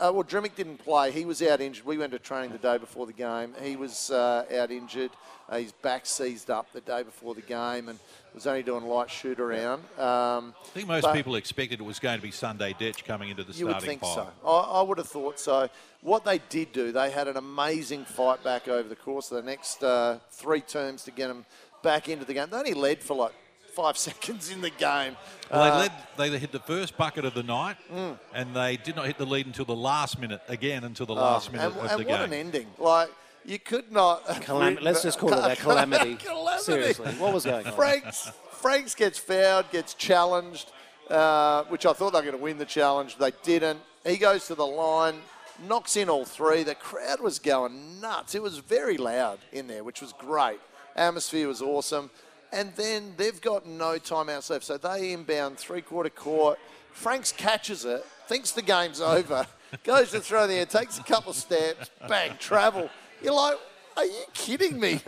Uh, 0.00 0.12
well, 0.14 0.22
Drmic 0.22 0.54
didn't 0.54 0.78
play. 0.78 1.10
He 1.10 1.24
was 1.24 1.42
out 1.42 1.60
injured. 1.60 1.84
We 1.84 1.98
went 1.98 2.12
to 2.12 2.20
training 2.20 2.52
the 2.52 2.58
day 2.58 2.78
before 2.78 3.04
the 3.06 3.12
game. 3.12 3.52
He 3.60 3.74
was 3.74 4.12
uh, 4.12 4.44
out 4.56 4.70
injured. 4.70 5.10
Uh, 5.48 5.58
his 5.58 5.72
back 5.72 6.06
seized 6.06 6.50
up 6.50 6.70
the 6.72 6.80
day 6.80 7.02
before 7.02 7.34
the 7.34 7.40
game 7.42 7.88
and 7.88 7.98
was 8.34 8.46
only 8.46 8.62
doing 8.62 8.84
light 8.84 9.10
shoot 9.10 9.40
around. 9.40 9.80
Um, 9.98 10.54
I 10.62 10.68
think 10.74 10.86
most 10.86 11.12
people 11.12 11.34
expected 11.34 11.80
it 11.80 11.82
was 11.82 11.98
going 11.98 12.16
to 12.16 12.22
be 12.22 12.30
Sunday 12.30 12.74
Dech 12.74 13.04
coming 13.04 13.30
into 13.30 13.42
the 13.42 13.52
You 13.54 13.66
would 13.66 13.80
think 13.80 14.02
five. 14.02 14.14
so. 14.14 14.28
I, 14.46 14.78
I 14.78 14.82
would 14.82 14.98
have 14.98 15.08
thought 15.08 15.40
so. 15.40 15.68
What 16.02 16.24
they 16.24 16.38
did 16.48 16.72
do, 16.72 16.92
they 16.92 17.10
had 17.10 17.26
an 17.26 17.36
amazing 17.36 18.04
fight 18.04 18.44
back 18.44 18.68
over 18.68 18.88
the 18.88 18.94
course 18.96 19.32
of 19.32 19.42
the 19.42 19.50
next 19.50 19.82
uh, 19.82 20.18
three 20.30 20.60
terms 20.60 21.02
to 21.04 21.10
get 21.10 21.26
them 21.26 21.44
back 21.82 22.08
into 22.08 22.24
the 22.24 22.34
game. 22.34 22.48
They 22.50 22.56
only 22.56 22.74
led 22.74 23.02
for 23.02 23.16
like 23.16 23.32
five 23.78 23.96
seconds 24.08 24.50
in 24.50 24.60
the 24.60 24.70
game. 24.70 25.16
Well, 25.50 25.62
Uh, 25.62 25.70
they 25.70 25.88
led. 26.26 26.32
They 26.32 26.38
hit 26.38 26.50
the 26.52 26.58
first 26.58 26.96
bucket 26.96 27.24
of 27.24 27.34
the 27.34 27.42
night, 27.44 27.76
Mm. 27.92 28.18
and 28.34 28.54
they 28.54 28.76
did 28.76 28.96
not 28.96 29.06
hit 29.06 29.18
the 29.18 29.24
lead 29.26 29.46
until 29.46 29.64
the 29.64 29.76
last 29.76 30.18
minute. 30.18 30.42
Again, 30.48 30.82
until 30.84 31.06
the 31.06 31.14
Oh, 31.14 31.16
last 31.16 31.52
minute 31.52 31.66
and, 31.68 31.76
of 31.76 31.90
and 31.92 32.00
the 32.00 32.04
what 32.10 32.20
an 32.22 32.32
ending! 32.32 32.66
Like 32.78 33.10
you 33.44 33.58
could 33.58 33.90
not. 33.92 34.26
Calam- 34.48 34.80
let's 34.88 35.02
just 35.02 35.18
call 35.18 35.32
it 35.32 35.36
that, 35.36 35.58
calamity. 35.58 36.16
calamity. 36.16 36.62
Seriously, 36.64 37.12
what 37.14 37.32
was 37.32 37.44
going 37.44 37.66
on? 37.66 37.72
Franks, 37.74 38.30
Franks 38.52 38.94
gets 38.96 39.18
fouled, 39.18 39.70
gets 39.70 39.94
challenged, 39.94 40.72
uh, 41.08 41.62
which 41.64 41.86
I 41.86 41.92
thought 41.92 42.12
they 42.12 42.18
were 42.18 42.30
going 42.32 42.36
to 42.36 42.42
win 42.42 42.58
the 42.58 42.64
challenge. 42.66 43.16
They 43.16 43.32
didn't. 43.44 43.80
He 44.04 44.16
goes 44.16 44.46
to 44.48 44.54
the 44.56 44.66
line, 44.66 45.20
knocks 45.68 45.96
in 45.96 46.08
all 46.10 46.24
three. 46.24 46.62
The 46.64 46.74
crowd 46.74 47.20
was 47.20 47.38
going 47.38 48.00
nuts. 48.00 48.34
It 48.34 48.42
was 48.42 48.58
very 48.58 48.96
loud 48.98 49.38
in 49.52 49.68
there, 49.68 49.84
which 49.84 50.00
was 50.00 50.12
great. 50.12 50.58
Atmosphere 50.96 51.46
was 51.46 51.62
awesome. 51.62 52.10
And 52.52 52.72
then 52.76 53.14
they've 53.16 53.40
got 53.40 53.66
no 53.66 53.98
timeouts 53.98 54.50
left, 54.50 54.64
so 54.64 54.78
they 54.78 55.12
inbound 55.12 55.58
three 55.58 55.82
quarter 55.82 56.08
court. 56.10 56.58
Franks 56.92 57.30
catches 57.32 57.84
it, 57.84 58.04
thinks 58.26 58.52
the 58.52 58.62
game's 58.62 59.00
over, 59.00 59.46
goes 59.84 60.10
to 60.12 60.20
throw 60.20 60.46
the 60.46 60.54
air, 60.54 60.66
takes 60.66 60.98
a 60.98 61.02
couple 61.02 61.30
of 61.30 61.36
steps, 61.36 61.90
bang, 62.08 62.32
travel. 62.38 62.88
You're 63.22 63.34
like, 63.34 63.56
are 63.96 64.04
you 64.06 64.24
kidding 64.32 64.80
me, 64.80 65.00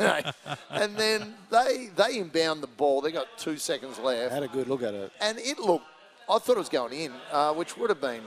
and 0.71 0.97
then 0.97 1.35
they 1.51 1.89
they 1.97 2.19
inbound 2.19 2.63
the 2.63 2.67
ball. 2.67 3.01
They 3.01 3.11
got 3.13 3.27
two 3.39 3.57
seconds 3.57 3.99
left, 3.99 4.33
Had 4.33 4.43
a 4.43 4.49
good 4.49 4.69
look 4.69 4.83
at 4.83 4.95
it. 4.95 5.11
and 5.21 5.39
it 5.39 5.59
looked. 5.59 5.87
I 6.29 6.39
thought 6.39 6.57
it 6.57 6.59
was 6.59 6.69
going 6.69 6.93
in, 6.93 7.13
uh, 7.33 7.53
which 7.55 7.77
would 7.79 7.89
have 7.91 8.01
been 8.01 8.23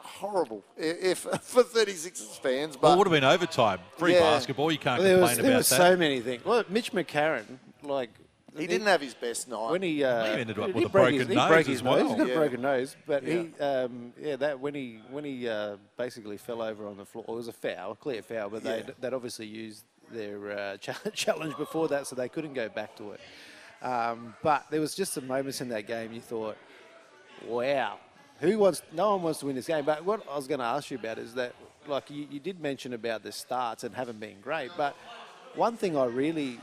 horrible 0.00 0.62
i- 0.78 0.82
if 0.82 1.18
for 1.42 1.62
36ers 1.62 2.38
fans. 2.40 2.74
But 2.76 2.82
well, 2.82 2.92
it 2.94 2.98
would 2.98 3.06
have 3.06 3.12
been 3.12 3.24
overtime. 3.24 3.78
Free 3.96 4.14
Yeah. 4.14 4.20
basketball. 4.20 4.70
You 4.72 4.78
can't 4.78 5.02
There 5.02 5.12
complain 5.16 5.30
was, 5.30 5.38
about 5.38 5.46
there 5.48 5.56
was 5.58 5.68
that. 5.70 5.76
so 5.76 5.96
many 5.96 6.20
things. 6.20 6.44
Well, 6.44 6.64
Mitch 6.68 6.92
McCarron, 6.92 7.58
like 7.82 8.10
he 8.56 8.66
didn't 8.66 8.86
have 8.86 9.00
his 9.00 9.14
best 9.14 9.46
night. 9.48 9.70
when 9.70 9.82
he 9.82 10.02
uh, 10.02 10.24
He 10.34 10.40
ended 10.40 10.58
up 10.58 10.66
he 10.66 10.72
with 10.72 10.84
a 10.86 10.88
broken 10.88 11.18
his, 11.18 11.28
he 11.28 11.34
nose 11.34 11.48
broke 11.48 11.60
as 11.60 11.66
his 11.66 11.82
well. 11.82 11.96
nose. 11.96 12.08
He's 12.08 12.16
got 12.18 12.26
Yeah. 12.26 12.32
a 12.32 12.36
broken 12.36 12.62
nose, 12.62 12.96
but 13.06 13.22
Yeah. 13.22 13.42
he 13.42 13.60
um, 13.62 14.12
yeah 14.20 14.36
that 14.36 14.58
when 14.60 14.74
he 14.74 15.00
when 15.10 15.24
he 15.24 15.48
uh, 15.48 15.76
basically 15.96 16.36
fell 16.38 16.62
over 16.62 16.86
on 16.86 16.96
the 16.96 17.04
floor, 17.04 17.24
it 17.28 17.32
was 17.32 17.48
a 17.48 17.52
foul, 17.52 17.92
a 17.92 17.96
clear 17.96 18.22
foul, 18.22 18.48
but 18.50 18.62
they 18.64 18.78
Yeah. 18.78 18.92
they'd 19.00 19.14
obviously 19.14 19.46
used 19.46 19.84
their 20.10 20.58
uh, 20.58 20.76
challenge 21.14 21.56
before 21.56 21.88
that, 21.88 22.06
so 22.06 22.16
they 22.16 22.28
couldn't 22.28 22.54
go 22.54 22.68
back 22.68 22.96
to 22.96 23.12
it. 23.12 23.20
Um, 23.82 24.34
but 24.42 24.66
there 24.70 24.80
was 24.80 24.94
just 24.94 25.12
some 25.12 25.26
moments 25.26 25.60
in 25.60 25.68
that 25.68 25.86
game 25.86 26.12
you 26.12 26.20
thought, 26.20 26.56
wow, 27.46 27.98
who 28.40 28.58
wants? 28.58 28.82
No 28.92 29.10
one 29.12 29.22
wants 29.22 29.40
to 29.40 29.46
win 29.46 29.54
this 29.56 29.66
game. 29.66 29.84
But 29.84 30.04
what 30.04 30.22
I 30.30 30.34
was 30.36 30.46
going 30.48 30.60
to 30.60 30.66
ask 30.66 30.90
you 30.90 30.98
about 30.98 31.18
is 31.18 31.34
that, 31.34 31.54
like 31.86 32.10
you, 32.10 32.26
you 32.30 32.40
did 32.40 32.60
mention 32.60 32.92
about 32.92 33.22
the 33.22 33.30
starts 33.32 33.84
and 33.84 33.94
haven't 33.94 34.18
been 34.20 34.40
great, 34.40 34.70
but 34.76 34.96
one 35.54 35.76
thing 35.76 35.96
I 35.96 36.06
really 36.06 36.58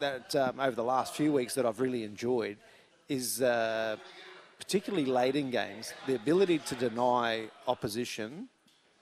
that 0.00 0.34
um, 0.34 0.60
over 0.60 0.74
the 0.74 0.84
last 0.84 1.14
few 1.14 1.32
weeks 1.32 1.54
that 1.54 1.66
I've 1.66 1.80
really 1.80 2.04
enjoyed 2.04 2.56
is 3.08 3.42
uh, 3.42 3.96
particularly 4.58 5.06
late 5.06 5.36
in 5.36 5.50
games 5.50 5.92
the 6.06 6.14
ability 6.14 6.58
to 6.58 6.74
deny 6.74 7.48
opposition 7.66 8.48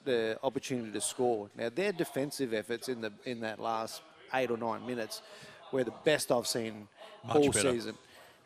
the 0.03 0.37
opportunity 0.43 0.91
to 0.91 1.01
score. 1.01 1.49
Now 1.55 1.69
their 1.73 1.91
defensive 1.91 2.53
efforts 2.53 2.89
in 2.89 3.01
the 3.01 3.11
in 3.25 3.41
that 3.41 3.59
last 3.59 4.01
eight 4.33 4.49
or 4.49 4.57
nine 4.57 4.85
minutes 4.85 5.21
were 5.71 5.83
the 5.83 5.93
best 6.03 6.31
I've 6.31 6.47
seen 6.47 6.87
Much 7.27 7.35
all 7.35 7.51
better. 7.51 7.71
season, 7.71 7.95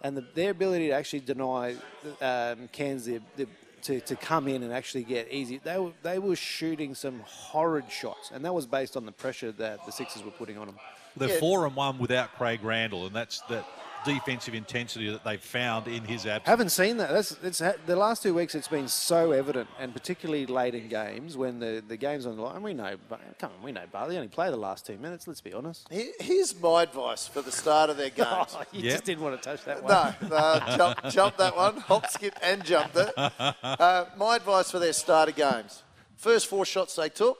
and 0.01 0.17
the, 0.17 0.25
their 0.33 0.51
ability 0.51 0.87
to 0.87 0.93
actually 0.93 1.21
deny 1.21 1.75
um, 2.21 2.67
Cairns 2.71 3.05
the, 3.05 3.21
the 3.37 3.47
to, 3.83 4.01
to 4.01 4.15
come 4.15 4.47
in 4.47 4.63
and 4.63 4.73
actually 4.73 5.03
get 5.03 5.31
easy. 5.31 5.59
They 5.63 5.77
were, 5.77 5.91
they 6.01 6.17
were 6.17 6.35
shooting 6.35 6.95
some 6.95 7.21
horrid 7.25 7.91
shots, 7.91 8.31
and 8.33 8.43
that 8.43 8.53
was 8.53 8.65
based 8.65 8.97
on 8.97 9.05
the 9.05 9.11
pressure 9.11 9.51
that 9.53 9.85
the 9.85 9.91
Sixers 9.91 10.23
were 10.23 10.31
putting 10.31 10.57
on 10.57 10.67
them. 10.67 10.75
They're 11.17 11.29
Yeah. 11.29 11.39
four 11.39 11.65
and 11.65 11.75
one 11.75 11.97
without 11.97 12.33
Craig 12.35 12.61
Randall, 12.63 13.05
and 13.07 13.15
that's 13.15 13.41
that. 13.49 13.65
defensive 14.05 14.53
intensity 14.53 15.09
that 15.09 15.23
they've 15.23 15.41
found 15.41 15.87
in 15.87 16.03
his 16.05 16.27
absence. 16.27 16.45
Haven't 16.47 16.69
seen 16.69 16.97
that. 16.97 17.09
That's, 17.09 17.31
it's, 17.41 17.57
the 17.87 17.95
last 17.95 18.21
two 18.21 18.35
weeks 18.35 18.53
it's 18.53 18.67
been 18.67 18.87
so 18.87 19.31
evident, 19.31 19.67
and 19.79 19.93
particularly 19.93 20.45
late 20.45 20.75
in 20.75 20.87
games 20.89 21.35
when 21.35 21.57
the, 21.59 21.83
the 21.87 21.97
game's 21.97 22.27
on 22.27 22.35
the 22.35 22.43
line. 22.43 22.61
We 22.61 22.75
know, 22.75 22.97
come 23.39 23.49
on, 23.57 23.63
we 23.63 23.71
know 23.71 23.81
Barley 23.91 24.15
only 24.17 24.27
play 24.27 24.51
the 24.51 24.57
last 24.57 24.85
two 24.85 24.99
minutes. 24.99 25.27
Let's 25.27 25.41
be 25.41 25.53
honest. 25.53 25.87
Here's 25.89 26.53
my 26.61 26.83
advice 26.83 27.27
for 27.27 27.41
the 27.41 27.51
start 27.51 27.89
of 27.89 27.97
their 27.97 28.09
games. 28.23 28.27
Oh, 28.55 28.61
you 28.71 28.83
Yep. 28.83 28.91
just 28.91 29.05
didn't 29.05 29.23
want 29.23 29.41
to 29.41 29.49
touch 29.49 29.65
that 29.65 29.81
one. 29.81 29.91
No, 30.21 30.27
no, 30.29 30.59
jump, 30.77 30.99
jump 31.09 31.37
that 31.37 31.55
one, 31.55 31.77
hop, 31.77 32.07
skip, 32.11 32.37
and 32.43 32.63
jumped 32.63 32.95
it. 32.97 33.11
Uh, 33.17 34.05
my 34.17 34.35
advice 34.35 34.69
for 34.69 34.77
their 34.77 34.93
starter 34.93 35.31
games: 35.31 35.81
first 36.15 36.45
four 36.45 36.63
shots 36.63 36.95
they 36.95 37.09
took 37.09 37.39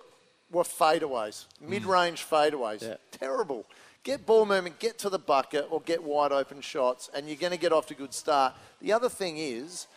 were 0.52 0.64
fadeaways, 0.64 1.46
mm. 1.64 1.70
mid-range 1.70 2.26
fadeaways. 2.26 2.82
Yeah. 2.82 2.96
Terrible. 3.12 3.66
Get 4.04 4.26
ball 4.26 4.46
movement, 4.46 4.80
get 4.80 5.00
to 5.00 5.10
the 5.10 5.20
bucket, 5.20 5.68
or 5.70 5.82
get 5.82 6.04
wide 6.04 6.32
open 6.32 6.62
shots, 6.62 7.10
and 7.14 7.28
you're 7.28 7.38
going 7.38 7.52
to 7.52 7.58
get 7.58 7.74
off 7.74 7.88
to 7.88 7.94
a 7.94 7.98
good 7.98 8.14
start. 8.14 8.54
The 8.82 8.94
other 8.94 9.10
thing 9.10 9.38
is. 9.38 9.88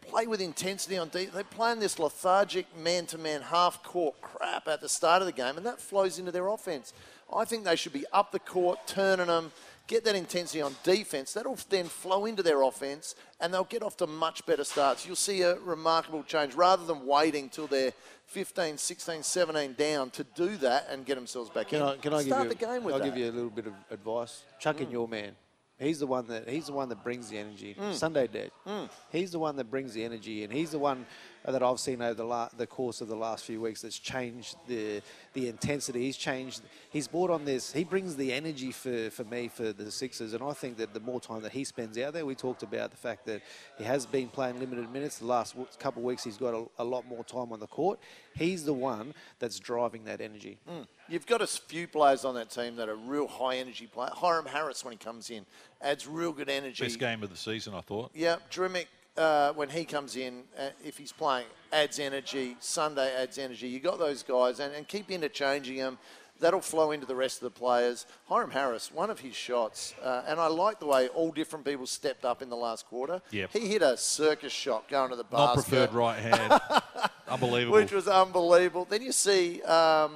Play 0.00 0.26
with 0.26 0.40
intensity 0.40 0.96
on 0.96 1.08
deep. 1.08 1.32
They're 1.32 1.44
playing 1.44 1.80
this 1.80 1.98
lethargic 1.98 2.64
man-to-man 2.78 3.42
half-court 3.42 4.18
crap 4.22 4.66
at 4.66 4.80
the 4.80 4.88
start 4.88 5.20
of 5.20 5.26
the 5.26 5.32
game, 5.32 5.58
and 5.58 5.66
that 5.66 5.80
flows 5.80 6.18
into 6.18 6.32
their 6.32 6.46
offense. 6.48 6.94
I 7.34 7.44
think 7.44 7.64
they 7.64 7.76
should 7.76 7.92
be 7.92 8.06
up 8.10 8.32
the 8.32 8.38
court, 8.38 8.78
turning 8.86 9.26
them, 9.26 9.52
get 9.88 10.04
that 10.04 10.14
intensity 10.14 10.62
on 10.62 10.76
defense. 10.84 11.32
That'll 11.32 11.58
then 11.68 11.86
flow 11.86 12.26
into 12.26 12.44
their 12.44 12.62
offense, 12.62 13.16
and 13.40 13.52
they'll 13.52 13.64
get 13.64 13.82
off 13.82 13.96
to 13.96 14.06
much 14.06 14.46
better 14.46 14.62
starts. 14.62 15.04
You'll 15.04 15.16
see 15.16 15.42
a 15.42 15.58
remarkable 15.58 16.22
change 16.22 16.54
rather 16.54 16.86
than 16.86 17.04
waiting 17.04 17.48
till 17.48 17.66
they're 17.66 17.92
15, 18.26 18.78
16, 18.78 19.22
17 19.22 19.72
down 19.72 20.10
to 20.10 20.22
do 20.22 20.56
that 20.58 20.86
and 20.90 21.04
get 21.04 21.16
themselves 21.16 21.50
back 21.50 21.68
Can 21.68 21.80
in. 21.80 21.88
I, 21.88 21.96
can 21.96 22.14
I 22.14 22.22
Start 22.22 22.42
give 22.42 22.52
you? 22.52 22.66
the 22.66 22.72
game 22.72 22.84
with 22.84 22.94
I'll 22.94 23.00
that. 23.00 23.06
give 23.06 23.16
you 23.16 23.30
a 23.30 23.32
little 23.32 23.50
bit 23.50 23.66
of 23.66 23.72
advice. 23.90 24.44
Chuck 24.60 24.80
in 24.80 24.88
mm. 24.88 24.92
your 24.92 25.08
man. 25.08 25.34
He's 25.78 26.00
the 26.00 26.08
one 26.08 26.26
that 26.26 26.48
he's 26.48 26.66
the 26.66 26.72
one 26.72 26.88
that 26.88 27.04
brings 27.04 27.30
the 27.30 27.38
energy. 27.38 27.76
Mm. 27.78 27.94
Sunday 27.94 28.26
Dech. 28.26 28.50
Mm. 28.66 28.90
He's 29.10 29.30
the 29.30 29.38
one 29.38 29.54
that 29.56 29.70
brings 29.70 29.94
the 29.94 30.04
energy, 30.04 30.42
and 30.42 30.52
he's 30.52 30.70
the 30.70 30.78
one 30.78 31.06
that 31.52 31.62
I've 31.62 31.80
seen 31.80 32.02
over 32.02 32.14
the 32.14 32.24
la- 32.24 32.48
the 32.56 32.66
course 32.66 33.00
of 33.00 33.08
the 33.08 33.16
last 33.16 33.44
few 33.44 33.60
weeks 33.60 33.82
that's 33.82 33.98
changed 33.98 34.56
the 34.66 35.00
the 35.32 35.48
intensity. 35.48 36.02
He's 36.02 36.16
changed. 36.16 36.62
He's 36.90 37.08
brought 37.08 37.30
on 37.30 37.44
this. 37.44 37.72
He 37.72 37.84
brings 37.84 38.16
the 38.16 38.32
energy 38.32 38.72
for, 38.72 39.10
for 39.10 39.24
me 39.24 39.48
for 39.48 39.72
the 39.72 39.90
Sixers, 39.90 40.32
and 40.32 40.42
I 40.42 40.52
think 40.52 40.76
that 40.78 40.94
the 40.94 41.00
more 41.00 41.20
time 41.20 41.42
that 41.42 41.52
he 41.52 41.64
spends 41.64 41.98
out 41.98 42.12
there, 42.12 42.26
we 42.26 42.34
talked 42.34 42.62
about 42.62 42.90
the 42.90 42.96
fact 42.96 43.26
that 43.26 43.42
he 43.76 43.84
has 43.84 44.06
been 44.06 44.28
playing 44.28 44.58
limited 44.58 44.90
minutes. 44.92 45.18
The 45.18 45.26
last 45.26 45.52
w- 45.52 45.68
couple 45.78 46.02
of 46.02 46.06
weeks, 46.06 46.24
he's 46.24 46.36
got 46.36 46.54
a, 46.54 46.66
a 46.78 46.84
lot 46.84 47.06
more 47.06 47.24
time 47.24 47.52
on 47.52 47.60
the 47.60 47.66
court. 47.66 47.98
He's 48.34 48.64
the 48.64 48.72
one 48.72 49.14
that's 49.38 49.58
driving 49.58 50.04
that 50.04 50.20
energy. 50.20 50.58
Mm. 50.68 50.86
You've 51.08 51.26
got 51.26 51.40
a 51.40 51.46
few 51.46 51.88
players 51.88 52.24
on 52.24 52.34
that 52.34 52.50
team 52.50 52.76
that 52.76 52.88
are 52.88 52.96
real 52.96 53.26
high 53.26 53.56
energy 53.56 53.86
players. 53.86 54.12
Hyrum 54.14 54.46
Harris, 54.46 54.84
when 54.84 54.92
he 54.92 54.98
comes 54.98 55.30
in, 55.30 55.46
adds 55.80 56.06
real 56.06 56.32
good 56.32 56.48
energy. 56.48 56.84
Best 56.84 56.98
game 56.98 57.22
of 57.22 57.30
the 57.30 57.36
season, 57.36 57.74
I 57.74 57.80
thought. 57.80 58.10
Yeah, 58.14 58.36
Drmic, 58.50 58.86
uh, 59.18 59.52
when 59.54 59.68
he 59.68 59.84
comes 59.84 60.16
in, 60.16 60.44
uh, 60.58 60.68
if 60.84 60.96
he's 60.96 61.12
playing, 61.12 61.46
adds 61.72 61.98
energy. 61.98 62.56
Sunday 62.60 63.14
adds 63.14 63.36
energy. 63.38 63.68
You 63.68 63.80
got 63.80 63.98
those 63.98 64.22
guys, 64.22 64.60
and, 64.60 64.72
and 64.74 64.86
keep 64.86 65.10
interchanging 65.10 65.76
them. 65.76 65.98
That'll 66.40 66.60
flow 66.60 66.92
into 66.92 67.04
the 67.04 67.16
rest 67.16 67.42
of 67.42 67.52
the 67.52 67.58
players. 67.58 68.06
Hyrum 68.30 68.52
Harris, 68.52 68.92
one 68.92 69.10
of 69.10 69.18
his 69.18 69.34
shots, 69.34 69.92
uh, 70.04 70.22
and 70.28 70.38
I 70.38 70.46
like 70.46 70.78
the 70.78 70.86
way 70.86 71.08
all 71.08 71.32
different 71.32 71.64
people 71.64 71.84
stepped 71.84 72.24
up 72.24 72.42
in 72.42 72.48
the 72.48 72.56
last 72.56 72.86
quarter. 72.86 73.20
Yep. 73.32 73.50
He 73.52 73.66
hit 73.66 73.82
a 73.82 73.96
circus 73.96 74.52
shot 74.52 74.88
going 74.88 75.10
to 75.10 75.16
the 75.16 75.24
basket. 75.24 75.36
Not 75.36 75.54
preferred 75.54 75.92
right 75.94 76.18
hand. 76.20 76.60
Unbelievable. 77.28 77.76
which 77.76 77.90
was 77.92 78.06
unbelievable. 78.06 78.86
Then 78.88 79.02
you 79.02 79.10
see 79.12 79.60
um, 79.62 80.12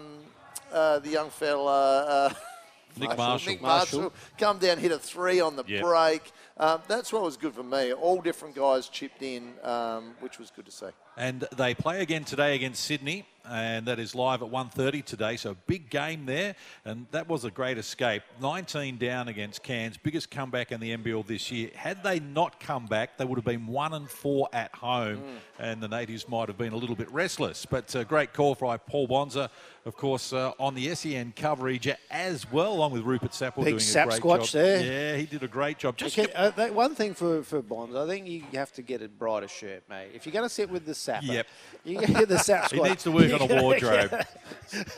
uh, 0.72 1.00
the 1.00 1.08
young 1.10 1.28
fella. 1.30 2.04
Uh, 2.06 2.34
Nick 2.96 3.16
Marshall. 3.16 3.52
Nick 3.52 3.62
Marshall 3.62 4.12
come 4.38 4.58
down, 4.58 4.78
hit 4.78 4.92
a 4.92 4.98
three 4.98 5.40
on 5.40 5.56
the 5.56 5.64
Yep. 5.66 5.82
break. 5.82 6.30
Um, 6.62 6.80
that's 6.86 7.12
what 7.12 7.22
was 7.22 7.36
good 7.36 7.54
for 7.54 7.64
me. 7.64 7.92
All 7.92 8.20
different 8.20 8.54
guys 8.54 8.88
chipped 8.88 9.20
in, 9.20 9.54
um, 9.64 10.14
which 10.20 10.38
was 10.38 10.52
good 10.52 10.64
to 10.66 10.70
see. 10.70 10.86
And 11.16 11.40
they 11.56 11.74
play 11.74 12.02
again 12.02 12.22
today 12.22 12.54
against 12.54 12.84
Sydney, 12.84 13.26
and 13.48 13.86
that 13.86 13.98
is 13.98 14.14
live 14.14 14.42
at 14.42 14.48
1.30 14.50 15.04
today. 15.04 15.36
So 15.36 15.50
a 15.50 15.54
big 15.66 15.90
game 15.90 16.26
there, 16.26 16.54
and 16.84 17.06
that 17.10 17.28
was 17.28 17.44
a 17.44 17.50
great 17.50 17.78
escape. 17.78 18.22
19 18.40 18.98
down 18.98 19.28
against 19.28 19.62
Cairns, 19.62 19.96
biggest 19.96 20.30
comeback 20.30 20.72
in 20.72 20.80
the 20.80 20.96
NBL 20.96 21.26
this 21.26 21.50
year. 21.50 21.70
Had 21.74 22.02
they 22.02 22.20
not 22.20 22.60
come 22.60 22.86
back, 22.86 23.18
they 23.18 23.24
would 23.24 23.36
have 23.36 23.44
been 23.44 23.66
one 23.66 23.92
and 23.94 24.08
four 24.08 24.48
at 24.52 24.74
home, 24.74 25.18
Mm. 25.18 25.38
and 25.58 25.82
the 25.82 25.88
natives 25.88 26.28
might 26.28 26.48
have 26.48 26.58
been 26.58 26.72
a 26.72 26.76
little 26.76 26.96
bit 26.96 27.10
restless. 27.12 27.66
But 27.66 27.94
a 27.94 28.04
great 28.04 28.32
call 28.32 28.54
by 28.54 28.76
Paul 28.76 29.06
Bonza, 29.06 29.50
of 29.84 29.96
course, 29.96 30.32
uh, 30.32 30.52
on 30.60 30.74
the 30.74 30.94
SEN 30.94 31.32
coverage 31.34 31.88
as 32.10 32.50
well, 32.52 32.72
along 32.72 32.92
with 32.92 33.02
Rupert 33.02 33.32
Sapple 33.32 33.56
Big 33.64 33.72
doing 33.74 33.78
Sap 33.80 34.06
a 34.06 34.10
great 34.10 34.22
squatch 34.22 34.44
job. 34.44 34.62
there. 34.62 35.12
Yeah, 35.12 35.16
he 35.18 35.26
did 35.26 35.42
a 35.42 35.48
great 35.48 35.78
job. 35.78 35.96
Just 35.96 36.18
Okay, 36.18 36.32
uh, 36.34 36.50
that 36.50 36.74
one 36.74 36.94
thing 36.94 37.14
for, 37.14 37.42
for 37.42 37.60
Bonds, 37.62 37.94
I 37.96 38.06
think 38.06 38.26
you 38.28 38.42
have 38.54 38.72
to 38.74 38.82
get 38.82 39.02
a 39.02 39.08
brighter 39.08 39.48
shirt, 39.48 39.82
mate. 39.88 40.10
If 40.14 40.24
you're 40.26 40.32
going 40.32 40.44
to 40.44 40.48
sit 40.54 40.70
with 40.70 40.86
the 40.86 40.94
sapper, 40.94 41.26
Yep. 41.26 41.46
you 41.84 41.98
get 42.00 42.28
the 42.28 42.38
sap 42.38 42.70
Squatch. 42.70 42.72
He 42.82 42.88
needs 42.88 43.02
to 43.04 43.10
work 43.12 43.31
on 43.32 43.42
a 43.42 43.46
wardrobe. 43.62 44.24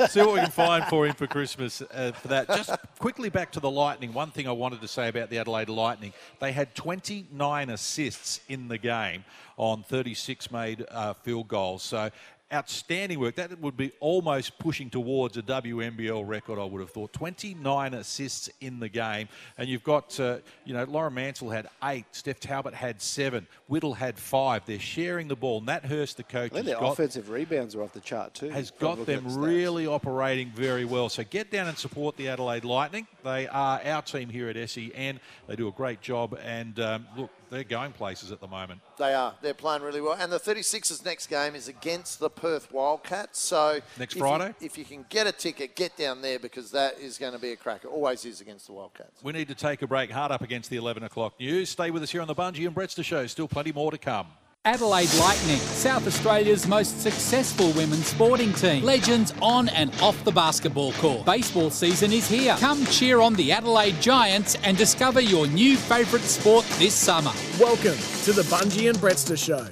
See 0.09 0.21
what 0.21 0.35
we 0.35 0.41
can 0.41 0.51
find 0.51 0.85
for 0.87 1.07
him 1.07 1.15
for 1.15 1.27
Christmas 1.27 1.83
uh, 1.83 2.13
for 2.13 2.29
that. 2.29 2.49
Just 2.49 2.75
quickly 2.99 3.29
back 3.29 3.53
to 3.53 3.61
the 3.61 3.71
Lightning. 3.71 4.13
One 4.13 4.31
thing 4.31 4.47
I 4.47 4.53
wanted 4.53 4.81
to 4.81 4.89
say 4.89 5.09
about 5.09 5.31
the 5.31 5.39
Adelaide 5.39 5.69
Lightning: 5.69 6.13
they 6.41 6.53
had 6.53 6.75
29 6.75 7.71
assists 7.71 8.41
in 8.49 8.69
the 8.69 8.79
game 8.79 9.25
on 9.57 9.83
36 9.83 10.51
made 10.51 10.85
uh, 10.91 11.15
field 11.15 11.49
goals. 11.49 11.83
So. 11.83 12.11
Outstanding 12.55 13.19
work. 13.19 13.35
That 13.35 13.59
would 13.61 13.77
be 13.77 13.91
almost 13.99 14.59
pushing 14.61 14.89
towards 14.89 15.37
a 15.37 15.43
WNBL 15.43 16.27
record, 16.27 16.61
I 16.61 16.65
would 16.65 16.81
have 16.81 16.91
thought. 16.91 17.13
29 17.13 17.95
assists 17.95 18.49
in 18.61 18.79
the 18.79 18.89
game. 18.89 19.29
And 19.59 19.69
you've 19.69 19.83
got, 19.83 20.19
uh, 20.21 20.39
you 20.65 20.73
know, 20.73 20.85
Lauren 20.85 21.15
Mansell 21.15 21.51
had 21.51 21.69
eight. 21.83 22.05
Steph 22.13 22.39
Talbot 22.39 22.73
had 22.73 23.03
seven. 23.03 23.49
Whittle 23.67 23.95
had 23.95 24.19
five. 24.19 24.65
They're 24.67 24.79
sharing 24.79 25.27
the 25.27 25.35
ball. 25.35 25.63
Nat 25.63 25.85
Hurst, 25.85 26.17
the 26.17 26.23
coach, 26.23 26.53
I 26.53 26.57
think 26.57 26.67
has 26.67 26.75
their 26.75 26.81
got 26.81 26.93
offensive 26.93 27.29
rebounds 27.29 27.75
are 27.75 27.83
off 27.83 27.93
the 27.93 28.01
chart 28.01 28.35
too. 28.35 28.51
has 28.51 28.71
got 28.71 29.05
them 29.05 29.25
the 29.25 29.39
really 29.41 29.87
operating 29.87 30.53
very 30.53 30.85
well. 30.85 31.09
So 31.09 31.25
get 31.25 31.51
down 31.51 31.67
and 31.67 31.77
support 31.77 32.17
the 32.17 32.29
Adelaide 32.29 32.65
Lightning. 32.65 33.09
They 33.25 33.49
are 33.49 33.81
our 33.85 34.03
team 34.03 34.29
here 34.29 34.49
at 34.49 34.71
SEN. 34.71 35.19
They 35.49 35.57
do 35.57 35.67
a 35.67 35.73
great 35.73 36.01
job, 36.01 36.39
and 36.45 36.79
um, 36.79 37.07
look, 37.17 37.31
they're 37.55 37.65
going 37.65 37.93
places 37.93 38.33
at 38.33 38.41
the 38.41 38.49
moment. 38.49 38.81
They 38.99 39.15
are. 39.15 39.35
They're 39.41 39.55
playing 39.55 39.83
really 39.83 40.01
well. 40.01 40.17
And 40.19 40.31
the 40.33 40.41
36ers' 40.41 41.05
next 41.05 41.29
game 41.29 41.55
is 41.55 41.69
against 41.69 42.21
the 42.21 42.31
Perth 42.31 42.73
Wildcats. 42.73 43.39
So 43.39 43.81
Next 43.99 44.15
if 44.15 44.21
Friday? 44.21 44.55
You, 44.61 44.67
if 44.67 44.77
you 44.79 44.85
can 44.85 45.05
get 45.09 45.27
a 45.27 45.33
ticket, 45.33 45.77
get 45.77 45.97
down 45.97 46.23
there 46.23 46.39
because 46.39 46.71
that 46.73 46.99
is 46.99 47.19
going 47.19 47.33
to 47.33 47.39
be 47.39 47.53
a 47.53 47.57
cracker. 47.57 47.89
Always 47.89 48.25
is 48.25 48.41
against 48.41 48.67
the 48.67 48.73
Wildcats. 48.73 49.23
We 49.23 49.33
need 49.33 49.49
to 49.49 49.55
take 49.55 49.83
a 49.83 49.87
break. 49.87 50.11
Hard 50.11 50.33
up 50.33 50.43
against 50.43 50.71
the 50.71 50.77
11 50.77 51.03
o'clock 51.05 51.39
news. 51.39 51.69
Stay 51.71 51.91
with 51.91 52.03
us 52.03 52.11
here 52.11 52.23
on 52.23 52.29
the 52.29 52.35
Bunji 52.35 52.67
and 52.67 52.75
Brettster 52.75 53.05
Show. 53.05 53.27
Still 53.27 53.49
plenty 53.49 53.73
more 53.73 53.91
to 53.91 53.99
come. 53.99 54.27
Adelaide 54.67 55.13
Lightning, 55.21 55.59
South 55.59 56.07
Australia's 56.07 56.67
most 56.67 57.03
successful 57.03 57.71
women's 57.73 58.07
sporting 58.07 58.51
team. 58.55 58.83
Legends 58.83 59.35
on 59.43 59.69
and 59.69 59.95
off 60.01 60.25
the 60.25 60.33
basketball 60.33 60.93
court. 60.95 61.27
Baseball 61.27 61.69
season 61.69 62.15
is 62.15 62.27
here. 62.27 62.57
Come 62.59 62.87
cheer 62.87 63.21
on 63.21 63.35
the 63.35 63.53
Adelaide 63.53 64.01
Giants 64.01 64.57
and 64.65 64.75
discover 64.79 65.21
your 65.21 65.47
new 65.49 65.77
favourite 65.77 66.25
sport 66.25 66.65
this 66.79 66.95
summer. 66.95 67.33
Welcome 67.61 67.99
to 68.23 68.33
the 68.33 68.41
Bunji 68.49 68.89
and 68.89 68.97
Brettster 68.97 69.37
Show. 69.37 69.69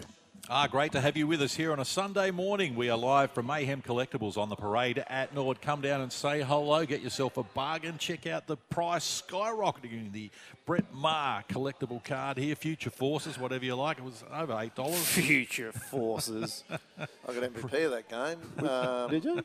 Ah, 0.55 0.67
great 0.67 0.93
to 0.93 1.01
have 1.01 1.17
you 1.17 1.27
with 1.27 1.41
us 1.41 1.55
here 1.55 1.73
on 1.73 1.81
a 1.81 1.85
Sunday 1.87 2.31
morning. 2.31 2.75
We 2.75 2.91
are 2.91 2.99
live 2.99 3.31
from 3.31 3.47
Mayhem 3.47 3.81
Collectables 3.81 4.37
on 4.37 4.51
the 4.51 4.55
parade 4.55 5.03
at 5.09 5.35
Nord. 5.35 5.63
Come 5.63 5.81
down 5.81 6.03
and 6.03 6.13
say 6.13 6.43
hello. 6.43 6.85
Get 6.85 7.01
yourself 7.01 7.39
a 7.39 7.43
bargain. 7.43 7.97
Check 7.97 8.27
out 8.27 8.47
the 8.47 8.59
price 8.59 9.23
skyrocketing. 9.27 10.13
The 10.13 10.31
Brett 10.67 10.93
Maher 10.93 11.43
collectible 11.49 12.05
card 12.05 12.37
here. 12.37 12.55
Future 12.55 12.91
Forces, 12.91 13.39
whatever 13.39 13.65
you 13.65 13.75
like. 13.77 13.97
It 13.97 14.05
was 14.05 14.23
over 14.31 14.59
eight 14.61 14.75
dollars. 14.75 15.03
Future 15.07 15.73
forces. 15.73 16.65
I 16.71 17.07
got 17.27 17.51
MVP 17.51 17.87
of 17.87 17.91
that 17.93 18.11
game. 18.11 18.69
Um, 18.69 19.11
Did 19.11 19.25
you? 19.25 19.43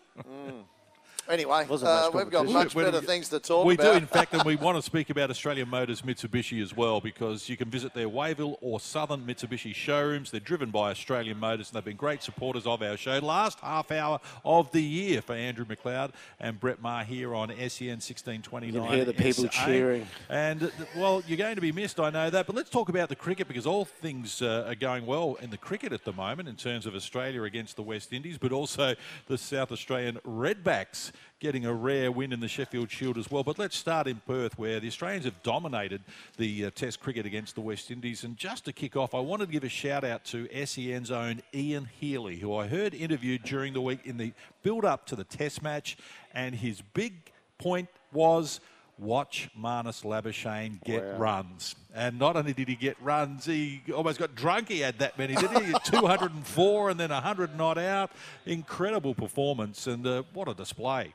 Anyway, 1.29 1.65
uh, 1.69 2.09
we've 2.13 2.29
got 2.29 2.31
competition. 2.45 2.53
much 2.53 2.75
When 2.75 2.85
better 2.85 2.99
we- 3.01 3.05
things 3.05 3.29
to 3.29 3.39
talk 3.39 3.65
we 3.65 3.73
about. 3.75 3.85
We 3.85 3.91
do, 3.91 3.97
in 3.97 4.07
fact, 4.07 4.33
and 4.33 4.43
we 4.43 4.55
want 4.55 4.77
to 4.77 4.81
speak 4.81 5.09
about 5.09 5.29
Australian 5.29 5.69
Motors 5.69 6.01
Mitsubishi 6.01 6.61
as 6.61 6.75
well 6.75 7.01
because 7.01 7.49
you 7.49 7.57
can 7.57 7.69
visit 7.69 7.93
their 7.93 8.07
Wayville 8.07 8.57
or 8.61 8.79
Southern 8.79 9.25
Mitsubishi 9.25 9.73
showrooms. 9.75 10.31
They're 10.31 10.39
driven 10.39 10.71
by 10.71 10.91
Australian 10.91 11.39
Motors 11.39 11.69
and 11.69 11.75
they've 11.75 11.83
been 11.85 11.97
great 11.97 12.23
supporters 12.23 12.65
of 12.65 12.81
our 12.81 12.95
show. 12.95 13.19
Last 13.19 13.59
half 13.59 13.91
hour 13.91 14.19
of 14.45 14.71
the 14.71 14.81
year 14.81 15.21
for 15.21 15.33
Andrew 15.33 15.65
McLeod 15.65 16.11
and 16.39 16.59
Brett 16.59 16.81
Maher 16.81 17.03
here 17.03 17.35
on 17.35 17.49
SEN 17.49 17.99
1629. 17.99 18.73
You 18.73 18.79
can 18.81 18.89
hear 18.93 19.05
the 19.05 19.13
people 19.13 19.45
SA. 19.51 19.65
cheering. 19.65 20.07
And, 20.29 20.63
uh, 20.63 20.69
well, 20.95 21.23
you're 21.27 21.37
going 21.37 21.55
to 21.55 21.61
be 21.61 21.71
missed, 21.71 21.99
I 21.99 22.09
know 22.09 22.29
that. 22.29 22.47
But 22.47 22.55
let's 22.55 22.69
talk 22.69 22.89
about 22.89 23.09
the 23.09 23.15
cricket 23.15 23.47
because 23.47 23.65
all 23.65 23.85
things 23.85 24.41
uh, 24.41 24.65
are 24.67 24.75
going 24.75 25.05
well 25.05 25.37
in 25.41 25.49
the 25.49 25.57
cricket 25.57 25.91
at 25.91 26.05
the 26.05 26.13
moment 26.13 26.47
in 26.47 26.55
terms 26.55 26.85
of 26.85 26.95
Australia 26.95 27.43
against 27.43 27.75
the 27.75 27.83
West 27.83 28.13
Indies, 28.13 28.37
but 28.37 28.51
also 28.51 28.95
the 29.27 29.37
South 29.37 29.71
Australian 29.71 30.17
Redbacks 30.25 31.11
getting 31.39 31.65
a 31.65 31.73
rare 31.73 32.11
win 32.11 32.33
in 32.33 32.39
the 32.39 32.47
Sheffield 32.47 32.89
Shield 32.89 33.17
as 33.17 33.29
well. 33.29 33.43
But 33.43 33.59
let's 33.59 33.75
start 33.77 34.07
in 34.07 34.21
Perth, 34.25 34.57
where 34.57 34.79
the 34.79 34.87
Australians 34.87 35.25
have 35.25 35.41
dominated 35.43 36.01
the 36.37 36.65
uh, 36.65 36.71
Test 36.73 36.99
cricket 36.99 37.25
against 37.25 37.55
the 37.55 37.61
West 37.61 37.91
Indies. 37.91 38.23
And 38.23 38.35
just 38.37 38.65
to 38.65 38.73
kick 38.73 38.95
off, 38.95 39.13
I 39.13 39.19
wanted 39.19 39.47
to 39.47 39.51
give 39.51 39.63
a 39.63 39.69
shout 39.69 40.03
out 40.03 40.25
to 40.25 40.47
SEN's 40.65 41.11
own 41.11 41.41
Ian 41.53 41.89
Healy, 41.99 42.37
who 42.37 42.55
I 42.55 42.67
heard 42.67 42.93
interviewed 42.95 43.43
during 43.43 43.73
the 43.73 43.81
week 43.81 43.99
in 44.05 44.17
the 44.17 44.33
build 44.63 44.83
up 44.83 45.05
to 45.07 45.15
the 45.15 45.23
Test 45.23 45.61
match. 45.61 45.97
And 46.33 46.55
his 46.55 46.81
big 46.81 47.13
point 47.59 47.89
was 48.11 48.59
watch 48.99 49.47
Marnus 49.55 50.03
Labuschagne 50.03 50.83
get 50.83 51.03
Wow. 51.03 51.17
runs. 51.17 51.75
And 51.93 52.17
not 52.17 52.35
only 52.35 52.53
did 52.53 52.67
he 52.67 52.75
get 52.75 52.99
runs, 52.99 53.45
he 53.45 53.83
almost 53.93 54.17
got 54.17 54.33
drunk. 54.33 54.69
He 54.69 54.79
had 54.79 54.97
that 54.99 55.19
many, 55.19 55.35
didn't 55.35 55.65
he? 55.65 55.73
204 55.83 56.89
and 56.89 56.99
then 56.99 57.11
100 57.11 57.55
not 57.55 57.77
out. 57.77 58.09
Incredible 58.47 59.13
performance, 59.13 59.85
and 59.85 60.05
uh, 60.07 60.23
what 60.33 60.47
a 60.47 60.55
display. 60.55 61.13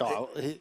Oh, 0.00 0.28
he, 0.38 0.60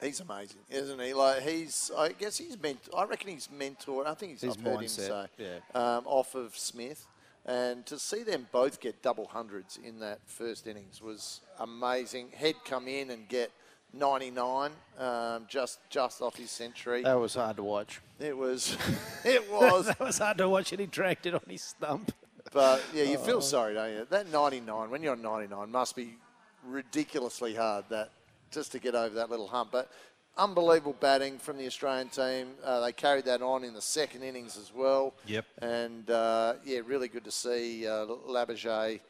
He's 0.00 0.20
amazing, 0.20 0.58
isn't 0.68 1.00
he? 1.00 1.14
Like 1.14 1.40
he's, 1.42 1.90
I 1.96 2.12
guess 2.12 2.36
he's 2.36 2.60
meant. 2.60 2.80
I 2.94 3.04
reckon 3.04 3.30
he's 3.30 3.48
mentored. 3.48 4.06
I 4.06 4.12
think 4.14 4.32
he's. 4.32 4.42
His 4.42 4.56
I've 4.58 4.62
heard 4.62 4.80
him 4.82 4.88
say, 4.88 5.26
um, 5.74 6.02
off 6.04 6.34
of 6.34 6.54
Smith, 6.56 7.06
and 7.46 7.86
to 7.86 7.98
see 7.98 8.22
them 8.22 8.46
both 8.52 8.78
get 8.78 9.00
double 9.02 9.26
hundreds 9.26 9.78
in 9.82 9.98
that 10.00 10.18
first 10.26 10.66
innings 10.66 11.00
was 11.00 11.40
amazing. 11.58 12.28
Head 12.34 12.56
come 12.66 12.88
in 12.88 13.10
and 13.10 13.26
get 13.26 13.50
99, 13.94 14.70
um, 14.98 15.46
just 15.48 15.78
just 15.88 16.20
off 16.20 16.36
his 16.36 16.50
century. 16.50 17.02
that 17.02 17.18
was 17.18 17.34
hard 17.34 17.56
to 17.56 17.62
watch. 17.62 18.02
It 18.20 18.36
was, 18.36 18.76
it 19.24 19.50
was. 19.50 19.86
that 19.86 19.98
was 20.00 20.18
hard 20.18 20.36
to 20.38 20.48
watch, 20.50 20.72
and 20.72 20.80
he 20.80 20.86
dragged 20.86 21.24
it 21.24 21.32
on 21.32 21.40
his 21.48 21.62
stump. 21.62 22.12
But 22.52 22.82
yeah, 22.94 23.04
you 23.04 23.16
Oh. 23.16 23.22
feel 23.22 23.40
sorry, 23.40 23.72
don't 23.72 23.90
you? 23.92 24.06
That 24.10 24.30
99, 24.30 24.90
when 24.90 25.02
you're 25.02 25.12
on 25.12 25.22
99, 25.22 25.70
must 25.70 25.96
be 25.96 26.16
ridiculously 26.64 27.54
hard 27.54 27.86
that 27.90 28.10
just 28.56 28.72
to 28.72 28.78
get 28.78 28.94
over 28.94 29.14
that 29.14 29.30
little 29.30 29.46
hump. 29.46 29.68
But 29.70 29.92
unbelievable 30.38 30.96
batting 30.98 31.38
from 31.38 31.58
the 31.58 31.66
Australian 31.66 32.08
team. 32.08 32.48
Uh, 32.64 32.80
they 32.80 32.92
carried 32.92 33.26
that 33.26 33.42
on 33.42 33.64
in 33.64 33.74
the 33.74 33.82
second 33.82 34.22
innings 34.22 34.56
as 34.56 34.72
well. 34.74 35.12
Yep. 35.26 35.44
And 35.60 36.10
uh, 36.10 36.54
yeah, 36.64 36.80
really 36.86 37.08
good 37.08 37.24
to 37.24 37.30
see 37.30 37.86
uh, 37.86 38.06
Labagé 38.06 39.00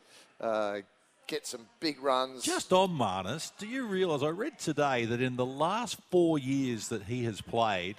uh, 0.40 0.78
get 1.28 1.46
some 1.46 1.66
big 1.78 2.02
runs. 2.02 2.42
Just 2.42 2.72
on 2.72 2.90
Marnus, 2.90 3.52
do 3.56 3.68
you 3.68 3.86
realise? 3.86 4.22
I 4.22 4.28
read 4.28 4.58
today 4.58 5.04
that 5.04 5.22
in 5.22 5.36
the 5.36 5.46
last 5.46 5.96
four 6.10 6.38
years 6.38 6.88
that 6.88 7.04
he 7.04 7.24
has 7.24 7.40
played, 7.40 7.94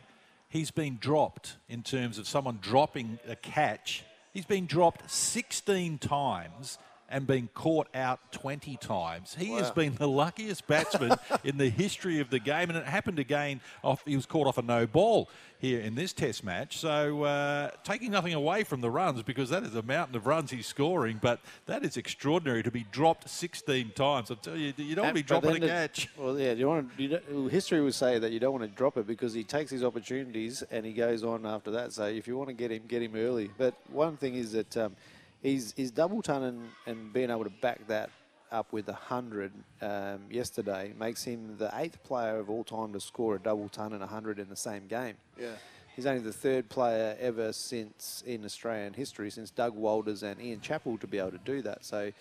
he's 0.49 0.71
been 0.71 0.97
dropped 0.99 1.55
in 1.69 1.81
terms 1.81 2.17
of 2.17 2.27
someone 2.27 2.59
dropping 2.61 3.19
a 3.25 3.37
catch. 3.37 4.03
He's 4.33 4.45
been 4.45 4.65
dropped 4.65 5.09
16 5.09 5.97
times 5.97 6.77
and 7.09 7.25
been 7.25 7.49
caught 7.53 7.87
out 7.93 8.31
20 8.31 8.77
times. 8.77 9.35
He 9.37 9.51
has 9.53 9.71
been 9.71 9.95
the 9.95 10.07
luckiest 10.07 10.67
batsman 10.67 11.17
in 11.43 11.57
the 11.57 11.69
history 11.69 12.19
of 12.19 12.29
the 12.29 12.39
game, 12.39 12.69
and 12.69 12.77
it 12.77 12.85
happened 12.85 13.19
again. 13.19 13.61
Off, 13.83 14.03
he 14.05 14.15
was 14.15 14.25
caught 14.25 14.47
off 14.47 14.57
a 14.57 14.61
no 14.61 14.85
ball 14.85 15.29
here 15.59 15.79
in 15.79 15.95
this 15.95 16.13
Test 16.13 16.43
match. 16.43 16.77
So 16.77 17.23
uh, 17.23 17.71
taking 17.83 18.11
nothing 18.11 18.33
away 18.33 18.63
from 18.63 18.81
the 18.81 18.89
runs 18.89 19.23
because 19.23 19.49
that 19.49 19.63
is 19.63 19.75
a 19.75 19.81
mountain 19.81 20.15
of 20.15 20.27
runs 20.27 20.51
he's 20.51 20.67
scoring, 20.67 21.19
but 21.21 21.39
that 21.65 21.83
is 21.83 21.97
extraordinary 21.97 22.63
to 22.63 22.71
be 22.71 22.85
dropped 22.91 23.29
16 23.29 23.91
times. 23.91 24.31
I 24.31 24.35
tell 24.35 24.55
you, 24.55 24.73
you 24.77 24.95
don't 24.95 25.05
want 25.05 25.17
to 25.17 25.23
be 25.23 25.27
dropping 25.27 25.57
a 25.57 25.59
then 25.59 25.69
catch. 25.69 26.09
Well, 26.17 26.37
yeah, 26.37 26.53
you 26.53 26.67
want 26.67 26.95
to, 26.95 27.03
you 27.03 27.09
don't, 27.09 27.51
history 27.51 27.81
would 27.81 27.93
say 27.93 28.19
that 28.19 28.31
you 28.31 28.39
don't 28.39 28.51
want 28.51 28.63
to 28.63 28.75
drop 28.75 28.97
it 28.97 29.07
because 29.07 29.33
he 29.33 29.43
takes 29.43 29.71
his 29.71 29.83
opportunities 29.83 30.63
and 30.71 30.85
he 30.85 30.93
goes 30.93 31.23
on 31.23 31.45
after 31.45 31.71
that. 31.71 31.93
So 31.93 32.05
if 32.05 32.27
you 32.27 32.37
want 32.37 32.49
to 32.49 32.53
get 32.53 32.71
him, 32.71 32.83
get 32.87 33.01
him 33.01 33.15
early. 33.15 33.49
But 33.57 33.75
one 33.89 34.17
thing 34.17 34.35
is 34.35 34.51
that 34.53 34.75
um, 34.77 34.95
he's, 35.41 35.73
he's 35.75 35.91
double 35.91 36.21
ton 36.21 36.43
and, 36.43 36.69
and 36.85 37.13
being 37.13 37.29
able 37.29 37.43
to 37.43 37.49
back 37.49 37.85
that 37.88 38.09
up 38.51 38.71
with 38.71 38.88
100 38.88 39.51
um, 39.81 40.19
yesterday 40.29 40.93
makes 40.97 41.23
him 41.23 41.55
the 41.57 41.69
eighth 41.75 42.01
player 42.03 42.39
of 42.39 42.49
all 42.49 42.63
time 42.63 42.93
to 42.93 42.99
score 42.99 43.35
a 43.35 43.39
double 43.39 43.69
ton 43.69 43.91
and 43.91 43.99
100 43.99 44.39
in 44.39 44.49
the 44.49 44.55
same 44.55 44.88
game. 44.88 45.15
Yeah. 45.39 45.49
He's 45.95 46.05
only 46.05 46.21
the 46.21 46.31
third 46.31 46.69
player 46.69 47.17
ever 47.19 47.51
since 47.51 48.23
in 48.25 48.45
Australian 48.45 48.93
history 48.93 49.31
since 49.31 49.49
Doug 49.49 49.73
Walters 49.73 50.21
and 50.21 50.39
Ian 50.39 50.61
Chappell 50.61 50.97
to 50.99 51.07
be 51.07 51.17
able 51.17 51.31
to 51.31 51.39
do 51.39 51.61
that. 51.63 51.83
So 51.83 52.11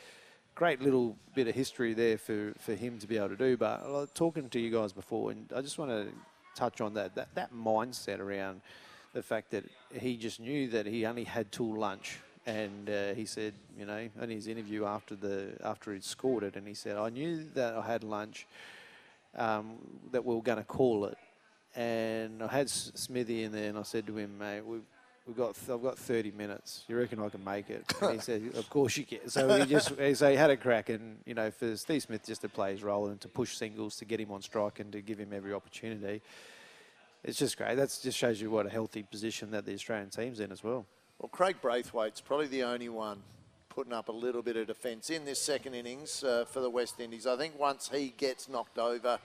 great 0.55 0.81
little 0.81 1.14
bit 1.35 1.47
of 1.47 1.55
history 1.55 1.93
there 1.93 2.17
for, 2.17 2.55
for 2.59 2.75
him 2.75 2.99
to 2.99 3.07
be 3.07 3.19
able 3.19 3.29
to 3.29 3.37
do. 3.37 3.57
But 3.57 3.83
uh, 3.85 4.07
talking 4.14 4.49
to 4.49 4.59
you 4.59 4.71
guys 4.71 4.93
before, 4.93 5.31
and 5.31 5.53
I 5.55 5.61
just 5.61 5.79
want 5.79 5.91
to 5.91 6.09
touch 6.55 6.81
on 6.81 6.95
that, 6.95 7.14
that 7.14 7.35
that 7.35 7.53
mindset 7.55 8.19
around 8.19 8.62
the 9.12 9.23
fact 9.23 9.51
that 9.51 9.64
he 9.95 10.17
just 10.17 10.41
knew 10.41 10.69
that 10.69 10.87
he 10.87 11.07
only 11.07 11.25
had 11.25 11.53
till 11.53 11.75
lunch. 11.75 12.19
And 12.47 12.89
uh, 12.89 13.15
he 13.15 13.27
said, 13.27 13.55
you 13.77 13.85
know, 13.85 14.09
in 14.21 14.31
his 14.31 14.47
interview 14.47 14.85
after 14.85 15.17
the 15.17 15.57
after 15.65 15.93
he'd 15.93 16.05
scored 16.05 16.45
it, 16.45 16.55
and 16.55 16.67
he 16.67 16.75
said, 16.75 16.97
I 16.97 17.09
knew 17.09 17.45
that 17.55 17.75
I 17.75 17.85
had 17.85 18.05
lunch, 18.05 18.47
um, 19.37 19.75
that 20.13 20.25
we 20.25 20.35
were 20.35 20.43
going 20.43 20.59
to 20.59 20.65
call 20.65 21.07
it, 21.07 21.19
and 21.75 22.43
I 22.43 22.47
had 22.47 22.71
Smithy 22.71 23.43
in 23.43 23.53
there, 23.53 23.69
and 23.69 23.77
I 23.77 23.83
said 23.83 24.07
to 24.07 24.17
him, 24.17 24.39
mate, 24.39 24.65
we've, 24.65 24.85
we've 25.27 25.37
got 25.37 25.57
I've 25.71 25.83
got 25.83 25.99
30 25.99 26.31
minutes. 26.31 26.85
You 26.89 26.97
reckon 26.97 27.21
I 27.21 27.29
can 27.29 27.43
make 27.43 27.69
it? 27.69 27.85
And 28.01 28.15
he 28.15 28.21
said, 28.21 28.43
of 28.55 28.71
course 28.71 28.97
you 28.97 29.05
can. 29.05 29.29
So 29.29 29.59
he 29.59 29.67
just 29.67 29.89
so 30.15 30.31
he 30.31 30.37
had 30.37 30.51
a 30.51 30.57
crack, 30.57 30.89
and 30.89 31.19
you 31.27 31.35
know, 31.35 31.51
for 31.51 31.77
Steve 31.77 32.03
Smith 32.03 32.25
just 32.25 32.43
to 32.43 32.49
play 32.49 32.73
his 32.73 32.83
role 32.85 33.09
and 33.09 33.21
to 33.23 33.29
push 33.29 33.57
singles 33.57 33.97
to 33.97 34.05
get 34.05 34.21
him 34.21 34.31
on 34.31 34.41
strike 34.41 34.79
and 34.79 34.93
to 34.93 35.01
give 35.01 35.19
him 35.19 35.33
every 35.33 35.53
opportunity. 35.53 36.23
It's 37.25 37.39
just 37.39 37.57
great. 37.57 37.75
That 37.75 37.99
just 38.01 38.17
shows 38.17 38.41
you 38.41 38.53
what 38.53 38.67
a 38.67 38.71
healthy 38.71 39.03
position 39.03 39.51
that 39.51 39.67
the 39.67 39.75
Australian 39.75 40.11
team's 40.11 40.39
in 40.39 40.53
as 40.53 40.63
well. 40.63 40.87
Well, 41.19 41.31
Kraigg 41.31 41.61
Brathwaite's 41.62 42.21
probably 42.21 42.47
the 42.47 42.62
only 42.64 42.89
one 42.89 43.23
putting 43.71 43.93
up 43.93 44.09
a 44.09 44.12
little 44.12 44.41
bit 44.43 44.57
of 44.57 44.67
defence 44.67 45.11
in 45.11 45.27
this 45.27 45.41
second 45.41 45.75
innings 45.75 46.25
uh, 46.25 46.47
for 46.47 46.61
the 46.61 46.71
West 46.71 46.99
Indies. 46.99 47.27
I 47.27 47.37
think 47.37 47.59
once 47.59 47.91
he 47.93 48.14
gets 48.17 48.49
knocked 48.49 48.79
over, 48.79 49.19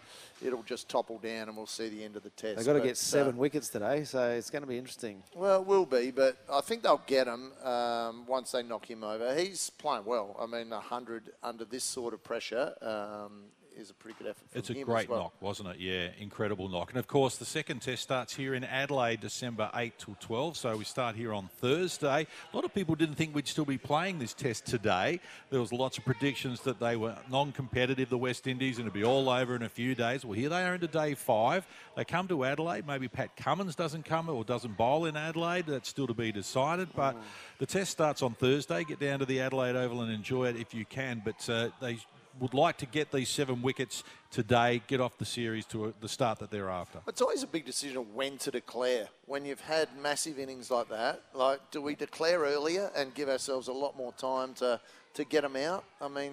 it'll 0.46 0.64
just 0.64 0.90
topple 0.90 1.20
down 1.20 1.48
and 1.48 1.56
we'll 1.56 1.66
see 1.68 1.88
the 1.88 2.04
end 2.04 2.18
of 2.18 2.24
the 2.24 2.32
test. 2.32 2.58
They've 2.58 2.66
got 2.66 2.74
to 2.74 2.80
But, 2.80 2.86
get 2.86 2.98
seven 2.98 3.36
uh, 3.36 3.38
wickets 3.38 3.70
today, 3.70 4.04
so 4.04 4.30
it's 4.32 4.50
going 4.50 4.62
to 4.62 4.68
be 4.68 4.78
interesting. 4.78 5.24
well, 5.36 5.62
it 5.62 5.68
will 5.68 5.86
be, 5.86 6.12
but 6.12 6.38
I 6.52 6.60
think 6.60 6.84
they'll 6.84 7.02
get 7.08 7.28
him 7.28 7.54
um, 7.64 8.26
once 8.26 8.52
they 8.52 8.62
knock 8.62 8.90
him 8.90 9.06
over. 9.06 9.34
He's 9.36 9.70
playing 9.70 10.04
well. 10.04 10.36
I 10.38 10.46
mean, 10.48 10.70
100 10.70 11.32
under 11.44 11.64
this 11.64 11.86
sort 11.86 12.14
of 12.14 12.22
pressure 12.22 12.74
um, 12.82 13.44
is 13.78 13.90
a 13.90 13.94
pretty 13.94 14.18
good 14.18 14.30
effort 14.30 14.44
It's 14.54 14.70
a 14.70 14.74
great 14.84 15.10
well. 15.10 15.20
knock, 15.20 15.42
wasn't 15.42 15.70
it? 15.70 15.80
Yeah, 15.80 16.10
incredible 16.20 16.70
knock. 16.70 16.90
And 16.92 17.00
of 17.00 17.08
course, 17.08 17.38
the 17.38 17.46
second 17.46 17.82
test 17.82 18.04
starts 18.04 18.36
here 18.36 18.54
in 18.54 18.64
Adelaide, 18.64 19.22
December 19.22 19.70
8 19.74 19.94
till 19.98 20.16
12. 20.20 20.58
So 20.58 20.78
we 20.78 20.84
start 20.84 21.16
here 21.16 21.34
on 21.34 21.50
Thursday. 21.60 22.28
A 22.54 22.56
lot 22.56 22.66
of 22.66 22.74
people 22.74 22.96
didn't 22.96 23.16
think 23.16 23.34
we'd 23.34 23.48
still 23.48 23.66
be 23.66 23.78
playing 23.78 24.20
this 24.20 24.34
test 24.34 24.66
today. 24.66 25.20
There 25.50 25.60
was 25.60 25.72
lots 25.74 25.98
of 25.98 26.06
predictions 26.06 26.62
that 26.62 26.80
they 26.80 26.96
were 26.96 27.16
non-competitive, 27.30 28.10
the 28.10 28.18
West 28.18 28.46
Indies, 28.48 28.78
and 28.78 28.86
it'd 28.86 28.94
be 28.94 29.04
all 29.04 29.30
over 29.30 29.56
in 29.56 29.64
a 29.64 29.70
few 29.70 29.96
days. 29.96 30.24
Well, 30.26 30.34
here 30.34 30.50
they 30.50 30.64
are 30.64 30.76
into 30.76 30.88
day 30.88 31.14
five. 31.14 31.66
They 31.96 32.06
come 32.06 32.28
to 32.28 32.46
Adelaide. 32.46 32.86
Maybe 32.86 33.08
Pat 33.08 33.36
Cummins 33.36 33.76
doesn't 33.76 34.06
come 34.06 34.30
or 34.30 34.44
doesn't 34.44 34.78
bowl 34.78 35.06
in 35.06 35.16
Adelaide. 35.18 35.66
That's 35.68 35.90
still 35.90 36.08
to 36.08 36.14
be 36.14 36.32
decided. 36.32 36.90
But 36.96 37.16
the 37.58 37.66
test 37.66 37.92
starts 37.92 38.22
on 38.22 38.34
Thursday. 38.34 38.84
Get 38.84 39.00
down 39.00 39.20
to 39.20 39.26
the 39.26 39.40
Adelaide 39.42 39.76
Oval 39.76 40.02
and 40.02 40.12
enjoy 40.12 40.46
it 40.48 40.56
if 40.56 40.74
you 40.74 40.86
can. 40.86 41.22
But 41.24 41.50
uh, 41.50 41.70
they 41.82 42.00
would 42.42 42.54
like 42.54 42.78
to 42.78 42.86
get 42.88 43.12
these 43.12 43.30
seven 43.30 43.62
wickets 43.62 44.04
today, 44.32 44.82
get 44.88 45.00
off 45.00 45.18
the 45.18 45.26
series 45.26 45.66
to 45.68 45.86
a, 45.86 45.94
the 46.02 46.10
start 46.10 46.40
that 46.40 46.50
they're 46.50 46.70
after. 46.70 47.00
It's 47.08 47.22
always 47.22 47.44
a 47.44 47.48
big 47.48 47.66
decision 47.66 47.98
of 47.98 48.14
when 48.16 48.38
to 48.40 48.52
declare. 48.52 49.08
When 49.28 49.46
you've 49.46 49.62
had 49.62 49.88
massive 50.02 50.40
innings 50.40 50.72
like 50.72 50.90
that, 50.90 51.22
like 51.34 51.60
do 51.72 51.82
we 51.82 51.96
declare 51.96 52.40
earlier 52.40 52.92
and 52.96 53.14
give 53.14 53.30
ourselves 53.30 53.68
a 53.68 53.74
lot 53.74 53.96
more 53.96 54.12
time 54.14 54.54
to, 54.56 54.82
to 55.14 55.24
get 55.24 55.44
them 55.44 55.56
out? 55.56 55.86
I 56.02 56.08
mean, 56.08 56.32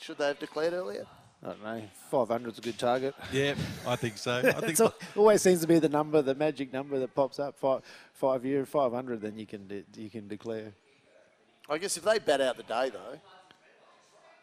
should 0.00 0.18
they 0.18 0.28
have 0.28 0.38
declared 0.38 0.72
earlier? 0.72 1.06
I 1.44 1.48
don't 1.48 1.62
know. 1.62 1.82
500 2.10 2.52
is 2.54 2.58
a 2.58 2.62
good 2.62 2.78
target. 2.78 3.14
Yeah, 3.30 3.54
I 3.86 3.94
think 3.96 4.16
so. 4.16 4.38
I 4.38 4.42
think 4.52 4.70
It's 4.70 4.80
al- 4.80 4.94
always 5.14 5.42
seems 5.42 5.60
to 5.60 5.66
be 5.66 5.78
the 5.78 5.88
number, 5.88 6.22
the 6.22 6.34
magic 6.34 6.72
number 6.72 6.98
that 6.98 7.14
pops 7.14 7.38
up. 7.38 7.58
Five, 7.58 7.82
five 8.14 8.44
year, 8.44 8.64
500, 8.64 9.20
then 9.20 9.38
you 9.38 9.44
can 9.46 9.68
de- 9.68 9.84
you 9.96 10.08
can 10.08 10.28
declare. 10.28 10.72
I 11.68 11.76
guess 11.78 11.96
if 11.98 12.04
they 12.04 12.18
bat 12.18 12.40
out 12.40 12.56
the 12.56 12.62
day 12.62 12.90
though, 12.90 13.20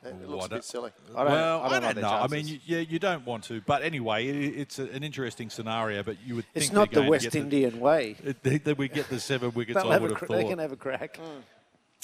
it 0.06 0.16
Oh, 0.28 0.30
looks 0.32 0.43
I 0.43 0.45
a 0.45 0.49
don't- 0.49 0.58
bit 0.58 0.64
silly. 0.66 0.91
well, 1.14 1.62
I 1.62 1.70
don't, 1.70 1.84
like 1.84 1.95
their 1.95 2.04
know. 2.04 2.10
I 2.10 2.28
mean, 2.28 2.47
you, 2.47 2.60
yeah, 2.66 2.80
you 2.80 2.99
don't 2.99 3.26
want 3.26 3.43
to, 3.45 3.62
but 3.62 3.82
anyway, 3.84 4.28
it, 4.28 4.60
it's 4.60 4.80
a, 4.80 4.84
an 4.89 5.04
interesting 5.04 5.49
scenario. 5.49 6.04
But 6.04 6.18
you 6.26 6.36
would 6.36 6.45
It's 6.54 6.66
think 6.68 6.76
not 6.76 6.91
they're 6.91 7.04
the 7.04 7.10
West 7.10 7.24
get 7.26 7.36
Indian 7.36 7.80
way. 7.80 8.16
That 8.43 8.64
that 8.66 8.78
we 8.78 8.88
get 8.88 9.10
the 9.10 9.20
seven 9.20 9.51
wickets. 9.54 9.78
I 9.80 9.97
would 9.97 10.12
have 10.12 10.20
cr- 10.20 10.26
thought 10.28 10.36
they 10.38 10.43
can 10.45 10.60
have 10.60 10.72
a 10.72 10.76
crack. 10.78 11.18
Mm. 11.18 11.41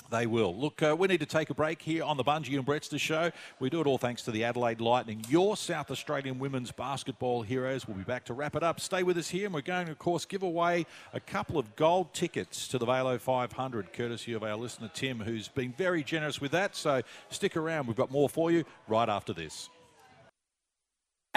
They 0.10 0.26
will. 0.26 0.56
Look, 0.56 0.82
uh, 0.82 0.96
we 0.98 1.08
need 1.08 1.20
to 1.20 1.26
take 1.26 1.52
a 1.52 1.54
break 1.54 1.82
here 1.82 2.04
on 2.04 2.18
the 2.18 2.24
Bunji 2.24 2.56
and 2.56 2.66
Brettster 2.66 3.00
show. 3.00 3.32
We 3.60 3.70
do 3.70 3.80
it 3.80 3.86
all 3.86 4.00
thanks 4.00 4.24
to 4.24 4.32
the 4.32 4.44
Adelaide 4.44 4.82
Lightning, 4.82 5.24
your 5.30 5.56
South 5.56 5.92
Australian 5.92 6.40
women's 6.40 6.72
basketball 6.72 7.44
heroes. 7.44 7.88
We'll 7.88 7.98
be 7.98 8.04
back 8.04 8.26
to 8.26 8.34
wrap 8.34 8.56
it 8.56 8.64
up. 8.64 8.80
Stay 8.80 9.04
with 9.04 9.18
us 9.18 9.30
here, 9.30 9.46
and 9.46 9.54
we're 9.54 9.62
going 9.62 9.86
to, 9.86 9.92
of 9.92 10.00
course, 10.00 10.26
give 10.26 10.42
away 10.42 10.88
a 11.14 11.20
couple 11.20 11.60
of 11.60 11.76
gold 11.76 12.14
tickets 12.14 12.68
to 12.70 12.80
the 12.80 12.88
Vailo 12.88 13.20
500, 13.20 13.94
courtesy 13.94 14.34
of 14.34 14.44
our 14.44 14.56
listener 14.56 14.90
Tim, 14.94 15.20
who's 15.20 15.48
been 15.48 15.74
very 15.74 16.04
generous 16.04 16.42
with 16.42 16.52
that. 16.52 16.76
So 16.76 17.04
stick 17.30 17.56
around. 17.56 17.86
We've 17.88 17.96
got 17.96 18.12
more 18.12 18.30
for 18.30 18.50
you 18.52 18.64
right 18.88 19.10
after 19.10 19.34
this. 19.34 19.70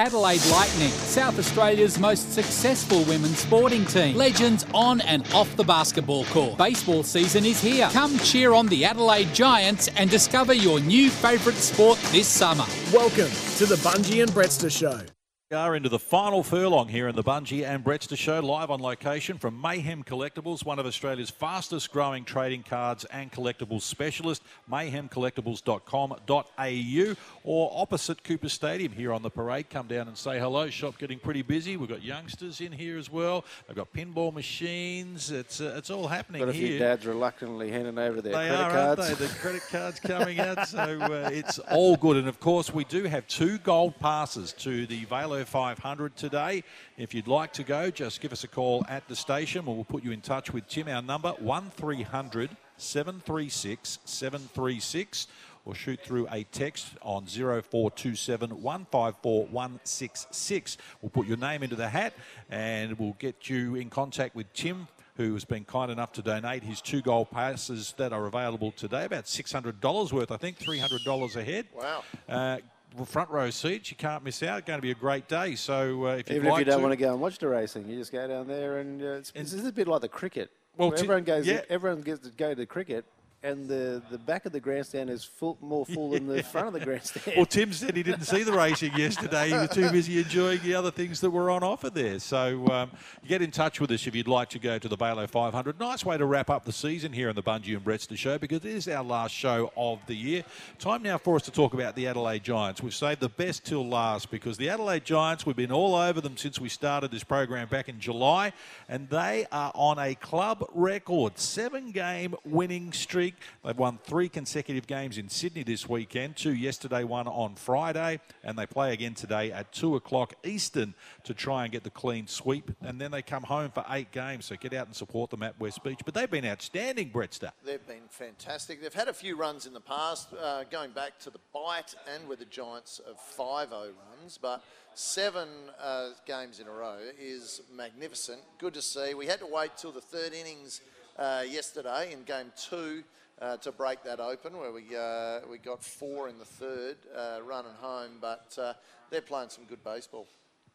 Adelaide 0.03 0.45
Lightning, 0.51 0.89
South 0.89 1.39
Australia's 1.39 1.97
most 1.97 2.33
successful 2.33 3.05
women's 3.05 3.39
sporting 3.39 3.85
team. 3.85 4.17
Legends 4.17 4.67
on 4.75 5.01
and 5.03 5.25
off 5.33 5.55
the 5.55 5.63
basketball 5.63 6.25
court. 6.25 6.59
Baseball 6.59 7.05
season 7.05 7.45
is 7.45 7.61
here. 7.61 7.89
Come 7.93 8.19
cheer 8.19 8.53
on 8.53 8.67
the 8.67 8.85
Adelaide 8.85 9.33
Giants 9.33 9.87
and 9.97 10.11
discover 10.11 10.55
your 10.55 10.81
new 10.81 11.09
favourite 11.09 11.57
sport 11.57 12.01
this 12.11 12.27
summer. 12.27 12.65
Welcome 12.93 13.31
to 13.59 13.65
the 13.65 13.77
Bunji 13.77 14.25
and 14.25 14.33
Brettster 14.33 14.77
Show. 14.77 15.12
We 15.53 15.59
are 15.59 15.77
into 15.77 15.91
the 15.91 15.99
final 15.99 16.43
furlong 16.43 16.89
here 16.89 17.09
in 17.09 17.15
the 17.15 17.23
Bunji 17.23 17.63
and 17.63 17.85
Brettster 17.85 18.17
Show, 18.17 18.41
live 18.41 18.71
on 18.71 18.81
location 18.81 19.37
from 19.37 19.61
Mayhem 19.61 20.03
Collectables, 20.03 20.65
one 20.65 20.79
of 20.79 20.87
Australia's 20.87 21.29
fastest 21.29 21.93
growing 21.93 22.25
trading 22.25 22.63
cards 22.63 23.05
and 23.05 23.31
collectibles 23.31 23.83
specialist, 23.83 24.43
mayhemcollectables.com.au, 24.71 27.15
or 27.45 27.71
opposite 27.75 28.25
Cooper 28.25 28.49
Stadium 28.49 28.93
here 28.93 29.13
on 29.13 29.21
the 29.21 29.29
parade. 29.29 29.69
Come 29.69 29.89
down 29.89 30.09
and 30.09 30.17
say 30.17 30.39
hello. 30.39 30.71
Shop 30.71 30.97
getting 30.97 31.19
pretty 31.19 31.43
busy. 31.43 31.77
We've 31.77 31.87
got 31.87 32.03
youngsters 32.03 32.63
in 32.63 32.73
here 32.73 32.97
as 32.97 33.13
well. 33.13 33.45
They've 33.67 33.77
got 33.77 33.93
pinball 33.93 34.33
machines. 34.33 35.31
It's 35.31 35.61
uh, 35.61 35.75
it's 35.77 35.91
all 35.91 36.09
happening 36.09 36.41
Got 36.41 36.49
a 36.49 36.55
few 36.55 36.69
here. 36.69 36.79
dads 36.79 37.05
reluctantly 37.05 37.71
handing 37.71 37.99
over 37.99 38.23
their 38.23 38.33
They 38.33 38.49
credit 38.49 38.59
are, 38.59 38.71
cards. 38.71 39.01
aren't 39.03 39.19
they? 39.19 39.27
The 39.27 39.35
credit 39.39 39.63
cards 39.71 40.01
coming 40.01 40.41
out, 40.41 40.67
so 40.67 40.99
uh, 40.99 41.29
it's 41.31 41.59
all 41.59 41.99
good. 41.99 42.17
And 42.17 42.27
of 42.27 42.41
course, 42.41 42.73
we 42.73 42.85
do 42.85 43.05
have 43.05 43.27
two 43.27 43.59
gold 43.59 44.01
passes 44.01 44.55
to 44.55 44.87
the 44.87 45.05
Vailo 45.43 45.77
500 45.77 46.17
today. 46.17 46.65
If 46.97 47.15
you'd 47.15 47.29
like 47.29 47.53
to 47.55 47.65
go, 47.65 47.91
just 47.91 48.21
give 48.21 48.33
us 48.33 48.45
a 48.45 48.49
call 48.49 48.85
at 48.89 49.07
the 49.09 49.17
station. 49.17 49.65
We'll 49.65 49.85
put 49.85 50.05
you 50.05 50.13
in 50.13 50.21
touch 50.21 50.53
with 50.53 50.67
Tim. 50.69 50.89
Our 50.89 51.03
number 51.03 51.31
1300 51.39 52.51
736 52.77 53.99
736 54.05 55.27
or 55.65 55.75
shoot 55.75 56.01
through 56.03 56.27
a 56.33 56.43
text 56.45 56.89
on 57.03 57.27
0427 57.27 58.63
154 58.63 59.47
166. 59.47 60.77
We'll 61.01 61.11
put 61.11 61.27
your 61.27 61.37
name 61.37 61.63
into 61.63 61.77
the 61.77 61.89
hat 61.89 62.15
and 62.51 62.99
we'll 62.99 63.17
get 63.19 63.49
you 63.49 63.77
in 63.77 63.91
contact 63.91 64.35
with 64.35 64.53
Tim 64.53 64.89
who 65.17 65.35
has 65.35 65.45
been 65.45 65.65
kind 65.65 65.91
enough 65.91 66.13
to 66.13 66.23
donate 66.23 66.63
his 66.63 66.81
two 66.81 67.03
gold 67.03 67.31
passes 67.31 67.95
that 67.99 68.15
are 68.15 68.27
available 68.27 68.73
today, 68.73 69.05
about 69.05 69.25
$600 69.25 70.13
worth, 70.13 70.33
I 70.33 70.39
think, 70.39 70.59
$300 70.59 71.37
a 71.37 71.45
head. 71.45 71.67
Wow. 71.75 72.03
Uh, 72.27 72.59
front 73.05 73.31
row 73.31 73.51
seats, 73.51 73.91
you 73.91 73.97
can't 73.97 74.23
miss 74.25 74.43
out. 74.43 74.59
It's 74.59 74.67
Going 74.67 74.79
to 74.79 74.83
be 74.83 74.91
a 74.91 74.95
great 74.95 75.29
day. 75.29 75.55
So 75.55 76.07
uh, 76.07 76.09
if 76.17 76.31
Even 76.31 76.49
like 76.49 76.55
if 76.55 76.59
you 76.61 76.65
don't 76.65 76.81
to, 76.81 76.83
want 76.83 76.93
to 76.93 76.97
go 76.97 77.13
and 77.13 77.21
watch 77.21 77.39
the 77.39 77.49
racing, 77.49 77.89
you 77.89 77.97
just 77.97 78.13
go 78.13 78.27
down 78.27 78.47
there 78.47 78.79
and 78.79 79.03
uh, 79.03 79.07
it's, 79.13 79.33
it's 79.35 79.55
a 79.55 79.73
bit 79.73 79.89
like 79.89 80.01
the 80.01 80.09
cricket. 80.09 80.51
Well, 80.77 80.93
everyone 80.93 81.25
goes, 81.25 81.47
yeah. 81.47 81.63
everyone 81.69 82.01
gets 82.01 82.27
to 82.27 82.31
go 82.31 82.51
to 82.51 82.55
the 82.55 82.67
cricket, 82.67 83.05
and 83.45 83.69
the, 83.69 84.01
the 84.11 84.19
back 84.19 84.47
of 84.47 84.53
the 84.53 84.61
grandstand 84.61 85.11
is 85.11 85.25
full, 85.25 85.59
more 85.61 85.85
full 85.85 86.11
than 86.11 86.27
the 86.27 86.43
front 86.53 86.69
of 86.69 86.73
the 86.75 86.81
grandstand. 86.81 87.37
Well, 87.37 87.47
Tim 87.47 87.73
said 87.73 87.97
he 87.97 88.03
didn't 88.05 88.25
see 88.25 88.45
the 88.45 88.53
racing 88.53 88.97
yesterday. 88.97 89.49
He 89.49 89.55
was 89.55 89.71
too 89.71 89.91
busy 89.91 90.19
enjoying 90.19 90.61
the 90.63 90.75
other 90.75 90.93
things 90.93 91.21
that 91.21 91.31
were 91.31 91.51
on 91.51 91.65
offer 91.65 91.91
there. 91.91 92.21
So 92.21 92.67
um, 92.69 92.91
get 93.27 93.43
in 93.43 93.51
touch 93.51 93.81
with 93.81 93.91
us 93.91 94.07
if 94.07 94.15
you'd 94.15 94.29
like 94.29 94.49
to 94.51 94.61
go 94.61 94.79
to 94.79 94.89
the 94.89 94.97
Vailo 94.97 95.29
500. 95.29 95.81
Nice 95.81 96.05
way 96.05 96.17
to 96.17 96.25
wrap 96.25 96.51
up 96.51 96.65
the 96.65 96.73
season 96.73 97.13
here 97.13 97.29
on 97.29 97.35
the 97.35 97.43
Bunji 97.43 97.75
and 97.75 97.85
Brettster 97.85 98.17
show 98.17 98.39
because 98.39 98.65
it 98.65 98.73
is 98.73 98.87
our 98.87 99.03
last 99.03 99.35
show 99.35 99.73
of 99.77 99.99
the 100.07 100.15
year. 100.15 100.45
Time 100.79 101.03
now 101.03 101.19
for 101.19 101.35
us 101.35 101.43
to 101.43 101.51
talk 101.51 101.75
about 101.75 101.97
the 101.97 102.07
Adelaide 102.07 102.45
Giants. 102.45 102.81
We've 102.81 102.95
saved 102.95 103.21
the 103.21 103.29
best 103.29 103.65
till 103.65 103.87
last 103.87 104.31
because 104.31 104.57
the 104.57 104.69
Adelaide 104.69 105.05
Giants, 105.05 105.45
we've 105.45 105.57
been 105.57 105.73
all 105.73 105.97
over 105.97 106.21
them 106.21 106.37
since 106.37 106.61
we 106.61 106.69
started 106.69 107.11
this 107.11 107.25
program 107.25 107.67
back 107.67 107.89
in 107.89 107.99
July, 107.99 108.53
and 108.89 109.09
they 109.09 109.47
are 109.51 109.73
on 109.75 109.99
a 109.99 110.15
club 110.15 110.65
record 110.73 111.39
seven 111.39 111.91
game 111.91 112.37
winning 112.45 112.93
streak. 112.93 113.32
They've 113.65 113.77
won 113.77 113.99
three 114.05 114.29
consecutive 114.29 114.87
games 114.87 115.19
in 115.19 115.29
Sydney 115.29 115.63
this 115.63 115.89
weekend, 115.89 116.37
two 116.37 116.55
yesterday, 116.55 117.05
one 117.05 117.27
on 117.27 117.55
Friday, 117.55 118.21
and 118.45 118.59
they 118.59 118.67
play 118.67 118.93
again 118.93 119.15
today 119.15 119.53
at 119.53 119.73
2 119.73 119.97
o'clock 119.97 120.35
Eastern 120.45 120.95
to 121.25 121.35
try 121.35 121.65
and 121.65 121.73
get 121.73 121.85
the 121.85 121.91
clean 121.91 122.27
sweep. 122.27 122.71
And 122.83 123.01
then 123.01 123.11
they 123.11 123.23
come 123.23 123.45
home 123.45 123.71
for 123.71 123.85
eight 123.91 124.11
games, 124.13 124.47
so 124.47 124.57
get 124.57 124.73
out 124.75 124.87
and 124.87 124.97
support 124.97 125.31
them 125.31 125.43
at 125.43 125.59
West 125.61 125.83
Beach. 125.85 126.01
But 126.05 126.15
they've 126.15 126.31
been 126.31 126.47
outstanding, 126.47 127.11
Bretster. 127.11 127.53
They've 127.65 127.87
been 127.87 128.09
fantastic. 128.09 128.83
They've 128.83 128.93
had 128.93 129.09
a 129.09 129.13
few 129.13 129.37
runs 129.37 129.67
in 129.67 129.73
the 129.73 129.81
past, 129.81 130.29
uh, 130.33 130.65
going 130.65 130.91
back 130.93 131.19
to 131.21 131.31
the 131.31 131.41
bite 131.53 131.95
and 132.15 132.29
with 132.29 132.39
the 132.41 132.45
Giants 132.45 133.01
of 133.09 133.21
5 133.21 133.69
0 133.69 133.81
runs, 134.21 134.39
but 134.39 134.63
seven 134.95 135.49
uh, 135.81 136.11
games 136.27 136.61
in 136.61 136.67
a 136.67 136.71
row 136.71 136.99
is 137.19 137.63
magnificent. 137.75 138.41
Good 138.59 138.75
to 138.75 138.83
see. 138.83 139.15
We 139.15 139.27
had 139.27 139.41
to 139.41 139.47
wait 139.47 139.71
till 139.77 139.93
the 139.93 140.01
third 140.01 140.33
innings 140.33 140.81
uh, 141.19 141.45
yesterday 141.49 142.13
in 142.13 142.25
game 142.25 142.53
two. 142.57 143.05
Uh, 143.41 143.57
to 143.57 143.73
break 143.73 144.05
that 144.05 144.21
open, 144.21 144.57
where 144.57 144.71
we 144.71 144.85
uh, 144.97 145.41
we 145.51 145.59
got 145.59 145.83
four 145.83 146.29
in 146.29 146.39
the 146.39 146.45
third, 146.45 146.97
uh, 147.17 147.41
running 147.45 147.73
home, 147.81 148.13
but 148.21 148.57
uh, 148.57 148.73
they're 149.11 149.21
playing 149.21 149.49
some 149.49 149.65
good 149.65 149.83
baseball. 149.83 150.29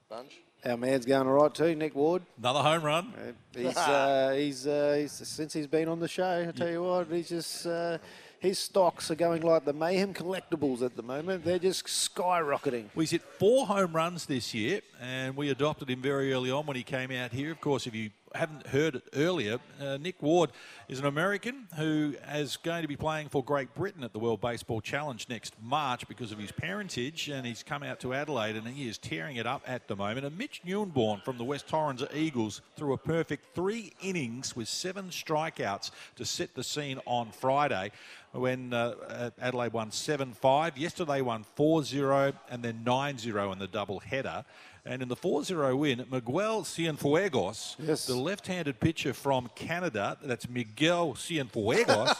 Bunch. 0.09 0.33
Our 0.65 0.77
man's 0.77 1.05
going 1.05 1.27
all 1.27 1.33
right 1.33 1.53
too, 1.53 1.75
Nick 1.75 1.95
Ward. 1.95 2.23
Another 2.37 2.61
home 2.61 2.83
run. 2.83 3.13
He's, 3.53 3.77
uh, 3.77 4.33
he's, 4.37 4.65
uh, 4.65 4.97
he's 4.99 5.11
since 5.11 5.53
he's 5.53 5.67
been 5.67 5.87
on 5.87 5.99
the 5.99 6.07
show. 6.07 6.45
I 6.47 6.51
tell 6.51 6.69
you 6.69 6.83
what, 6.83 7.07
he's 7.07 7.29
just 7.29 7.65
uh, 7.65 7.97
his 8.39 8.59
stocks 8.59 9.11
are 9.11 9.15
going 9.15 9.41
like 9.41 9.65
the 9.65 9.73
Mayhem 9.73 10.13
Collectables 10.13 10.81
at 10.81 10.95
the 10.95 11.03
moment. 11.03 11.43
They're 11.43 11.59
just 11.59 11.85
skyrocketing. 11.85 12.85
Well, 12.95 13.01
he's 13.01 13.11
hit 13.11 13.21
four 13.21 13.65
home 13.67 13.93
runs 13.93 14.25
this 14.25 14.53
year, 14.53 14.81
and 15.01 15.35
we 15.35 15.49
adopted 15.49 15.89
him 15.89 16.01
very 16.01 16.33
early 16.33 16.51
on 16.51 16.65
when 16.65 16.77
he 16.77 16.83
came 16.83 17.11
out 17.11 17.31
here. 17.31 17.51
Of 17.51 17.61
course, 17.61 17.87
if 17.87 17.95
you 17.95 18.11
haven't 18.35 18.67
heard 18.67 18.95
it 18.95 19.03
earlier, 19.15 19.59
uh, 19.81 19.97
Nick 19.97 20.21
Ward 20.21 20.51
is 20.87 20.99
an 20.99 21.05
American 21.05 21.67
who 21.75 22.15
is 22.33 22.57
going 22.57 22.81
to 22.81 22.87
be 22.87 22.95
playing 22.95 23.29
for 23.29 23.43
Great 23.43 23.73
Britain 23.75 24.03
at 24.03 24.13
the 24.13 24.19
World 24.19 24.41
Baseball 24.41 24.81
Challenge 24.81 25.27
next 25.29 25.53
March 25.61 26.07
because 26.07 26.31
of 26.31 26.39
his 26.39 26.51
parentage, 26.51 27.29
and 27.29 27.45
he's 27.45 27.63
come 27.63 27.83
out 27.83 27.99
to 28.01 28.13
Adelaide 28.13 28.55
and 28.55 28.67
he 28.67 28.87
is 28.87 28.97
tearing 28.97 29.37
it 29.37 29.45
up 29.45 29.61
at 29.67 29.87
the 29.87 29.95
moment. 29.95 30.25
And 30.25 30.37
Mitch 30.37 30.61
Neunborn 30.65 31.23
from 31.23 31.37
the 31.37 31.43
West 31.43 31.67
Torrens 31.67 32.03
Eagles 32.13 32.61
threw 32.75 32.93
a 32.93 32.97
perfect 32.97 33.55
three 33.55 33.93
innings 34.01 34.55
with 34.55 34.67
seven 34.67 35.05
strikeouts 35.09 35.91
to 36.15 36.25
set 36.25 36.53
the 36.55 36.63
scene 36.63 36.99
on 37.05 37.31
Friday 37.31 37.91
when 38.31 38.73
uh, 38.73 39.31
Adelaide 39.39 39.73
won 39.73 39.91
7 39.91 40.33
5. 40.33 40.77
Yesterday 40.77 41.21
won 41.21 41.43
4 41.55 41.83
0 41.83 42.33
and 42.49 42.63
then 42.63 42.83
9 42.83 43.17
0 43.17 43.51
in 43.51 43.59
the 43.59 43.67
double 43.67 43.99
header. 43.99 44.45
And 44.87 45.01
in 45.01 45.09
the 45.09 45.15
4 45.17 45.43
0 45.43 45.75
win, 45.75 46.05
Miguel 46.09 46.63
Cienfuegos, 46.63 47.75
Yes. 47.77 48.05
the 48.05 48.15
left 48.15 48.47
handed 48.47 48.79
pitcher 48.79 49.13
from 49.13 49.49
Canada, 49.53 50.17
that's 50.21 50.47
Miguel 50.47 51.13
Cienfuegos. 51.13 52.15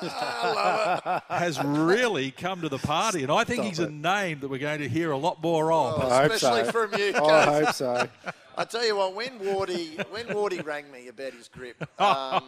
has 1.28 1.60
really 1.64 2.30
come 2.30 2.60
to 2.60 2.68
the 2.68 2.78
party, 2.78 3.22
and 3.22 3.32
I 3.32 3.42
think 3.44 3.58
Stop 3.60 3.68
he's 3.68 3.78
it. 3.80 3.88
a 3.88 3.92
name 3.92 4.40
that 4.40 4.48
we're 4.48 4.58
going 4.58 4.80
to 4.80 4.88
hear 4.88 5.10
a 5.10 5.16
lot 5.16 5.42
more 5.42 5.72
of. 5.72 6.00
I 6.00 6.22
hope 6.22 6.32
Especially 6.32 6.64
so. 6.66 6.72
from 6.72 7.00
you, 7.00 7.14
I 7.16 7.44
hope 7.64 7.74
so. 7.74 8.08
I 8.56 8.64
tell 8.64 8.84
you 8.84 8.96
what, 8.96 9.14
when 9.14 9.38
Wardy 9.40 9.98
when 10.10 10.26
Wardy 10.26 10.64
rang 10.64 10.90
me 10.90 11.08
about 11.08 11.32
his 11.32 11.48
grip 11.48 11.80
um, 12.00 12.44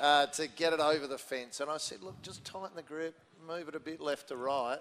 uh, 0.00 0.26
to 0.26 0.46
get 0.48 0.72
it 0.72 0.80
over 0.80 1.06
the 1.06 1.18
fence, 1.18 1.60
and 1.60 1.70
I 1.70 1.76
said, 1.76 2.02
look, 2.02 2.20
just 2.22 2.44
tighten 2.44 2.74
the 2.76 2.82
grip, 2.82 3.14
move 3.46 3.68
it 3.68 3.74
a 3.74 3.80
bit 3.80 4.00
left 4.00 4.28
to 4.28 4.36
right, 4.36 4.78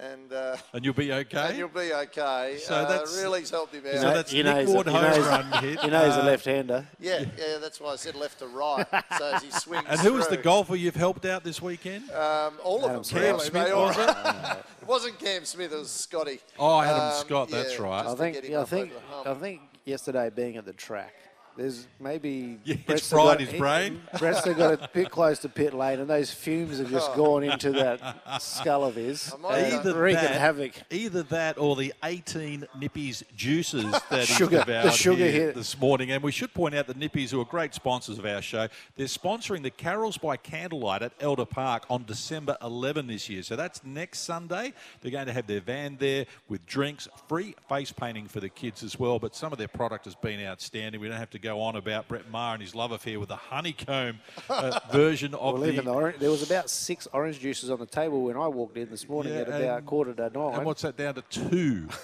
and 0.00 0.32
uh, 0.32 0.56
And 0.72 0.84
you'll 0.84 0.94
be 0.94 1.12
okay. 1.12 1.48
and 1.48 1.58
you'll 1.58 1.68
be 1.68 1.92
okay. 1.92 2.58
So 2.60 2.74
uh, 2.74 2.88
that's- 2.88 3.18
really's 3.20 3.50
helped 3.50 3.74
him 3.74 3.84
out. 3.86 3.94
So 4.00 4.10
that's 4.14 4.32
you 4.32 4.42
Nick 4.44 4.54
know 4.54 4.60
he's 4.60 4.70
a- 4.70 4.74
Ward 4.74 4.86
home 4.86 5.12
he's 5.12 5.24
run 5.26 5.52
hit. 5.62 5.82
You 5.82 5.90
know 5.90 6.04
he's 6.06 6.14
a 6.16 6.22
Uh, 6.22 6.26
left-hander. 6.26 6.86
yeah, 7.00 7.24
yeah, 7.36 7.58
that's 7.60 7.80
why 7.80 7.90
I 7.92 7.96
said 7.96 8.14
left 8.14 8.38
to 8.40 8.46
right. 8.46 8.86
so 9.18 9.32
as 9.34 9.42
he 9.42 9.50
swings. 9.50 9.84
And 9.88 9.98
who 10.00 10.12
was 10.14 10.28
the 10.28 10.36
golfer 10.36 10.76
you've 10.76 10.94
helped 10.96 11.24
out 11.24 11.42
this 11.44 11.60
weekend? 11.60 12.10
Um, 12.10 12.54
all 12.62 12.78
Adam 12.84 12.90
of 12.90 12.92
them. 12.94 13.04
Smith. 13.04 13.22
really. 13.22 13.44
Smith, 13.46 13.64
They 13.66 13.70
all- 13.72 13.86
was 13.86 13.98
it? 13.98 14.08
it 14.82 14.86
wasn't 14.88 15.18
Cam 15.18 15.44
Smith. 15.44 15.72
It 15.72 15.78
was 15.78 15.90
Scotty. 15.90 16.40
Oh, 16.58 16.80
Adam 16.80 17.00
Um, 17.00 17.12
Scott, 17.24 17.50
that's 17.50 17.76
yeah, 17.78 17.84
right. 17.84 18.06
I 18.06 18.14
think. 18.14 18.48
Yeah, 18.48 18.60
I 18.62 18.64
think. 18.64 18.92
over 18.92 19.00
the 19.00 19.14
hump. 19.14 19.26
I 19.26 19.34
think 19.34 19.60
yesterday 19.84 20.30
being 20.34 20.56
at 20.56 20.64
the 20.64 20.72
track, 20.72 21.14
there's 21.58 21.86
maybe. 22.00 22.58
Yeah, 22.64 22.76
it's 22.88 23.08
fried 23.10 23.24
got- 23.24 23.40
his 23.40 23.50
he- 23.50 23.58
brain. 23.58 24.02
Brett's 24.18 24.44
got 24.44 24.82
a 24.82 24.90
bit 24.92 25.10
close 25.10 25.38
to 25.40 25.48
pit 25.48 25.74
lane, 25.74 26.00
and 26.00 26.08
those 26.08 26.30
fumes 26.30 26.78
have 26.78 26.90
just 26.90 27.10
oh. 27.12 27.16
gone 27.16 27.42
into 27.42 27.72
that 27.72 28.00
skull 28.40 28.84
of 28.84 28.94
his, 28.94 29.32
I 29.32 29.36
might 29.38 29.58
have 29.58 29.86
Either 29.86 30.12
that, 30.12 30.30
havoc. 30.32 30.72
either 30.90 31.22
that 31.24 31.58
or 31.58 31.76
the 31.76 31.92
18 32.04 32.66
Nippy's 32.78 33.24
juices 33.36 33.90
that 34.10 34.20
he's 34.20 34.28
Sugar- 34.28 34.64
the 34.64 34.90
sugar 34.90 35.24
here 35.24 35.46
hit. 35.46 35.54
this 35.54 35.78
morning. 35.78 36.10
And 36.10 36.22
we 36.22 36.32
should 36.32 36.52
point 36.54 36.74
out 36.74 36.86
that 36.86 36.96
Nippy's, 36.96 37.30
who 37.30 37.40
are 37.40 37.44
great 37.44 37.74
sponsors 37.74 38.18
of 38.18 38.26
our 38.26 38.42
show, 38.42 38.68
they're 38.96 39.06
sponsoring 39.06 39.62
the 39.62 39.70
Carols 39.70 40.18
by 40.18 40.36
Candlelight 40.36 41.02
at 41.02 41.12
Elder 41.20 41.46
Park 41.46 41.84
on 41.90 42.04
December 42.04 42.56
11 42.62 43.06
this 43.06 43.28
year. 43.28 43.42
So 43.42 43.56
that's 43.56 43.82
next 43.84 44.20
Sunday. 44.20 44.72
They're 45.00 45.10
going 45.12 45.26
to 45.26 45.32
have 45.32 45.46
their 45.46 45.60
van 45.60 45.96
there 45.98 46.26
with 46.48 46.64
drinks, 46.66 47.08
free 47.28 47.54
face 47.68 47.92
painting 47.92 48.28
for 48.28 48.40
the 48.40 48.48
kids 48.48 48.82
as 48.82 48.98
well. 48.98 49.18
But 49.18 49.34
some 49.34 49.52
of 49.52 49.58
their 49.58 49.68
product 49.68 50.04
has 50.04 50.14
been 50.14 50.44
outstanding. 50.44 51.00
We 51.00 51.08
don't 51.08 51.16
have 51.16 51.30
to 51.30 51.38
go 51.38 51.47
on 51.56 51.76
about 51.76 52.08
Brett 52.08 52.30
Maher 52.30 52.54
and 52.54 52.62
his 52.62 52.74
love 52.74 52.92
affair 52.92 53.18
with 53.20 53.28
the 53.28 53.36
honeycomb 53.36 54.20
uh, 54.48 54.78
version 54.92 55.34
of 55.34 55.54
Well, 55.54 55.62
the 55.62 55.72
even 55.72 55.84
the 55.84 55.92
orange, 55.92 56.18
there 56.18 56.30
was 56.30 56.42
about 56.42 56.70
six 56.70 57.06
orange 57.12 57.40
juices 57.40 57.70
on 57.70 57.78
the 57.78 57.86
table 57.86 58.24
when 58.24 58.36
I 58.36 58.48
walked 58.48 58.76
in 58.76 58.90
this 58.90 59.08
morning 59.08 59.32
Yeah, 59.34 59.40
at 59.40 59.48
about 59.48 59.78
and- 59.78 59.86
quarter 59.86 60.14
to 60.14 60.30
nine. 60.30 60.54
And 60.54 60.64
what's 60.64 60.82
that 60.82 60.96
down 60.96 61.14
to 61.14 61.22
two? 61.22 61.88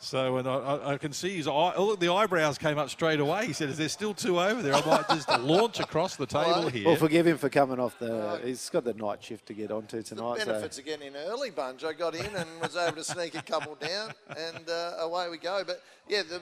So, 0.00 0.36
and 0.36 0.46
I, 0.46 0.54
I, 0.54 0.92
I 0.92 0.96
can 0.98 1.12
see 1.12 1.36
his 1.36 1.48
eye. 1.48 1.72
Oh, 1.76 1.86
look, 1.86 2.00
the 2.00 2.12
eyebrows 2.12 2.56
came 2.56 2.78
up 2.78 2.88
straight 2.88 3.18
away. 3.18 3.46
He 3.46 3.52
said, 3.52 3.68
"Is 3.68 3.78
there 3.78 3.88
still 3.88 4.14
two 4.14 4.40
over 4.40 4.62
there? 4.62 4.74
I 4.74 4.84
might 4.86 5.08
just 5.08 5.28
launch 5.40 5.80
across 5.80 6.14
the 6.14 6.26
table 6.26 6.68
here." 6.68 6.86
Well, 6.86 6.96
forgive 6.96 7.26
him 7.26 7.36
for 7.36 7.48
coming 7.48 7.80
off 7.80 7.98
the. 7.98 8.40
He's 8.44 8.70
got 8.70 8.84
the 8.84 8.94
night 8.94 9.24
shift 9.24 9.46
to 9.46 9.54
get 9.54 9.72
onto 9.72 10.00
tonight. 10.02 10.38
So. 10.38 10.46
benefits 10.46 10.78
of 10.78 10.84
getting 10.84 11.08
in 11.08 11.16
early, 11.16 11.50
Bunji. 11.50 11.84
I 11.84 11.94
got 11.94 12.14
in 12.14 12.26
and 12.26 12.48
was 12.62 12.76
able 12.76 12.96
to 12.96 13.04
sneak 13.04 13.34
a 13.34 13.42
couple 13.42 13.74
down, 13.74 14.12
and 14.36 14.70
uh, 14.70 14.94
away 15.00 15.28
we 15.30 15.38
go. 15.38 15.64
But 15.66 15.82
yeah, 16.08 16.22
the 16.22 16.40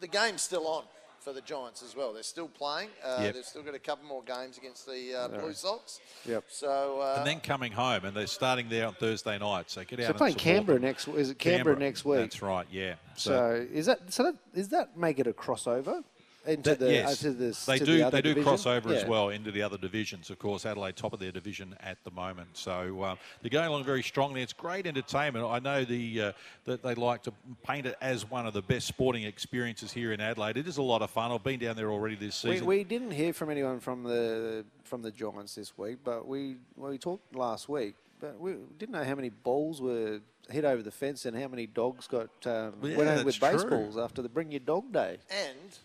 the 0.00 0.08
game's 0.08 0.42
still 0.42 0.66
on 0.66 0.82
for 1.26 1.32
the 1.32 1.40
Giants 1.40 1.82
as 1.82 1.96
well. 1.96 2.12
They're 2.12 2.22
still 2.22 2.46
playing. 2.46 2.88
Uh, 3.04 3.18
Yep. 3.22 3.34
They've 3.34 3.44
still 3.44 3.62
got 3.62 3.74
a 3.74 3.80
couple 3.80 4.06
more 4.06 4.22
games 4.22 4.58
against 4.58 4.86
the 4.86 5.12
uh, 5.12 5.28
Blue 5.28 5.52
Sox. 5.52 6.00
Yep. 6.24 6.44
So 6.48 7.00
uh, 7.00 7.16
and 7.18 7.26
then 7.26 7.40
coming 7.40 7.72
home, 7.72 8.04
and 8.04 8.16
they're 8.16 8.28
starting 8.28 8.68
there 8.68 8.86
on 8.86 8.94
Thursday 8.94 9.36
night. 9.38 9.68
So 9.68 9.82
get 9.82 9.98
out. 9.98 10.04
So 10.04 10.08
and 10.10 10.18
playing 10.18 10.34
Canberra 10.36 10.78
them. 10.78 10.84
next. 10.84 11.08
Is 11.08 11.30
it 11.30 11.38
Canberra, 11.40 11.76
next 11.76 12.04
week? 12.04 12.20
That's 12.20 12.42
right. 12.42 12.66
Yeah. 12.70 12.94
So, 13.16 13.66
is 13.72 13.86
that 13.86 14.12
so? 14.12 14.22
That, 14.22 14.36
is 14.54 14.68
that 14.68 14.96
make 14.96 15.18
it 15.18 15.26
a 15.26 15.32
crossover 15.32 16.04
into 16.46 16.70
That- 16.70 16.78
the 16.78 16.92
yes, 16.92 17.20
uh, 17.20 17.28
to 17.28 17.32
the 17.32 17.64
they 17.66 17.78
do. 17.78 17.84
the 17.98 18.02
other 18.06 18.16
they 18.16 18.22
do 18.22 18.28
division? 18.30 18.42
cross 18.48 18.66
over 18.66 18.92
as 18.92 19.04
well 19.04 19.28
into 19.30 19.50
the 19.50 19.62
other 19.62 19.76
divisions. 19.78 20.30
Of 20.30 20.38
course, 20.38 20.64
Adelaide 20.66 20.96
top 20.96 21.12
of 21.12 21.20
their 21.20 21.32
division 21.32 21.76
at 21.80 22.02
the 22.04 22.10
moment, 22.10 22.56
so 22.56 23.04
um, 23.04 23.18
they're 23.42 23.50
going 23.50 23.66
along 23.68 23.84
very 23.84 24.02
strongly. 24.02 24.42
It's 24.42 24.52
great 24.52 24.86
entertainment. 24.86 25.44
I 25.46 25.58
know 25.58 25.84
the 25.84 26.20
uh, 26.22 26.32
that 26.64 26.82
they 26.82 26.94
like 26.94 27.22
to 27.24 27.32
paint 27.62 27.86
it 27.86 27.96
as 28.00 28.28
one 28.30 28.46
of 28.46 28.54
the 28.54 28.62
best 28.62 28.86
sporting 28.86 29.24
experiences 29.24 29.92
here 29.92 30.12
in 30.12 30.20
Adelaide. 30.20 30.56
It 30.56 30.66
is 30.68 30.76
a 30.78 30.82
lot 30.82 31.02
of 31.02 31.10
fun. 31.10 31.32
I've 31.32 31.44
been 31.44 31.58
down 31.60 31.76
there 31.76 31.90
already 31.90 32.14
this 32.16 32.42
We, 32.44 32.52
season. 32.52 32.66
we 32.66 32.84
didn't 32.84 33.10
hear 33.12 33.32
from 33.32 33.50
anyone 33.50 33.80
from 33.80 34.02
the 34.04 34.64
from 34.84 35.02
the 35.02 35.10
Giants 35.10 35.54
this 35.56 35.76
week, 35.76 35.98
but 36.04 36.26
we 36.26 36.56
well, 36.76 36.90
we 36.90 36.98
talked 36.98 37.34
last 37.34 37.68
week. 37.68 37.94
But 38.18 38.40
we 38.40 38.54
didn't 38.78 38.92
know 38.94 39.04
how 39.04 39.14
many 39.14 39.28
balls 39.28 39.82
were 39.82 40.20
hit 40.48 40.64
over 40.64 40.80
the 40.80 40.90
fence 40.90 41.26
and 41.26 41.36
how 41.36 41.48
many 41.48 41.66
dogs 41.66 42.06
got 42.06 42.30
um, 42.46 42.72
Yeah, 42.80 42.96
went 42.96 43.10
home 43.10 43.24
with 43.26 43.38
that's 43.38 43.62
true. 43.62 43.70
baseballs 43.70 43.98
after 43.98 44.22
the 44.22 44.28
Bring 44.30 44.50
Your 44.52 44.60
Dog 44.60 44.90
Day. 44.90 45.18
and 45.28 45.78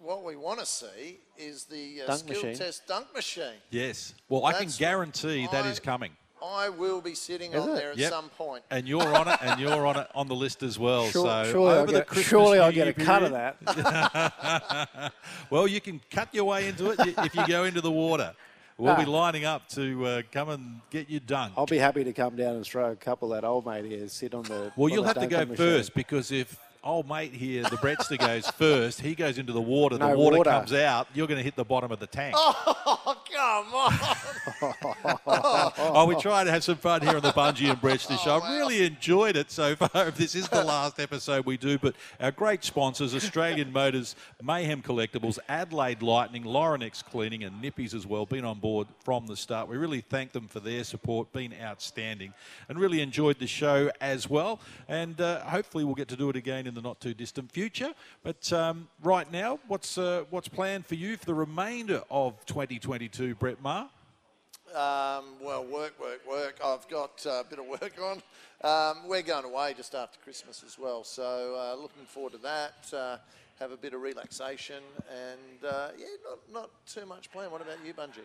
what 0.00 0.24
we 0.24 0.36
want 0.36 0.60
to 0.60 0.66
see 0.66 1.18
is 1.36 1.64
the 1.64 2.02
uh, 2.02 2.06
Dunk 2.06 2.18
skill 2.20 2.34
machine. 2.42 2.56
test 2.56 2.86
dunk 2.86 3.06
machine. 3.14 3.54
yes. 3.70 4.14
Well, 4.28 4.44
I 4.44 4.52
can 4.52 4.68
guarantee 4.78 5.46
that 5.52 5.64
I- 5.64 5.68
is 5.70 5.80
coming. 5.80 6.12
I 6.40 6.68
will 6.68 7.00
be 7.00 7.16
sitting 7.16 7.52
Is 7.52 7.60
on 7.64 7.70
it? 7.70 7.74
there 7.74 7.90
at 7.90 7.96
Yep. 7.98 8.10
some 8.10 8.28
point. 8.28 8.62
And 8.70 8.86
you're 8.86 9.02
on 9.16 9.26
it, 9.26 9.38
and 9.42 9.60
you're 9.60 9.84
on 9.84 9.96
it 9.96 10.06
on 10.14 10.28
the 10.28 10.36
list 10.36 10.62
as 10.62 10.78
well. 10.78 11.06
Sure- 11.08 11.24
so 11.24 11.50
surely 11.50 11.74
I'll 11.78 11.86
the 11.86 11.92
get- 11.94 12.06
Christmas 12.06 12.26
surely 12.28 12.58
I'll 12.60 12.70
get 12.70 12.86
a 12.86 12.92
cut 12.92 13.24
of 13.24 13.32
that. 13.32 15.12
well, 15.50 15.66
you 15.66 15.80
can 15.80 16.00
cut 16.12 16.32
your 16.32 16.44
way 16.44 16.68
into 16.68 16.90
it 16.90 17.00
if 17.00 17.34
you 17.34 17.44
go 17.48 17.64
into 17.64 17.80
the 17.80 17.90
water. 17.90 18.34
We'll 18.76 18.94
be 18.94 19.02
Ah. 19.02 19.10
lining 19.10 19.44
up 19.46 19.68
to 19.70 20.06
uh, 20.06 20.22
come 20.30 20.50
and 20.50 20.80
get 20.90 21.10
you 21.10 21.18
dunk. 21.18 21.54
I'll 21.56 21.66
be 21.66 21.78
happy 21.78 22.04
to 22.04 22.12
come 22.12 22.36
down 22.36 22.54
and 22.54 22.64
throw 22.64 22.92
a 22.92 22.96
couple 22.96 23.30
that 23.30 23.42
old 23.42 23.66
mate 23.66 23.84
here 23.86 24.06
sit 24.08 24.32
on 24.32 24.44
the. 24.44 24.70
Well, 24.76 24.84
on 24.84 24.90
you'll 24.92 25.02
the 25.02 25.08
have 25.08 25.18
to 25.20 25.26
go 25.26 25.40
machine. 25.40 25.56
first 25.56 25.92
because 25.94 26.30
if 26.30 26.56
old 26.82 27.08
mate 27.08 27.32
here, 27.32 27.62
the 27.62 27.76
Brettster 27.76 28.18
goes 28.18 28.48
first, 28.56 29.00
he 29.00 29.14
goes 29.14 29.38
into 29.38 29.52
the 29.52 29.60
water, 29.60 29.96
the 29.96 30.06
water, 30.08 30.38
water. 30.38 30.50
comes 30.50 30.72
out, 30.72 31.08
you're 31.14 31.26
going 31.26 31.38
to 31.38 31.44
hit 31.44 31.56
the 31.56 31.64
bottom 31.64 31.92
of 31.92 31.98
the 31.98 32.06
tank. 32.06 32.34
Oh, 32.36 33.16
come 33.32 33.74
on! 33.74 35.72
Oh, 35.76 36.06
we 36.06 36.16
try 36.16 36.44
to 36.44 36.50
have 36.50 36.64
some 36.64 36.76
fun 36.76 37.02
here 37.02 37.16
on 37.16 37.22
the 37.22 37.32
Bunji 37.32 37.70
and 37.70 37.80
Brettster 37.80 38.18
show. 38.18 38.40
I've 38.40 38.58
really 38.58 38.84
enjoyed 38.84 39.36
it 39.36 39.50
so 39.50 39.76
far. 39.76 40.08
If 40.08 40.16
this 40.16 40.34
is 40.34 40.48
the 40.48 40.64
last 40.64 40.98
episode 41.00 41.46
we 41.46 41.56
do, 41.56 41.78
but 41.78 41.94
our 42.20 42.30
great 42.30 42.64
sponsors, 42.64 43.14
Australian 43.14 43.72
Motors, 43.72 44.16
Mayhem 44.42 44.82
Collectables, 44.82 45.38
Adelaide 45.48 46.02
Lightning, 46.02 46.44
Laurenex 46.44 47.04
Cleaning, 47.04 47.44
and 47.44 47.60
Nippy's 47.60 47.94
as 47.94 48.06
well, 48.06 48.26
been 48.26 48.44
on 48.44 48.58
board 48.58 48.86
from 49.04 49.26
the 49.26 49.36
start. 49.36 49.68
We 49.68 49.76
really 49.76 50.00
thank 50.00 50.32
them 50.32 50.48
for 50.48 50.60
their 50.60 50.84
support, 50.84 51.32
been 51.32 51.54
outstanding, 51.60 52.32
and 52.68 52.78
really 52.78 53.00
enjoyed 53.00 53.38
the 53.38 53.46
show 53.46 53.90
as 54.00 54.28
well. 54.28 54.60
And 54.88 55.20
uh, 55.20 55.40
hopefully 55.40 55.84
we'll 55.84 55.94
get 55.94 56.08
to 56.08 56.16
do 56.16 56.30
it 56.30 56.36
again 56.36 56.66
in 56.66 56.74
the 56.74 56.77
not 56.80 57.00
too 57.00 57.14
distant 57.14 57.50
future. 57.50 57.92
But 58.22 58.52
um, 58.52 58.88
right 59.02 59.30
now, 59.30 59.58
what's 59.68 59.98
uh, 59.98 60.24
what's 60.30 60.48
planned 60.48 60.86
for 60.86 60.94
you 60.94 61.16
for 61.16 61.26
the 61.26 61.34
remainder 61.34 62.02
of 62.10 62.44
2022, 62.46 63.34
Brett 63.34 63.60
Maher? 63.62 63.88
Um, 64.74 65.24
well, 65.40 65.64
work, 65.64 65.98
work, 65.98 66.20
work. 66.28 66.58
I've 66.62 66.86
got 66.88 67.24
uh, 67.26 67.40
a 67.40 67.44
bit 67.48 67.58
of 67.58 67.66
work 67.66 67.94
on. 68.02 68.22
Um, 68.62 69.08
we're 69.08 69.22
going 69.22 69.44
away 69.44 69.72
just 69.74 69.94
after 69.94 70.18
Christmas 70.22 70.62
as 70.66 70.78
well, 70.78 71.04
so 71.04 71.56
uh, 71.56 71.80
looking 71.80 72.04
forward 72.04 72.32
to 72.32 72.38
that. 72.38 72.92
Uh, 72.92 73.16
have 73.60 73.72
a 73.72 73.76
bit 73.76 73.92
of 73.94 74.02
relaxation, 74.02 74.82
and 75.10 75.64
uh, 75.64 75.88
yeah, 75.98 76.06
not, 76.24 76.38
not 76.52 76.70
too 76.86 77.06
much 77.06 77.30
plan. 77.32 77.50
What 77.50 77.60
about 77.60 77.76
you, 77.84 77.92
Bunji? 77.94 78.20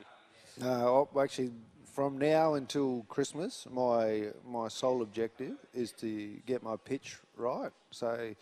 No, 0.60 1.08
Uh, 1.16 1.20
actually, 1.22 1.52
from 1.94 2.18
now 2.18 2.56
until 2.56 3.06
Christmas, 3.08 3.68
my 3.72 4.30
my 4.48 4.68
sole 4.68 5.04
objective 5.04 5.58
is 5.76 5.92
to 5.92 6.42
get 6.48 6.64
my 6.64 6.76
pitch 6.76 7.18
right. 7.38 7.72
So, 7.92 8.34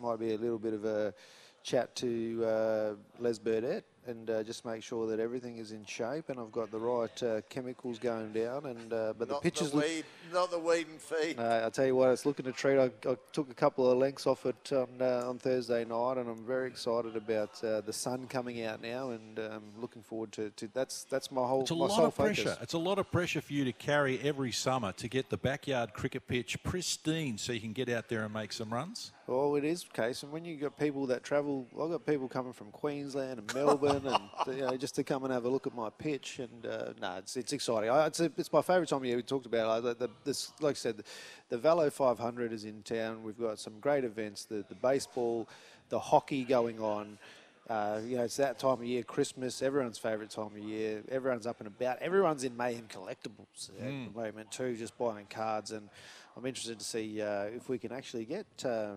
might 0.00 0.18
be 0.18 0.34
a 0.34 0.36
little 0.36 0.58
bit 0.58 0.74
of 0.74 0.84
a 0.84 1.14
chat 1.62 1.94
to 1.96 2.44
uh, 2.44 2.94
Les 3.20 3.38
Burdett 3.38 3.84
and 4.08 4.28
uh, 4.30 4.42
just 4.42 4.64
make 4.64 4.82
sure 4.82 5.06
that 5.08 5.20
everything 5.20 5.58
is 5.58 5.72
in 5.72 5.84
shape 5.84 6.28
and 6.28 6.38
I've 6.38 6.52
got 6.52 6.70
the 6.70 6.78
right 6.78 7.22
uh, 7.22 7.40
chemicals 7.48 7.98
going 7.98 8.32
down. 8.32 8.66
And 8.66 8.92
uh, 8.92 9.14
but 9.18 9.28
not 9.28 9.42
the 9.42 9.50
pitches 9.50 9.70
the 9.70 9.76
look. 9.76 9.86
weed, 9.86 10.04
not 10.32 10.50
the 10.50 10.58
weed 10.58 10.86
and 10.88 11.00
feed. 11.00 11.38
Uh, 11.38 11.62
I 11.66 11.70
tell 11.70 11.86
you 11.86 11.96
what, 11.96 12.10
it's 12.10 12.26
looking 12.26 12.46
a 12.46 12.52
treat. 12.52 12.78
I, 12.78 12.90
I 13.08 13.16
took 13.32 13.50
a 13.50 13.54
couple 13.54 13.90
of 13.90 13.98
lengths 13.98 14.26
off 14.26 14.46
it 14.46 14.72
on, 14.72 14.88
uh, 15.00 15.24
on 15.28 15.38
Thursday 15.38 15.84
night, 15.84 16.18
and 16.18 16.28
I'm 16.28 16.44
very 16.44 16.68
excited 16.68 17.16
about 17.16 17.62
uh, 17.64 17.80
the 17.82 17.92
sun 17.92 18.26
coming 18.28 18.64
out 18.64 18.82
now, 18.82 19.10
and 19.10 19.38
um, 19.38 19.62
looking 19.80 20.02
forward 20.02 20.32
to, 20.32 20.50
to 20.50 20.68
that's 20.74 21.04
that's 21.04 21.30
my 21.30 21.46
whole 21.46 21.62
It's 21.62 21.70
a 21.70 21.74
my 21.74 21.80
lot 21.86 21.90
sole 21.96 22.06
of 22.06 22.14
focus. 22.14 22.42
pressure. 22.42 22.58
It's 22.62 22.74
a 22.74 22.78
lot 22.78 22.98
of 22.98 23.10
pressure 23.10 23.40
for 23.40 23.52
you 23.52 23.64
to 23.64 23.72
carry 23.72 24.18
every 24.20 24.52
summer 24.52 24.92
to 24.92 25.08
get 25.08 25.30
the 25.30 25.36
backyard 25.36 25.92
cricket 25.94 26.26
pitch 26.26 26.62
pristine 26.62 27.38
so 27.38 27.52
you 27.52 27.60
can 27.60 27.72
get 27.72 27.88
out 27.88 28.08
there 28.08 28.24
and 28.24 28.32
make 28.32 28.52
some 28.52 28.70
runs. 28.72 29.12
Well, 29.26 29.56
it 29.56 29.64
is 29.64 29.84
case, 29.92 30.22
and 30.22 30.30
when 30.30 30.44
you 30.44 30.56
got 30.56 30.78
people 30.78 31.06
that 31.06 31.24
travel, 31.24 31.66
I've 31.72 31.90
got 31.90 32.06
people 32.06 32.28
coming 32.28 32.52
from 32.52 32.70
Queensland 32.70 33.40
and 33.40 33.54
Melbourne, 33.54 33.95
and 34.04 34.56
you 34.56 34.62
know, 34.62 34.76
just 34.76 34.94
to 34.96 35.04
come 35.04 35.24
and 35.24 35.32
have 35.32 35.44
a 35.44 35.48
look 35.48 35.66
at 35.66 35.74
my 35.74 35.88
pitch, 35.90 36.38
and 36.40 36.66
uh, 36.66 36.92
no, 37.00 37.16
it's 37.18 37.36
it's 37.36 37.52
exciting. 37.52 37.88
I, 37.90 38.06
it's, 38.06 38.20
a, 38.20 38.30
it's 38.36 38.52
my 38.52 38.62
favourite 38.62 38.88
time 38.88 38.98
of 38.98 39.04
year. 39.06 39.16
We 39.16 39.22
talked 39.22 39.46
about 39.46 39.78
it. 39.78 39.82
the, 39.98 40.06
the, 40.06 40.12
this, 40.24 40.52
like 40.60 40.72
I 40.72 40.78
said, 40.78 40.96
the, 40.98 41.04
the 41.56 41.58
Vailo 41.58 41.90
500 41.92 42.52
is 42.52 42.64
in 42.64 42.82
town. 42.82 43.22
We've 43.22 43.38
got 43.38 43.58
some 43.58 43.78
great 43.80 44.04
events. 44.04 44.44
The 44.44 44.64
the 44.68 44.74
baseball, 44.74 45.48
the 45.88 45.98
hockey 45.98 46.44
going 46.44 46.80
on. 46.80 47.18
Uh, 47.68 48.00
you 48.06 48.16
know, 48.16 48.22
it's 48.22 48.36
that 48.36 48.60
time 48.60 48.74
of 48.74 48.84
year, 48.84 49.02
Christmas, 49.02 49.60
everyone's 49.60 49.98
favourite 49.98 50.30
time 50.30 50.52
of 50.54 50.58
year. 50.58 51.02
Everyone's 51.10 51.48
up 51.48 51.58
and 51.58 51.66
about. 51.66 51.98
Everyone's 51.98 52.44
in 52.44 52.56
Mayhem 52.56 52.86
Collectables 52.86 53.70
at 53.80 53.88
Mm. 53.88 54.12
the 54.14 54.20
moment 54.20 54.52
too, 54.52 54.76
just 54.76 54.96
buying 54.96 55.26
cards. 55.28 55.72
And 55.72 55.88
I'm 56.36 56.46
interested 56.46 56.78
to 56.78 56.84
see 56.84 57.20
uh, 57.20 57.46
if 57.46 57.68
we 57.68 57.78
can 57.78 57.90
actually 57.90 58.24
get, 58.24 58.46
uh, 58.64 58.92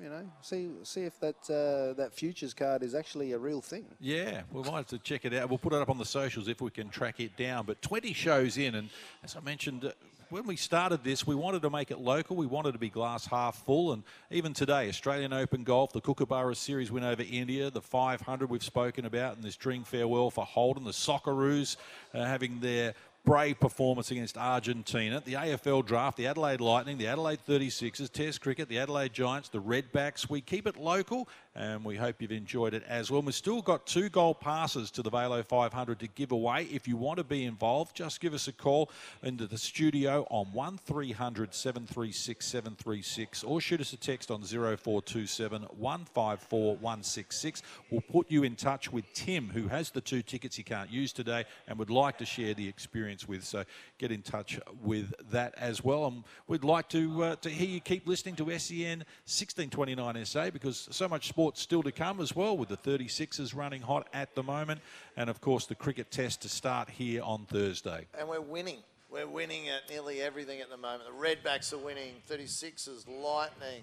you 0.00 0.08
know, 0.08 0.30
see 0.40 0.70
see 0.82 1.02
if 1.02 1.18
that 1.20 1.36
uh, 1.50 1.94
that 1.94 2.12
futures 2.12 2.54
card 2.54 2.82
is 2.82 2.94
actually 2.94 3.32
a 3.32 3.38
real 3.38 3.60
thing. 3.60 3.84
Yeah, 4.00 4.42
we 4.50 4.62
might 4.62 4.76
have 4.76 4.86
to 4.88 4.98
check 4.98 5.24
it 5.24 5.34
out. 5.34 5.48
We'll 5.48 5.58
put 5.58 5.72
it 5.72 5.80
up 5.80 5.90
on 5.90 5.98
the 5.98 6.04
socials 6.04 6.48
if 6.48 6.60
we 6.60 6.70
can 6.70 6.88
track 6.88 7.20
it 7.20 7.36
down. 7.36 7.66
But 7.66 7.82
20 7.82 8.12
shows 8.12 8.56
in, 8.56 8.74
and 8.74 8.88
as 9.22 9.36
I 9.36 9.40
mentioned, 9.40 9.84
uh, 9.84 9.92
when 10.32 10.46
we 10.46 10.56
started 10.56 11.04
this, 11.04 11.26
we 11.26 11.34
wanted 11.34 11.60
to 11.60 11.68
make 11.68 11.90
it 11.90 11.98
local. 11.98 12.36
We 12.36 12.46
wanted 12.46 12.72
to 12.72 12.78
be 12.78 12.88
glass 12.88 13.26
half 13.26 13.66
full. 13.66 13.92
And 13.92 14.02
even 14.30 14.54
today, 14.54 14.88
Australian 14.88 15.34
Open 15.34 15.62
Golf, 15.62 15.92
the 15.92 16.00
Kookaburra 16.00 16.54
Series 16.54 16.90
win 16.90 17.04
over 17.04 17.22
India, 17.30 17.70
the 17.70 17.82
500 17.82 18.48
we've 18.48 18.62
spoken 18.62 19.04
about, 19.04 19.36
and 19.36 19.44
this 19.44 19.56
Dream 19.56 19.84
Farewell 19.84 20.30
for 20.30 20.46
Holden, 20.46 20.84
the 20.84 20.90
Socceroos 20.90 21.76
uh, 22.14 22.24
having 22.24 22.60
their 22.60 22.94
brave 23.24 23.60
performance 23.60 24.10
against 24.10 24.36
Argentina, 24.36 25.22
the 25.24 25.34
AFL 25.34 25.84
draft, 25.84 26.16
the 26.16 26.26
Adelaide 26.26 26.60
Lightning, 26.60 26.98
the 26.98 27.06
Adelaide 27.06 27.38
36ers, 27.46 28.10
Test 28.10 28.40
cricket, 28.40 28.68
the 28.68 28.78
Adelaide 28.78 29.12
Giants, 29.12 29.48
the 29.48 29.62
Redbacks. 29.62 30.28
We 30.28 30.40
keep 30.40 30.66
it 30.66 30.76
local 30.76 31.28
and 31.54 31.84
we 31.84 31.96
hope 31.96 32.22
you've 32.22 32.32
enjoyed 32.32 32.72
it 32.72 32.82
as 32.88 33.10
well. 33.10 33.20
We've 33.20 33.34
still 33.34 33.60
got 33.60 33.86
two 33.86 34.08
gold 34.08 34.40
passes 34.40 34.90
to 34.92 35.02
the 35.02 35.10
Vailo 35.10 35.44
500 35.44 35.98
to 36.00 36.08
give 36.08 36.32
away. 36.32 36.66
If 36.72 36.88
you 36.88 36.96
want 36.96 37.18
to 37.18 37.24
be 37.24 37.44
involved, 37.44 37.94
just 37.94 38.20
give 38.20 38.32
us 38.32 38.48
a 38.48 38.52
call 38.52 38.90
into 39.22 39.46
the 39.46 39.58
studio 39.58 40.26
on 40.30 40.46
1300 40.52 41.54
736 41.54 42.46
736 42.46 43.44
or 43.44 43.60
shoot 43.60 43.80
us 43.80 43.92
a 43.92 43.96
text 43.96 44.30
on 44.30 44.42
0427 44.42 45.62
154 45.62 46.76
166. 46.76 47.62
We'll 47.90 48.00
put 48.00 48.30
you 48.30 48.44
in 48.44 48.56
touch 48.56 48.90
with 48.90 49.04
Tim, 49.12 49.50
who 49.50 49.68
has 49.68 49.90
the 49.90 50.00
two 50.00 50.22
tickets 50.22 50.56
he 50.56 50.62
can't 50.62 50.90
use 50.90 51.12
today 51.12 51.44
and 51.68 51.78
would 51.78 51.90
like 51.90 52.16
to 52.18 52.24
share 52.24 52.54
the 52.54 52.66
experience 52.66 53.28
with. 53.28 53.44
So 53.44 53.64
get 53.98 54.10
in 54.10 54.22
touch 54.22 54.58
with 54.82 55.12
that 55.30 55.54
as 55.58 55.84
well. 55.84 56.06
And 56.06 56.24
we'd 56.46 56.64
like 56.64 56.88
to 56.90 57.24
uh, 57.24 57.36
to 57.36 57.50
hear 57.50 57.68
you 57.68 57.80
keep 57.80 58.06
listening 58.06 58.36
to 58.36 58.44
SEN 58.58 59.04
1629 59.26 60.24
SA 60.24 60.50
because 60.50 60.88
so 60.90 61.08
much 61.08 61.28
sport 61.28 61.41
still 61.54 61.82
to 61.82 61.92
come 61.92 62.20
as 62.20 62.36
well 62.36 62.56
with 62.56 62.68
the 62.68 62.76
36ers 62.76 63.54
running 63.54 63.82
hot 63.82 64.06
at 64.12 64.34
the 64.34 64.42
moment 64.42 64.80
and 65.16 65.28
of 65.28 65.40
course 65.40 65.66
the 65.66 65.74
cricket 65.74 66.10
test 66.10 66.42
to 66.42 66.48
start 66.48 66.88
here 66.90 67.22
on 67.22 67.44
Thursday. 67.46 68.06
And 68.18 68.28
we're 68.28 68.40
winning. 68.40 68.78
We're 69.10 69.26
winning 69.26 69.68
at 69.68 69.90
nearly 69.90 70.22
everything 70.22 70.60
at 70.60 70.70
the 70.70 70.76
moment. 70.76 71.02
The 71.06 71.26
Redbacks 71.26 71.72
are 71.72 71.78
winning. 71.78 72.14
36ers, 72.30 73.06
Lightning. 73.06 73.82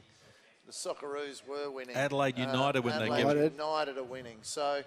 The 0.65 0.71
Socceroos 0.71 1.45
were 1.47 1.69
winning. 1.69 1.95
Uh, 1.95 1.99
Adelaide 1.99 2.37
United 2.37 2.83
when 2.83 2.97
they 2.99 3.09
Adelaide 3.09 3.33
get- 3.33 3.51
United 3.53 3.97
are 3.97 4.03
winning. 4.03 4.37
So 4.41 4.81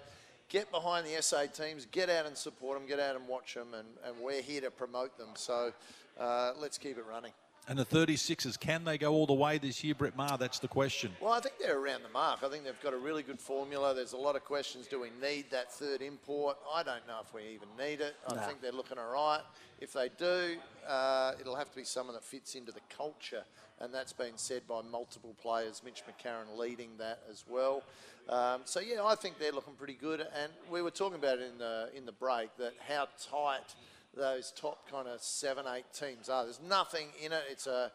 get 0.49 0.71
behind 0.71 1.05
the 1.05 1.21
SA 1.21 1.45
teams, 1.47 1.85
get 1.85 2.09
out 2.09 2.25
and 2.25 2.37
support 2.37 2.77
them, 2.77 2.87
get 2.87 2.99
out 2.99 3.15
and 3.15 3.27
watch 3.27 3.53
them, 3.53 3.73
and, 3.73 3.87
and 4.05 4.15
we're 4.21 4.41
here 4.41 4.61
to 4.61 4.71
promote 4.71 5.17
them. 5.17 5.29
So 5.35 5.73
uh, 6.19 6.53
let's 6.59 6.77
keep 6.77 6.97
it 6.97 7.05
running. 7.09 7.31
And 7.65 7.79
the 7.79 7.85
36ers, 7.85 8.59
can 8.59 8.83
they 8.83 8.97
go 8.97 9.13
all 9.13 9.25
the 9.25 9.33
way 9.33 9.57
this 9.57 9.85
year, 9.85 9.95
Brett 9.95 10.17
Maher? 10.17 10.37
That's 10.37 10.59
the 10.59 10.67
question. 10.67 11.11
Well, 11.21 11.31
I 11.31 11.39
think 11.39 11.55
they're 11.59 11.79
around 11.79 12.03
the 12.03 12.09
mark. 12.09 12.43
I 12.43 12.49
think 12.49 12.65
they've 12.65 12.81
got 12.83 12.93
a 12.93 12.97
really 12.97 13.23
good 13.23 13.39
formula. 13.39 13.93
There's 13.93 14.11
a 14.11 14.17
lot 14.17 14.35
of 14.35 14.43
questions. 14.43 14.85
Do 14.85 14.99
we 14.99 15.07
need 15.21 15.45
that 15.51 15.71
third 15.71 16.01
import? 16.01 16.57
I 16.73 16.83
don't 16.83 17.07
know 17.07 17.19
if 17.25 17.33
we 17.33 17.43
even 17.53 17.69
need 17.77 18.01
it. 18.01 18.15
I 18.27 18.35
No. 18.35 18.41
think 18.41 18.61
they're 18.61 18.73
looking 18.73 18.97
all 18.97 19.11
right. 19.11 19.41
If 19.79 19.93
they 19.93 20.09
do, 20.09 20.57
uh, 20.85 21.33
it'll 21.39 21.55
have 21.55 21.69
to 21.69 21.75
be 21.75 21.85
someone 21.85 22.15
that 22.15 22.23
fits 22.25 22.55
into 22.55 22.73
the 22.73 22.81
culture, 22.89 23.45
and 23.79 23.93
that's 23.93 24.11
been 24.13 24.37
said 24.37 24.67
by 24.67 24.81
multiple 24.81 25.33
players. 25.41 25.81
Mitch 25.85 26.03
McCarron 26.05 26.57
leading 26.57 26.97
that 26.97 27.19
as 27.31 27.45
well. 27.47 27.83
Um, 28.27 28.61
so 28.65 28.81
yeah, 28.81 29.05
I 29.05 29.15
think 29.15 29.39
they're 29.39 29.51
looking 29.53 29.75
pretty 29.75 29.95
good. 29.95 30.19
And 30.19 30.51
we 30.69 30.81
were 30.81 30.91
talking 30.91 31.15
about 31.15 31.39
it 31.39 31.49
in 31.49 31.57
the 31.59 31.89
in 31.95 32.05
the 32.05 32.11
break 32.11 32.55
that 32.57 32.73
how 32.87 33.07
tight 33.31 33.73
those 34.15 34.51
top 34.55 34.89
kind 34.89 35.07
of 35.07 35.21
seven, 35.21 35.65
eight 35.75 35.85
teams 35.93 36.29
are. 36.29 36.43
There's 36.43 36.61
nothing 36.61 37.07
in 37.23 37.31
it. 37.31 37.43
It's 37.49 37.67
a 37.67 37.91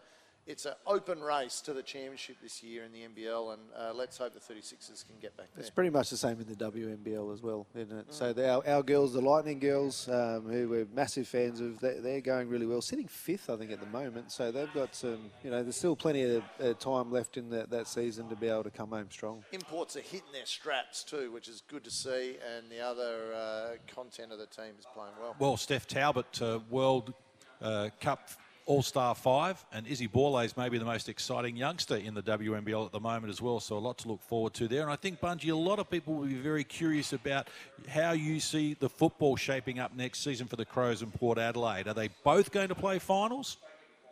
it's 0.48 0.64
an 0.64 0.72
open 0.86 1.20
race 1.20 1.60
to 1.60 1.74
the 1.74 1.82
championship 1.82 2.36
this 2.42 2.62
year 2.62 2.82
in 2.84 2.92
the 2.92 3.00
NBL, 3.00 3.52
and 3.52 3.62
uh, 3.78 3.92
let's 3.94 4.16
hope 4.16 4.32
the 4.32 4.40
36ers 4.40 5.06
can 5.06 5.16
get 5.20 5.36
back 5.36 5.48
there. 5.54 5.60
It's 5.60 5.70
pretty 5.70 5.90
much 5.90 6.08
the 6.08 6.16
same 6.16 6.40
in 6.40 6.46
the 6.46 6.54
WNBL 6.54 7.34
as 7.34 7.42
well, 7.42 7.66
isn't 7.74 7.96
it? 7.96 8.08
Mm. 8.08 8.12
So 8.12 8.32
the, 8.32 8.50
our, 8.50 8.66
our 8.66 8.82
girls, 8.82 9.12
the 9.12 9.20
Lightning 9.20 9.58
girls, 9.58 10.08
um, 10.08 10.48
who 10.48 10.70
we're 10.70 10.86
massive 10.94 11.28
fans 11.28 11.60
of, 11.60 11.78
they, 11.80 12.00
they're 12.00 12.22
going 12.22 12.48
really 12.48 12.64
well. 12.64 12.80
Sitting 12.80 13.06
fifth, 13.06 13.50
I 13.50 13.56
think, 13.56 13.70
at 13.70 13.80
the 13.80 13.86
moment. 13.86 14.32
So 14.32 14.50
they've 14.50 14.72
got 14.72 14.94
some, 14.94 15.18
you 15.44 15.50
know, 15.50 15.62
there's 15.62 15.76
still 15.76 15.94
plenty 15.94 16.22
of 16.22 16.42
uh, 16.62 16.72
time 16.74 17.12
left 17.12 17.36
in 17.36 17.50
that, 17.50 17.68
that 17.68 17.86
season 17.86 18.30
to 18.30 18.36
be 18.36 18.48
able 18.48 18.64
to 18.64 18.70
come 18.70 18.88
home 18.88 19.08
strong. 19.10 19.44
Imports 19.52 19.96
are 19.96 20.00
hitting 20.00 20.32
their 20.32 20.46
straps 20.46 21.04
too, 21.04 21.30
which 21.30 21.48
is 21.48 21.62
good 21.68 21.84
to 21.84 21.90
see, 21.90 22.36
and 22.56 22.70
the 22.70 22.80
other 22.80 23.34
uh, 23.34 23.70
content 23.94 24.32
of 24.32 24.38
the 24.38 24.46
team 24.46 24.72
is 24.78 24.86
playing 24.94 25.12
well. 25.20 25.36
Well, 25.38 25.58
Steph 25.58 25.86
Talbot, 25.86 26.40
uh, 26.40 26.60
World 26.70 27.12
uh, 27.60 27.90
Cup 28.00 28.30
All 28.68 28.82
Star 28.82 29.14
five, 29.14 29.64
and 29.72 29.86
Izzy 29.86 30.06
Borley 30.06 30.44
is 30.44 30.54
maybe 30.54 30.76
the 30.76 30.84
most 30.84 31.08
exciting 31.08 31.56
youngster 31.56 31.96
in 31.96 32.12
the 32.12 32.22
WNBL 32.22 32.84
at 32.84 32.92
the 32.92 33.00
moment 33.00 33.30
as 33.30 33.40
well. 33.40 33.60
So 33.60 33.78
a 33.78 33.80
lot 33.80 33.96
to 33.98 34.08
look 34.08 34.20
forward 34.20 34.52
to 34.54 34.68
there. 34.68 34.82
And 34.82 34.90
I 34.90 34.96
think 34.96 35.20
Bunji, 35.20 35.50
a 35.50 35.56
lot 35.56 35.78
of 35.78 35.88
people 35.88 36.12
will 36.12 36.26
be 36.26 36.34
very 36.34 36.64
curious 36.64 37.14
about 37.14 37.48
how 37.88 38.12
you 38.12 38.40
see 38.40 38.74
the 38.74 38.90
football 38.90 39.36
shaping 39.36 39.78
up 39.78 39.96
next 39.96 40.22
season 40.22 40.46
for 40.48 40.56
the 40.56 40.66
Crows 40.66 41.00
and 41.00 41.14
Port 41.14 41.38
Adelaide. 41.38 41.88
Are 41.88 41.94
they 41.94 42.10
both 42.24 42.52
going 42.52 42.68
to 42.68 42.74
play 42.74 42.98
finals? 42.98 43.56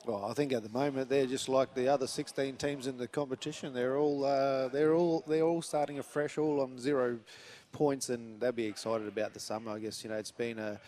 Well, 0.06 0.24
I 0.24 0.32
think 0.32 0.54
at 0.54 0.62
the 0.62 0.70
moment 0.70 1.10
they're 1.10 1.26
just 1.26 1.50
like 1.50 1.74
the 1.74 1.88
other 1.88 2.06
16 2.06 2.56
teams 2.56 2.86
in 2.86 2.96
the 2.96 3.08
competition. 3.08 3.74
They're 3.74 3.98
all 3.98 4.24
uh, 4.24 4.68
they're 4.68 4.94
all 4.94 5.22
they're 5.28 5.42
all 5.42 5.60
starting 5.60 5.98
afresh, 5.98 6.38
all 6.38 6.62
on 6.62 6.78
zero 6.78 7.18
points, 7.72 8.08
and 8.08 8.40
they'll 8.40 8.52
be 8.52 8.64
excited 8.64 9.06
about 9.06 9.34
the 9.34 9.40
summer. 9.40 9.72
I 9.72 9.80
guess 9.80 10.02
you 10.02 10.08
know 10.08 10.16
it's 10.16 10.30
been 10.30 10.58
a 10.58 10.80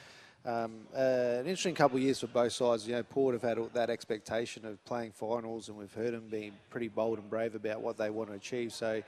um, 0.49 0.73
uh, 0.97 1.01
an 1.41 1.47
interesting 1.47 1.75
couple 1.75 1.99
of 1.99 2.03
years 2.03 2.20
for 2.20 2.27
both 2.27 2.53
sides. 2.53 2.89
You 2.89 2.95
know, 2.95 3.03
Port 3.03 3.35
have 3.35 3.43
had 3.43 3.59
that 3.75 3.91
expectation 3.91 4.65
of 4.65 4.83
playing 4.85 5.12
finals, 5.12 5.69
and 5.69 5.77
we've 5.77 5.93
heard 5.93 6.15
them 6.15 6.29
being 6.31 6.53
pretty 6.70 6.89
bold 6.89 7.19
and 7.19 7.29
brave 7.29 7.55
about 7.55 7.83
what 7.83 7.99
they 7.99 8.11
want 8.11 8.31
to 8.31 8.37
achieve. 8.37 8.73
So. 8.73 9.03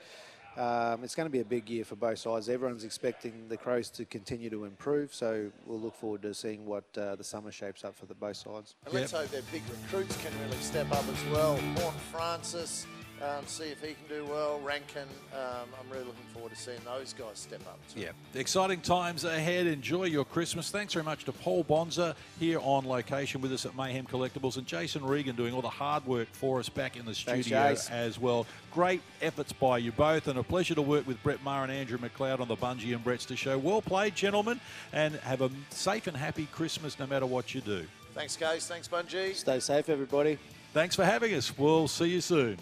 Um, 0.57 1.01
it's 1.01 1.15
going 1.15 1.27
to 1.27 1.31
be 1.31 1.39
a 1.39 1.45
big 1.45 1.69
year 1.69 1.85
for 1.85 1.95
both 1.95 2.19
sides. 2.19 2.49
Everyone's 2.49 2.83
expecting 2.83 3.47
the 3.47 3.55
Crows 3.55 3.89
to 3.91 4.03
continue 4.03 4.49
to 4.49 4.65
improve, 4.65 5.13
so 5.13 5.49
we'll 5.65 5.79
look 5.79 5.95
forward 5.95 6.23
to 6.23 6.33
seeing 6.33 6.65
what 6.65 6.83
uh, 6.97 7.15
the 7.15 7.23
summer 7.23 7.53
shapes 7.53 7.85
up 7.85 7.95
for 7.95 8.05
the 8.05 8.15
both 8.15 8.35
sides. 8.35 8.75
And 8.83 8.93
let's 8.93 9.13
hope 9.13 9.29
their 9.29 9.43
big 9.53 9.61
recruits 9.69 10.17
can 10.17 10.33
really 10.43 10.57
step 10.57 10.91
up 10.91 11.05
as 11.07 11.31
well. 11.31 11.55
Morton 11.61 12.01
Francis, 12.11 12.85
um, 13.23 13.45
see 13.45 13.65
if 13.65 13.81
he 13.81 13.93
can 13.93 14.07
do 14.09 14.25
well. 14.25 14.59
Rankine, 14.61 15.03
um, 15.33 15.67
I'm 15.79 15.89
really 15.89 16.05
looking 16.05 16.25
forward 16.33 16.51
to 16.51 16.55
seeing 16.55 16.79
those 16.85 17.13
guys 17.13 17.37
step 17.37 17.61
up 17.67 17.79
too. 17.93 18.01
Yeah, 18.01 18.09
exciting 18.33 18.81
times 18.81 19.23
ahead. 19.23 19.67
Enjoy 19.67 20.05
your 20.05 20.25
Christmas. 20.25 20.71
Thanks 20.71 20.93
very 20.93 21.05
much 21.05 21.25
to 21.25 21.31
Paul 21.31 21.63
Bonza 21.63 22.15
here 22.39 22.59
on 22.61 22.87
location 22.87 23.41
with 23.41 23.53
us 23.53 23.65
at 23.65 23.75
Mayhem 23.75 24.05
Collectables 24.05 24.57
and 24.57 24.65
Jason 24.65 25.05
Regan 25.05 25.35
doing 25.35 25.53
all 25.53 25.61
the 25.61 25.69
hard 25.69 26.05
work 26.05 26.27
for 26.31 26.59
us 26.59 26.69
back 26.69 26.95
in 26.97 27.05
the 27.05 27.13
Thanks, 27.13 27.45
studio 27.45 27.73
Jace. 27.73 27.91
as 27.91 28.19
well. 28.19 28.45
Great 28.73 29.01
efforts 29.21 29.53
by 29.53 29.77
you 29.77 29.91
both 29.91 30.27
and 30.27 30.39
a 30.39 30.43
pleasure 30.43 30.75
to 30.75 30.81
work 30.81 31.05
with 31.07 31.21
Brett 31.23 31.43
Maher 31.43 31.63
and 31.63 31.71
Andrew 31.71 31.97
McLeod 31.97 32.39
on 32.39 32.47
the 32.47 32.55
Bunji 32.55 32.95
and 32.95 33.03
Brettster 33.03 33.37
show. 33.37 33.57
Well 33.57 33.81
played, 33.81 34.15
gentlemen, 34.15 34.59
and 34.93 35.15
have 35.15 35.41
a 35.41 35.51
safe 35.69 36.07
and 36.07 36.17
happy 36.17 36.47
Christmas 36.51 36.97
no 36.97 37.05
matter 37.05 37.25
what 37.25 37.53
you 37.53 37.61
do. 37.61 37.85
Thanks, 38.13 38.35
guys. 38.35 38.67
Thanks, 38.67 38.87
Bunji. 38.87 39.35
Stay 39.35 39.59
safe, 39.59 39.89
everybody. 39.89 40.37
Thanks 40.73 40.95
for 40.95 41.05
having 41.05 41.33
us. 41.33 41.57
We'll 41.57 41.87
see 41.87 42.07
you 42.07 42.21
soon. 42.21 42.57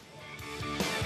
Bye. 0.62 0.99